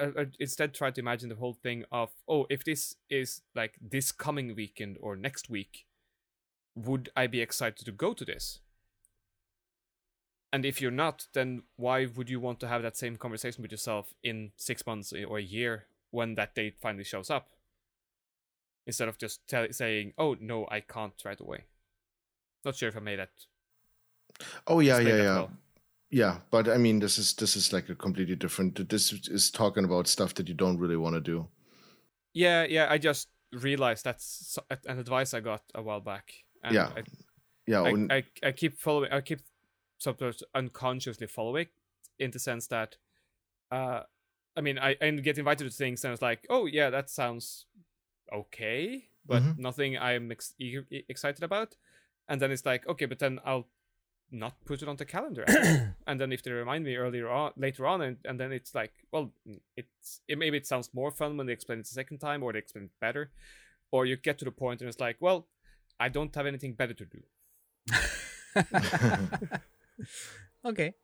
uh, 0.00 0.10
uh, 0.16 0.24
instead 0.40 0.74
try 0.74 0.90
to 0.90 1.00
imagine 1.00 1.28
the 1.28 1.36
whole 1.36 1.54
thing 1.54 1.84
of 1.92 2.10
oh 2.26 2.46
if 2.50 2.64
this 2.64 2.96
is 3.08 3.42
like 3.54 3.74
this 3.80 4.10
coming 4.10 4.56
weekend 4.56 4.96
or 5.00 5.14
next 5.14 5.48
week 5.48 5.86
would 6.74 7.10
I 7.14 7.26
be 7.26 7.40
excited 7.40 7.84
to 7.84 7.92
go 7.92 8.14
to 8.14 8.24
this? 8.24 8.60
And 10.52 10.64
if 10.64 10.80
you're 10.80 10.90
not, 10.90 11.26
then 11.32 11.62
why 11.76 12.06
would 12.06 12.28
you 12.28 12.38
want 12.38 12.60
to 12.60 12.68
have 12.68 12.82
that 12.82 12.96
same 12.96 13.16
conversation 13.16 13.62
with 13.62 13.70
yourself 13.70 14.12
in 14.22 14.52
six 14.56 14.86
months 14.86 15.12
or 15.12 15.38
a 15.38 15.42
year 15.42 15.86
when 16.10 16.34
that 16.34 16.54
date 16.54 16.76
finally 16.80 17.04
shows 17.04 17.30
up? 17.30 17.48
Instead 18.86 19.08
of 19.08 19.16
just 19.16 19.46
tell- 19.46 19.72
saying, 19.72 20.12
"Oh 20.18 20.36
no, 20.40 20.66
I 20.70 20.80
can't 20.80 21.14
right 21.24 21.40
away." 21.40 21.64
Not 22.64 22.76
sure 22.76 22.88
if 22.88 22.96
I 22.96 23.00
made 23.00 23.18
that. 23.18 23.30
Oh 24.66 24.80
yeah, 24.80 24.98
yeah, 24.98 25.16
yeah. 25.16 25.34
well. 25.34 25.50
Yeah, 26.10 26.38
but 26.50 26.68
I 26.68 26.76
mean, 26.76 26.98
this 27.00 27.18
is 27.18 27.34
this 27.34 27.56
is 27.56 27.72
like 27.72 27.88
a 27.88 27.94
completely 27.94 28.36
different. 28.36 28.88
This 28.88 29.12
is 29.12 29.50
talking 29.50 29.84
about 29.84 30.06
stuff 30.06 30.34
that 30.34 30.48
you 30.48 30.54
don't 30.54 30.78
really 30.78 30.96
want 30.96 31.14
to 31.14 31.20
do. 31.20 31.46
Yeah, 32.34 32.64
yeah. 32.64 32.86
I 32.90 32.98
just 32.98 33.28
realized 33.52 34.04
that's 34.04 34.58
an 34.86 34.98
advice 34.98 35.34
I 35.34 35.40
got 35.40 35.62
a 35.74 35.82
while 35.82 36.00
back. 36.00 36.32
And 36.62 36.74
Yeah. 36.74 36.90
I, 36.96 37.02
Yeah, 37.66 37.82
I, 37.82 37.88
and- 37.90 38.12
I, 38.12 38.24
I 38.42 38.52
keep 38.52 38.78
following 38.78 39.12
I 39.12 39.20
keep 39.20 39.40
sometimes 39.98 40.42
unconsciously 40.54 41.26
following 41.28 41.68
in 42.18 42.30
the 42.30 42.38
sense 42.38 42.66
that 42.68 42.96
uh 43.70 44.02
I 44.56 44.60
mean 44.60 44.78
I, 44.78 44.96
I 45.00 45.10
get 45.12 45.38
invited 45.38 45.64
to 45.64 45.70
things 45.70 46.04
and 46.04 46.12
it's 46.12 46.22
like 46.22 46.44
oh 46.50 46.66
yeah 46.66 46.90
that 46.90 47.08
sounds 47.10 47.66
okay 48.32 49.08
but 49.26 49.42
Mhm. 49.42 49.58
nothing 49.58 49.96
I'm 49.98 50.32
ex- 50.32 50.54
excited 51.08 51.42
about 51.44 51.76
and 52.28 52.40
then 52.40 52.50
it's 52.50 52.64
like 52.66 52.86
okay 52.88 53.06
but 53.06 53.18
then 53.18 53.38
I'll 53.44 53.66
not 54.30 54.54
put 54.64 54.80
it 54.82 54.88
on 54.88 54.96
the 54.96 55.04
calendar 55.04 55.44
and 56.06 56.18
then 56.20 56.32
if 56.32 56.42
they 56.42 56.50
remind 56.50 56.84
me 56.84 56.96
earlier 56.96 57.28
on 57.28 57.52
later 57.56 57.86
on 57.86 58.00
and, 58.00 58.16
and 58.24 58.40
then 58.40 58.50
it's 58.52 58.74
like 58.74 58.92
well 59.12 59.32
mm, 59.46 59.60
it's 59.76 60.20
it 60.28 60.38
maybe 60.38 60.56
it 60.56 60.66
sounds 60.66 60.88
more 60.94 61.10
fun 61.10 61.36
when 61.36 61.46
they 61.46 61.52
explain 61.52 61.78
it 61.80 61.82
the 61.82 61.88
second 61.94 62.18
time 62.18 62.42
or 62.42 62.52
they 62.52 62.58
explain 62.58 62.84
it 62.84 62.90
better 63.00 63.30
or 63.90 64.06
you 64.06 64.16
get 64.16 64.38
to 64.38 64.44
the 64.46 64.50
point 64.50 64.80
and 64.80 64.88
it's 64.88 65.00
like 65.00 65.16
well 65.20 65.48
I 66.00 66.08
don't 66.08 66.34
have 66.34 66.46
anything 66.46 66.72
better 66.74 66.94
to 66.94 67.04
do 67.04 67.22
okay. 70.64 70.94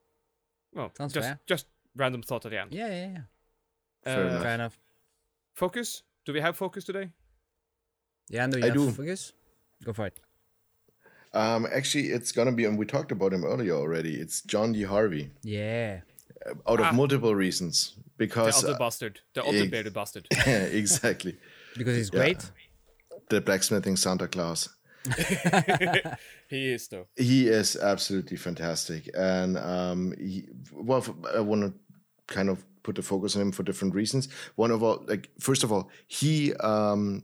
Well, 0.72 0.92
Sounds 0.96 1.12
just 1.12 1.26
fair. 1.28 1.40
just 1.46 1.66
random 1.96 2.22
thought 2.22 2.44
at 2.46 2.50
the 2.52 2.60
end. 2.60 2.72
Yeah, 2.72 2.88
yeah, 2.88 3.08
yeah. 3.12 3.18
Fair 4.04 4.24
Uh, 4.24 4.28
enough. 4.28 4.42
Fair 4.42 4.54
enough. 4.54 4.78
Focus. 5.54 6.02
Do 6.24 6.32
we 6.32 6.40
have 6.40 6.56
focus 6.56 6.84
today? 6.84 7.10
Yeah, 8.28 8.46
no, 8.46 8.58
you 8.58 8.64
I 8.64 8.66
have 8.66 8.76
do. 8.76 8.90
focus. 8.92 9.32
Go 9.84 9.92
for 9.92 10.06
it. 10.06 10.20
Um, 11.34 11.66
actually, 11.72 12.08
it's 12.08 12.32
gonna 12.32 12.52
be, 12.52 12.64
and 12.64 12.78
we 12.78 12.86
talked 12.86 13.12
about 13.12 13.32
him 13.32 13.44
earlier 13.44 13.74
already. 13.74 14.14
It's 14.20 14.42
John 14.42 14.72
D. 14.72 14.82
Harvey, 14.84 15.30
Yeah. 15.42 16.00
out 16.66 16.80
of 16.80 16.86
Ah. 16.86 16.92
multiple 16.92 17.34
reasons. 17.34 17.94
The 17.96 18.26
Because 18.26 18.64
other 18.64 18.74
uh, 18.74 18.78
bastard. 18.78 19.20
The 19.34 19.44
other 19.44 19.58
ex- 19.58 19.70
bearded 19.70 19.94
bastard. 19.94 20.26
Yeah, 20.32 20.62
exactly, 20.82 21.36
Because 21.76 21.96
he's 21.96 22.10
Yeah. 22.12 22.20
great. 22.20 22.50
the 23.30 23.40
blacksmithing 23.40 23.96
Santa 23.96 24.26
Claus. 24.28 24.68
he 26.48 26.72
is 26.72 26.88
though. 26.88 27.06
He 27.16 27.48
is 27.48 27.76
absolutely 27.76 28.36
fantastic, 28.36 29.08
and 29.16 29.56
um, 29.58 30.14
he, 30.18 30.48
well, 30.72 31.04
I 31.34 31.40
want 31.40 31.62
to 31.62 32.34
kind 32.34 32.48
of 32.48 32.64
put 32.82 32.96
the 32.96 33.02
focus 33.02 33.36
on 33.36 33.42
him 33.42 33.52
for 33.52 33.62
different 33.62 33.94
reasons. 33.94 34.28
One 34.56 34.70
of 34.70 34.82
all, 34.82 35.04
like 35.06 35.28
first 35.38 35.62
of 35.64 35.72
all, 35.72 35.90
he 36.06 36.54
um, 36.54 37.22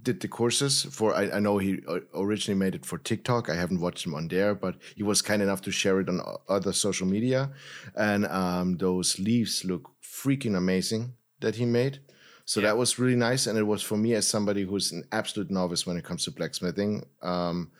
did 0.00 0.20
the 0.20 0.28
courses 0.28 0.82
for. 0.90 1.14
I, 1.14 1.30
I 1.30 1.40
know 1.40 1.58
he 1.58 1.80
originally 2.14 2.58
made 2.58 2.74
it 2.74 2.86
for 2.86 2.98
TikTok. 2.98 3.48
I 3.50 3.54
haven't 3.54 3.80
watched 3.80 4.06
him 4.06 4.14
on 4.14 4.28
there, 4.28 4.54
but 4.54 4.76
he 4.96 5.02
was 5.02 5.22
kind 5.22 5.42
enough 5.42 5.60
to 5.62 5.70
share 5.70 6.00
it 6.00 6.08
on 6.08 6.20
other 6.48 6.72
social 6.72 7.06
media, 7.06 7.50
and 7.94 8.26
um, 8.26 8.76
those 8.78 9.18
leaves 9.18 9.64
look 9.64 9.90
freaking 10.02 10.56
amazing 10.56 11.12
that 11.40 11.56
he 11.56 11.64
made. 11.66 12.00
So 12.44 12.60
Yeah. 12.60 12.68
that 12.68 12.78
was 12.78 12.98
really 12.98 13.16
nice, 13.16 13.46
and 13.46 13.58
it 13.58 13.66
was 13.66 13.82
for 13.82 13.96
me 13.96 14.14
as 14.14 14.26
somebody 14.28 14.62
who's 14.64 14.92
an 14.92 15.04
absolute 15.12 15.50
novice 15.50 15.86
when 15.86 15.96
it 15.96 16.04
comes 16.04 16.24
to 16.24 16.30
blacksmithing. 16.30 17.04
Um, 17.22 17.70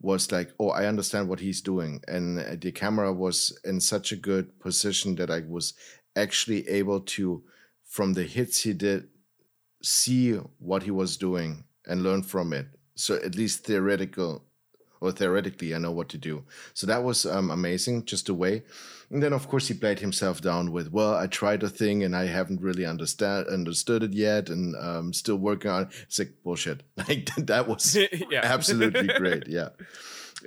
was 0.00 0.32
like, 0.32 0.52
oh, 0.58 0.70
I 0.70 0.86
understand 0.86 1.28
what 1.28 1.38
he's 1.38 1.60
doing, 1.60 2.02
and 2.08 2.40
uh, 2.40 2.56
the 2.60 2.72
camera 2.72 3.12
was 3.12 3.56
in 3.64 3.80
such 3.80 4.10
a 4.10 4.16
good 4.16 4.58
position 4.58 5.14
that 5.14 5.30
I 5.30 5.40
was 5.46 5.74
actually 6.16 6.68
able 6.68 7.00
to, 7.00 7.44
from 7.84 8.12
the 8.14 8.24
hits 8.24 8.62
he 8.62 8.72
did, 8.72 9.08
see 9.82 10.32
what 10.58 10.82
he 10.82 10.90
was 10.90 11.16
doing 11.16 11.64
and 11.86 12.02
learn 12.02 12.22
from 12.22 12.52
it. 12.52 12.66
So 12.94 13.16
at 13.16 13.34
least 13.34 13.64
theoretical, 13.64 14.44
or 15.00 15.10
theoretically, 15.10 15.74
I 15.74 15.78
know 15.78 15.90
what 15.90 16.08
to 16.10 16.18
do. 16.18 16.44
So 16.74 16.86
that 16.86 17.02
was 17.02 17.26
um, 17.26 17.50
amazing, 17.50 18.04
just 18.04 18.28
a 18.28 18.34
way. 18.34 18.62
And 19.10 19.22
then, 19.22 19.32
of 19.32 19.48
course, 19.48 19.68
he 19.68 19.74
played 19.74 19.98
himself 19.98 20.40
down 20.40 20.72
with, 20.72 20.92
"Well, 20.92 21.14
I 21.14 21.26
tried 21.26 21.62
a 21.62 21.68
thing 21.68 22.04
and 22.04 22.14
I 22.14 22.26
haven't 22.26 22.62
really 22.62 22.86
understand 22.86 23.48
understood 23.48 24.02
it 24.02 24.12
yet, 24.12 24.48
and 24.48 24.76
um, 24.76 25.12
still 25.12 25.36
working 25.36 25.70
on 25.70 25.82
it." 25.82 25.88
It's 26.04 26.18
like 26.20 26.42
bullshit. 26.44 26.82
Like 26.96 27.30
that 27.36 27.66
was 27.66 27.96
yeah. 28.30 28.40
absolutely 28.42 29.08
great. 29.08 29.48
Yeah, 29.48 29.70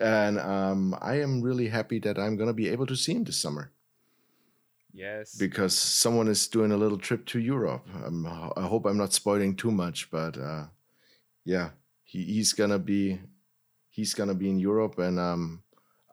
and 0.02 0.40
um, 0.40 0.96
I 1.02 1.20
am 1.22 1.42
really 1.42 1.68
happy 1.68 2.00
that 2.00 2.18
I'm 2.18 2.38
gonna 2.38 2.54
be 2.54 2.70
able 2.70 2.86
to 2.88 2.96
see 2.96 3.14
him 3.14 3.26
this 3.26 3.38
summer 3.38 3.72
Yes. 4.96 5.36
because 5.36 5.78
someone 5.78 6.30
is 6.30 6.48
doing 6.48 6.72
a 6.72 6.78
little 6.78 6.98
trip 6.98 7.26
to 7.28 7.40
Europe. 7.40 7.86
Um, 8.06 8.26
I 8.56 8.62
hope 8.62 8.86
I'm 8.86 8.98
not 8.98 9.12
spoiling 9.12 9.56
too 9.56 9.72
much, 9.72 10.10
but 10.10 10.38
uh, 10.38 10.68
yeah, 11.44 11.72
he, 12.04 12.24
he's 12.24 12.54
gonna 12.54 12.80
be 12.80 13.20
he's 13.90 14.14
gonna 14.14 14.34
be 14.34 14.50
in 14.50 14.58
Europe, 14.60 14.98
and 15.00 15.20
um, 15.20 15.64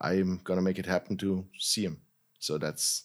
I'm 0.00 0.40
gonna 0.42 0.62
make 0.62 0.78
it 0.80 0.86
happen 0.86 1.16
to 1.18 1.46
see 1.58 1.84
him. 1.84 2.00
So 2.40 2.58
that's 2.58 3.04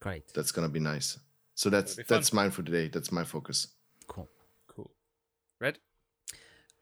Great. 0.00 0.34
that's 0.34 0.50
gonna 0.50 0.68
be 0.68 0.80
nice. 0.80 1.18
So 1.54 1.70
that's 1.70 1.94
That'll 1.94 2.02
be 2.02 2.08
fun. 2.08 2.16
that's 2.18 2.32
mine 2.32 2.50
for 2.50 2.62
today. 2.64 2.88
That's 2.88 3.12
my 3.12 3.22
focus. 3.22 3.68
Cool. 4.08 4.28
cool. 4.66 4.90
Red. 5.60 5.78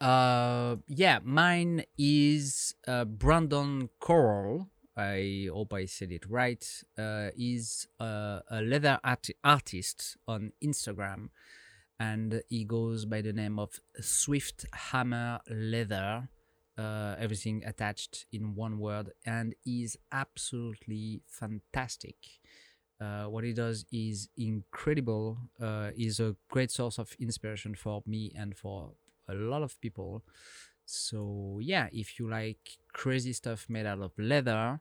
Uh, 0.01 0.77
yeah, 0.89 1.21
mine 1.23 1.85
is 1.99 2.75
uh, 2.89 3.05
Brandon 3.05 3.89
Coral. 4.01 4.69
I 5.03 5.49
hope 5.53 5.73
I 5.73 5.87
said 5.87 6.13
it 6.13 6.25
right. 6.29 6.65
Uh, 6.97 7.31
is 7.37 7.89
uh, 7.99 8.41
a 8.51 8.63
leather 8.63 9.01
art- 9.03 9.31
artist 9.43 10.17
on 10.29 10.53
Instagram, 10.63 11.31
and 11.99 12.43
he 12.49 12.65
goes 12.65 13.05
by 13.05 13.21
the 13.21 13.33
name 13.33 13.59
of 13.59 13.81
Swift 14.01 14.67
Hammer 14.73 15.41
Leather. 15.51 16.29
Uh, 16.79 17.15
everything 17.19 17.63
attached 17.67 18.27
in 18.33 18.55
one 18.55 18.79
word, 18.79 19.11
and 19.27 19.55
is 19.67 19.97
absolutely 20.13 21.23
fantastic. 21.27 22.17
Uh, 23.01 23.25
what 23.25 23.43
he 23.45 23.53
does 23.53 23.85
is 23.93 24.29
incredible. 24.37 25.39
Uh, 25.61 25.91
is 25.97 26.21
a 26.21 26.37
great 26.49 26.71
source 26.71 26.99
of 26.99 27.15
inspiration 27.19 27.75
for 27.75 28.03
me 28.07 28.33
and 28.37 28.57
for 28.57 28.93
a 29.29 29.35
lot 29.35 29.63
of 29.63 29.81
people. 29.81 30.23
So 30.85 31.59
yeah, 31.63 31.89
if 31.93 32.19
you 32.19 32.29
like 32.29 32.79
crazy 32.93 33.33
stuff 33.33 33.67
made 33.69 33.87
out 33.87 34.01
of 34.01 34.13
leather, 34.19 34.81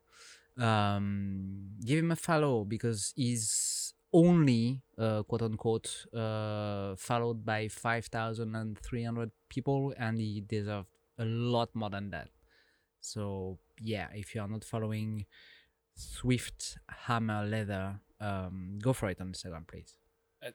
um, 0.57 1.69
give 1.85 1.99
him 1.99 2.11
a 2.11 2.15
follow 2.15 2.65
because 2.65 3.13
he's 3.15 3.93
only 4.13 4.81
uh, 4.97 5.23
quote 5.23 5.41
unquote 5.41 6.05
uh, 6.13 6.95
followed 6.97 7.45
by 7.45 7.67
five 7.67 8.05
thousand 8.07 8.55
and 8.55 8.77
three 8.79 9.03
hundred 9.03 9.31
people, 9.49 9.93
and 9.97 10.19
he 10.19 10.41
deserves 10.41 10.87
a 11.17 11.25
lot 11.25 11.73
more 11.73 11.89
than 11.89 12.09
that. 12.11 12.29
So 12.99 13.57
yeah, 13.79 14.07
if 14.13 14.35
you 14.35 14.41
are 14.41 14.47
not 14.47 14.63
following 14.63 15.25
Swift 15.95 16.77
Hammer 16.89 17.45
Leather, 17.45 17.99
um, 18.19 18.79
go 18.81 18.93
for 18.93 19.09
it 19.09 19.21
on 19.21 19.31
Instagram, 19.31 19.67
please. 19.67 19.95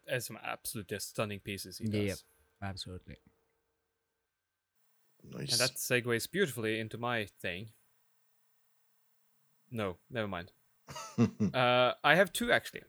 Has 0.09 0.27
some 0.27 0.39
absolutely 0.45 0.99
stunning 0.99 1.41
pieces. 1.41 1.79
He 1.79 1.87
Yeah. 1.89 2.11
does. 2.11 2.25
Absolutely. 2.63 3.17
Nice. 5.33 5.53
And 5.53 5.61
that 5.61 5.77
segues 5.77 6.31
beautifully 6.31 6.79
into 6.81 6.99
my 6.99 7.27
thing. 7.41 7.71
No, 9.71 9.97
never 10.11 10.29
mind. 10.29 10.53
uh, 11.55 11.93
I 12.05 12.15
have 12.15 12.33
two 12.33 12.53
actually. 12.53 12.83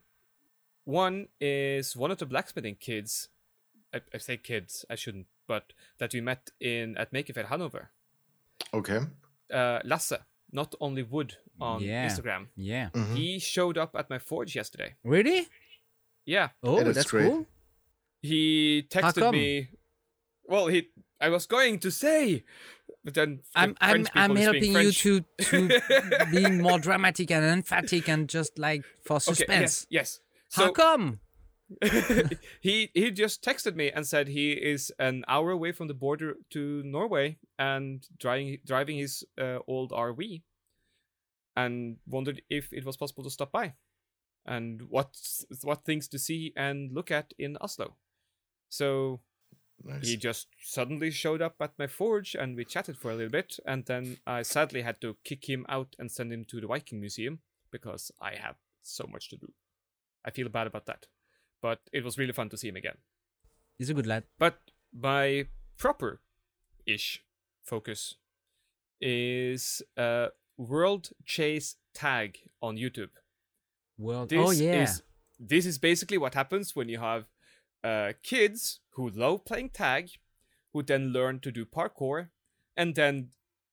One 0.86 1.28
is 1.42 1.96
one 1.96 2.12
of 2.12 2.18
the 2.20 2.26
blacksmithing 2.26 2.76
kids. 2.76 3.30
I, 3.94 4.02
I 4.14 4.18
say 4.20 4.38
kids, 4.38 4.86
I 4.90 4.96
shouldn't, 4.96 5.28
but 5.48 5.74
that 5.98 6.14
we 6.14 6.22
met 6.22 6.50
in 6.60 6.98
at 6.98 7.12
Maker 7.14 7.34
Faire 7.34 7.48
Hanover. 7.48 7.90
okay. 8.74 9.00
Uh, 9.54 9.80
Lasse, 9.86 10.14
not 10.52 10.76
only 10.82 11.04
wood 11.04 11.38
on 11.60 11.82
Yeah. 11.82 12.08
Instagram. 12.08 12.48
Yeah. 12.58 12.90
Mhm. 12.94 13.16
He 13.16 13.40
showed 13.40 13.78
up 13.78 13.96
at 13.96 14.10
my 14.10 14.20
forge 14.20 14.56
yesterday. 14.56 14.96
Really? 15.04 15.48
Yeah, 16.26 16.50
Oh, 16.62 16.84
that's 16.84 16.96
that's, 16.96 17.12
great. 17.12 17.30
cool. 17.32 17.46
he 18.22 18.86
texted 18.90 19.32
me. 19.32 19.70
Well, 20.44 20.68
he. 20.68 20.90
I 21.20 21.30
was 21.30 21.46
going 21.48 21.80
to 21.80 21.92
say, 21.92 22.44
but 23.04 23.14
then 23.14 23.42
I'm 23.56 23.76
I'm 23.82 24.06
I'm 24.14 24.36
helping 24.36 24.74
you 24.74 24.92
to 24.92 25.22
to 25.22 25.82
being 26.32 26.62
more 26.62 26.80
dramatic 26.80 27.32
and 27.32 27.44
emphatic 27.46 28.08
and 28.10 28.30
just 28.30 28.58
like 28.60 28.84
for 29.04 29.16
Okay, 29.18 29.20
suspense. 29.20 29.88
yes, 29.90 29.90
yes. 29.90 30.20
How 30.54 30.68
So 30.68 30.72
come? 30.74 31.20
he 32.62 32.90
he 32.94 33.12
just 33.12 33.44
texted 33.44 33.76
me 33.76 33.92
and 33.92 34.08
said 34.08 34.30
he 34.30 34.54
is 34.54 34.92
an 35.00 35.26
hour 35.28 35.52
away 35.52 35.74
from 35.74 35.88
the 35.88 35.94
border 35.94 36.36
to 36.52 36.82
Norway 36.84 37.38
and 37.60 38.08
driving 38.18 38.60
driving 38.66 38.98
his 38.98 39.26
uh, 39.38 39.60
old 39.68 39.92
RV, 39.92 40.44
and 41.56 41.98
wondered 42.08 42.42
if 42.50 42.72
it 42.72 42.86
was 42.86 42.96
possible 42.98 43.24
to 43.24 43.30
stop 43.30 43.52
by, 43.52 43.74
and 44.46 44.84
what 44.90 45.18
what 45.64 45.84
things 45.84 46.08
to 46.10 46.20
see 46.20 46.54
and 46.56 46.92
look 46.94 47.12
at 47.12 47.34
in 47.38 47.58
Oslo. 47.60 47.98
So 48.70 49.20
Nice. 49.84 50.08
he 50.08 50.18
just 50.18 50.48
suddenly 50.60 51.12
showed 51.12 51.42
up 51.42 51.56
at 51.62 51.78
my 51.78 51.88
forge 51.88 52.36
and 52.36 52.56
we 52.56 52.66
chatted 52.66 52.98
for 52.98 53.12
a 53.12 53.16
little 53.16 53.32
bit 53.32 53.60
and 53.66 53.86
then 53.86 54.18
i 54.26 54.42
sadly 54.42 54.82
had 54.82 55.00
to 55.02 55.16
kick 55.24 55.48
him 55.48 55.66
out 55.70 55.96
and 56.00 56.12
send 56.12 56.34
him 56.34 56.46
to 56.46 56.60
the 56.60 56.68
viking 56.68 57.00
museum 57.00 57.40
because 57.72 58.12
i 58.20 58.34
have 58.34 58.56
so 58.82 59.06
much 59.08 59.30
to 59.30 59.38
do 59.38 59.54
i 60.26 60.32
feel 60.32 60.50
bad 60.50 60.68
about 60.68 60.88
that 60.88 61.06
but 61.62 61.82
it 61.94 62.04
was 62.04 62.18
really 62.18 62.34
fun 62.34 62.50
to 62.50 62.58
see 62.58 62.70
him 62.70 62.76
again 62.76 62.98
He's 63.78 63.92
a 63.92 63.94
good 63.94 64.08
lad. 64.08 64.24
but 64.40 64.58
my 64.92 65.46
proper 65.78 66.22
ish 66.88 67.24
focus 67.64 68.16
is 69.00 69.84
uh 69.96 70.28
world 70.58 71.12
chase 71.26 71.76
tag 71.94 72.40
on 72.62 72.78
youtube 72.78 73.10
World. 74.00 74.30
this 74.30 74.40
oh 74.40 74.52
yeah. 74.52 74.84
is 74.84 75.04
this 75.40 75.66
is 75.68 75.78
basically 75.78 76.18
what 76.18 76.34
happens 76.34 76.76
when 76.76 76.90
you 76.90 76.98
have 77.00 77.26
uh, 77.84 78.14
kids 78.24 78.80
who 78.92 79.10
love 79.10 79.46
playing 79.46 79.70
tag, 79.70 80.10
who 80.74 80.84
then 80.84 81.14
learn 81.14 81.40
to 81.40 81.52
do 81.52 81.66
parkour, 81.66 82.30
and 82.76 82.96
then 82.96 83.30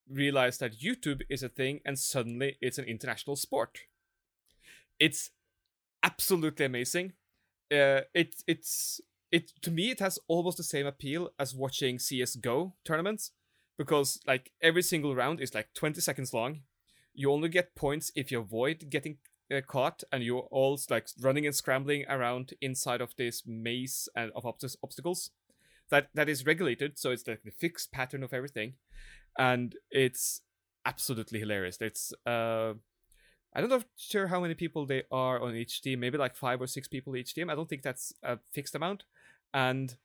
realize 0.09 0.57
that 0.59 0.79
YouTube 0.79 1.21
is 1.29 1.43
a 1.43 1.49
thing, 1.49 1.81
and 1.85 1.97
suddenly 1.97 2.57
it's 2.61 2.77
an 2.77 2.85
international 2.85 3.35
sport. 3.35 3.79
It's 4.99 5.31
absolutely 6.03 6.65
amazing. 6.65 7.13
Uh, 7.71 8.01
it 8.13 8.35
it's 8.47 9.01
it 9.31 9.51
to 9.61 9.71
me 9.71 9.89
it 9.89 9.99
has 9.99 10.19
almost 10.27 10.57
the 10.57 10.63
same 10.63 10.85
appeal 10.85 11.29
as 11.39 11.55
watching 11.55 11.97
CS:GO 11.97 12.75
tournaments 12.85 13.31
because 13.77 14.19
like 14.27 14.51
every 14.61 14.83
single 14.83 15.15
round 15.15 15.41
is 15.41 15.53
like 15.53 15.73
20 15.73 15.99
seconds 15.99 16.33
long. 16.33 16.61
You 17.13 17.31
only 17.31 17.49
get 17.49 17.75
points 17.75 18.11
if 18.15 18.31
you 18.31 18.39
avoid 18.39 18.89
getting 18.89 19.17
uh, 19.53 19.61
caught 19.61 20.03
and 20.11 20.23
you're 20.23 20.47
all 20.51 20.79
like 20.89 21.07
running 21.21 21.45
and 21.45 21.55
scrambling 21.55 22.05
around 22.09 22.53
inside 22.61 23.01
of 23.01 23.15
this 23.17 23.43
maze 23.45 24.09
and 24.15 24.31
of 24.35 24.43
obst- 24.43 24.77
obstacles. 24.83 25.31
That 25.89 26.09
that 26.15 26.29
is 26.29 26.45
regulated 26.45 26.97
so 26.97 27.11
it's 27.11 27.27
like 27.27 27.43
the 27.43 27.51
fixed 27.51 27.91
pattern 27.91 28.23
of 28.23 28.33
everything 28.33 28.73
and 29.37 29.75
it's 29.91 30.41
absolutely 30.85 31.39
hilarious. 31.39 31.77
It's 31.79 32.13
uh 32.25 32.73
i 33.53 33.61
don't 33.61 33.69
know 33.69 33.83
sure 33.95 34.27
how 34.27 34.41
many 34.41 34.53
people 34.53 34.85
they 34.85 35.03
are 35.11 35.41
on 35.41 35.55
each 35.55 35.81
team 35.81 36.01
maybe 36.01 36.17
like 36.17 36.35
five 36.35 36.61
or 36.61 36.67
six 36.67 36.89
people 36.89 37.15
each 37.15 37.33
team 37.33 37.49
i 37.49 37.55
don't 37.55 37.69
think 37.69 37.83
that's 37.83 38.11
a 38.23 38.37
fixed 38.51 38.75
amount. 38.75 39.03
And 39.53 39.95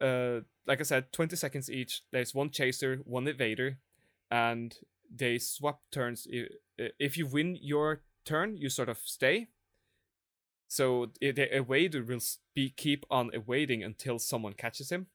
uh 0.00 0.40
like 0.66 0.80
i 0.80 0.82
said 0.82 1.12
20 1.12 1.36
seconds 1.36 1.70
each 1.70 2.02
there's 2.10 2.34
one 2.34 2.50
chaser 2.50 3.00
one 3.04 3.24
evader 3.24 3.76
and 4.30 4.76
they 5.14 5.38
swap 5.38 5.80
turns. 5.90 6.26
If 6.78 7.18
you 7.18 7.26
win 7.26 7.58
your 7.60 8.02
turn, 8.24 8.56
you 8.56 8.68
sort 8.68 8.88
of 8.88 8.98
stay. 8.98 9.48
So 10.68 11.10
the 11.20 11.32
evader 11.32 12.06
will 12.06 12.20
be 12.54 12.70
keep 12.70 13.04
on 13.10 13.30
evading 13.32 13.82
until 13.82 14.18
someone 14.18 14.52
catches 14.52 14.90
him. 14.90 15.06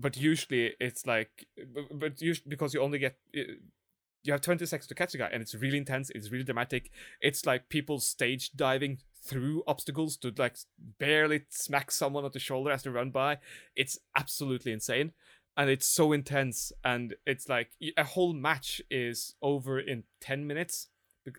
But 0.00 0.16
usually 0.16 0.74
it's 0.80 1.06
like, 1.06 1.46
but 1.92 2.22
usually 2.22 2.48
because 2.48 2.72
you 2.72 2.80
only 2.80 2.98
get, 2.98 3.18
you 3.32 4.32
have 4.32 4.40
20 4.40 4.64
seconds 4.64 4.86
to 4.88 4.94
catch 4.94 5.14
a 5.14 5.18
guy, 5.18 5.28
and 5.32 5.42
it's 5.42 5.54
really 5.54 5.78
intense. 5.78 6.10
It's 6.10 6.30
really 6.30 6.44
dramatic. 6.44 6.90
It's 7.20 7.44
like 7.44 7.68
people 7.68 7.98
stage 7.98 8.52
diving 8.52 8.98
through 9.22 9.64
obstacles 9.66 10.16
to 10.18 10.32
like 10.36 10.56
barely 10.98 11.42
smack 11.50 11.90
someone 11.90 12.24
on 12.24 12.30
the 12.32 12.38
shoulder 12.38 12.70
as 12.70 12.84
they 12.84 12.90
run 12.90 13.10
by. 13.10 13.38
It's 13.76 13.98
absolutely 14.16 14.72
insane 14.72 15.12
and 15.58 15.68
it's 15.68 15.86
so 15.86 16.12
intense 16.12 16.72
and 16.84 17.16
it's 17.26 17.48
like 17.48 17.70
a 17.96 18.04
whole 18.04 18.32
match 18.32 18.80
is 18.90 19.34
over 19.42 19.78
in 19.78 20.04
10 20.20 20.46
minutes 20.46 20.86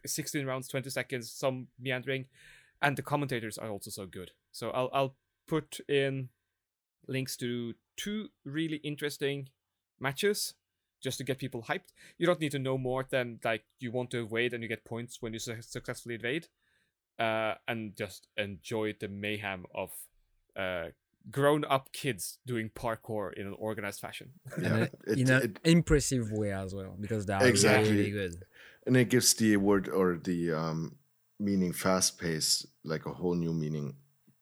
16 0.05 0.45
rounds 0.45 0.67
20 0.67 0.89
seconds 0.89 1.31
some 1.31 1.67
meandering 1.79 2.25
and 2.81 2.97
the 2.97 3.01
commentators 3.01 3.57
are 3.57 3.69
also 3.69 3.89
so 3.91 4.05
good 4.05 4.31
so 4.51 4.69
i'll 4.71 4.89
i'll 4.93 5.15
put 5.47 5.79
in 5.89 6.29
links 7.07 7.35
to 7.37 7.73
two 7.97 8.29
really 8.45 8.77
interesting 8.77 9.49
matches 9.99 10.53
just 11.01 11.17
to 11.17 11.23
get 11.23 11.37
people 11.37 11.63
hyped 11.63 11.91
you 12.17 12.25
don't 12.25 12.39
need 12.39 12.51
to 12.51 12.59
know 12.59 12.77
more 12.77 13.05
than 13.09 13.39
like 13.43 13.63
you 13.79 13.91
want 13.91 14.09
to 14.11 14.21
evade 14.23 14.53
and 14.53 14.61
you 14.63 14.69
get 14.69 14.83
points 14.85 15.21
when 15.21 15.33
you 15.33 15.39
su- 15.39 15.61
successfully 15.61 16.15
evade 16.15 16.47
uh, 17.19 17.55
and 17.67 17.95
just 17.97 18.27
enjoy 18.37 18.93
the 18.99 19.07
mayhem 19.09 19.65
of 19.75 19.91
uh, 20.55 20.85
grown-up 21.31 21.91
kids 21.91 22.39
doing 22.45 22.69
parkour 22.69 23.33
in 23.33 23.45
an 23.45 23.53
organized 23.59 23.99
fashion. 23.99 24.29
Yeah, 24.61 24.67
And, 24.67 24.83
it- 24.83 25.17
in 25.19 25.29
an 25.29 25.43
it- 25.43 25.59
impressive 25.65 26.31
way 26.31 26.53
as 26.53 26.73
well 26.73 26.95
because 26.99 27.25
they 27.25 27.33
are 27.33 27.45
Exactly. 27.45 27.91
really 27.91 28.11
good. 28.11 28.43
And 28.85 28.97
it 28.97 29.09
gives 29.09 29.33
the 29.33 29.57
word 29.57 29.89
or 29.89 30.17
the 30.21 30.51
um, 30.51 30.95
meaning 31.39 31.73
fast 31.73 32.19
paced 32.19 32.65
like 32.83 33.05
a 33.05 33.13
whole 33.13 33.35
new 33.35 33.53
meaning 33.53 33.95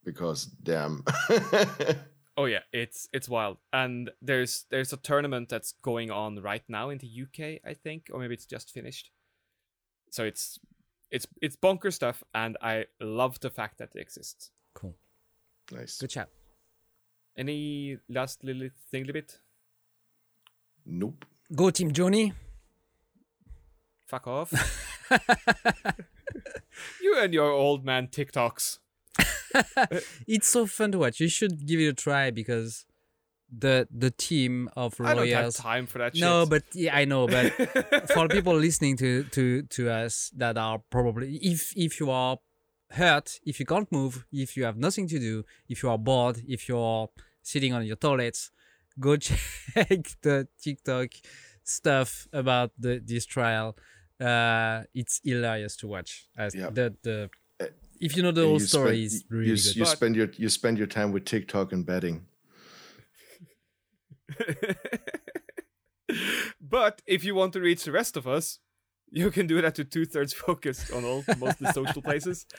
because 0.03 0.45
damn. 0.45 1.03
Oh 2.37 2.45
yeah, 2.45 2.59
it's 2.71 3.09
it's 3.11 3.27
wild. 3.27 3.57
And 3.73 4.11
there's 4.21 4.65
there's 4.69 4.93
a 4.93 4.97
tournament 4.97 5.49
that's 5.49 5.73
going 5.81 6.11
on 6.11 6.39
right 6.39 6.61
now 6.69 6.89
in 6.91 6.99
the 6.99 7.07
UK, 7.23 7.61
I 7.67 7.73
think, 7.73 8.11
or 8.13 8.19
maybe 8.19 8.35
it's 8.35 8.45
just 8.45 8.71
finished. 8.71 9.09
So 10.11 10.23
it's 10.23 10.59
it's 11.09 11.25
it's 11.41 11.55
bonker 11.55 11.89
stuff, 11.89 12.23
and 12.35 12.55
I 12.61 12.85
love 13.01 13.39
the 13.39 13.49
fact 13.49 13.79
that 13.79 13.89
it 13.95 13.99
exists. 13.99 14.51
Cool. 14.75 14.95
nice. 15.71 15.97
Good 15.97 16.11
chat. 16.11 16.29
Any 17.35 17.97
last 18.07 18.43
little 18.43 18.69
thing, 18.91 19.05
little 19.05 19.13
bit? 19.13 19.39
Nope. 20.85 21.25
Go 21.55 21.71
Team 21.71 21.91
Johnny. 21.91 22.33
Fuck 24.07 24.27
off. 24.27 24.51
you 27.01 27.17
and 27.19 27.33
your 27.33 27.51
old 27.51 27.85
man 27.85 28.07
TikToks. 28.07 28.79
It's 30.27 30.47
so 30.47 30.65
fun 30.65 30.91
to 30.91 30.99
watch. 30.99 31.19
You 31.19 31.29
should 31.29 31.65
give 31.65 31.79
it 31.79 31.85
a 31.87 31.93
try 31.93 32.31
because 32.31 32.85
the 33.49 33.87
the 33.89 34.11
team 34.11 34.69
of 34.75 34.99
I 34.99 35.13
don't 35.13 35.27
have 35.29 35.39
royals. 35.39 35.55
time 35.55 35.87
for 35.87 35.99
that 35.99 36.15
No, 36.15 36.45
but 36.45 36.63
yeah, 36.73 36.95
I 36.95 37.05
know. 37.05 37.27
But 37.27 37.53
for 38.11 38.27
people 38.27 38.53
listening 38.55 38.97
to 38.97 39.23
to 39.23 39.63
to 39.63 39.89
us 39.89 40.31
that 40.35 40.57
are 40.57 40.79
probably 40.89 41.37
if 41.37 41.73
if 41.75 41.99
you 41.99 42.11
are 42.11 42.37
hurt, 42.91 43.39
if 43.45 43.59
you 43.59 43.65
can't 43.65 43.91
move, 43.91 44.25
if 44.31 44.55
you 44.57 44.65
have 44.65 44.77
nothing 44.77 45.07
to 45.07 45.19
do, 45.19 45.43
if 45.67 45.81
you 45.81 45.89
are 45.89 45.97
bored, 45.97 46.43
if 46.47 46.67
you're 46.69 47.09
sitting 47.41 47.73
on 47.73 47.85
your 47.85 47.95
toilets, 47.97 48.51
go 48.99 49.15
check 49.17 49.39
the 50.21 50.47
TikTok 50.61 51.09
stuff 51.63 52.27
about 52.31 52.71
the 52.77 53.01
this 53.03 53.25
trial. 53.25 53.75
Uh, 54.19 54.83
it's 54.93 55.21
hilarious 55.23 55.75
to 55.77 55.87
watch. 55.87 56.27
As 56.37 56.55
Yeah. 56.55 56.69
The 56.71 56.95
the 57.03 57.29
if 57.99 58.15
you 58.15 58.23
know 58.23 58.31
the 58.31 58.41
And 58.41 58.49
whole 58.49 58.59
you 58.59 58.65
story, 58.67 59.07
spend- 59.07 59.21
is 59.21 59.25
really 59.29 59.53
s- 59.53 59.63
good. 59.67 59.75
you 59.75 59.83
But- 59.83 59.89
spend 59.97 60.15
your 60.15 60.29
you 60.37 60.49
spend 60.49 60.77
your 60.77 60.87
time 60.87 61.11
with 61.11 61.25
TikTok 61.25 61.71
and 61.73 61.85
betting. 61.85 62.25
but 66.61 67.01
if 67.05 67.23
you 67.23 67.35
want 67.35 67.53
to 67.53 67.59
reach 67.61 67.83
the 67.83 67.91
rest 67.91 68.17
of 68.17 68.27
us, 68.27 68.59
you 69.09 69.31
can 69.31 69.47
do 69.47 69.61
that 69.61 69.75
to 69.75 69.83
two 69.83 70.05
thirds 70.05 70.33
focused 70.33 70.91
on 70.91 71.03
all 71.05 71.23
most 71.37 71.59
of 71.61 71.67
the 71.67 71.73
social 71.73 72.01
places. 72.01 72.45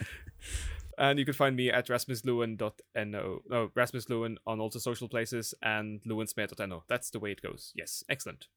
And 1.01 1.17
you 1.17 1.25
can 1.25 1.33
find 1.35 1.55
me 1.55 1.71
at 1.71 1.87
rasmuslewin.no. 1.87 3.43
No, 3.49 3.71
Rasmus 3.77 4.09
Lewin 4.09 4.37
on 4.49 4.59
all 4.59 4.69
the 4.69 4.81
social 4.81 5.09
places 5.09 5.55
and 5.63 6.01
lewinsmith.no. 6.03 6.83
That's 6.89 7.11
the 7.11 7.21
way 7.21 7.31
it 7.31 7.41
goes. 7.41 7.71
Yes, 7.77 8.03
excellent. 8.09 8.49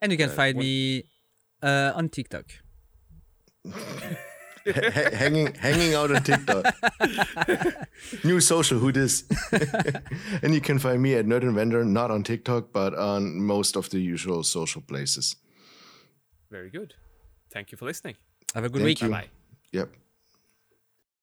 And 0.00 0.12
you 0.12 0.18
can 0.18 0.30
Uh, 0.30 0.34
find 0.34 0.56
what- 0.56 0.62
me 0.62 1.10
uh, 1.62 1.92
on 1.94 2.08
TikTok. 2.08 2.44
Ha- 4.66 4.90
ha- 4.92 5.16
hanging 5.16 5.54
hanging 5.54 5.94
out 5.94 6.10
on 6.10 6.22
TikTok. 6.22 6.66
New 8.24 8.38
social, 8.38 8.78
who 8.78 8.92
this? 8.92 9.24
and 10.42 10.52
you 10.52 10.60
can 10.60 10.78
find 10.78 11.00
me 11.00 11.14
at 11.14 11.24
Nerd 11.24 11.42
Inventor, 11.42 11.84
not 11.86 12.10
on 12.10 12.22
TikTok, 12.22 12.70
but 12.70 12.94
on 12.94 13.40
most 13.40 13.76
of 13.76 13.88
the 13.88 13.98
usual 13.98 14.42
social 14.42 14.82
places. 14.82 15.36
Very 16.50 16.68
good. 16.68 16.94
Thank 17.50 17.72
you 17.72 17.78
for 17.78 17.86
listening. 17.86 18.16
Have 18.54 18.64
a 18.64 18.68
good 18.68 18.82
Thank 18.82 19.00
week. 19.00 19.10
Bye 19.10 19.20
bye. 19.22 19.28
Yep. 19.72 19.88